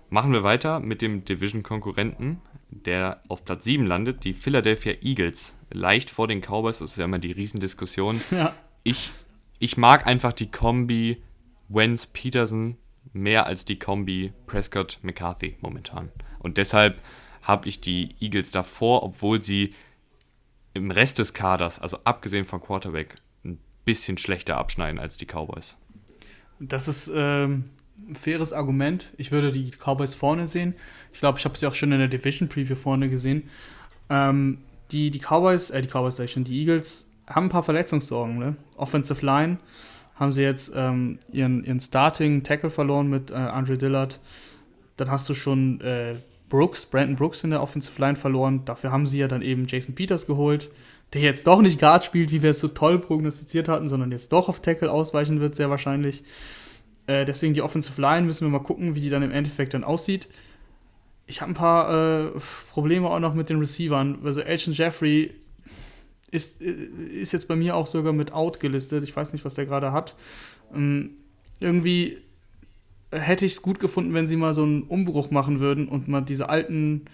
Machen 0.09 0.31
wir 0.31 0.43
weiter 0.43 0.79
mit 0.79 1.01
dem 1.01 1.25
Division-Konkurrenten, 1.25 2.39
der 2.69 3.21
auf 3.29 3.43
Platz 3.45 3.63
7 3.63 3.85
landet, 3.85 4.23
die 4.23 4.33
Philadelphia 4.33 4.93
Eagles. 5.01 5.55
Leicht 5.71 6.09
vor 6.09 6.27
den 6.27 6.41
Cowboys, 6.41 6.79
das 6.79 6.91
ist 6.91 6.97
ja 6.99 7.05
immer 7.05 7.19
die 7.19 7.31
Riesendiskussion. 7.31 8.21
Ja. 8.31 8.55
Ich, 8.85 9.11
ich 9.59 9.77
mag 9.77 10.07
einfach 10.07 10.33
die 10.33 10.51
Kombi 10.51 11.23
Wentz-Peterson 11.69 12.75
mehr 13.13 13.45
als 13.45 13.65
die 13.65 13.77
Kombi 13.77 14.33
Prescott-McCarthy 14.47 15.57
momentan. 15.61 16.09
Und 16.39 16.57
deshalb 16.57 16.99
habe 17.43 17.69
ich 17.69 17.79
die 17.79 18.15
Eagles 18.19 18.51
davor, 18.51 19.03
obwohl 19.03 19.41
sie 19.41 19.73
im 20.73 20.91
Rest 20.91 21.19
des 21.19 21.33
Kaders, 21.33 21.79
also 21.79 21.99
abgesehen 22.03 22.45
von 22.45 22.59
Quarterback, 22.59 23.15
ein 23.45 23.59
bisschen 23.85 24.17
schlechter 24.17 24.57
abschneiden 24.57 24.99
als 24.99 25.17
die 25.17 25.25
Cowboys. 25.25 25.77
Das 26.59 26.87
ist 26.87 27.11
ähm, 27.13 27.65
ein 28.07 28.15
faires 28.15 28.53
Argument. 28.53 29.11
Ich 29.17 29.31
würde 29.31 29.51
die 29.51 29.71
Cowboys 29.71 30.15
vorne 30.15 30.47
sehen. 30.47 30.75
Ich 31.13 31.19
glaube, 31.19 31.37
ich 31.37 31.45
habe 31.45 31.57
sie 31.57 31.67
auch 31.67 31.75
schon 31.75 31.91
in 31.91 31.99
der 31.99 32.07
Division 32.07 32.49
Preview 32.49 32.75
vorne 32.75 33.09
gesehen. 33.09 33.49
Ähm, 34.09 34.59
die, 34.91 35.11
die 35.11 35.19
Cowboys, 35.19 35.69
äh, 35.69 35.81
die 35.81 35.87
Cowboys 35.87 36.15
sag 36.15 36.25
ich 36.25 36.31
schon, 36.31 36.43
die 36.43 36.59
Eagles 36.59 37.07
haben 37.27 37.47
ein 37.47 37.49
paar 37.49 37.63
Verletzungssorgen. 37.63 38.37
Ne? 38.37 38.55
Offensive 38.77 39.23
Line 39.25 39.57
haben 40.15 40.31
sie 40.31 40.43
jetzt 40.43 40.71
ähm, 40.75 41.17
ihren, 41.31 41.63
ihren 41.63 41.79
Starting 41.79 42.43
Tackle 42.43 42.69
verloren 42.69 43.09
mit 43.09 43.31
äh, 43.31 43.35
Andre 43.35 43.77
Dillard. 43.77 44.19
Dann 44.97 45.09
hast 45.09 45.27
du 45.29 45.33
schon 45.33 45.81
äh, 45.81 46.15
Brooks, 46.49 46.85
Brandon 46.85 47.15
Brooks 47.15 47.43
in 47.43 47.49
der 47.49 47.61
Offensive 47.63 47.99
Line 47.99 48.15
verloren. 48.15 48.63
Dafür 48.65 48.91
haben 48.91 49.07
sie 49.07 49.19
ja 49.19 49.27
dann 49.27 49.41
eben 49.41 49.65
Jason 49.67 49.95
Peters 49.95 50.27
geholt, 50.27 50.69
der 51.13 51.21
jetzt 51.21 51.47
doch 51.47 51.61
nicht 51.61 51.79
Guard 51.79 52.03
spielt, 52.03 52.31
wie 52.31 52.43
wir 52.43 52.51
es 52.51 52.59
so 52.59 52.67
toll 52.67 52.99
prognostiziert 52.99 53.67
hatten, 53.67 53.87
sondern 53.87 54.11
jetzt 54.11 54.31
doch 54.31 54.49
auf 54.49 54.61
Tackle 54.61 54.91
ausweichen 54.91 55.39
wird, 55.39 55.55
sehr 55.55 55.71
wahrscheinlich. 55.71 56.23
Äh, 57.07 57.25
deswegen 57.25 57.55
die 57.55 57.63
Offensive 57.63 57.99
Line 57.99 58.25
müssen 58.25 58.45
wir 58.45 58.51
mal 58.51 58.63
gucken, 58.63 58.93
wie 58.93 59.01
die 59.01 59.09
dann 59.09 59.23
im 59.23 59.31
Endeffekt 59.31 59.73
dann 59.73 59.83
aussieht. 59.83 60.29
Ich 61.25 61.41
habe 61.41 61.51
ein 61.51 61.55
paar 61.55 61.89
äh, 62.25 62.31
Probleme 62.69 63.09
auch 63.09 63.19
noch 63.19 63.33
mit 63.33 63.49
den 63.49 63.57
Receivern. 63.57 64.19
Also 64.23 64.41
Elton 64.41 64.73
Jeffrey 64.73 65.33
ist, 66.33 66.61
äh, 66.61 66.71
ist 66.71 67.31
jetzt 67.31 67.47
bei 67.47 67.55
mir 67.55 67.75
auch 67.75 67.87
sogar 67.87 68.13
mit 68.13 68.33
Out 68.33 68.59
gelistet. 68.59 69.03
Ich 69.03 69.15
weiß 69.15 69.33
nicht, 69.33 69.45
was 69.45 69.53
der 69.53 69.65
gerade 69.65 69.91
hat. 69.91 70.15
Ähm, 70.73 71.11
irgendwie 71.59 72.17
hätte 73.11 73.45
ich 73.45 73.53
es 73.53 73.61
gut 73.61 73.79
gefunden, 73.79 74.13
wenn 74.13 74.27
sie 74.27 74.35
mal 74.35 74.53
so 74.53 74.63
einen 74.63 74.83
Umbruch 74.83 75.29
machen 75.29 75.59
würden 75.59 75.87
und 75.87 76.07
mal 76.07 76.21
diese 76.21 76.49
alten, 76.49 77.05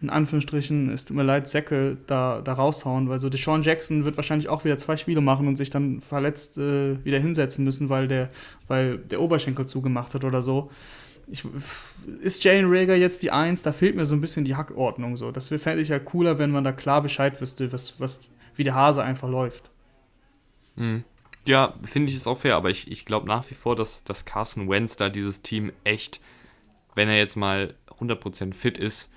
in 0.00 0.08
Anführungsstrichen, 0.08 0.90
es 0.90 1.04
tut 1.04 1.16
mir 1.16 1.24
leid, 1.24 1.48
Säcke 1.48 1.96
da, 2.06 2.40
da 2.40 2.52
raushauen, 2.52 3.08
weil 3.08 3.18
so 3.18 3.28
Deshaun 3.28 3.62
Jackson 3.62 4.04
wird 4.04 4.16
wahrscheinlich 4.16 4.48
auch 4.48 4.64
wieder 4.64 4.78
zwei 4.78 4.96
Spiele 4.96 5.20
machen 5.20 5.48
und 5.48 5.56
sich 5.56 5.70
dann 5.70 6.00
verletzt 6.00 6.56
äh, 6.58 7.04
wieder 7.04 7.18
hinsetzen 7.18 7.64
müssen, 7.64 7.88
weil 7.88 8.06
der, 8.06 8.28
weil 8.68 8.98
der 8.98 9.20
Oberschenkel 9.20 9.66
zugemacht 9.66 10.14
hat 10.14 10.24
oder 10.24 10.40
so. 10.40 10.70
Ich, 11.26 11.44
ist 12.22 12.42
Jalen 12.44 12.66
Rager 12.68 12.96
jetzt 12.96 13.22
die 13.22 13.30
Eins? 13.30 13.62
Da 13.62 13.72
fehlt 13.72 13.96
mir 13.96 14.06
so 14.06 14.14
ein 14.14 14.20
bisschen 14.20 14.44
die 14.44 14.56
Hackordnung. 14.56 15.16
So. 15.16 15.30
Das 15.30 15.48
fände 15.48 15.80
ich 15.80 15.90
halt 15.90 16.04
cooler, 16.04 16.38
wenn 16.38 16.50
man 16.50 16.64
da 16.64 16.72
klar 16.72 17.02
Bescheid 17.02 17.40
wüsste, 17.40 17.72
was, 17.72 18.00
was, 18.00 18.30
wie 18.54 18.64
der 18.64 18.74
Hase 18.74 19.02
einfach 19.02 19.28
läuft. 19.28 19.70
Mhm. 20.76 21.04
Ja, 21.46 21.74
finde 21.82 22.10
ich 22.10 22.16
es 22.16 22.26
auch 22.26 22.36
fair, 22.36 22.56
aber 22.56 22.70
ich, 22.70 22.90
ich 22.90 23.06
glaube 23.06 23.26
nach 23.26 23.48
wie 23.50 23.54
vor, 23.54 23.74
dass, 23.76 24.04
dass 24.04 24.24
Carson 24.24 24.68
Wentz 24.68 24.96
da 24.96 25.08
dieses 25.08 25.42
Team 25.42 25.72
echt, 25.84 26.20
wenn 26.94 27.08
er 27.08 27.16
jetzt 27.16 27.36
mal 27.36 27.74
100% 27.98 28.54
fit 28.54 28.78
ist, 28.78 29.10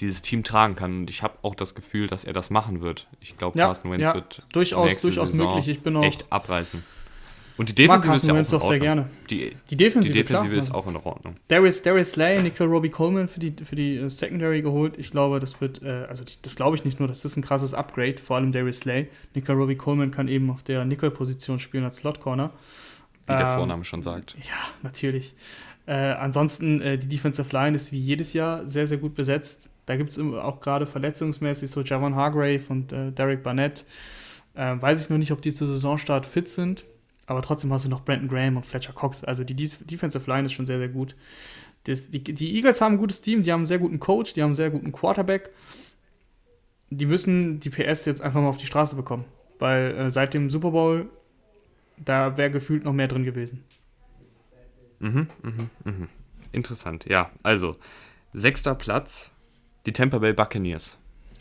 dieses 0.00 0.22
Team 0.22 0.42
tragen 0.42 0.76
kann. 0.76 1.00
Und 1.00 1.10
ich 1.10 1.22
habe 1.22 1.38
auch 1.42 1.54
das 1.54 1.74
Gefühl, 1.74 2.06
dass 2.06 2.24
er 2.24 2.32
das 2.32 2.50
machen 2.50 2.80
wird. 2.80 3.06
Ich 3.20 3.36
glaube, 3.36 3.58
ja, 3.58 3.66
Carson 3.66 3.90
Wentz 3.90 4.02
ja, 4.02 4.14
wird 4.14 4.42
durchaus, 4.52 5.00
durchaus 5.00 5.32
möglich. 5.32 5.68
Ich 5.68 5.82
bin 5.82 5.96
auch 5.96 6.02
echt 6.02 6.32
abreißen. 6.32 6.82
Und 7.60 7.68
die 7.68 7.74
Defensive 7.74 8.14
ist 8.14 8.26
ja 8.26 8.32
auch 8.32 8.60
doch 8.62 8.68
sehr 8.68 8.78
gerne. 8.78 9.10
Die, 9.28 9.54
die 9.68 9.76
Defensive, 9.76 10.14
die 10.14 10.18
Defensive 10.18 10.56
ist 10.56 10.72
auch 10.72 10.86
in 10.86 10.96
Ordnung. 10.96 11.34
Darius, 11.48 11.82
Darius 11.82 12.12
Slay, 12.12 12.42
Nickel 12.42 12.66
Robbie 12.66 12.88
Coleman 12.88 13.28
für 13.28 13.38
die, 13.38 13.54
für 13.62 13.76
die 13.76 14.00
uh, 14.00 14.08
Secondary 14.08 14.62
geholt. 14.62 14.96
Ich 14.96 15.10
glaube, 15.10 15.40
das 15.40 15.60
wird, 15.60 15.82
äh, 15.82 16.06
also 16.08 16.24
die, 16.24 16.36
das 16.40 16.56
glaube 16.56 16.78
ich 16.78 16.86
nicht 16.86 17.00
nur, 17.00 17.06
das 17.06 17.22
ist 17.26 17.36
ein 17.36 17.42
krasses 17.42 17.74
Upgrade, 17.74 18.16
vor 18.16 18.36
allem 18.36 18.50
Darius 18.50 18.78
Slay. 18.78 19.08
Nickel 19.34 19.54
Robbie 19.56 19.74
Coleman 19.74 20.10
kann 20.10 20.26
eben 20.28 20.48
auf 20.48 20.62
der 20.62 20.86
Nickel-Position 20.86 21.60
spielen 21.60 21.84
als 21.84 21.98
Slot 21.98 22.22
Corner. 22.22 22.48
Wie 23.26 23.36
der 23.36 23.40
ähm, 23.40 23.58
Vorname 23.58 23.84
schon 23.84 24.02
sagt. 24.02 24.36
Ja, 24.38 24.56
natürlich. 24.82 25.34
Äh, 25.84 25.92
ansonsten, 25.92 26.80
äh, 26.80 26.96
die 26.96 27.08
Defensive 27.08 27.54
Line 27.54 27.76
ist 27.76 27.92
wie 27.92 28.00
jedes 28.00 28.32
Jahr 28.32 28.66
sehr, 28.66 28.86
sehr 28.86 28.96
gut 28.96 29.14
besetzt. 29.14 29.68
Da 29.84 29.96
gibt 29.96 30.12
es 30.12 30.18
auch 30.18 30.62
gerade 30.62 30.86
verletzungsmäßig 30.86 31.70
so 31.70 31.82
Javon 31.82 32.14
Hargrave 32.14 32.62
und 32.70 32.90
äh, 32.90 33.12
Derek 33.12 33.42
Barnett. 33.42 33.84
Ähm, 34.56 34.80
weiß 34.80 35.02
ich 35.02 35.10
nur 35.10 35.18
nicht, 35.18 35.32
ob 35.32 35.42
die 35.42 35.52
zu 35.52 35.66
Saisonstart 35.66 36.24
fit 36.24 36.48
sind 36.48 36.86
aber 37.30 37.42
trotzdem 37.42 37.72
hast 37.72 37.84
du 37.84 37.88
noch 37.88 38.00
Brandon 38.00 38.26
Graham 38.28 38.56
und 38.56 38.66
Fletcher 38.66 38.92
Cox. 38.92 39.22
Also 39.22 39.44
die 39.44 39.54
Defensive 39.54 40.28
Line 40.28 40.46
ist 40.46 40.52
schon 40.52 40.66
sehr, 40.66 40.78
sehr 40.78 40.88
gut. 40.88 41.14
Das, 41.84 42.10
die, 42.10 42.24
die, 42.24 42.56
Eagles 42.56 42.80
haben 42.80 42.94
ein 42.94 42.98
gutes 42.98 43.20
Team, 43.20 43.44
die 43.44 43.52
haben 43.52 43.60
einen 43.60 43.66
sehr 43.68 43.78
guten 43.78 44.00
Coach, 44.00 44.32
die 44.32 44.42
haben 44.42 44.48
einen 44.48 44.56
sehr 44.56 44.70
guten 44.70 44.90
Quarterback. 44.90 45.50
Die 46.90 47.06
müssen 47.06 47.60
die 47.60 47.70
PS 47.70 48.04
jetzt 48.06 48.20
einfach 48.20 48.40
mal 48.40 48.48
auf 48.48 48.58
die 48.58 48.66
Straße 48.66 48.96
bekommen. 48.96 49.26
Weil 49.60 49.92
äh, 49.92 50.10
seit 50.10 50.34
dem 50.34 50.50
Super 50.50 50.72
Bowl, 50.72 51.08
da 51.98 52.36
wäre 52.36 52.50
gefühlt 52.50 52.82
noch 52.82 52.92
mehr 52.92 53.06
drin 53.06 53.22
gewesen. 53.22 53.62
Mhm, 54.98 55.28
mhm, 55.44 55.70
mhm. 55.84 56.08
Interessant, 56.50 57.04
ja. 57.08 57.30
Also, 57.44 57.76
sechster 58.32 58.74
Platz, 58.74 59.30
die 59.86 59.92
Tampa 59.92 60.18
Bay 60.18 60.32
Buccaneers. 60.32 60.98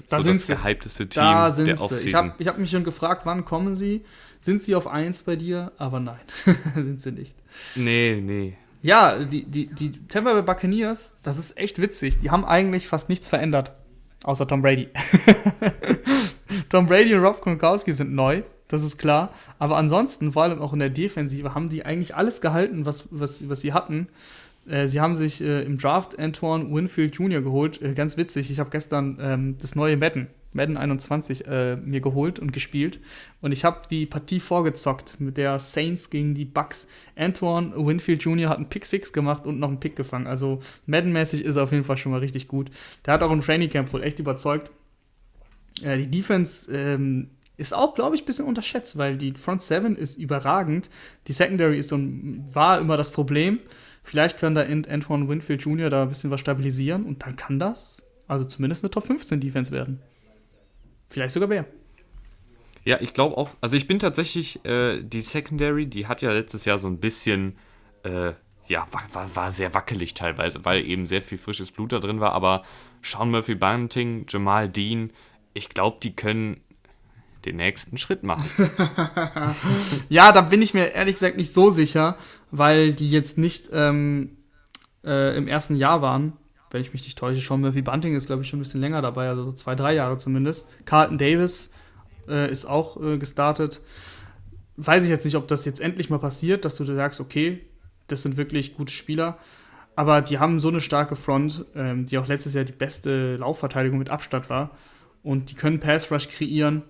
Da 0.08 0.18
so 0.18 0.26
sind 0.26 0.36
das 0.36 0.46
sie. 0.46 0.56
gehypteste 0.56 1.10
Team 1.10 1.24
da 1.24 1.50
sind 1.50 1.66
der 1.66 1.82
Offseason. 1.82 2.08
Ich 2.08 2.14
habe 2.14 2.36
ich 2.38 2.48
hab 2.48 2.60
mich 2.60 2.70
schon 2.70 2.84
gefragt, 2.84 3.26
wann 3.26 3.44
kommen 3.44 3.74
sie? 3.74 4.06
Sind 4.40 4.62
sie 4.62 4.76
auf 4.76 4.88
1 4.88 5.24
bei 5.24 5.36
dir? 5.36 5.72
Aber 5.78 6.00
nein, 6.00 6.20
sind 6.76 7.02
sie 7.02 7.12
nicht. 7.12 7.36
Nee, 7.76 8.22
nee. 8.24 8.58
Ja, 8.82 9.20
die, 9.20 9.44
die, 9.44 9.68
die 9.68 10.08
Tampa 10.08 10.34
Bay 10.34 10.42
Buccaneers, 10.42 11.18
das 11.22 11.38
ist 11.38 11.58
echt 11.58 11.82
witzig. 11.82 12.20
Die 12.20 12.32
haben 12.32 12.46
eigentlich 12.46 12.88
fast 12.88 13.10
nichts 13.10 13.28
verändert. 13.28 13.74
Außer 14.24 14.48
Tom 14.48 14.62
Brady. 14.62 14.90
Tom 16.70 16.88
Brady 16.88 17.14
und 17.16 17.24
Rob 17.24 17.42
Gronkowski 17.42 17.94
sind 17.94 18.14
neu, 18.14 18.44
das 18.68 18.84
ist 18.84 18.98
klar. 18.98 19.34
Aber 19.58 19.78
ansonsten, 19.78 20.32
vor 20.32 20.44
allem 20.44 20.62
auch 20.62 20.74
in 20.74 20.80
der 20.80 20.90
Defensive, 20.90 21.54
haben 21.54 21.70
die 21.70 21.86
eigentlich 21.86 22.16
alles 22.16 22.42
gehalten, 22.42 22.86
was, 22.86 23.08
was, 23.12 23.50
was 23.50 23.62
sie 23.62 23.74
hatten. 23.74 24.08
Äh, 24.70 24.88
sie 24.88 25.02
haben 25.02 25.16
sich 25.16 25.42
äh, 25.42 25.64
im 25.64 25.78
Draft 25.78 26.20
Antoine 26.20 26.72
Winfield 26.72 27.16
Jr. 27.16 27.42
geholt. 27.42 27.82
Äh, 27.82 27.94
ganz 27.94 28.18
witzig, 28.18 28.52
ich 28.52 28.60
habe 28.60 28.70
gestern 28.70 29.18
ähm, 29.20 29.56
das 29.60 29.76
neue 29.76 29.98
Madden, 29.98 30.28
Madden 30.54 30.78
21, 30.78 31.48
äh, 31.48 31.76
mir 31.78 32.02
geholt 32.02 32.40
und 32.40 32.54
gespielt. 32.54 33.00
Und 33.42 33.52
ich 33.52 33.66
habe 33.66 33.82
die 33.90 34.06
Partie 34.06 34.40
vorgezockt 34.40 35.20
mit 35.20 35.38
der 35.38 35.60
Saints 35.60 36.10
gegen 36.10 36.36
die 36.36 36.46
Bucks. 36.46 36.88
Antoine 37.16 37.74
Winfield 37.76 38.24
Jr. 38.24 38.50
hat 38.50 38.58
einen 38.58 38.70
Pick 38.70 38.86
6 38.86 39.12
gemacht 39.12 39.46
und 39.46 39.60
noch 39.60 39.70
einen 39.70 39.80
Pick 39.80 39.96
gefangen. 39.96 40.28
Also 40.28 40.60
Madden-mäßig 40.86 41.42
ist 41.44 41.56
er 41.56 41.64
auf 41.64 41.72
jeden 41.72 41.84
Fall 41.84 41.98
schon 41.98 42.12
mal 42.12 42.20
richtig 42.20 42.48
gut. 42.48 42.70
Der 43.06 43.16
hat 43.16 43.24
auch 43.24 43.32
im 43.32 43.42
Training 43.42 43.70
Camp 43.70 43.92
wohl 43.92 44.04
echt 44.04 44.20
überzeugt. 44.20 44.72
Äh, 45.82 45.98
die 45.98 46.12
Defense 46.12 46.72
ähm, 46.72 47.32
ist 47.58 47.74
auch, 47.74 47.96
glaube 47.96 48.16
ich, 48.16 48.22
ein 48.22 48.26
bisschen 48.26 48.46
unterschätzt, 48.46 48.98
weil 48.98 49.18
die 49.18 49.34
Front 49.34 49.64
7 49.64 49.96
ist 49.96 50.18
überragend. 50.18 50.90
Die 51.28 51.34
Secondary 51.34 51.80
ist 51.80 51.90
so 51.90 51.98
ein, 51.98 52.46
war 52.54 52.80
immer 52.80 52.98
das 52.98 53.12
Problem. 53.12 53.60
Vielleicht 54.10 54.40
kann 54.40 54.56
da 54.56 54.62
Antoine 54.62 55.30
Winfield 55.30 55.62
Jr. 55.62 55.92
da 55.92 56.02
ein 56.02 56.10
bisschen 56.10 56.32
was 56.32 56.40
stabilisieren 56.40 57.06
und 57.06 57.22
dann 57.22 57.36
kann 57.36 57.60
das 57.60 58.02
also 58.28 58.44
zumindest 58.44 58.84
eine 58.84 58.90
Top 58.90 59.04
15 59.04 59.40
Defense 59.40 59.72
werden. 59.72 60.02
Vielleicht 61.10 61.36
sogar 61.36 61.48
mehr. 61.48 61.66
Ja, 62.86 63.00
ich 63.02 63.14
glaube 63.14 63.38
auch, 63.38 63.52
also 63.62 63.78
ich 63.78 63.86
bin 63.86 64.00
tatsächlich, 64.00 64.66
äh, 64.66 65.04
die 65.04 65.22
Secondary, 65.22 65.86
die 65.86 66.08
hat 66.08 66.24
ja 66.24 66.32
letztes 66.32 66.66
Jahr 66.66 66.80
so 66.80 66.88
ein 66.88 67.00
bisschen, 67.00 67.56
äh, 68.02 68.32
ja, 68.68 68.88
war, 69.12 69.36
war, 69.36 69.52
sehr 69.52 69.76
wackelig 69.76 70.16
teilweise, 70.16 70.66
weil 70.66 70.84
eben 70.88 71.06
sehr 71.06 71.22
viel 71.22 71.38
frisches 71.38 71.72
Blut 71.72 71.92
da 71.92 72.00
drin 72.00 72.20
war, 72.20 72.32
aber 72.32 72.64
Sean 73.04 73.30
Murphy 73.30 73.54
Bunting, 73.54 74.26
Jamal 74.28 74.70
Dean, 74.70 75.12
ich 75.54 75.70
glaube, 75.70 75.98
die 76.02 76.16
können 76.16 76.62
den 77.50 77.58
nächsten 77.58 77.98
Schritt 77.98 78.24
machen. 78.24 78.46
ja, 80.10 80.32
da 80.32 80.42
bin 80.42 80.62
ich 80.62 80.74
mir 80.74 80.94
ehrlich 80.94 81.16
gesagt 81.16 81.38
nicht 81.38 81.54
so 81.54 81.70
sicher, 81.70 82.18
weil 82.52 82.94
die 82.94 83.10
jetzt 83.10 83.38
nicht 83.38 83.70
ähm, 83.74 84.38
äh, 85.04 85.36
im 85.38 85.48
ersten 85.48 85.76
Jahr 85.76 86.02
waren. 86.02 86.34
Wenn 86.72 86.82
ich 86.82 86.94
mich 86.94 87.04
nicht 87.04 87.18
täusche, 87.18 87.42
Sean 87.42 87.62
Murphy 87.62 87.82
Bunting 87.82 88.16
ist, 88.16 88.28
glaube 88.28 88.44
ich, 88.44 88.50
schon 88.50 88.60
ein 88.60 88.64
bisschen 88.64 88.82
länger 88.82 89.02
dabei, 89.02 89.28
also 89.28 89.44
so 89.46 89.52
zwei, 89.52 89.76
drei 89.76 89.94
Jahre 89.94 90.18
zumindest. 90.18 90.70
Carlton 90.86 91.18
Davis 91.18 91.72
äh, 92.28 92.52
ist 92.52 92.66
auch 92.66 93.02
äh, 93.02 93.18
gestartet. 93.18 93.82
Weiß 94.78 95.04
ich 95.04 95.10
jetzt 95.10 95.26
nicht, 95.26 95.36
ob 95.36 95.48
das 95.48 95.66
jetzt 95.66 95.82
endlich 95.82 96.10
mal 96.10 96.20
passiert, 96.20 96.66
dass 96.66 96.76
du 96.76 96.84
dir 96.84 96.96
sagst, 96.96 97.20
okay, 97.20 97.66
das 98.08 98.22
sind 98.22 98.38
wirklich 98.38 98.76
gute 98.76 98.94
Spieler. 98.94 99.40
Aber 99.96 100.22
die 100.22 100.40
haben 100.40 100.60
so 100.60 100.70
eine 100.70 100.80
starke 100.80 101.16
Front, 101.16 101.66
ähm, 101.76 102.06
die 102.06 102.18
auch 102.18 102.28
letztes 102.28 102.54
Jahr 102.54 102.64
die 102.64 102.72
beste 102.72 103.36
Laufverteidigung 103.38 103.98
mit 103.98 104.10
Abstand 104.10 104.50
war. 104.50 104.72
Und 105.24 105.50
die 105.50 105.56
können 105.56 105.80
Pass 105.80 106.12
Rush 106.12 106.30
kreieren. 106.30 106.84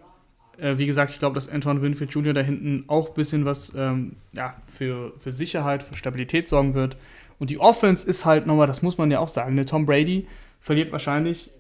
Äh, 0.62 0.78
wie 0.78 0.86
gesagt, 0.86 1.12
ich 1.12 1.20
glaube, 1.20 1.36
dass 1.36 1.50
Antoine 1.50 1.82
Winfield 1.82 2.12
Jr. 2.12 2.34
da 2.34 2.42
hinten 2.42 2.84
auch 2.88 3.10
ein 3.10 3.14
bisschen 3.14 3.46
was 3.46 3.74
ähm, 3.76 4.16
ja, 4.34 4.56
für, 4.68 5.14
für 5.20 5.32
Sicherheit, 5.32 5.84
für 5.84 5.96
Stabilität 5.96 6.48
sorgen 6.48 6.74
wird. 6.74 6.98
Und 7.40 7.50
die 7.50 7.60
Offense 7.60 8.06
ist 8.06 8.26
halt 8.26 8.48
nochmal, 8.48 8.68
das 8.68 8.82
muss 8.82 8.98
man 8.98 9.10
ja 9.12 9.20
auch 9.20 9.30
sagen, 9.30 9.56
ne? 9.56 9.66
Tom 9.66 9.86
Brady 9.86 10.28
verliert 10.60 10.92
wahrscheinlich 10.92 11.52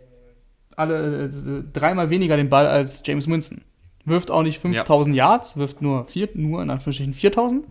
alle 0.75 1.25
äh, 1.25 1.63
dreimal 1.73 2.09
weniger 2.09 2.37
den 2.37 2.49
Ball 2.49 2.67
als 2.67 3.01
James 3.05 3.27
Winston. 3.27 3.61
Wirft 4.05 4.31
auch 4.31 4.43
nicht 4.43 4.59
5000 4.59 5.15
ja. 5.15 5.25
Yards, 5.25 5.57
wirft 5.57 5.81
nur, 5.81 6.05
vier, 6.05 6.29
nur 6.33 6.61
in 6.61 6.69
Anführungsstrichen 6.69 7.13
4000. 7.13 7.65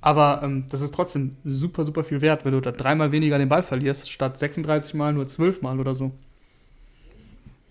Aber 0.00 0.40
ähm, 0.42 0.66
das 0.68 0.80
ist 0.80 0.94
trotzdem 0.94 1.36
super, 1.44 1.84
super 1.84 2.04
viel 2.04 2.20
wert, 2.20 2.44
wenn 2.44 2.52
du 2.52 2.60
da 2.60 2.72
dreimal 2.72 3.12
weniger 3.12 3.38
den 3.38 3.48
Ball 3.48 3.62
verlierst, 3.62 4.10
statt 4.10 4.38
36 4.38 4.94
Mal 4.94 5.12
nur 5.12 5.28
12 5.28 5.62
Mal 5.62 5.78
oder 5.78 5.94
so. 5.94 6.12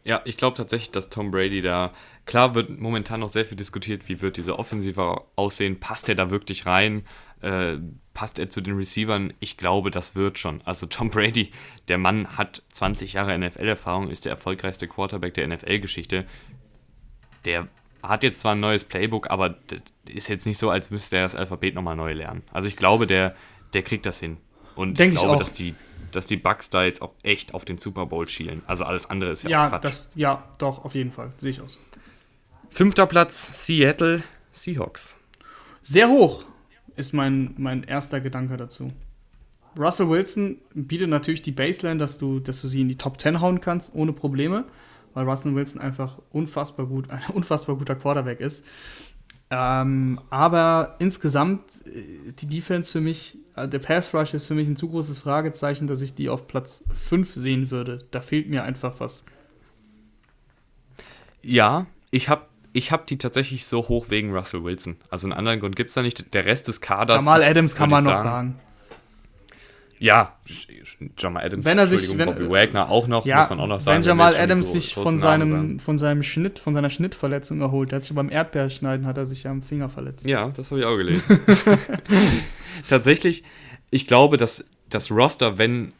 Ja, 0.03 0.22
ich 0.26 0.38
glaube 0.38 0.57
tatsächlich, 0.57 0.91
dass 0.91 1.10
Tom 1.10 1.30
Brady 1.30 1.61
da, 1.61 1.91
klar 2.26 2.56
wird 2.56 2.80
momentan 2.80 3.19
noch 3.19 3.30
sehr 3.30 3.45
viel 3.45 3.57
diskutiert, 3.57 4.10
wie 4.10 4.22
wird 4.22 4.38
diese 4.38 4.57
Offensive 4.57 5.22
aussehen, 5.36 5.80
passt 5.80 6.10
er 6.10 6.15
da 6.15 6.32
wirklich 6.32 6.65
rein, 6.65 7.03
äh, 7.41 7.78
passt 8.14 8.40
er 8.40 8.49
zu 8.49 8.61
den 8.61 8.76
Receivern? 8.76 9.34
Ich 9.40 9.57
glaube, 9.57 9.91
das 9.91 10.15
wird 10.15 10.40
schon. 10.40 10.61
Also 10.64 10.88
Tom 10.88 11.10
Brady, 11.11 11.52
der 11.88 11.99
Mann 11.99 12.38
hat 12.38 12.64
20 12.72 13.14
Jahre 13.14 13.38
NFL-Erfahrung, 13.38 14.10
ist 14.10 14.26
der 14.26 14.32
erfolgreichste 14.32 14.88
Quarterback 14.88 15.36
der 15.36 15.48
NFL-Geschichte. 15.48 16.26
Der 17.45 17.68
hat 18.02 18.23
jetzt 18.23 18.40
zwar 18.40 18.53
ein 18.53 18.60
neues 18.60 18.84
Playbook, 18.84 19.30
aber 19.30 19.49
das 19.68 19.82
ist 20.10 20.30
jetzt 20.30 20.48
nicht 20.48 20.57
so, 20.57 20.72
als 20.72 20.90
müsste 20.90 21.18
er 21.18 21.23
das 21.23 21.36
Alphabet 21.36 21.76
nochmal 21.76 21.95
neu 21.95 22.14
lernen. 22.14 22.41
Also 22.52 22.68
ich 22.68 22.76
glaube, 22.76 23.06
der, 23.06 23.36
der 23.73 23.84
kriegt 23.84 24.06
das 24.07 24.19
hin. 24.19 24.38
Und 24.76 24.98
Denk 24.98 25.14
ich 25.14 25.15
ich 25.15 25.22
glaube, 25.22 25.36
auch. 25.36 25.40
dass 25.40 25.53
die, 25.53 25.76
dass 26.15 26.27
die 26.27 26.38
Bucks 26.38 26.69
da 26.69 26.83
jetzt 26.83 27.01
auch 27.01 27.13
echt 27.23 27.53
auf 27.53 27.65
den 27.65 27.77
Super 27.77 28.05
Bowl 28.05 28.27
schielen. 28.27 28.61
Also 28.67 28.83
alles 28.83 29.09
andere 29.09 29.31
ist 29.31 29.43
ja, 29.43 29.47
auch 29.47 29.51
Ja, 29.51 29.69
Quatsch. 29.69 29.83
das, 29.83 30.11
ja, 30.15 30.43
doch, 30.57 30.83
auf 30.83 30.95
jeden 30.95 31.11
Fall. 31.11 31.31
Sehe 31.41 31.51
ich 31.51 31.61
aus. 31.61 31.79
Fünfter 32.69 33.05
Platz, 33.05 33.65
Seattle 33.65 34.23
Seahawks. 34.51 35.17
Sehr 35.81 36.09
hoch 36.09 36.45
ist 36.95 37.13
mein, 37.13 37.53
mein 37.57 37.83
erster 37.83 38.21
Gedanke 38.21 38.57
dazu. 38.57 38.89
Russell 39.77 40.09
Wilson 40.09 40.57
bietet 40.73 41.09
natürlich 41.09 41.41
die 41.41 41.51
Baseline, 41.51 41.97
dass 41.97 42.17
du, 42.17 42.39
dass 42.39 42.61
du 42.61 42.67
sie 42.67 42.81
in 42.81 42.89
die 42.89 42.97
Top 42.97 43.19
10 43.19 43.39
hauen 43.41 43.61
kannst, 43.61 43.93
ohne 43.93 44.11
Probleme, 44.13 44.65
weil 45.13 45.25
Russell 45.25 45.55
Wilson 45.55 45.81
einfach 45.81 46.19
unfassbar 46.31 46.85
gut, 46.85 47.09
ein 47.09 47.21
unfassbar 47.33 47.77
guter 47.77 47.95
Quarterback 47.95 48.39
ist. 48.41 48.65
Ähm, 49.53 50.22
aber 50.30 50.95
insgesamt, 50.99 51.86
äh, 51.86 52.32
die 52.32 52.48
Defense 52.48 52.90
für 52.90 53.02
mich, 53.02 53.38
äh, 53.57 53.68
der 53.68 53.80
Pass 53.80 54.14
Rush 54.14 54.34
ist 54.34 54.45
für 54.45 54.53
mich 54.53 54.68
ein 54.68 54.78
zu 54.78 54.90
großes 54.90 55.19
Fragezeichen, 55.19 55.88
dass 55.88 56.02
ich 56.02 56.15
die 56.15 56.30
auf 56.30 56.48
Platz 56.48 56.86
5 56.95 57.34
sehen 57.36 57.69
würde. 57.69 58.06
Da 58.11 58.22
fehlt 58.22 58.49
mir 58.49 58.64
einfach 58.64 58.99
was. 58.99 59.26
Ja, 61.41 61.86
ich 62.11 62.30
habe 62.30 62.45
ich 62.72 62.94
hab 62.94 63.07
die 63.07 63.18
tatsächlich 63.18 63.65
so 63.65 63.90
hoch 63.90 64.06
wegen 64.10 64.34
Russell 64.34 64.64
Wilson. 64.64 64.95
Also 65.10 65.28
einen 65.28 65.34
anderen 65.34 65.60
Grund 65.60 65.76
gibt 65.76 65.90
es 65.90 65.95
da 65.95 66.02
nicht. 66.02 66.34
Der 66.34 66.45
Rest 66.45 66.69
des 66.69 66.80
Kaders. 66.80 67.18
Jamal 67.18 67.41
ist, 67.41 67.48
Adams 67.48 67.76
kann 67.76 67.90
man 67.90 68.06
noch 68.06 68.15
sagen. 68.15 68.57
Ja, 70.03 70.36
Jamal 71.15 71.45
Adams, 71.45 71.64
Wenn 71.64 71.78
er 71.78 71.86
sich- 71.86 72.18
wenn- 72.18 72.26
Bobby 72.26 72.49
Wagner 72.49 72.90
auch 72.90 73.07
noch, 73.07 73.23
Ja, 73.26 73.41
muss 73.41 73.49
man 73.52 73.60
auch 73.60 73.68
noch 73.68 73.80
sagen. 73.80 73.98
wenn 73.99 74.03
Jamal 74.07 74.36
Adams 74.36 74.72
sich 74.72 74.95
von 74.95 75.19
seinem, 75.19 75.78
von 75.80 75.98
seinem 75.99 76.23
Schnitt, 76.23 76.57
von 76.57 76.73
seiner 76.73 76.90
Schnittverletzung 76.90 77.61
erholt, 77.61 77.91
der 77.91 77.98
hat 77.98 78.03
sich 78.03 78.15
beim 78.15 78.32
Erdbeerschneiden 78.32 79.06
hat 79.06 79.18
er 79.19 79.28
sich 79.28 79.48
am 79.48 79.61
Finger 79.61 79.90
verletzt. 79.90 80.26
Ja, 80.26 80.49
das 80.49 80.72
habe 80.72 80.82
ich 80.82 80.88
auch 80.88 80.98
gelesen. 80.98 81.22
Tatsächlich, 82.90 83.44
ich 83.91 84.07
glaube, 84.07 84.38
dass 84.38 84.65
das 84.90 85.11
Roster, 85.11 85.57
wenn 85.57 85.94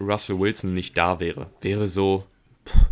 Russell 0.00 0.38
Wilson 0.38 0.74
nicht 0.74 0.96
da 0.98 1.20
wäre, 1.20 1.46
wäre 1.62 1.88
so, 1.88 2.24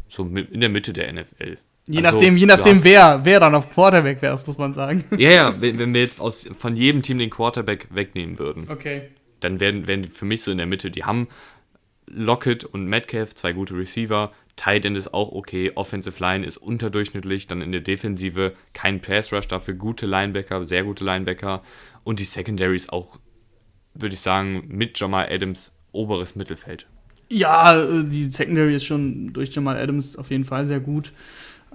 so 0.09 0.25
in 0.25 0.61
der 0.61 0.71
Mitte 0.71 0.93
der 0.93 1.13
NFL. 1.13 1.59
Je 1.87 1.99
Also, 1.99 2.13
nachdem, 2.13 2.37
je 2.39 2.47
nachdem 2.47 2.77
hast- 2.77 2.85
wer, 2.85 3.21
wer 3.25 3.41
dann 3.41 3.55
auf 3.55 3.69
Quarterback 3.71 4.23
wäre, 4.23 4.39
muss 4.47 4.57
man 4.57 4.73
sagen. 4.73 5.05
Ja, 5.19 5.31
ja, 5.31 5.55
wenn, 5.61 5.79
wenn 5.79 5.93
wir 5.93 6.01
jetzt 6.01 6.19
aus, 6.21 6.49
von 6.59 6.75
jedem 6.77 7.03
Team 7.03 7.19
den 7.19 7.29
Quarterback 7.29 7.89
wegnehmen 7.91 8.39
würden, 8.39 8.67
Okay. 8.71 9.11
Dann 9.45 9.61
wären 9.61 10.03
die 10.03 10.09
für 10.09 10.25
mich 10.25 10.43
so 10.43 10.51
in 10.51 10.59
der 10.59 10.67
Mitte. 10.67 10.91
Die 10.91 11.05
haben 11.05 11.29
Lockett 12.07 12.65
und 12.65 12.87
Metcalf, 12.87 13.35
zwei 13.35 13.53
gute 13.53 13.75
Receiver. 13.77 14.33
Tight 14.57 14.85
End 14.85 14.97
ist 14.97 15.13
auch 15.13 15.33
okay. 15.33 15.73
Offensive 15.75 16.21
Line 16.21 16.45
ist 16.45 16.59
unterdurchschnittlich. 16.59 17.47
Dann 17.47 17.61
in 17.61 17.73
der 17.73 17.81
Defensive 17.81 18.53
kein 18.73 19.01
Pass 19.01 19.33
Rush, 19.33 19.49
dafür 19.49 19.75
gute 19.75 20.07
Linebacker, 20.07 20.65
sehr 20.65 20.85
gute 20.85 21.05
Linebacker. 21.05 21.63
Und 22.05 22.21
die 22.21 22.25
Secondary 22.25 22.77
ist 22.77 22.93
auch, 22.93 23.19
würde 23.95 24.15
ich 24.15 24.21
sagen, 24.21 24.65
mit 24.69 24.99
Jamal 24.99 25.29
Adams 25.31 25.77
oberes 25.93 26.37
Mittelfeld. 26.37 26.87
Ja, 27.31 27.81
äh, 27.81 28.05
die 28.05 28.31
Secondary 28.31 28.77
ist 28.77 28.85
schon 28.85 29.33
durch 29.33 29.55
Jamal 29.55 29.77
Adams 29.77 30.17
auf 30.17 30.31
jeden 30.31 30.45
Fall 30.45 30.67
sehr 30.67 30.81
gut. 30.81 31.13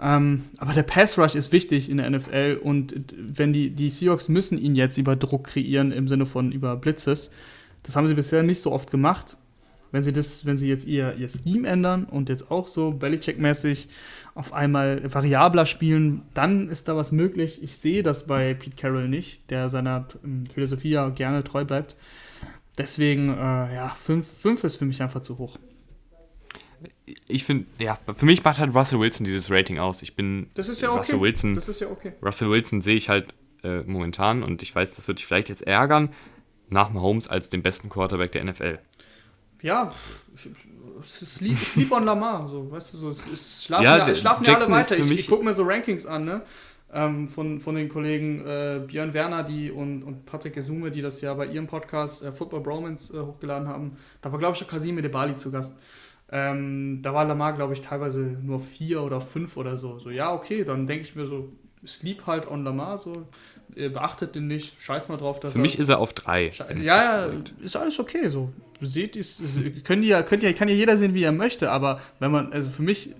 Ähm, 0.01 0.45
aber 0.57 0.73
der 0.73 0.83
Pass 0.83 1.17
Rush 1.17 1.35
ist 1.35 1.51
wichtig 1.51 1.89
in 1.89 1.97
der 1.97 2.09
NFL 2.09 2.59
und 2.63 2.95
wenn 3.17 3.51
die, 3.51 3.71
die 3.71 3.89
Seahawks 3.89 4.29
müssen 4.29 4.57
ihn 4.57 4.75
jetzt 4.75 4.97
über 4.97 5.17
Druck 5.17 5.47
kreieren 5.47 5.91
im 5.91 6.07
Sinne 6.07 6.25
von 6.25 6.53
über 6.53 6.77
Blitzes. 6.77 7.31
Das 7.83 7.95
haben 7.95 8.07
sie 8.07 8.13
bisher 8.13 8.43
nicht 8.43 8.61
so 8.61 8.71
oft 8.71 8.91
gemacht. 8.91 9.37
Wenn 9.91 10.03
sie 10.03 10.13
das, 10.13 10.45
wenn 10.45 10.57
sie 10.57 10.67
jetzt 10.67 10.85
ihr, 10.85 11.15
ihr 11.15 11.29
Scheme 11.29 11.67
ändern 11.67 12.05
und 12.05 12.29
jetzt 12.29 12.51
auch 12.51 12.67
so 12.67 12.91
Belichick-mäßig 12.91 13.87
auf 14.35 14.53
einmal 14.53 15.01
variabler 15.11 15.65
spielen, 15.65 16.21
dann 16.33 16.69
ist 16.69 16.87
da 16.87 16.95
was 16.95 17.11
möglich. 17.11 17.63
Ich 17.63 17.77
sehe 17.77 18.03
das 18.03 18.27
bei 18.27 18.53
Pete 18.53 18.75
Carroll 18.75 19.07
nicht, 19.07 19.49
der 19.49 19.69
seiner 19.69 20.07
ähm, 20.23 20.43
Philosophie 20.53 20.91
ja 20.91 21.09
gerne 21.09 21.43
treu 21.43 21.65
bleibt. 21.65 21.95
Deswegen, 22.77 23.29
äh, 23.29 23.75
ja, 23.75 23.95
5 24.01 24.63
ist 24.63 24.75
für 24.75 24.85
mich 24.85 25.01
einfach 25.01 25.21
zu 25.21 25.37
hoch. 25.37 25.57
Ich 27.27 27.43
finde, 27.43 27.65
ja, 27.79 27.97
für 28.15 28.25
mich 28.25 28.43
macht 28.43 28.59
halt 28.59 28.73
Russell 28.73 28.99
Wilson 28.99 29.25
dieses 29.25 29.49
Rating 29.49 29.79
aus. 29.79 30.03
Ich 30.03 30.15
bin 30.15 30.49
Das 30.53 30.69
ist 30.69 30.81
ja 30.81 30.89
okay. 30.89 30.99
Russell 30.99 31.21
Wilson. 31.21 31.55
Das 31.55 31.67
ist 31.67 31.81
ja 31.81 31.87
okay. 31.87 32.13
Russell 32.21 32.49
Wilson 32.49 32.81
sehe 32.81 32.95
ich 32.95 33.09
halt 33.09 33.33
äh, 33.63 33.81
momentan 33.81 34.43
und 34.43 34.61
ich 34.61 34.73
weiß, 34.73 34.95
das 34.95 35.07
wird 35.07 35.19
dich 35.19 35.25
vielleicht 35.25 35.49
jetzt 35.49 35.67
ärgern, 35.67 36.09
nach 36.69 36.91
Mahomes 36.91 37.27
als 37.27 37.49
den 37.49 37.61
besten 37.61 37.89
Quarterback 37.89 38.31
der 38.31 38.43
NFL. 38.43 38.79
Ja, 39.61 39.91
sleep, 41.03 41.57
sleep 41.57 41.91
on 41.91 42.05
Lamar, 42.05 42.47
so, 42.47 42.71
weißt 42.71 42.93
du, 42.93 42.97
so, 42.97 43.09
es, 43.09 43.27
es 43.27 43.65
schlafen 43.65 43.83
Ja, 43.83 44.07
ja, 44.07 44.15
schlafen 44.15 44.43
ja 44.45 44.55
alle 44.55 44.69
weiter. 44.69 44.97
Ich, 44.97 45.11
ich 45.11 45.27
gucke 45.27 45.43
mir 45.43 45.53
so 45.53 45.63
Rankings 45.63 46.05
an, 46.05 46.25
ne? 46.25 46.41
Ähm, 46.91 47.27
von, 47.27 47.59
von 47.59 47.75
den 47.75 47.87
Kollegen 47.87 48.39
äh, 48.47 48.81
Björn 48.87 49.13
Werner 49.13 49.43
die 49.43 49.69
und, 49.69 50.01
und 50.01 50.25
Patrick 50.25 50.55
Gesume, 50.55 50.89
die 50.89 51.01
das 51.01 51.21
ja 51.21 51.35
bei 51.35 51.45
ihrem 51.45 51.67
Podcast 51.67 52.23
äh, 52.23 52.31
Football 52.31 52.61
Bromance 52.61 53.15
äh, 53.15 53.21
hochgeladen 53.21 53.67
haben. 53.67 53.97
Da 54.21 54.31
war, 54.31 54.39
glaube 54.39 54.57
ich, 54.57 54.63
auch 54.63 54.67
Kasime 54.67 55.03
Debali 55.03 55.35
zu 55.35 55.51
Gast. 55.51 55.77
Ähm, 56.31 57.01
da 57.03 57.13
war 57.13 57.25
Lamar, 57.25 57.53
glaube 57.53 57.73
ich, 57.73 57.81
teilweise 57.81 58.21
nur 58.21 58.59
vier 58.59 59.03
oder 59.03 59.21
fünf 59.21 59.55
oder 59.55 59.77
so. 59.77 59.99
So, 59.99 60.09
ja, 60.09 60.33
okay, 60.33 60.63
dann 60.63 60.87
denke 60.87 61.03
ich 61.03 61.15
mir 61.15 61.27
so, 61.27 61.51
sleep 61.85 62.25
halt 62.25 62.49
on 62.49 62.63
Lamar, 62.63 62.97
so, 62.97 63.27
beachtet 63.75 64.35
den 64.35 64.47
nicht, 64.47 64.81
scheiß 64.81 65.09
mal 65.09 65.17
drauf, 65.17 65.39
dass 65.39 65.53
Für 65.53 65.59
mich 65.59 65.79
ist 65.79 65.89
er 65.89 65.99
auf 65.99 66.13
drei. 66.13 66.51
Ja, 66.81 67.29
ist 67.61 67.75
alles 67.75 67.99
okay 67.99 68.27
so. 68.27 68.51
Seht, 68.81 69.15
ist, 69.15 69.41
die 69.41 70.07
ja, 70.07 70.21
könnt 70.23 70.43
ja, 70.43 70.53
kann 70.53 70.69
ja 70.69 70.75
jeder 70.75 70.97
sehen, 70.97 71.13
wie 71.13 71.23
er 71.23 71.33
möchte, 71.33 71.69
aber 71.69 71.99
wenn 72.19 72.31
man, 72.31 72.53
also 72.53 72.69
für 72.69 72.81
mich, 72.81 73.13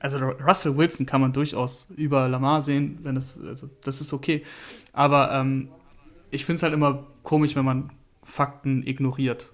also 0.00 0.18
Russell 0.18 0.76
Wilson 0.76 1.06
kann 1.06 1.20
man 1.20 1.32
durchaus 1.32 1.86
über 1.96 2.28
Lamar 2.28 2.60
sehen, 2.60 2.98
wenn 3.02 3.16
es, 3.16 3.38
also 3.40 3.70
das 3.84 4.00
ist 4.00 4.12
okay. 4.12 4.42
Aber 4.92 5.32
ähm, 5.32 5.68
ich 6.30 6.44
finde 6.44 6.56
es 6.56 6.62
halt 6.64 6.74
immer 6.74 7.06
komisch, 7.22 7.54
wenn 7.54 7.64
man 7.64 7.90
Fakten 8.22 8.86
ignoriert. 8.86 9.52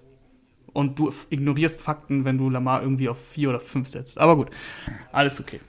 Und 0.73 0.98
du 0.98 1.12
ignorierst 1.28 1.82
Fakten, 1.82 2.24
wenn 2.24 2.39
du 2.39 2.48
Lamar 2.48 2.82
irgendwie 2.82 3.10
auf 3.10 3.23
vier 3.23 3.51
oder 3.51 3.60
fünf 3.60 3.89
setzt. 3.89 4.16
Aber 4.19 4.36
gut, 4.36 4.48
alles 5.12 5.39
okay. 5.39 5.60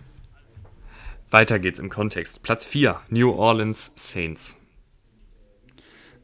Weiter 1.30 1.60
geht's 1.60 1.80
im 1.80 1.90
Kontext. 1.90 2.42
Platz 2.44 2.64
4, 2.64 3.02
New 3.10 3.32
Orleans 3.32 3.92
Saints. 3.96 4.58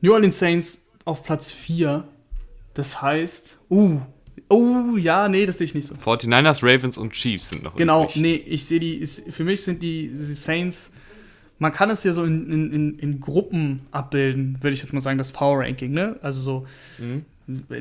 New 0.02 0.14
Orleans 0.14 0.38
Saints 0.40 0.86
auf 1.06 1.24
Platz 1.24 1.52
4. 1.52 2.08
Das 2.74 3.02
heißt, 3.02 3.60
uh, 3.70 4.00
oh 4.48 4.96
ja, 4.98 5.28
nee, 5.28 5.46
das 5.46 5.58
sehe 5.58 5.66
ich 5.66 5.74
nicht 5.76 5.88
so. 5.88 5.96
49ers, 5.96 6.64
Ravens 6.64 6.98
und 6.98 7.12
Chiefs 7.14 7.50
sind 7.50 7.64
noch 7.64 7.76
Genau, 7.76 8.04
übrig. 8.04 8.16
nee, 8.18 8.36
ich 8.36 8.66
sehe 8.66 8.80
die, 8.80 8.96
ist, 8.96 9.32
für 9.34 9.44
mich 9.44 9.62
sind 9.64 9.84
die, 9.84 10.08
die 10.10 10.34
Saints, 10.34 10.92
man 11.58 11.74
kann 11.74 11.90
es 11.90 12.04
ja 12.04 12.14
so 12.14 12.24
in, 12.24 12.50
in, 12.72 13.00
in, 13.00 13.20
Gruppen 13.20 13.82
abbilden, 13.92 14.58
würde 14.62 14.74
ich 14.76 14.82
jetzt 14.82 14.94
mal 14.94 15.02
sagen, 15.02 15.18
das 15.18 15.32
Power 15.34 15.60
Ranking, 15.60 15.92
ne? 15.92 16.18
Also 16.22 16.40
so, 16.42 16.68
Mhm. 17.00 17.26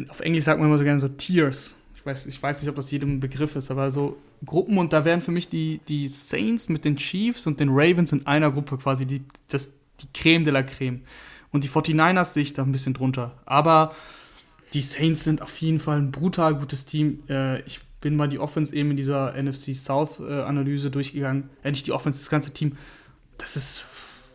auf 0.08 0.20
Englisch 0.20 0.44
sagt 0.44 0.58
man 0.58 0.68
immer 0.68 0.78
so 0.78 0.84
gerne 0.84 0.98
so 0.98 1.08
Tiers. 1.08 1.78
Ich 1.94 2.04
weiß, 2.06 2.26
ich 2.26 2.42
weiß 2.42 2.60
nicht, 2.62 2.70
ob 2.70 2.74
das 2.76 2.90
jedem 2.90 3.20
Begriff 3.20 3.54
ist, 3.54 3.70
aber 3.70 3.90
so 3.90 4.16
Gruppen 4.46 4.78
und 4.78 4.92
da 4.94 5.04
wären 5.04 5.20
für 5.20 5.30
mich 5.30 5.48
die, 5.50 5.80
die 5.88 6.08
Saints 6.08 6.68
mit 6.70 6.84
den 6.86 6.96
Chiefs 6.96 7.46
und 7.46 7.60
den 7.60 7.68
Ravens 7.70 8.10
in 8.12 8.26
einer 8.26 8.50
Gruppe 8.50 8.78
quasi 8.78 9.04
die, 9.04 9.22
das, 9.48 9.72
die 10.00 10.06
Creme 10.14 10.42
de 10.44 10.52
la 10.54 10.62
Creme. 10.62 11.02
Und 11.50 11.64
die 11.64 11.68
49ers 11.68 12.32
sehe 12.32 12.42
ich 12.42 12.52
da 12.52 12.62
ein 12.62 12.72
bisschen 12.72 12.94
drunter. 12.94 13.32
Aber 13.46 13.94
die 14.72 14.82
Saints 14.82 15.24
sind 15.24 15.42
auf 15.42 15.56
jeden 15.60 15.80
Fall 15.80 15.98
ein 15.98 16.10
brutal 16.10 16.54
gutes 16.54 16.84
Team. 16.84 17.22
Äh, 17.28 17.60
ich 17.62 17.80
bin 18.00 18.16
mal 18.16 18.28
die 18.28 18.38
Offense 18.38 18.74
eben 18.74 18.90
in 18.90 18.96
dieser 18.96 19.34
NFC 19.40 19.74
South 19.74 20.20
äh, 20.20 20.90
durchgegangen. 20.90 21.50
Äh, 21.62 21.70
nicht 21.70 21.86
die 21.86 21.92
Offense, 21.92 22.18
das 22.18 22.30
ganze 22.30 22.52
Team. 22.52 22.76
Das 23.38 23.56
ist, 23.56 23.86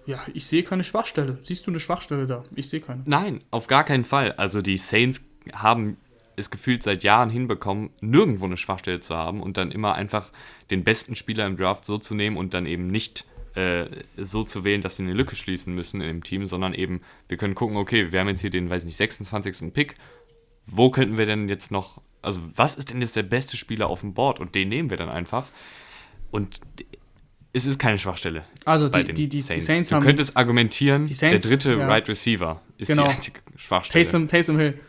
ja, 0.06 0.22
ich 0.34 0.46
sehe 0.46 0.64
keine 0.64 0.84
Schwachstelle. 0.84 1.38
Siehst 1.44 1.68
du 1.68 1.72
eine 1.72 1.80
Schwachstelle 1.80 2.26
da? 2.26 2.44
Ich 2.56 2.70
sehe 2.70 2.82
keine. 2.82 3.04
Nein, 3.06 3.42
auf 3.52 3.68
gar 3.68 3.84
keinen 3.84 4.06
Fall. 4.06 4.34
Also 4.34 4.62
die 4.62 4.78
Saints 4.78 5.24
haben 5.54 5.98
es 6.36 6.50
gefühlt 6.50 6.84
seit 6.84 7.04
Jahren 7.04 7.30
hinbekommen, 7.30 7.92
nirgendwo 8.02 8.46
eine 8.46 8.58
Schwachstelle 8.58 9.00
zu 9.00 9.16
haben 9.16 9.42
und 9.42 9.58
dann 9.58 9.72
immer 9.72 9.94
einfach 9.94 10.32
den 10.72 10.84
besten 10.84 11.16
Spieler 11.16 11.46
im 11.46 11.58
Draft 11.58 11.86
so 11.86 11.98
zu 11.98 12.16
nehmen 12.16 12.38
und 12.38 12.54
dann 12.54 12.66
eben 12.66 12.88
nicht 12.88 13.26
äh, 13.56 13.86
so 14.18 14.44
zu 14.44 14.64
wählen, 14.64 14.82
dass 14.82 14.98
sie 14.98 15.04
eine 15.04 15.14
Lücke 15.14 15.36
schließen 15.36 15.74
müssen 15.76 16.02
im 16.02 16.24
Team, 16.24 16.48
sondern 16.48 16.74
eben, 16.74 17.02
wir 17.28 17.38
können 17.38 17.56
gucken, 17.56 17.78
okay, 17.78 18.12
wir 18.12 18.20
haben 18.20 18.28
jetzt 18.30 18.42
hier 18.42 18.50
den, 18.50 18.70
weiß 18.70 18.84
nicht, 18.86 18.98
26. 18.98 19.74
Pick. 19.74 19.96
Wo 20.66 20.90
könnten 20.90 21.18
wir 21.18 21.26
denn 21.26 21.50
jetzt 21.50 21.72
noch, 21.72 22.02
also 22.22 22.42
was 22.56 22.76
ist 22.76 22.90
denn 22.90 23.02
jetzt 23.02 23.16
der 23.16 23.24
beste 23.24 23.58
Spieler 23.58 23.88
auf 23.88 24.02
dem 24.02 24.14
Board? 24.14 24.40
Und 24.40 24.56
den 24.56 24.70
nehmen 24.70 24.90
wir 24.90 24.98
dann 24.98 25.10
einfach. 25.10 25.48
Und 26.32 26.62
es 27.54 27.66
ist 27.68 27.78
keine 27.78 28.00
Schwachstelle 28.00 28.44
Also 28.66 28.90
bei 28.90 29.04
die, 29.04 29.08
den 29.08 29.16
die, 29.16 29.30
die, 29.30 29.42
Saints. 29.42 29.66
die 29.66 29.72
Saints 29.72 29.90
du 29.90 29.96
haben 29.96 30.04
könntest 30.04 30.36
argumentieren, 30.36 31.06
Saints, 31.06 31.20
der 31.20 31.40
dritte 31.40 31.74
ja. 31.78 31.88
Right 31.88 32.08
Receiver 32.10 32.62
ist 32.78 32.88
Genau. 32.88 33.04
die 33.04 33.10
einzige 33.10 33.40
Schwachstelle. 33.56 34.04
Taysom, 34.04 34.28
Taysom 34.28 34.58
Hill. 34.58 34.80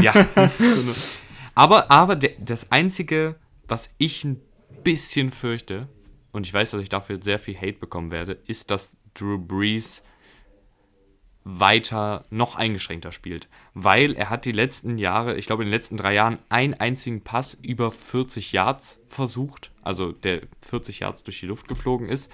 Ja. 0.00 0.12
aber 1.56 1.90
aber 1.90 2.14
das 2.14 2.70
Einzige, 2.70 3.34
was 3.66 3.90
ich 3.98 4.22
ein 4.22 4.40
bisschen 4.84 5.32
fürchte, 5.32 5.88
und 6.32 6.46
ich 6.46 6.52
weiß, 6.52 6.72
dass 6.72 6.82
ich 6.82 6.88
dafür 6.88 7.22
sehr 7.22 7.38
viel 7.38 7.56
Hate 7.56 7.78
bekommen 7.78 8.10
werde, 8.10 8.38
ist, 8.46 8.70
dass 8.70 8.96
Drew 9.14 9.38
Brees 9.38 10.02
weiter 11.44 12.24
noch 12.30 12.56
eingeschränkter 12.56 13.10
spielt, 13.10 13.48
weil 13.74 14.14
er 14.14 14.30
hat 14.30 14.44
die 14.44 14.52
letzten 14.52 14.96
Jahre, 14.96 15.36
ich 15.36 15.46
glaube 15.46 15.64
in 15.64 15.68
den 15.68 15.74
letzten 15.74 15.96
drei 15.96 16.14
Jahren, 16.14 16.38
einen 16.48 16.74
einzigen 16.74 17.22
Pass 17.22 17.58
über 17.62 17.90
40 17.90 18.52
Yards 18.52 19.00
versucht, 19.06 19.72
also 19.82 20.12
der 20.12 20.42
40 20.60 21.00
Yards 21.00 21.24
durch 21.24 21.40
die 21.40 21.46
Luft 21.46 21.66
geflogen 21.66 22.08
ist. 22.08 22.30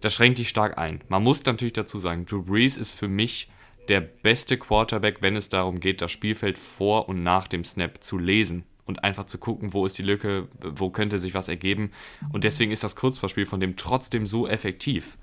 Das 0.00 0.14
schränkt 0.14 0.38
dich 0.38 0.48
stark 0.48 0.78
ein. 0.78 1.02
Man 1.08 1.24
muss 1.24 1.44
natürlich 1.44 1.72
dazu 1.72 1.98
sagen, 1.98 2.24
Drew 2.24 2.42
Brees 2.42 2.76
ist 2.76 2.92
für 2.92 3.08
mich 3.08 3.50
der 3.88 4.00
beste 4.00 4.56
Quarterback, 4.56 5.18
wenn 5.22 5.34
es 5.34 5.48
darum 5.48 5.80
geht, 5.80 6.00
das 6.00 6.12
Spielfeld 6.12 6.56
vor 6.56 7.08
und 7.08 7.24
nach 7.24 7.48
dem 7.48 7.64
Snap 7.64 8.02
zu 8.02 8.16
lesen 8.16 8.64
und 8.92 9.04
einfach 9.04 9.24
zu 9.24 9.38
gucken, 9.38 9.72
wo 9.72 9.86
ist 9.86 9.98
die 9.98 10.02
Lücke, 10.02 10.48
wo 10.60 10.90
könnte 10.90 11.18
sich 11.18 11.34
was 11.34 11.48
ergeben. 11.48 11.90
Und 12.32 12.44
deswegen 12.44 12.72
ist 12.72 12.84
das 12.84 12.96
Kurzpassspiel 12.96 13.46
von 13.46 13.60
dem 13.60 13.76
trotzdem 13.76 14.26
so 14.26 14.46
effektiv 14.46 15.16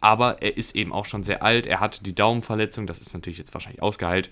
aber 0.00 0.42
er 0.42 0.56
ist 0.56 0.74
eben 0.74 0.92
auch 0.92 1.04
schon 1.04 1.22
sehr 1.22 1.42
alt. 1.42 1.66
Er 1.66 1.80
hatte 1.80 2.02
die 2.02 2.14
Daumenverletzung, 2.14 2.86
das 2.86 2.98
ist 2.98 3.12
natürlich 3.12 3.38
jetzt 3.38 3.52
wahrscheinlich 3.54 3.82
ausgeheilt. 3.82 4.30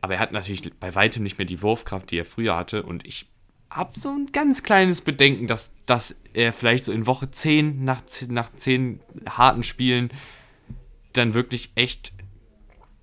Aber 0.00 0.14
er 0.14 0.20
hat 0.20 0.32
natürlich 0.32 0.72
bei 0.74 0.94
weitem 0.94 1.22
nicht 1.22 1.38
mehr 1.38 1.46
die 1.46 1.62
Wurfkraft, 1.62 2.10
die 2.10 2.18
er 2.18 2.24
früher 2.24 2.56
hatte. 2.56 2.82
Und 2.82 3.06
ich 3.06 3.26
habe 3.70 3.98
so 3.98 4.10
ein 4.10 4.26
ganz 4.32 4.62
kleines 4.62 5.02
Bedenken, 5.02 5.46
dass, 5.46 5.72
dass 5.86 6.16
er 6.32 6.52
vielleicht 6.52 6.84
so 6.84 6.92
in 6.92 7.06
Woche 7.06 7.30
10 7.30 7.84
nach, 7.84 8.02
nach 8.28 8.50
10 8.50 9.00
harten 9.28 9.62
Spielen 9.62 10.10
dann 11.12 11.34
wirklich 11.34 11.72
echt 11.74 12.12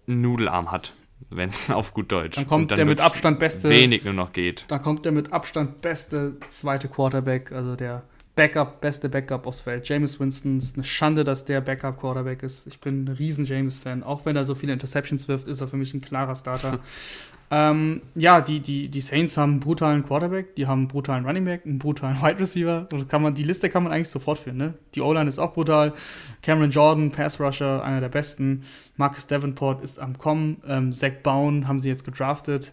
einen 0.07 0.21
Nudelarm 0.21 0.71
hat. 0.71 0.93
Wenn 1.31 1.51
auf 1.69 1.93
gut 1.93 2.11
Deutsch. 2.11 2.35
Dann 2.35 2.47
kommt 2.47 2.71
dann 2.71 2.77
der 2.77 2.85
mit 2.85 2.99
Abstand 2.99 3.39
beste. 3.39 3.69
Wenig 3.69 4.03
nur 4.03 4.13
noch 4.13 4.33
geht. 4.33 4.65
Dann 4.67 4.81
kommt 4.81 5.05
der 5.05 5.11
mit 5.11 5.31
Abstand 5.31 5.81
beste 5.81 6.37
zweite 6.49 6.87
Quarterback, 6.87 7.51
also 7.51 7.75
der 7.75 8.03
Backup, 8.35 8.79
beste 8.79 9.09
Backup 9.09 9.45
aufs 9.45 9.59
Feld. 9.59 9.87
James 9.87 10.19
Winston 10.19 10.57
ist 10.57 10.75
eine 10.75 10.85
Schande, 10.85 11.23
dass 11.23 11.45
der 11.45 11.59
Backup-Quarterback 11.61 12.43
ist. 12.43 12.65
Ich 12.67 12.79
bin 12.79 13.03
ein 13.03 13.07
riesen 13.09 13.45
James-Fan. 13.45 14.03
Auch 14.03 14.25
wenn 14.25 14.35
er 14.35 14.45
so 14.45 14.55
viele 14.55 14.71
Interceptions 14.71 15.27
wirft, 15.27 15.47
ist 15.47 15.59
er 15.59 15.67
für 15.67 15.77
mich 15.77 15.93
ein 15.93 16.01
klarer 16.01 16.35
Starter. 16.35 16.79
ähm, 17.53 18.01
ja, 18.15 18.39
die, 18.39 18.61
die, 18.61 18.87
die 18.87 19.01
Saints 19.01 19.35
haben 19.35 19.51
einen 19.51 19.59
brutalen 19.59 20.03
Quarterback, 20.03 20.55
die 20.55 20.67
haben 20.67 20.79
einen 20.79 20.87
brutalen 20.87 21.25
Running 21.25 21.43
Back, 21.43 21.65
einen 21.65 21.79
brutalen 21.79 22.21
Wide 22.21 22.39
Receiver. 22.39 22.87
Kann 23.09 23.21
man, 23.21 23.33
die 23.33 23.43
Liste 23.43 23.69
kann 23.69 23.83
man 23.83 23.91
eigentlich 23.91 24.07
sofort 24.07 24.39
führen. 24.39 24.55
Ne? 24.55 24.73
Die 24.95 25.01
O-Line 25.01 25.27
ist 25.27 25.37
auch 25.37 25.51
brutal. 25.53 25.93
Cameron 26.41 26.71
Jordan, 26.71 27.11
Pass 27.11 27.41
Rusher, 27.41 27.83
einer 27.83 27.99
der 27.99 28.07
besten. 28.07 28.63
Marcus 28.95 29.27
Davenport 29.27 29.83
ist 29.83 29.99
am 29.99 30.17
Kommen. 30.17 30.63
Ähm, 30.65 30.93
Zach 30.93 31.11
Bowen 31.23 31.67
haben 31.67 31.81
sie 31.81 31.89
jetzt 31.89 32.05
gedraftet. 32.05 32.71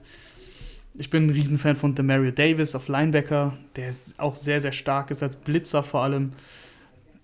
Ich 0.94 1.10
bin 1.10 1.26
ein 1.26 1.30
Riesenfan 1.30 1.74
von 1.74 1.96
Demario 1.96 2.30
Davis 2.30 2.76
auf 2.76 2.86
Linebacker, 2.86 3.58
der 3.74 3.92
auch 4.16 4.36
sehr, 4.36 4.60
sehr 4.60 4.72
stark 4.72 5.10
ist, 5.10 5.24
als 5.24 5.34
Blitzer 5.34 5.82
vor 5.82 6.04
allem. 6.04 6.34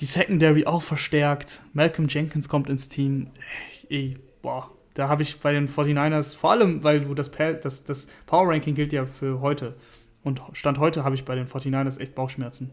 Die 0.01 0.07
Secondary 0.07 0.67
auch 0.67 0.83
verstärkt. 0.83 1.63
Malcolm 1.73 2.09
Jenkins 2.09 2.49
kommt 2.49 2.69
ins 2.69 2.89
Team. 2.89 3.29
Ey, 3.89 4.19
boah, 4.43 4.74
da 4.95 5.09
habe 5.09 5.23
ich 5.23 5.41
bei 5.41 5.53
den 5.53 5.69
49ers, 5.69 6.37
vor 6.37 6.53
allem, 6.53 6.85
weil 6.85 7.01
du 7.01 7.15
das, 7.15 7.31
das, 7.31 7.85
das 7.85 8.09
Power 8.27 8.49
Ranking 8.49 8.75
gilt 8.75 8.93
ja 8.93 9.07
für 9.07 9.41
heute. 9.41 9.75
Und 10.23 10.41
Stand 10.53 10.79
heute 10.79 11.05
habe 11.05 11.15
ich 11.15 11.25
bei 11.25 11.35
den 11.35 11.47
49ers 11.47 12.01
echt 12.01 12.15
Bauchschmerzen. 12.15 12.71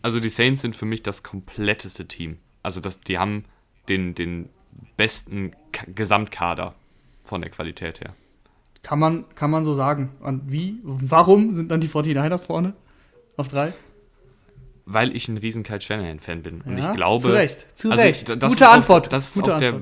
Also 0.00 0.18
die 0.18 0.30
Saints 0.30 0.62
sind 0.62 0.74
für 0.74 0.86
mich 0.86 1.02
das 1.02 1.22
kompletteste 1.22 2.08
Team. 2.08 2.38
Also 2.62 2.80
das, 2.80 3.00
die 3.00 3.18
haben 3.18 3.44
den, 3.88 4.14
den 4.14 4.48
besten 4.96 5.52
K 5.70 5.86
Gesamtkader 5.94 6.74
von 7.22 7.40
der 7.40 7.50
Qualität 7.50 8.00
her. 8.00 8.14
Kann 8.82 8.98
man, 8.98 9.24
kann 9.36 9.50
man 9.50 9.64
so 9.64 9.74
sagen. 9.74 10.10
Und 10.20 10.50
wie? 10.50 10.80
Warum 10.82 11.54
sind 11.54 11.70
dann 11.70 11.80
die 11.80 11.88
49ers 11.88 12.46
vorne? 12.46 12.74
Auf 13.36 13.48
drei? 13.48 13.72
Weil 14.86 15.14
ich 15.14 15.28
ein 15.28 15.36
riesen 15.36 15.62
Kyle 15.62 15.80
Shanahan-Fan 15.80 16.42
bin. 16.42 16.60
Und 16.62 16.78
ja, 16.78 16.90
ich 16.90 16.96
glaube. 16.96 17.22
Zu 17.22 17.30
Recht, 17.30 17.78
zu 17.78 17.90
also 17.90 18.02
Recht. 18.02 18.28
Ich, 18.28 18.40
Gute 18.40 18.68
Antwort. 18.68 19.06
Auch, 19.06 19.10
das, 19.10 19.28
ist 19.28 19.34
Gute 19.34 19.54
auch 19.54 19.58
der, 19.58 19.80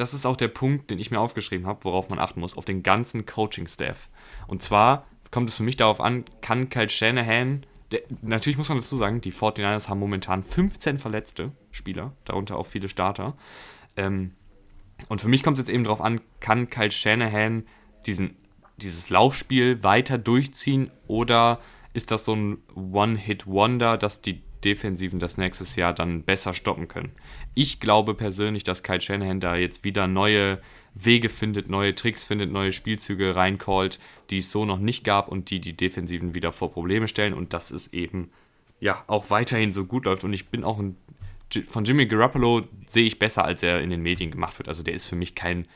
das 0.00 0.14
ist 0.14 0.24
auch 0.24 0.36
der 0.36 0.48
Punkt, 0.48 0.90
den 0.90 0.98
ich 0.98 1.10
mir 1.10 1.20
aufgeschrieben 1.20 1.66
habe, 1.66 1.84
worauf 1.84 2.08
man 2.08 2.18
achten 2.18 2.40
muss, 2.40 2.56
auf 2.56 2.64
den 2.64 2.82
ganzen 2.82 3.26
Coaching-Staff. 3.26 4.08
Und 4.46 4.62
zwar 4.62 5.06
kommt 5.30 5.50
es 5.50 5.58
für 5.58 5.62
mich 5.62 5.76
darauf 5.76 6.00
an, 6.00 6.24
kann 6.40 6.70
Kyle 6.70 6.88
Shanahan. 6.88 7.66
Der, 7.92 8.00
natürlich 8.22 8.56
muss 8.56 8.70
man 8.70 8.78
dazu 8.78 8.96
sagen, 8.96 9.20
die 9.20 9.32
49ers 9.32 9.90
haben 9.90 10.00
momentan 10.00 10.42
15 10.42 10.98
verletzte 10.98 11.52
Spieler, 11.70 12.12
darunter 12.24 12.56
auch 12.56 12.66
viele 12.66 12.88
Starter. 12.88 13.36
Ähm, 13.96 14.32
und 15.08 15.20
für 15.20 15.28
mich 15.28 15.42
kommt 15.42 15.58
es 15.58 15.66
jetzt 15.66 15.74
eben 15.74 15.84
darauf 15.84 16.00
an, 16.00 16.20
kann 16.40 16.70
Kyle 16.70 16.90
Shanahan 16.90 17.64
diesen, 18.06 18.36
dieses 18.78 19.10
Laufspiel 19.10 19.84
weiter 19.84 20.16
durchziehen 20.16 20.90
oder 21.08 21.60
ist 21.92 22.10
das 22.10 22.24
so 22.24 22.34
ein 22.34 22.58
One-Hit-Wonder, 22.74 23.98
dass 23.98 24.22
die 24.22 24.42
Defensiven 24.64 25.20
das 25.20 25.36
nächstes 25.36 25.76
Jahr 25.76 25.92
dann 25.92 26.22
besser 26.22 26.54
stoppen 26.54 26.88
können? 26.88 27.12
Ich 27.54 27.80
glaube 27.80 28.14
persönlich, 28.14 28.64
dass 28.64 28.82
Kyle 28.82 29.00
Shanahan 29.00 29.40
da 29.40 29.56
jetzt 29.56 29.84
wieder 29.84 30.06
neue 30.06 30.60
Wege 30.94 31.28
findet, 31.28 31.68
neue 31.68 31.94
Tricks 31.94 32.24
findet, 32.24 32.50
neue 32.50 32.72
Spielzüge 32.72 33.36
reincallt, 33.36 33.98
die 34.30 34.38
es 34.38 34.50
so 34.50 34.64
noch 34.64 34.78
nicht 34.78 35.04
gab 35.04 35.28
und 35.28 35.50
die 35.50 35.60
die 35.60 35.76
Defensiven 35.76 36.34
wieder 36.34 36.52
vor 36.52 36.72
Probleme 36.72 37.08
stellen 37.08 37.34
und 37.34 37.52
dass 37.52 37.70
es 37.70 37.92
eben 37.92 38.30
ja 38.80 39.02
auch 39.06 39.30
weiterhin 39.30 39.72
so 39.72 39.84
gut 39.84 40.04
läuft. 40.04 40.24
Und 40.24 40.32
ich 40.32 40.48
bin 40.48 40.64
auch 40.64 40.78
ein 40.78 40.96
von 41.66 41.84
Jimmy 41.84 42.06
Garoppolo 42.06 42.62
sehe 42.86 43.06
ich 43.06 43.18
besser, 43.18 43.44
als 43.44 43.64
er 43.64 43.80
in 43.80 43.90
den 43.90 44.02
Medien 44.02 44.30
gemacht 44.30 44.56
wird. 44.60 44.68
Also 44.68 44.84
der 44.84 44.94
ist 44.94 45.06
für 45.06 45.16
mich 45.16 45.34
kein 45.34 45.66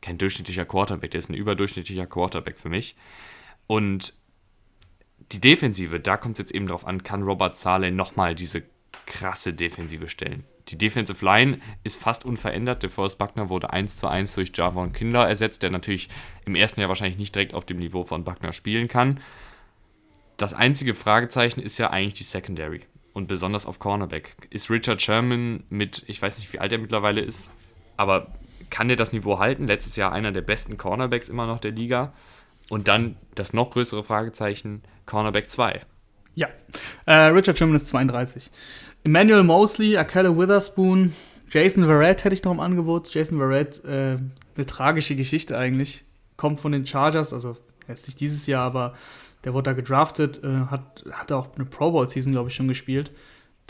kein 0.00 0.18
durchschnittlicher 0.18 0.64
Quarterback, 0.64 1.10
der 1.10 1.18
ist 1.18 1.28
ein 1.28 1.34
überdurchschnittlicher 1.34 2.06
Quarterback 2.06 2.58
für 2.58 2.68
mich. 2.68 2.94
Und 3.66 4.14
die 5.32 5.40
Defensive, 5.40 6.00
da 6.00 6.16
kommt 6.16 6.36
es 6.36 6.38
jetzt 6.38 6.54
eben 6.54 6.66
drauf 6.66 6.86
an, 6.86 7.02
kann 7.02 7.22
Robert 7.22 7.56
Saleh 7.56 7.90
nochmal 7.90 8.34
diese 8.34 8.62
krasse 9.06 9.52
Defensive 9.52 10.08
stellen. 10.08 10.44
Die 10.68 10.78
Defensive 10.78 11.24
Line 11.24 11.58
ist 11.82 12.00
fast 12.00 12.24
unverändert. 12.24 12.82
Der 12.82 12.90
Forrest 12.90 13.18
Buckner 13.18 13.48
wurde 13.48 13.72
1 13.72 13.96
zu 13.96 14.06
1 14.06 14.34
durch 14.34 14.52
Javon 14.54 14.92
Kindler 14.92 15.28
ersetzt, 15.28 15.62
der 15.62 15.70
natürlich 15.70 16.08
im 16.44 16.54
ersten 16.54 16.80
Jahr 16.80 16.88
wahrscheinlich 16.88 17.18
nicht 17.18 17.34
direkt 17.34 17.54
auf 17.54 17.64
dem 17.64 17.78
Niveau 17.78 18.04
von 18.04 18.24
Buckner 18.24 18.52
spielen 18.52 18.88
kann. 18.88 19.20
Das 20.36 20.54
einzige 20.54 20.94
Fragezeichen 20.94 21.60
ist 21.60 21.78
ja 21.78 21.90
eigentlich 21.90 22.14
die 22.14 22.24
Secondary 22.24 22.82
und 23.12 23.26
besonders 23.26 23.66
auf 23.66 23.78
Cornerback. 23.78 24.36
Ist 24.50 24.70
Richard 24.70 25.02
Sherman 25.02 25.64
mit, 25.70 26.04
ich 26.06 26.20
weiß 26.22 26.38
nicht, 26.38 26.52
wie 26.52 26.60
alt 26.60 26.70
er 26.70 26.78
mittlerweile 26.78 27.20
ist, 27.20 27.50
aber 27.96 28.28
kann 28.70 28.88
der 28.88 28.96
das 28.96 29.12
Niveau 29.12 29.38
halten? 29.38 29.66
Letztes 29.66 29.96
Jahr 29.96 30.12
einer 30.12 30.30
der 30.30 30.42
besten 30.42 30.76
Cornerbacks 30.76 31.28
immer 31.28 31.46
noch 31.46 31.58
der 31.58 31.72
Liga. 31.72 32.12
Und 32.68 32.86
dann 32.86 33.16
das 33.34 33.52
noch 33.52 33.70
größere 33.70 34.04
Fragezeichen, 34.04 34.82
Cornerback 35.06 35.50
2. 35.50 35.80
Ja, 36.34 36.48
äh, 37.06 37.14
Richard 37.14 37.58
Sherman 37.58 37.74
ist 37.74 37.88
32. 37.88 38.50
Emmanuel 39.08 39.42
Mosley, 39.42 39.96
Akelle 39.96 40.36
Witherspoon, 40.36 41.14
Jason 41.48 41.86
Verrett 41.86 42.24
hätte 42.24 42.34
ich 42.34 42.44
noch 42.44 42.52
im 42.52 42.60
Angebot. 42.60 43.08
Jason 43.14 43.38
Verrett, 43.38 43.82
äh, 43.86 44.18
eine 44.54 44.66
tragische 44.66 45.16
Geschichte 45.16 45.56
eigentlich. 45.56 46.04
Kommt 46.36 46.60
von 46.60 46.72
den 46.72 46.84
Chargers, 46.84 47.32
also 47.32 47.56
jetzt 47.88 48.06
nicht 48.06 48.20
dieses 48.20 48.46
Jahr, 48.46 48.66
aber 48.66 48.92
der 49.44 49.54
wurde 49.54 49.70
da 49.70 49.72
gedraftet, 49.72 50.44
äh, 50.44 50.66
hat, 50.70 51.04
hat 51.10 51.32
auch 51.32 51.54
eine 51.54 51.64
Pro 51.64 51.90
Bowl-Season, 51.90 52.32
glaube 52.32 52.50
ich, 52.50 52.54
schon 52.54 52.68
gespielt. 52.68 53.10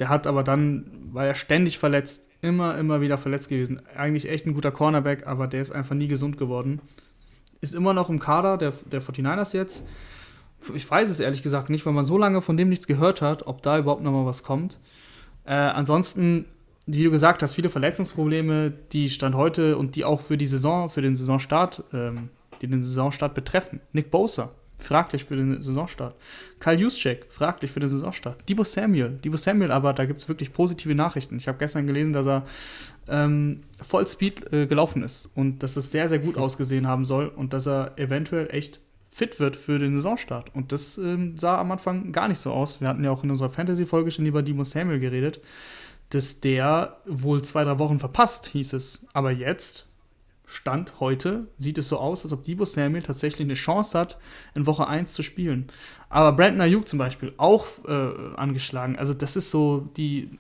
Der 0.01 0.09
hat 0.09 0.27
aber 0.27 0.43
dann, 0.43 0.91
war 1.13 1.25
er 1.25 1.37
ständig 1.37 1.79
verletzt, 1.79 2.29
immer, 2.43 2.77
immer 2.77 3.01
wieder 3.01 3.17
verletzt 3.17 3.49
gewesen. 3.49 3.81
Eigentlich 3.97 4.29
echt 4.29 4.45
ein 4.45 4.55
guter 4.55 4.73
Cornerback, 4.73 5.29
aber 5.29 5.47
der 5.47 5.63
ist 5.63 5.71
einfach 5.71 5.95
nie 5.95 6.09
gesund 6.09 6.37
geworden. 6.37 6.81
Ist 7.61 7.77
immer 7.77 7.95
noch 7.95 8.11
im 8.11 8.19
Kader 8.19 8.59
der, 8.59 8.73
der 8.91 9.01
49ers 9.01 9.55
jetzt. 9.55 9.87
Ich 10.75 10.91
weiß 10.91 11.09
es 11.09 11.21
ehrlich 11.21 11.45
gesagt 11.45 11.71
nicht, 11.71 11.87
weil 11.87 11.93
man 11.93 12.05
so 12.05 12.19
lange 12.19 12.43
von 12.43 12.57
dem 12.57 12.71
nichts 12.71 12.89
gehört 12.89 13.23
hat, 13.23 13.47
ob 13.47 13.63
da 13.63 13.79
überhaupt 13.79 14.03
noch 14.03 14.11
mal 14.11 14.27
was 14.27 14.43
kommt. 14.43 14.81
Äh, 15.49 15.55
ansonsten, 15.55 16.45
wie 16.87 17.03
du 17.05 17.11
gesagt 17.11 17.43
hast, 17.43 17.55
viele 17.55 17.71
Verletzungsprobleme, 17.71 18.71
die 18.93 19.09
Stand 19.09 19.35
heute 19.35 19.79
und 19.79 19.97
die 19.97 20.05
auch 20.05 20.21
für 20.21 20.37
die 20.37 20.47
Saison, 20.47 20.91
für 20.91 21.01
den 21.01 21.17
Saisonstart, 21.17 21.85
ähm, 21.95 22.29
die 22.61 22.67
den 22.67 22.83
Saisonstart 22.83 23.35
betreffen. 23.35 23.81
Nick 23.93 24.11
Bosa, 24.11 24.51
fraglich 24.77 25.25
für 25.25 25.37
den 25.37 25.63
Saisonstart. 25.63 26.15
Kyle 26.61 26.77
Juszczyk, 26.77 27.27
fraglich 27.31 27.71
für 27.71 27.81
den 27.81 27.89
Saisonstart. 27.89 28.47
Debo 28.47 28.63
Samuel, 28.63 29.19
Debo 29.25 29.39
Samuel, 29.39 29.73
aber 29.73 29.95
da 29.95 30.05
gibt 30.05 30.21
es 30.21 30.29
wirklich 30.29 30.53
positive 30.53 30.95
Nachrichten. 30.95 31.37
Ich 31.37 31.49
habe 31.49 31.57
gestern 31.57 31.87
gelesen, 31.87 32.13
dass 32.13 32.27
er 32.27 32.45
ähm, 33.09 33.63
Vollspeed 33.81 34.53
äh, 34.53 34.67
gelaufen 34.67 35.03
ist 35.03 35.31
und 35.35 35.63
dass 35.63 35.79
es 35.79 35.91
sehr, 35.91 36.11
sehr 36.11 36.19
gut 36.19 36.37
ausgesehen 36.37 36.87
haben 36.87 37.07
soll 37.07 37.29
und 37.29 37.55
dass 37.55 37.67
er 37.67 37.93
eventuell 37.97 38.49
echt 38.51 38.81
fit 39.19 39.41
wird 39.41 39.57
für 39.57 39.79
den 39.79 39.97
Saisonstart. 39.97 40.55
Und 40.55 40.71
das 40.71 40.97
ähm, 40.97 41.37
sah 41.37 41.59
am 41.59 41.73
Anfang 41.73 42.13
gar 42.13 42.29
nicht 42.29 42.39
so 42.39 42.53
aus. 42.53 42.81
Wir 42.81 42.89
hatten 42.89 43.03
ja 43.03 43.11
auch 43.11 43.25
in 43.25 43.31
unserer 43.31 43.51
Fantasy-Folge 43.51 44.13
schon 44.13 44.27
über 44.27 44.43
Debo 44.43 44.63
Samuel 44.63 45.01
geredet, 45.01 45.41
dass 46.11 46.41
der 46.41 46.99
wohl 47.05 47.43
zwei, 47.43 47.65
drei 47.65 47.79
Wochen 47.81 47.99
verpasst, 47.99 48.47
hieß 48.47 48.75
es. 48.75 49.07
Aber 49.13 49.33
jetzt 49.33 49.89
Stand 50.47 51.01
heute 51.01 51.49
sieht 51.59 51.77
es 51.79 51.89
so 51.89 51.99
aus, 51.99 52.23
als 52.23 52.33
ob 52.33 52.45
Debo 52.45 52.65
Samuel 52.65 53.03
tatsächlich 53.03 53.45
eine 53.45 53.55
Chance 53.55 53.99
hat, 53.99 54.19
in 54.55 54.67
Woche 54.67 54.87
1 54.87 55.13
zu 55.13 55.23
spielen. 55.23 55.67
Aber 56.09 56.33
Brandon 56.33 56.63
Ayuk 56.63 56.89
zum 56.89 57.01
Beispiel 57.01 57.35
auch 57.37 57.67
äh, 57.87 58.11
angeschlagen. 58.37 58.97
Also 58.97 59.15
das 59.15 59.37
ist 59.37 59.51
so 59.51 59.89
die 59.97 60.31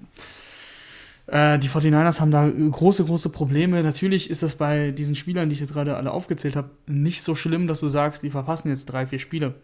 äh, 1.28 1.58
die 1.58 1.68
49ers 1.68 2.20
haben 2.20 2.30
da 2.30 2.48
große, 2.48 3.04
große 3.04 3.28
Probleme. 3.28 3.82
Natürlich 3.82 4.30
ist 4.30 4.42
das 4.42 4.54
bei 4.54 4.92
diesen 4.92 5.14
Spielern, 5.14 5.48
die 5.50 5.54
ich 5.54 5.60
jetzt 5.60 5.74
gerade 5.74 5.96
alle 5.96 6.10
aufgezählt 6.10 6.56
habe, 6.56 6.70
nicht 6.86 7.22
so 7.22 7.34
schlimm, 7.34 7.66
dass 7.66 7.80
du 7.80 7.88
sagst, 7.88 8.22
die 8.22 8.30
verpassen 8.30 8.70
jetzt 8.70 8.86
drei, 8.86 9.06
vier 9.06 9.18
Spiele. 9.18 9.54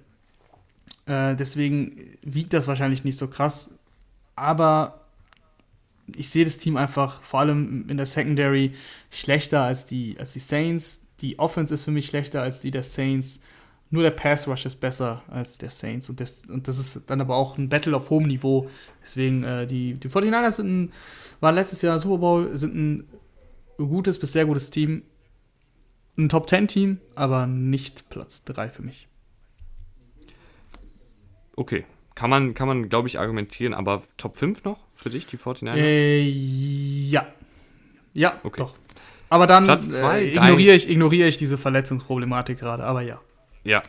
Äh, 1.07 1.35
deswegen 1.37 1.97
wiegt 2.23 2.53
das 2.53 2.69
wahrscheinlich 2.69 3.05
nicht 3.05 3.17
so 3.17 3.29
krass. 3.29 3.71
Aber 4.37 5.01
ich 6.15 6.29
sehe 6.29 6.45
das 6.45 6.59
Team 6.59 6.77
einfach 6.77 7.23
vor 7.23 7.41
allem 7.41 7.89
in 7.89 7.97
der 7.97 8.07
Secondary 8.07 8.75
schlechter 9.11 9.63
als 9.63 9.87
die, 9.87 10.17
als 10.19 10.35
die 10.35 10.41
Saints. 10.41 11.07
Die 11.23 11.39
Offense 11.39 11.73
ist 11.73 11.85
für 11.85 11.93
mich 11.93 12.07
schlechter 12.07 12.43
als 12.43 12.61
die 12.61 12.73
der 12.73 12.83
Saints. 12.83 13.41
Nur 13.95 14.03
der 14.03 14.11
Pass 14.11 14.49
Rush 14.49 14.67
ist 14.67 14.81
besser 14.81 15.23
als 15.29 15.57
der 15.57 15.71
Saints. 15.71 16.11
Und 16.11 16.19
das, 16.19 16.45
und 16.47 16.67
das 16.67 16.81
ist 16.81 17.09
dann 17.09 17.21
aber 17.21 17.37
auch 17.37 17.57
ein 17.57 17.69
Battle 17.69 17.95
auf 17.97 18.11
hohem 18.11 18.25
Niveau. 18.25 18.69
Deswegen, 19.05 19.45
äh, 19.45 19.69
die, 19.69 19.95
die 19.95 20.09
49ers 20.09 20.51
sind 20.57 20.67
ein, 20.69 20.93
waren 21.39 21.55
letztes 21.55 21.81
Jahr 21.81 21.97
Super 22.01 22.19
Bowl, 22.19 22.57
sind 22.57 22.75
ein 22.75 23.09
gutes 23.79 24.19
bis 24.19 24.33
sehr 24.33 24.47
gutes 24.47 24.71
Team. 24.71 25.03
Ein 26.19 26.29
Top 26.29 26.49
10 26.49 26.67
Team, 26.67 26.99
aber 27.15 27.47
nicht 27.47 28.11
Platz 28.11 28.43
3 28.43 28.69
für 28.69 28.83
mich. 28.83 29.07
Okay. 31.55 31.85
Kann 32.17 32.31
man, 32.31 32.55
kann 32.55 32.67
man 32.67 32.89
glaube 32.89 33.07
ich, 33.07 33.21
argumentieren, 33.21 33.75
aber 33.75 34.03
Top 34.17 34.37
5 34.37 34.65
noch 34.65 34.81
für 34.97 35.11
dich, 35.11 35.27
die 35.27 35.39
49ers? 35.39 35.77
Äh, 35.77 36.21
ja. 36.21 37.29
Ja, 38.13 38.41
Okay. 38.43 38.61
doch. 38.61 38.75
Aber 39.29 39.47
dann 39.47 39.69
äh, 39.69 40.33
ignoriere, 40.33 40.75
ich, 40.75 40.91
ignoriere 40.91 41.29
ich 41.29 41.37
diese 41.37 41.59
Verletzungsproblematik 41.59 42.59
gerade, 42.59 42.83
aber 42.83 43.03
ja. 43.03 43.21
Ja. 43.65 43.83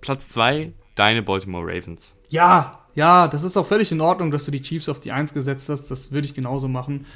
Platz 0.00 0.28
2, 0.30 0.72
deine 0.94 1.22
Baltimore 1.22 1.66
Ravens. 1.66 2.16
Ja, 2.28 2.78
ja, 2.94 3.28
das 3.28 3.42
ist 3.42 3.56
auch 3.56 3.66
völlig 3.66 3.92
in 3.92 4.00
Ordnung, 4.00 4.30
dass 4.30 4.44
du 4.44 4.50
die 4.50 4.62
Chiefs 4.62 4.88
auf 4.88 5.00
die 5.00 5.12
1 5.12 5.34
gesetzt 5.34 5.68
hast. 5.68 5.90
Das 5.90 6.12
würde 6.12 6.26
ich 6.26 6.34
genauso 6.34 6.68
machen. 6.68 7.06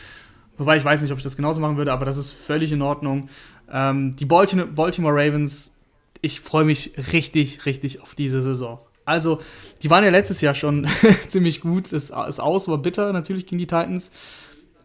Wobei 0.58 0.76
ich 0.76 0.84
weiß 0.84 1.02
nicht, 1.02 1.10
ob 1.10 1.18
ich 1.18 1.24
das 1.24 1.36
genauso 1.36 1.60
machen 1.60 1.76
würde, 1.76 1.92
aber 1.92 2.04
das 2.04 2.16
ist 2.16 2.30
völlig 2.32 2.70
in 2.72 2.82
Ordnung. 2.82 3.28
Ähm, 3.72 4.14
die 4.16 4.26
Balti- 4.26 4.64
Baltimore 4.66 5.14
Ravens, 5.14 5.74
ich 6.20 6.40
freue 6.40 6.64
mich 6.64 6.92
richtig, 7.12 7.66
richtig 7.66 8.00
auf 8.02 8.14
diese 8.14 8.40
Saison. 8.42 8.78
Also, 9.04 9.40
die 9.82 9.90
waren 9.90 10.04
ja 10.04 10.10
letztes 10.10 10.40
Jahr 10.40 10.54
schon 10.54 10.86
ziemlich 11.28 11.60
gut. 11.60 11.92
Das, 11.92 12.08
das 12.08 12.40
Aus 12.40 12.68
war 12.68 12.78
bitter 12.78 13.12
natürlich 13.12 13.46
gegen 13.46 13.58
die 13.58 13.66
Titans. 13.66 14.10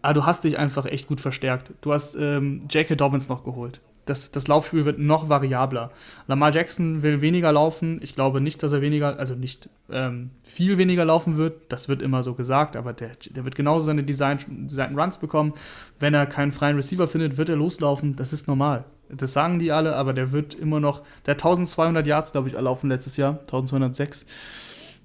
Aber 0.02 0.14
du 0.14 0.26
hast 0.26 0.44
dich 0.44 0.57
einfach 0.57 0.86
echt 0.86 1.07
gut 1.07 1.19
verstärkt. 1.22 1.72
Du 1.81 1.94
hast 1.94 2.15
ähm, 2.15 2.64
J.K. 2.69 2.95
Dobbins 2.95 3.30
noch 3.30 3.44
geholt. 3.44 3.80
Das, 4.10 4.31
das 4.31 4.48
Laufspiel 4.48 4.86
wird 4.86 4.98
noch 4.98 5.30
variabler. 5.30 5.91
Lamar 6.27 6.52
Jackson 6.52 7.03
will 7.03 7.22
weniger 7.22 7.52
laufen. 7.52 7.99
Ich 8.02 8.15
glaube 8.15 8.41
nicht, 8.41 8.64
dass 8.64 8.72
er 8.72 8.81
weniger, 8.81 9.19
also 9.19 9.36
nicht 9.36 9.69
ähm, 9.91 10.31
viel 10.44 10.80
weniger 10.80 11.06
laufen 11.06 11.38
wird. 11.38 11.61
Das 11.69 11.90
wird 11.90 12.02
immer 12.02 12.23
so 12.23 12.34
gesagt, 12.34 12.76
aber 12.76 12.94
der, 12.94 13.11
der 13.30 13.45
wird 13.45 13.56
genauso 13.56 13.86
seine 13.86 14.03
Design, 14.03 14.40
Design 14.68 14.98
Runs 14.98 15.19
bekommen. 15.19 15.53
Wenn 15.99 16.15
er 16.15 16.26
keinen 16.26 16.52
freien 16.52 16.76
Receiver 16.76 17.07
findet, 17.07 17.38
wird 17.38 17.49
er 17.49 17.56
loslaufen. 17.56 18.15
Das 18.15 18.34
ist 18.34 18.48
normal. 18.48 18.86
Das 19.10 19.34
sagen 19.34 19.60
die 19.60 19.72
alle, 19.72 19.95
aber 19.95 20.14
der 20.14 20.31
wird 20.31 20.56
immer 20.56 20.80
noch, 20.80 21.03
der 21.26 21.36
hat 21.36 21.40
1200 21.40 22.06
Yards, 22.07 22.31
glaube 22.31 22.48
ich, 22.48 22.56
erlaufen 22.56 22.90
letztes 22.90 23.15
Jahr, 23.15 23.40
1206. 23.41 24.26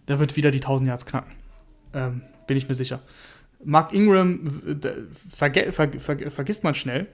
Der 0.09 0.19
wird 0.19 0.37
wieder 0.37 0.51
die 0.51 0.61
1000 0.61 0.89
Yards 0.89 1.05
knacken. 1.05 1.33
Ähm, 1.93 2.23
bin 2.47 2.57
ich 2.57 2.69
mir 2.69 2.75
sicher. 2.75 3.01
Mark 3.63 3.93
Ingram 3.93 4.81
vergisst 5.31 6.65
man 6.65 6.75
schnell, 6.75 7.07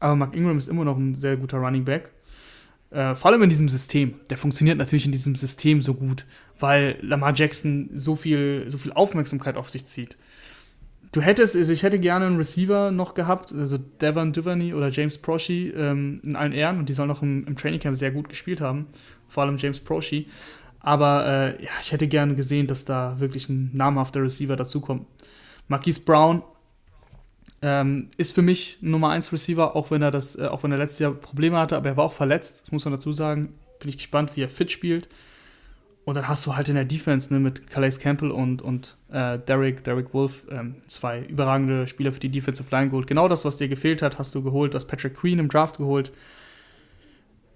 aber 0.00 0.16
Mark 0.16 0.34
Ingram 0.34 0.58
ist 0.58 0.68
immer 0.68 0.84
noch 0.84 0.96
ein 0.96 1.14
sehr 1.14 1.36
guter 1.36 1.58
Running 1.58 1.84
Back. 1.84 2.10
Äh, 2.90 3.14
vor 3.14 3.30
allem 3.30 3.42
in 3.42 3.50
diesem 3.50 3.68
System. 3.68 4.14
Der 4.30 4.38
funktioniert 4.38 4.78
natürlich 4.78 5.04
in 5.04 5.12
diesem 5.12 5.34
System 5.36 5.80
so 5.80 5.94
gut, 5.94 6.24
weil 6.58 6.96
Lamar 7.02 7.34
Jackson 7.34 7.90
so 7.94 8.16
viel, 8.16 8.66
so 8.68 8.78
viel 8.78 8.92
Aufmerksamkeit 8.92 9.56
auf 9.56 9.68
sich 9.68 9.84
zieht. 9.84 10.16
Du 11.12 11.20
hättest, 11.22 11.56
also 11.56 11.72
ich 11.72 11.82
hätte 11.82 11.98
gerne 11.98 12.26
einen 12.26 12.36
Receiver 12.36 12.90
noch 12.90 13.14
gehabt, 13.14 13.52
also 13.52 13.78
Devon 13.78 14.32
Duvernay 14.32 14.74
oder 14.74 14.90
James 14.90 15.16
Proshy 15.16 15.72
ähm, 15.74 16.20
in 16.22 16.36
allen 16.36 16.52
Ehren 16.52 16.78
und 16.78 16.88
die 16.88 16.92
sollen 16.92 17.08
noch 17.08 17.22
im, 17.22 17.46
im 17.46 17.56
Trainingcamp 17.56 17.96
sehr 17.96 18.10
gut 18.10 18.28
gespielt 18.28 18.60
haben, 18.60 18.86
vor 19.26 19.42
allem 19.42 19.56
James 19.56 19.80
Proshy. 19.80 20.26
Aber 20.80 21.26
äh, 21.26 21.64
ja, 21.64 21.70
ich 21.80 21.92
hätte 21.92 22.08
gerne 22.08 22.34
gesehen, 22.34 22.66
dass 22.66 22.84
da 22.84 23.18
wirklich 23.20 23.48
ein 23.48 23.70
namhafter 23.72 24.22
Receiver 24.22 24.56
dazukommt. 24.56 25.06
Marquise 25.66 26.00
Brown 26.00 26.42
ähm, 27.62 28.10
ist 28.16 28.32
für 28.32 28.42
mich 28.42 28.78
Nummer 28.80 29.10
1 29.10 29.32
Receiver, 29.32 29.74
auch 29.74 29.90
wenn 29.90 30.02
er 30.02 30.10
das, 30.10 30.38
äh, 30.38 30.46
auch 30.46 30.62
wenn 30.62 30.72
er 30.72 30.78
letztes 30.78 31.00
Jahr 31.00 31.12
Probleme 31.12 31.58
hatte, 31.58 31.76
aber 31.76 31.88
er 31.88 31.96
war 31.96 32.04
auch 32.04 32.12
verletzt, 32.12 32.62
das 32.62 32.72
muss 32.72 32.84
man 32.84 32.94
dazu 32.94 33.12
sagen. 33.12 33.54
Bin 33.80 33.88
ich 33.88 33.96
gespannt, 33.96 34.36
wie 34.36 34.42
er 34.42 34.48
fit 34.48 34.70
spielt. 34.70 35.08
Und 36.04 36.14
dann 36.14 36.26
hast 36.26 36.46
du 36.46 36.56
halt 36.56 36.70
in 36.70 36.74
der 36.74 36.86
Defense 36.86 37.32
ne, 37.32 37.38
mit 37.38 37.68
Calais 37.68 37.98
Campbell 38.00 38.30
und, 38.30 38.62
und 38.62 38.96
äh, 39.10 39.38
Derek, 39.38 39.84
Derek 39.84 40.14
Wolf 40.14 40.46
ähm, 40.50 40.76
zwei 40.86 41.20
überragende 41.20 41.86
Spieler 41.86 42.12
für 42.12 42.20
die 42.20 42.30
Defensive 42.30 42.70
Line 42.74 42.88
geholt. 42.88 43.06
Genau 43.06 43.28
das, 43.28 43.44
was 43.44 43.58
dir 43.58 43.68
gefehlt 43.68 44.00
hat, 44.00 44.18
hast 44.18 44.34
du 44.34 44.42
geholt. 44.42 44.72
Du 44.72 44.76
hast 44.76 44.86
Patrick 44.86 45.14
Queen 45.14 45.38
im 45.38 45.50
Draft 45.50 45.76
geholt. 45.76 46.12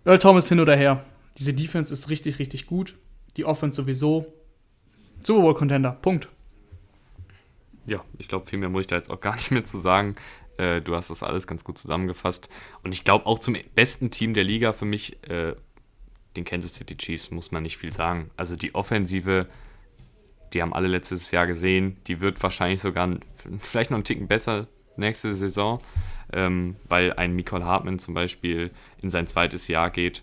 Earl 0.05 0.19
Thomas 0.19 0.49
hin 0.49 0.61
oder 0.61 0.77
her. 0.77 1.03
Diese 1.39 1.55
Defense 1.55 1.93
ist 1.95 2.11
richtig, 2.11 2.39
richtig 2.39 2.67
gut. 2.67 2.95
Die 3.39 3.47
Offense 3.47 3.81
sowieso. 3.81 4.27
Super 5.23 5.41
Bowl 5.41 5.55
Contender. 5.55 5.93
Punkt. 6.03 6.29
Ja, 7.87 8.05
ich 8.19 8.29
glaube, 8.29 8.47
viel 8.47 8.59
mehr 8.59 8.69
muss 8.69 8.83
ich 8.83 8.87
da 8.87 8.97
jetzt 8.97 9.11
auch 9.11 9.21
gar 9.21 9.35
nicht 9.35 9.51
mehr 9.51 9.65
zu 9.65 9.79
sagen. 9.79 10.17
Äh, 10.57 10.81
du 10.81 10.95
hast 10.95 11.11
das 11.11 11.23
alles 11.23 11.47
ganz 11.47 11.65
gut 11.65 11.79
zusammengefasst. 11.79 12.49
Und 12.83 12.93
ich 12.93 13.05
glaube 13.05 13.27
auch 13.27 13.39
zum 13.39 13.57
besten 13.75 14.11
Team 14.11 14.35
der 14.35 14.45
Liga 14.45 14.73
für 14.73 14.85
mich, 14.85 15.23
äh, 15.29 15.55
den 16.37 16.45
Kansas 16.45 16.75
City 16.75 16.97
Chiefs, 16.97 17.31
muss 17.31 17.51
man 17.51 17.63
nicht 17.63 17.77
viel 17.77 17.93
sagen. 17.93 18.31
Also 18.37 18.57
die 18.57 18.75
Offensive, 18.75 19.49
die 20.53 20.63
haben 20.63 20.73
alle 20.73 20.89
letztes 20.89 21.31
Jahr 21.31 21.47
gesehen, 21.47 21.99
die 22.07 22.21
wird 22.21 22.43
wahrscheinlich 22.43 22.81
sogar 22.81 23.19
vielleicht 23.61 23.91
noch 23.91 23.97
einen 23.97 24.05
Ticken 24.05 24.29
besser 24.29 24.67
nächste 24.97 25.35
Saison, 25.35 25.81
ähm, 26.33 26.77
weil 26.87 27.15
ein 27.15 27.35
Nicole 27.35 27.65
Hartman 27.65 27.99
zum 27.99 28.15
Beispiel 28.15 28.71
in 29.01 29.11
sein 29.11 29.27
zweites 29.27 29.69
Jahr 29.69 29.91
geht. 29.91 30.23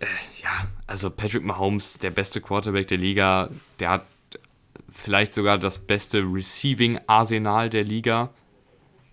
Äh, 0.00 0.06
ja, 0.42 0.50
also 0.86 1.10
Patrick 1.10 1.44
Mahomes, 1.44 1.98
der 1.98 2.10
beste 2.10 2.40
Quarterback 2.40 2.88
der 2.88 2.98
Liga, 2.98 3.50
der 3.80 3.90
hat 3.90 4.06
vielleicht 4.92 5.34
sogar 5.34 5.58
das 5.58 5.78
beste 5.78 6.18
Receiving-Arsenal 6.20 7.70
der 7.70 7.84
Liga. 7.84 8.30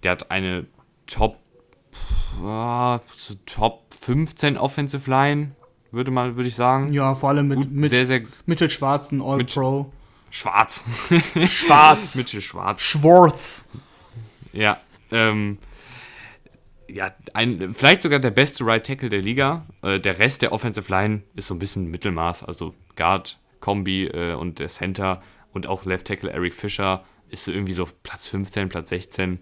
Der 0.04 0.12
hat 0.12 0.32
eine 0.32 0.68
Top, 1.08 1.38
Top 3.46 3.94
15 3.94 4.58
Offensive 4.58 5.10
Line, 5.10 5.52
würde 5.92 6.12
man, 6.12 6.36
würde 6.36 6.48
ich 6.48 6.56
sagen. 6.56 6.94
Ja, 6.94 7.16
vor 7.16 7.30
allem 7.30 7.48
mit, 7.48 7.58
Gut, 7.58 7.72
mit 7.72 7.90
sehr, 7.90 8.06
sehr 8.06 8.22
Mitchell 8.46 8.70
Schwarzen, 8.70 9.22
All-Pro. 9.22 9.92
schwarz. 10.30 10.84
Schwarz. 11.48 12.16
Mitchell 12.16 12.42
Schwarz. 12.42 12.82
Schwarz. 12.82 13.70
Ja, 14.54 14.80
ähm, 15.12 15.58
ja, 16.88 17.12
ein, 17.34 17.74
vielleicht 17.74 18.02
sogar 18.02 18.20
der 18.20 18.32
beste 18.32 18.66
Right 18.66 18.86
Tackle 18.86 19.10
der 19.10 19.22
Liga. 19.22 19.66
Äh, 19.82 20.00
der 20.00 20.20
Rest 20.20 20.42
der 20.42 20.54
Offensive 20.54 20.90
Line 20.92 21.24
ist 21.36 21.48
so 21.48 21.54
ein 21.54 21.60
bisschen 21.60 21.90
Mittelmaß, 21.92 22.44
also 22.44 22.74
Guard, 22.96 23.38
Kombi 23.60 24.06
äh, 24.08 24.34
und 24.34 24.60
der 24.60 24.68
Center 24.68 25.22
und 25.54 25.68
auch 25.68 25.86
Left 25.86 26.08
Tackle 26.08 26.32
Eric 26.32 26.54
Fischer 26.54 27.06
ist 27.30 27.46
so 27.46 27.52
irgendwie 27.52 27.74
so 27.74 27.84
auf 27.84 28.02
Platz 28.04 28.28
15, 28.28 28.70
Platz 28.70 28.90
16 28.90 29.40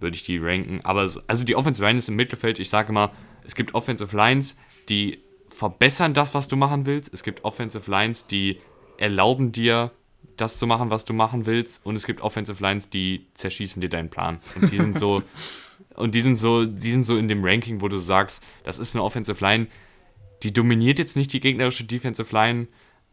würde 0.00 0.16
ich 0.16 0.24
die 0.24 0.38
ranken. 0.38 0.80
Aber 0.82 1.06
so, 1.08 1.20
also 1.26 1.44
die 1.44 1.56
Offensive 1.56 1.84
Line 1.84 1.98
ist 1.98 2.08
im 2.08 2.16
Mittelfeld. 2.16 2.58
Ich 2.58 2.68
sage 2.68 2.90
immer, 2.90 3.12
es 3.44 3.54
gibt 3.54 3.74
Offensive 3.74 4.16
Lines, 4.16 4.56
die 4.88 5.18
verbessern 5.48 6.14
das, 6.14 6.34
was 6.34 6.48
du 6.48 6.56
machen 6.56 6.86
willst. 6.86 7.12
Es 7.12 7.22
gibt 7.22 7.44
Offensive 7.44 7.90
Lines, 7.90 8.26
die 8.26 8.60
erlauben 8.98 9.52
dir, 9.52 9.92
das 10.36 10.58
zu 10.58 10.66
machen, 10.66 10.90
was 10.90 11.04
du 11.04 11.12
machen 11.12 11.46
willst. 11.46 11.84
Und 11.86 11.96
es 11.96 12.06
gibt 12.06 12.20
Offensive 12.20 12.62
Lines, 12.62 12.90
die 12.90 13.26
zerschießen 13.34 13.80
dir 13.80 13.88
deinen 13.88 14.10
Plan. 14.10 14.40
Und 14.60 14.72
die 14.72 14.78
sind 14.78 14.98
so, 14.98 15.22
und 15.94 16.14
die 16.14 16.20
sind 16.20 16.36
so, 16.36 16.64
die 16.64 16.90
sind 16.90 17.04
so 17.04 17.16
in 17.16 17.28
dem 17.28 17.44
Ranking, 17.44 17.80
wo 17.80 17.88
du 17.88 17.98
sagst, 17.98 18.42
das 18.64 18.78
ist 18.78 18.94
eine 18.94 19.04
Offensive 19.04 19.42
Line, 19.44 19.68
die 20.42 20.52
dominiert 20.52 20.98
jetzt 20.98 21.16
nicht 21.16 21.32
die 21.32 21.40
gegnerische 21.40 21.84
Defensive 21.84 22.34
Line, 22.34 22.66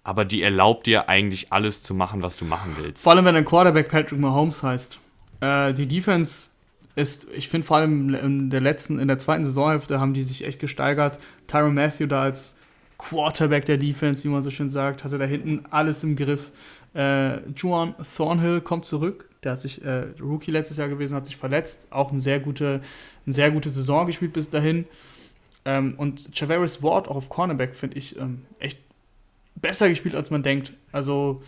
aber 0.03 0.25
die 0.25 0.41
erlaubt 0.41 0.87
dir 0.87 1.09
eigentlich 1.09 1.51
alles 1.51 1.83
zu 1.83 1.93
machen, 1.93 2.21
was 2.21 2.37
du 2.37 2.45
machen 2.45 2.75
willst. 2.79 3.03
Vor 3.03 3.13
allem, 3.13 3.25
wenn 3.25 3.35
dein 3.35 3.45
Quarterback 3.45 3.89
Patrick 3.89 4.19
Mahomes 4.19 4.63
heißt. 4.63 4.99
Äh, 5.41 5.73
die 5.73 5.87
Defense 5.87 6.49
ist, 6.95 7.27
ich 7.33 7.49
finde 7.49 7.67
vor 7.67 7.77
allem 7.77 8.13
in 8.13 8.49
der 8.49 8.61
letzten, 8.61 8.99
in 8.99 9.07
der 9.07 9.19
zweiten 9.19 9.43
Saisonhälfte 9.43 9.99
haben 9.99 10.13
die 10.13 10.23
sich 10.23 10.45
echt 10.45 10.59
gesteigert. 10.59 11.19
Tyron 11.47 11.73
Matthew 11.73 12.07
da 12.07 12.23
als 12.23 12.57
Quarterback 12.97 13.65
der 13.65 13.77
Defense, 13.77 14.23
wie 14.23 14.29
man 14.29 14.41
so 14.41 14.49
schön 14.49 14.69
sagt, 14.69 15.03
hatte 15.03 15.17
da 15.17 15.25
hinten 15.25 15.63
alles 15.71 16.03
im 16.03 16.15
Griff. 16.15 16.51
Äh, 16.93 17.37
Juan 17.55 17.95
Thornhill 18.15 18.61
kommt 18.61 18.85
zurück. 18.85 19.29
Der 19.43 19.53
hat 19.53 19.61
sich, 19.61 19.83
äh, 19.83 20.05
Rookie 20.21 20.51
letztes 20.51 20.77
Jahr 20.77 20.87
gewesen, 20.87 21.15
hat 21.15 21.25
sich 21.25 21.37
verletzt. 21.37 21.87
Auch 21.89 22.11
eine 22.11 22.21
sehr 22.21 22.39
gute, 22.39 22.81
eine 23.25 23.33
sehr 23.33 23.49
gute 23.49 23.69
Saison 23.69 24.05
gespielt 24.05 24.33
bis 24.33 24.49
dahin. 24.49 24.85
Ähm, 25.65 25.95
und 25.97 26.29
Chavaris 26.33 26.83
Ward, 26.83 27.07
auch 27.07 27.15
auf 27.15 27.29
Cornerback, 27.29 27.75
finde 27.75 27.97
ich 27.97 28.17
ähm, 28.19 28.43
echt 28.59 28.79
besser 29.55 29.89
gespielt, 29.89 30.15
als 30.15 30.29
man 30.29 30.43
denkt. 30.43 30.73
Also 30.91 31.41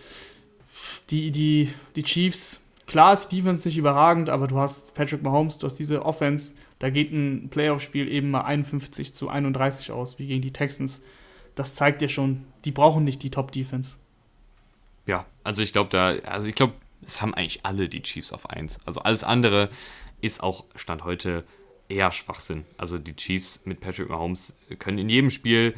die, 1.10 1.32
die, 1.32 1.72
die 1.96 2.04
Chiefs, 2.04 2.62
klar 2.88 3.14
ist 3.14 3.30
die 3.30 3.38
Defense 3.38 3.68
nicht 3.68 3.78
überragend, 3.78 4.30
aber 4.30 4.48
du 4.48 4.58
hast 4.58 4.94
Patrick 4.94 5.24
Mahomes, 5.24 5.58
du 5.58 5.68
hast 5.68 5.76
diese 5.76 6.06
Offense, 6.06 6.54
da 6.80 6.90
geht 6.90 7.12
ein 7.12 7.50
Playoff-Spiel 7.50 8.08
eben 8.10 8.32
mal 8.32 8.42
51 8.42 9.14
zu 9.14 9.30
31 9.30 9.92
aus, 9.92 10.20
wie 10.20 10.28
gegen 10.28 10.42
die 10.42 10.52
Texans. 10.52 11.02
Das 11.56 11.76
zeigt 11.76 12.02
dir 12.02 12.10
schon, 12.10 12.46
die 12.66 12.72
brauchen 12.72 13.04
nicht 13.04 13.24
die 13.24 13.30
Top-Defense. 13.30 13.96
Ja, 15.06 15.26
also 15.44 15.62
ich 15.62 15.74
glaube 15.74 15.90
da, 15.90 16.16
also 16.30 16.50
ich 16.50 16.56
glaube, 16.56 16.74
es 17.06 17.22
haben 17.22 17.34
eigentlich 17.34 17.66
alle 17.66 17.90
die 17.90 18.02
Chiefs 18.02 18.32
auf 18.32 18.50
1. 18.50 18.80
Also 18.86 19.02
alles 19.02 19.24
andere 19.24 19.70
ist 20.22 20.42
auch 20.42 20.66
Stand 20.76 21.04
heute 21.04 21.44
eher 21.90 22.12
Schwachsinn. 22.12 22.66
Also 22.78 22.98
die 22.98 23.16
Chiefs 23.16 23.62
mit 23.66 23.82
Patrick 23.82 24.10
Mahomes 24.10 24.56
können 24.80 24.98
in 24.98 25.10
jedem 25.10 25.30
Spiel 25.30 25.76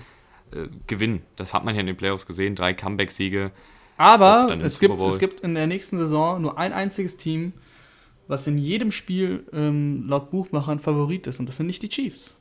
äh, 0.51 0.67
gewinnen. 0.87 1.21
Das 1.35 1.53
hat 1.53 1.65
man 1.65 1.75
ja 1.75 1.81
in 1.81 1.87
den 1.87 1.97
Playoffs 1.97 2.25
gesehen, 2.25 2.55
drei 2.55 2.73
Comeback-Siege. 2.73 3.51
Aber 3.97 4.57
es 4.61 4.79
gibt, 4.79 5.01
es 5.01 5.19
gibt 5.19 5.41
in 5.41 5.55
der 5.55 5.67
nächsten 5.67 5.97
Saison 5.97 6.41
nur 6.41 6.57
ein 6.57 6.73
einziges 6.73 7.15
Team, 7.17 7.53
was 8.27 8.45
in 8.47 8.57
jedem 8.57 8.91
Spiel 8.91 9.45
ähm, 9.53 10.05
laut 10.07 10.31
Buchmachern 10.31 10.79
Favorit 10.79 11.27
ist. 11.27 11.39
Und 11.39 11.47
das 11.47 11.57
sind 11.57 11.67
nicht 11.67 11.81
die 11.81 11.89
Chiefs. 11.89 12.39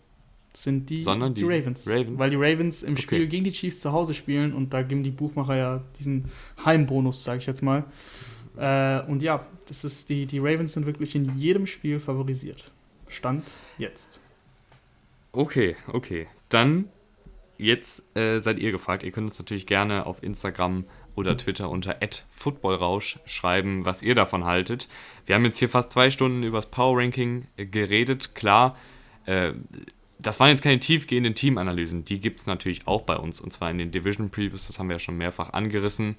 Das 0.52 0.62
sind 0.62 0.88
die, 0.88 1.02
Sondern 1.02 1.34
die 1.34 1.44
Ravens. 1.44 1.86
Ravens. 1.88 2.18
Weil 2.18 2.30
die 2.30 2.36
Ravens 2.36 2.82
im 2.82 2.92
Okay. 2.92 3.02
Spiel 3.02 3.26
gegen 3.26 3.44
die 3.44 3.52
Chiefs 3.52 3.80
zu 3.80 3.92
Hause 3.92 4.14
spielen 4.14 4.52
und 4.52 4.72
da 4.72 4.82
geben 4.82 5.02
die 5.02 5.10
Buchmacher 5.10 5.56
ja 5.56 5.82
diesen 5.98 6.26
Heimbonus, 6.64 7.24
sage 7.24 7.40
ich 7.40 7.46
jetzt 7.46 7.62
mal. 7.62 7.84
Äh, 8.56 9.02
und 9.08 9.22
ja, 9.22 9.46
das 9.66 9.84
ist 9.84 10.08
die, 10.08 10.26
die 10.26 10.38
Ravens 10.38 10.74
sind 10.74 10.86
wirklich 10.86 11.14
in 11.16 11.36
jedem 11.38 11.66
Spiel 11.66 11.98
favorisiert. 11.98 12.70
Stand 13.08 13.50
jetzt. 13.78 14.20
Okay, 15.32 15.76
okay. 15.88 16.26
Dann 16.48 16.88
jetzt 17.58 18.16
äh, 18.16 18.40
seid 18.40 18.58
ihr 18.58 18.72
gefragt. 18.72 19.02
Ihr 19.02 19.10
könnt 19.10 19.28
uns 19.28 19.38
natürlich 19.38 19.66
gerne 19.66 20.06
auf 20.06 20.22
Instagram 20.22 20.84
oder 21.14 21.36
Twitter 21.36 21.70
unter 21.70 21.96
@footballrausch 22.30 23.18
schreiben, 23.24 23.84
was 23.84 24.02
ihr 24.02 24.14
davon 24.14 24.44
haltet. 24.44 24.88
Wir 25.26 25.34
haben 25.34 25.44
jetzt 25.44 25.58
hier 25.58 25.68
fast 25.68 25.92
zwei 25.92 26.10
Stunden 26.10 26.42
über 26.42 26.58
das 26.58 26.70
Power 26.70 26.98
Ranking 26.98 27.46
äh, 27.56 27.66
geredet. 27.66 28.34
Klar, 28.34 28.76
äh, 29.26 29.52
das 30.18 30.40
waren 30.40 30.48
jetzt 30.48 30.62
keine 30.62 30.80
tiefgehenden 30.80 31.34
Teamanalysen. 31.34 32.04
Die 32.04 32.20
gibt 32.20 32.40
es 32.40 32.46
natürlich 32.46 32.86
auch 32.86 33.02
bei 33.02 33.16
uns 33.16 33.40
und 33.40 33.52
zwar 33.52 33.70
in 33.70 33.78
den 33.78 33.90
Division 33.90 34.30
Previews. 34.30 34.66
Das 34.66 34.78
haben 34.78 34.88
wir 34.88 34.96
ja 34.96 35.00
schon 35.00 35.18
mehrfach 35.18 35.52
angerissen. 35.52 36.16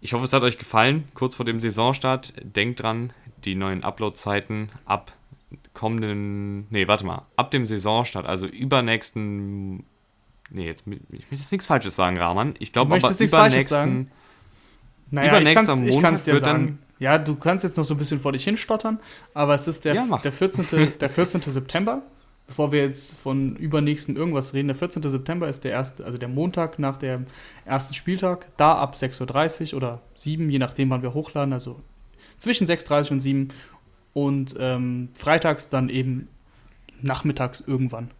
Ich 0.00 0.12
hoffe, 0.12 0.24
es 0.24 0.32
hat 0.32 0.42
euch 0.42 0.58
gefallen. 0.58 1.08
Kurz 1.14 1.34
vor 1.34 1.46
dem 1.46 1.60
Saisonstart. 1.60 2.34
Denkt 2.42 2.82
dran, 2.82 3.12
die 3.44 3.54
neuen 3.54 3.82
Upload-Zeiten 3.82 4.68
ab 4.84 5.12
kommenden. 5.72 6.66
Nee, 6.70 6.88
warte 6.88 7.06
mal. 7.06 7.26
Ab 7.36 7.50
dem 7.50 7.66
Saisonstart, 7.66 8.26
also 8.26 8.46
übernächsten. 8.46 9.84
Nee, 10.54 10.66
jetzt 10.66 10.84
ich 10.86 11.30
will 11.30 11.38
jetzt 11.38 11.50
nichts 11.50 11.66
Falsches 11.66 11.96
sagen, 11.96 12.16
Rahman. 12.16 12.54
Ich 12.60 12.72
glaube 12.72 12.94
aber 12.94 13.08
nichts 13.08 13.30
Falsches 13.30 13.66
übernächsten. 13.66 14.10
Naja, 15.10 15.40
ich 15.40 15.52
kann's, 15.52 15.70
ich 15.70 15.94
Montag 15.94 16.02
kann's 16.02 16.24
dir 16.24 16.38
sagen. 16.38 16.78
Ja, 17.00 17.18
du 17.18 17.34
kannst 17.34 17.64
jetzt 17.64 17.76
noch 17.76 17.84
so 17.84 17.94
ein 17.94 17.98
bisschen 17.98 18.20
vor 18.20 18.30
dich 18.30 18.44
hinstottern, 18.44 19.00
aber 19.34 19.54
es 19.54 19.66
ist 19.66 19.84
der, 19.84 19.94
Ja, 19.94 20.18
der, 20.22 20.32
14., 20.32 20.92
der 21.00 21.10
14. 21.10 21.42
September. 21.42 22.02
Bevor 22.46 22.72
wir 22.72 22.84
jetzt 22.84 23.14
von 23.14 23.56
übernächsten 23.56 24.16
irgendwas 24.16 24.52
reden, 24.54 24.68
der 24.68 24.76
14. 24.76 25.02
September 25.02 25.48
ist 25.48 25.64
der 25.64 25.72
erste, 25.72 26.04
also 26.04 26.18
der 26.18 26.28
Montag 26.28 26.78
nach 26.78 26.98
dem 26.98 27.26
ersten 27.64 27.94
Spieltag. 27.94 28.46
Da 28.56 28.74
ab 28.74 28.94
6.30 28.94 29.72
Uhr 29.72 29.78
oder 29.78 30.02
7, 30.14 30.50
je 30.50 30.58
nachdem, 30.58 30.90
wann 30.90 31.02
wir 31.02 31.14
hochladen, 31.14 31.52
also 31.52 31.80
zwischen 32.36 32.66
6.30 32.66 33.06
Uhr 33.06 33.10
und 33.12 33.20
7 33.20 33.48
und 34.12 34.54
ähm, 34.58 35.08
freitags 35.14 35.68
dann 35.70 35.88
eben 35.88 36.28
nachmittags 37.00 37.60
irgendwann. 37.60 38.10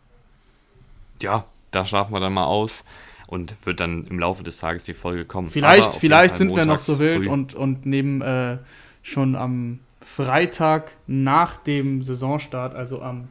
Ja, 1.22 1.44
da 1.74 1.84
schlafen 1.84 2.12
wir 2.12 2.20
dann 2.20 2.32
mal 2.32 2.44
aus 2.44 2.84
und 3.26 3.56
wird 3.64 3.80
dann 3.80 4.06
im 4.06 4.18
Laufe 4.18 4.42
des 4.42 4.58
Tages 4.58 4.84
die 4.84 4.94
Folge 4.94 5.24
kommen. 5.24 5.48
Vielleicht, 5.48 5.94
vielleicht 5.94 6.36
sind 6.36 6.54
wir 6.54 6.64
noch 6.64 6.78
so 6.78 6.98
wild 6.98 7.24
früh. 7.24 7.28
und, 7.28 7.54
und 7.54 7.86
nehmen 7.86 8.22
äh, 8.22 8.58
schon 9.02 9.34
am 9.34 9.80
Freitag 10.00 10.92
nach 11.06 11.56
dem 11.56 12.02
Saisonstart, 12.02 12.74
also 12.74 13.02
am 13.02 13.28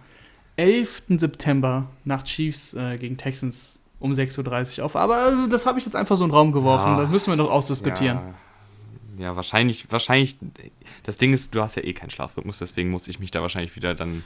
11. 0.57 1.03
September 1.17 1.87
nach 2.05 2.23
Chiefs 2.23 2.73
äh, 2.73 2.97
gegen 2.97 3.17
Texans 3.17 3.81
um 3.99 4.11
6.30 4.11 4.79
Uhr 4.79 4.85
auf. 4.85 4.95
Aber 4.95 5.45
äh, 5.45 5.49
das 5.49 5.65
habe 5.65 5.79
ich 5.79 5.85
jetzt 5.85 5.95
einfach 5.95 6.17
so 6.17 6.23
in 6.25 6.29
den 6.29 6.35
Raum 6.35 6.51
geworfen. 6.51 6.93
Ja. 6.93 7.01
Das 7.01 7.09
müssen 7.09 7.31
wir 7.31 7.37
noch 7.37 7.49
ausdiskutieren. 7.49 8.17
Ja, 9.17 9.23
ja, 9.25 9.35
wahrscheinlich, 9.35 9.91
wahrscheinlich. 9.91 10.37
Das 11.03 11.17
Ding 11.17 11.33
ist, 11.33 11.53
du 11.53 11.61
hast 11.61 11.75
ja 11.75 11.83
eh 11.83 11.93
keinen 11.93 12.09
Schlafrhythmus, 12.09 12.59
deswegen 12.59 12.89
muss 12.89 13.07
ich 13.07 13.19
mich 13.19 13.31
da 13.31 13.41
wahrscheinlich 13.41 13.75
wieder 13.75 13.93
dann 13.93 14.23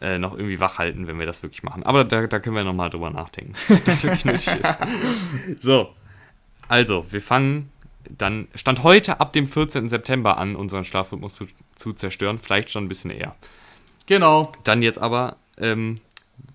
äh, 0.00 0.18
noch 0.18 0.34
irgendwie 0.34 0.60
wach 0.60 0.78
halten, 0.78 1.06
wenn 1.06 1.18
wir 1.18 1.26
das 1.26 1.42
wirklich 1.42 1.62
machen. 1.62 1.82
Aber 1.82 2.04
da, 2.04 2.26
da 2.26 2.38
können 2.40 2.56
wir 2.56 2.64
nochmal 2.64 2.90
drüber 2.90 3.10
nachdenken, 3.10 3.54
ob 3.72 3.84
das 3.84 4.02
wirklich 4.02 4.24
nötig 4.24 4.48
ist. 4.48 5.62
So, 5.62 5.94
also, 6.68 7.06
wir 7.10 7.20
fangen 7.20 7.70
dann, 8.08 8.48
Stand 8.54 8.82
heute 8.82 9.20
ab 9.20 9.32
dem 9.32 9.46
14. 9.46 9.88
September 9.88 10.38
an, 10.38 10.56
unseren 10.56 10.84
Schlafrhythmus 10.84 11.34
zu, 11.34 11.46
zu 11.74 11.92
zerstören. 11.92 12.38
Vielleicht 12.38 12.70
schon 12.70 12.84
ein 12.84 12.88
bisschen 12.88 13.10
eher. 13.10 13.34
Genau. 14.06 14.52
Dann 14.64 14.82
jetzt 14.82 14.98
aber, 14.98 15.36
ähm, 15.58 16.00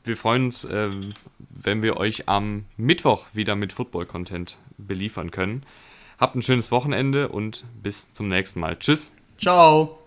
wir 0.03 0.17
freuen 0.17 0.45
uns, 0.45 0.67
ähm, 0.69 1.13
wenn 1.49 1.81
wir 1.81 1.97
euch 1.97 2.29
am 2.29 2.65
Mittwoch 2.77 3.27
wieder 3.33 3.55
mit 3.55 3.73
Football-Content 3.73 4.57
beliefern 4.77 5.31
können. 5.31 5.63
Habt 6.19 6.35
ein 6.35 6.41
schönes 6.41 6.71
Wochenende 6.71 7.29
und 7.29 7.65
bis 7.81 8.11
zum 8.11 8.27
nächsten 8.27 8.59
Mal. 8.59 8.77
Tschüss. 8.77 9.11
Ciao. 9.37 9.98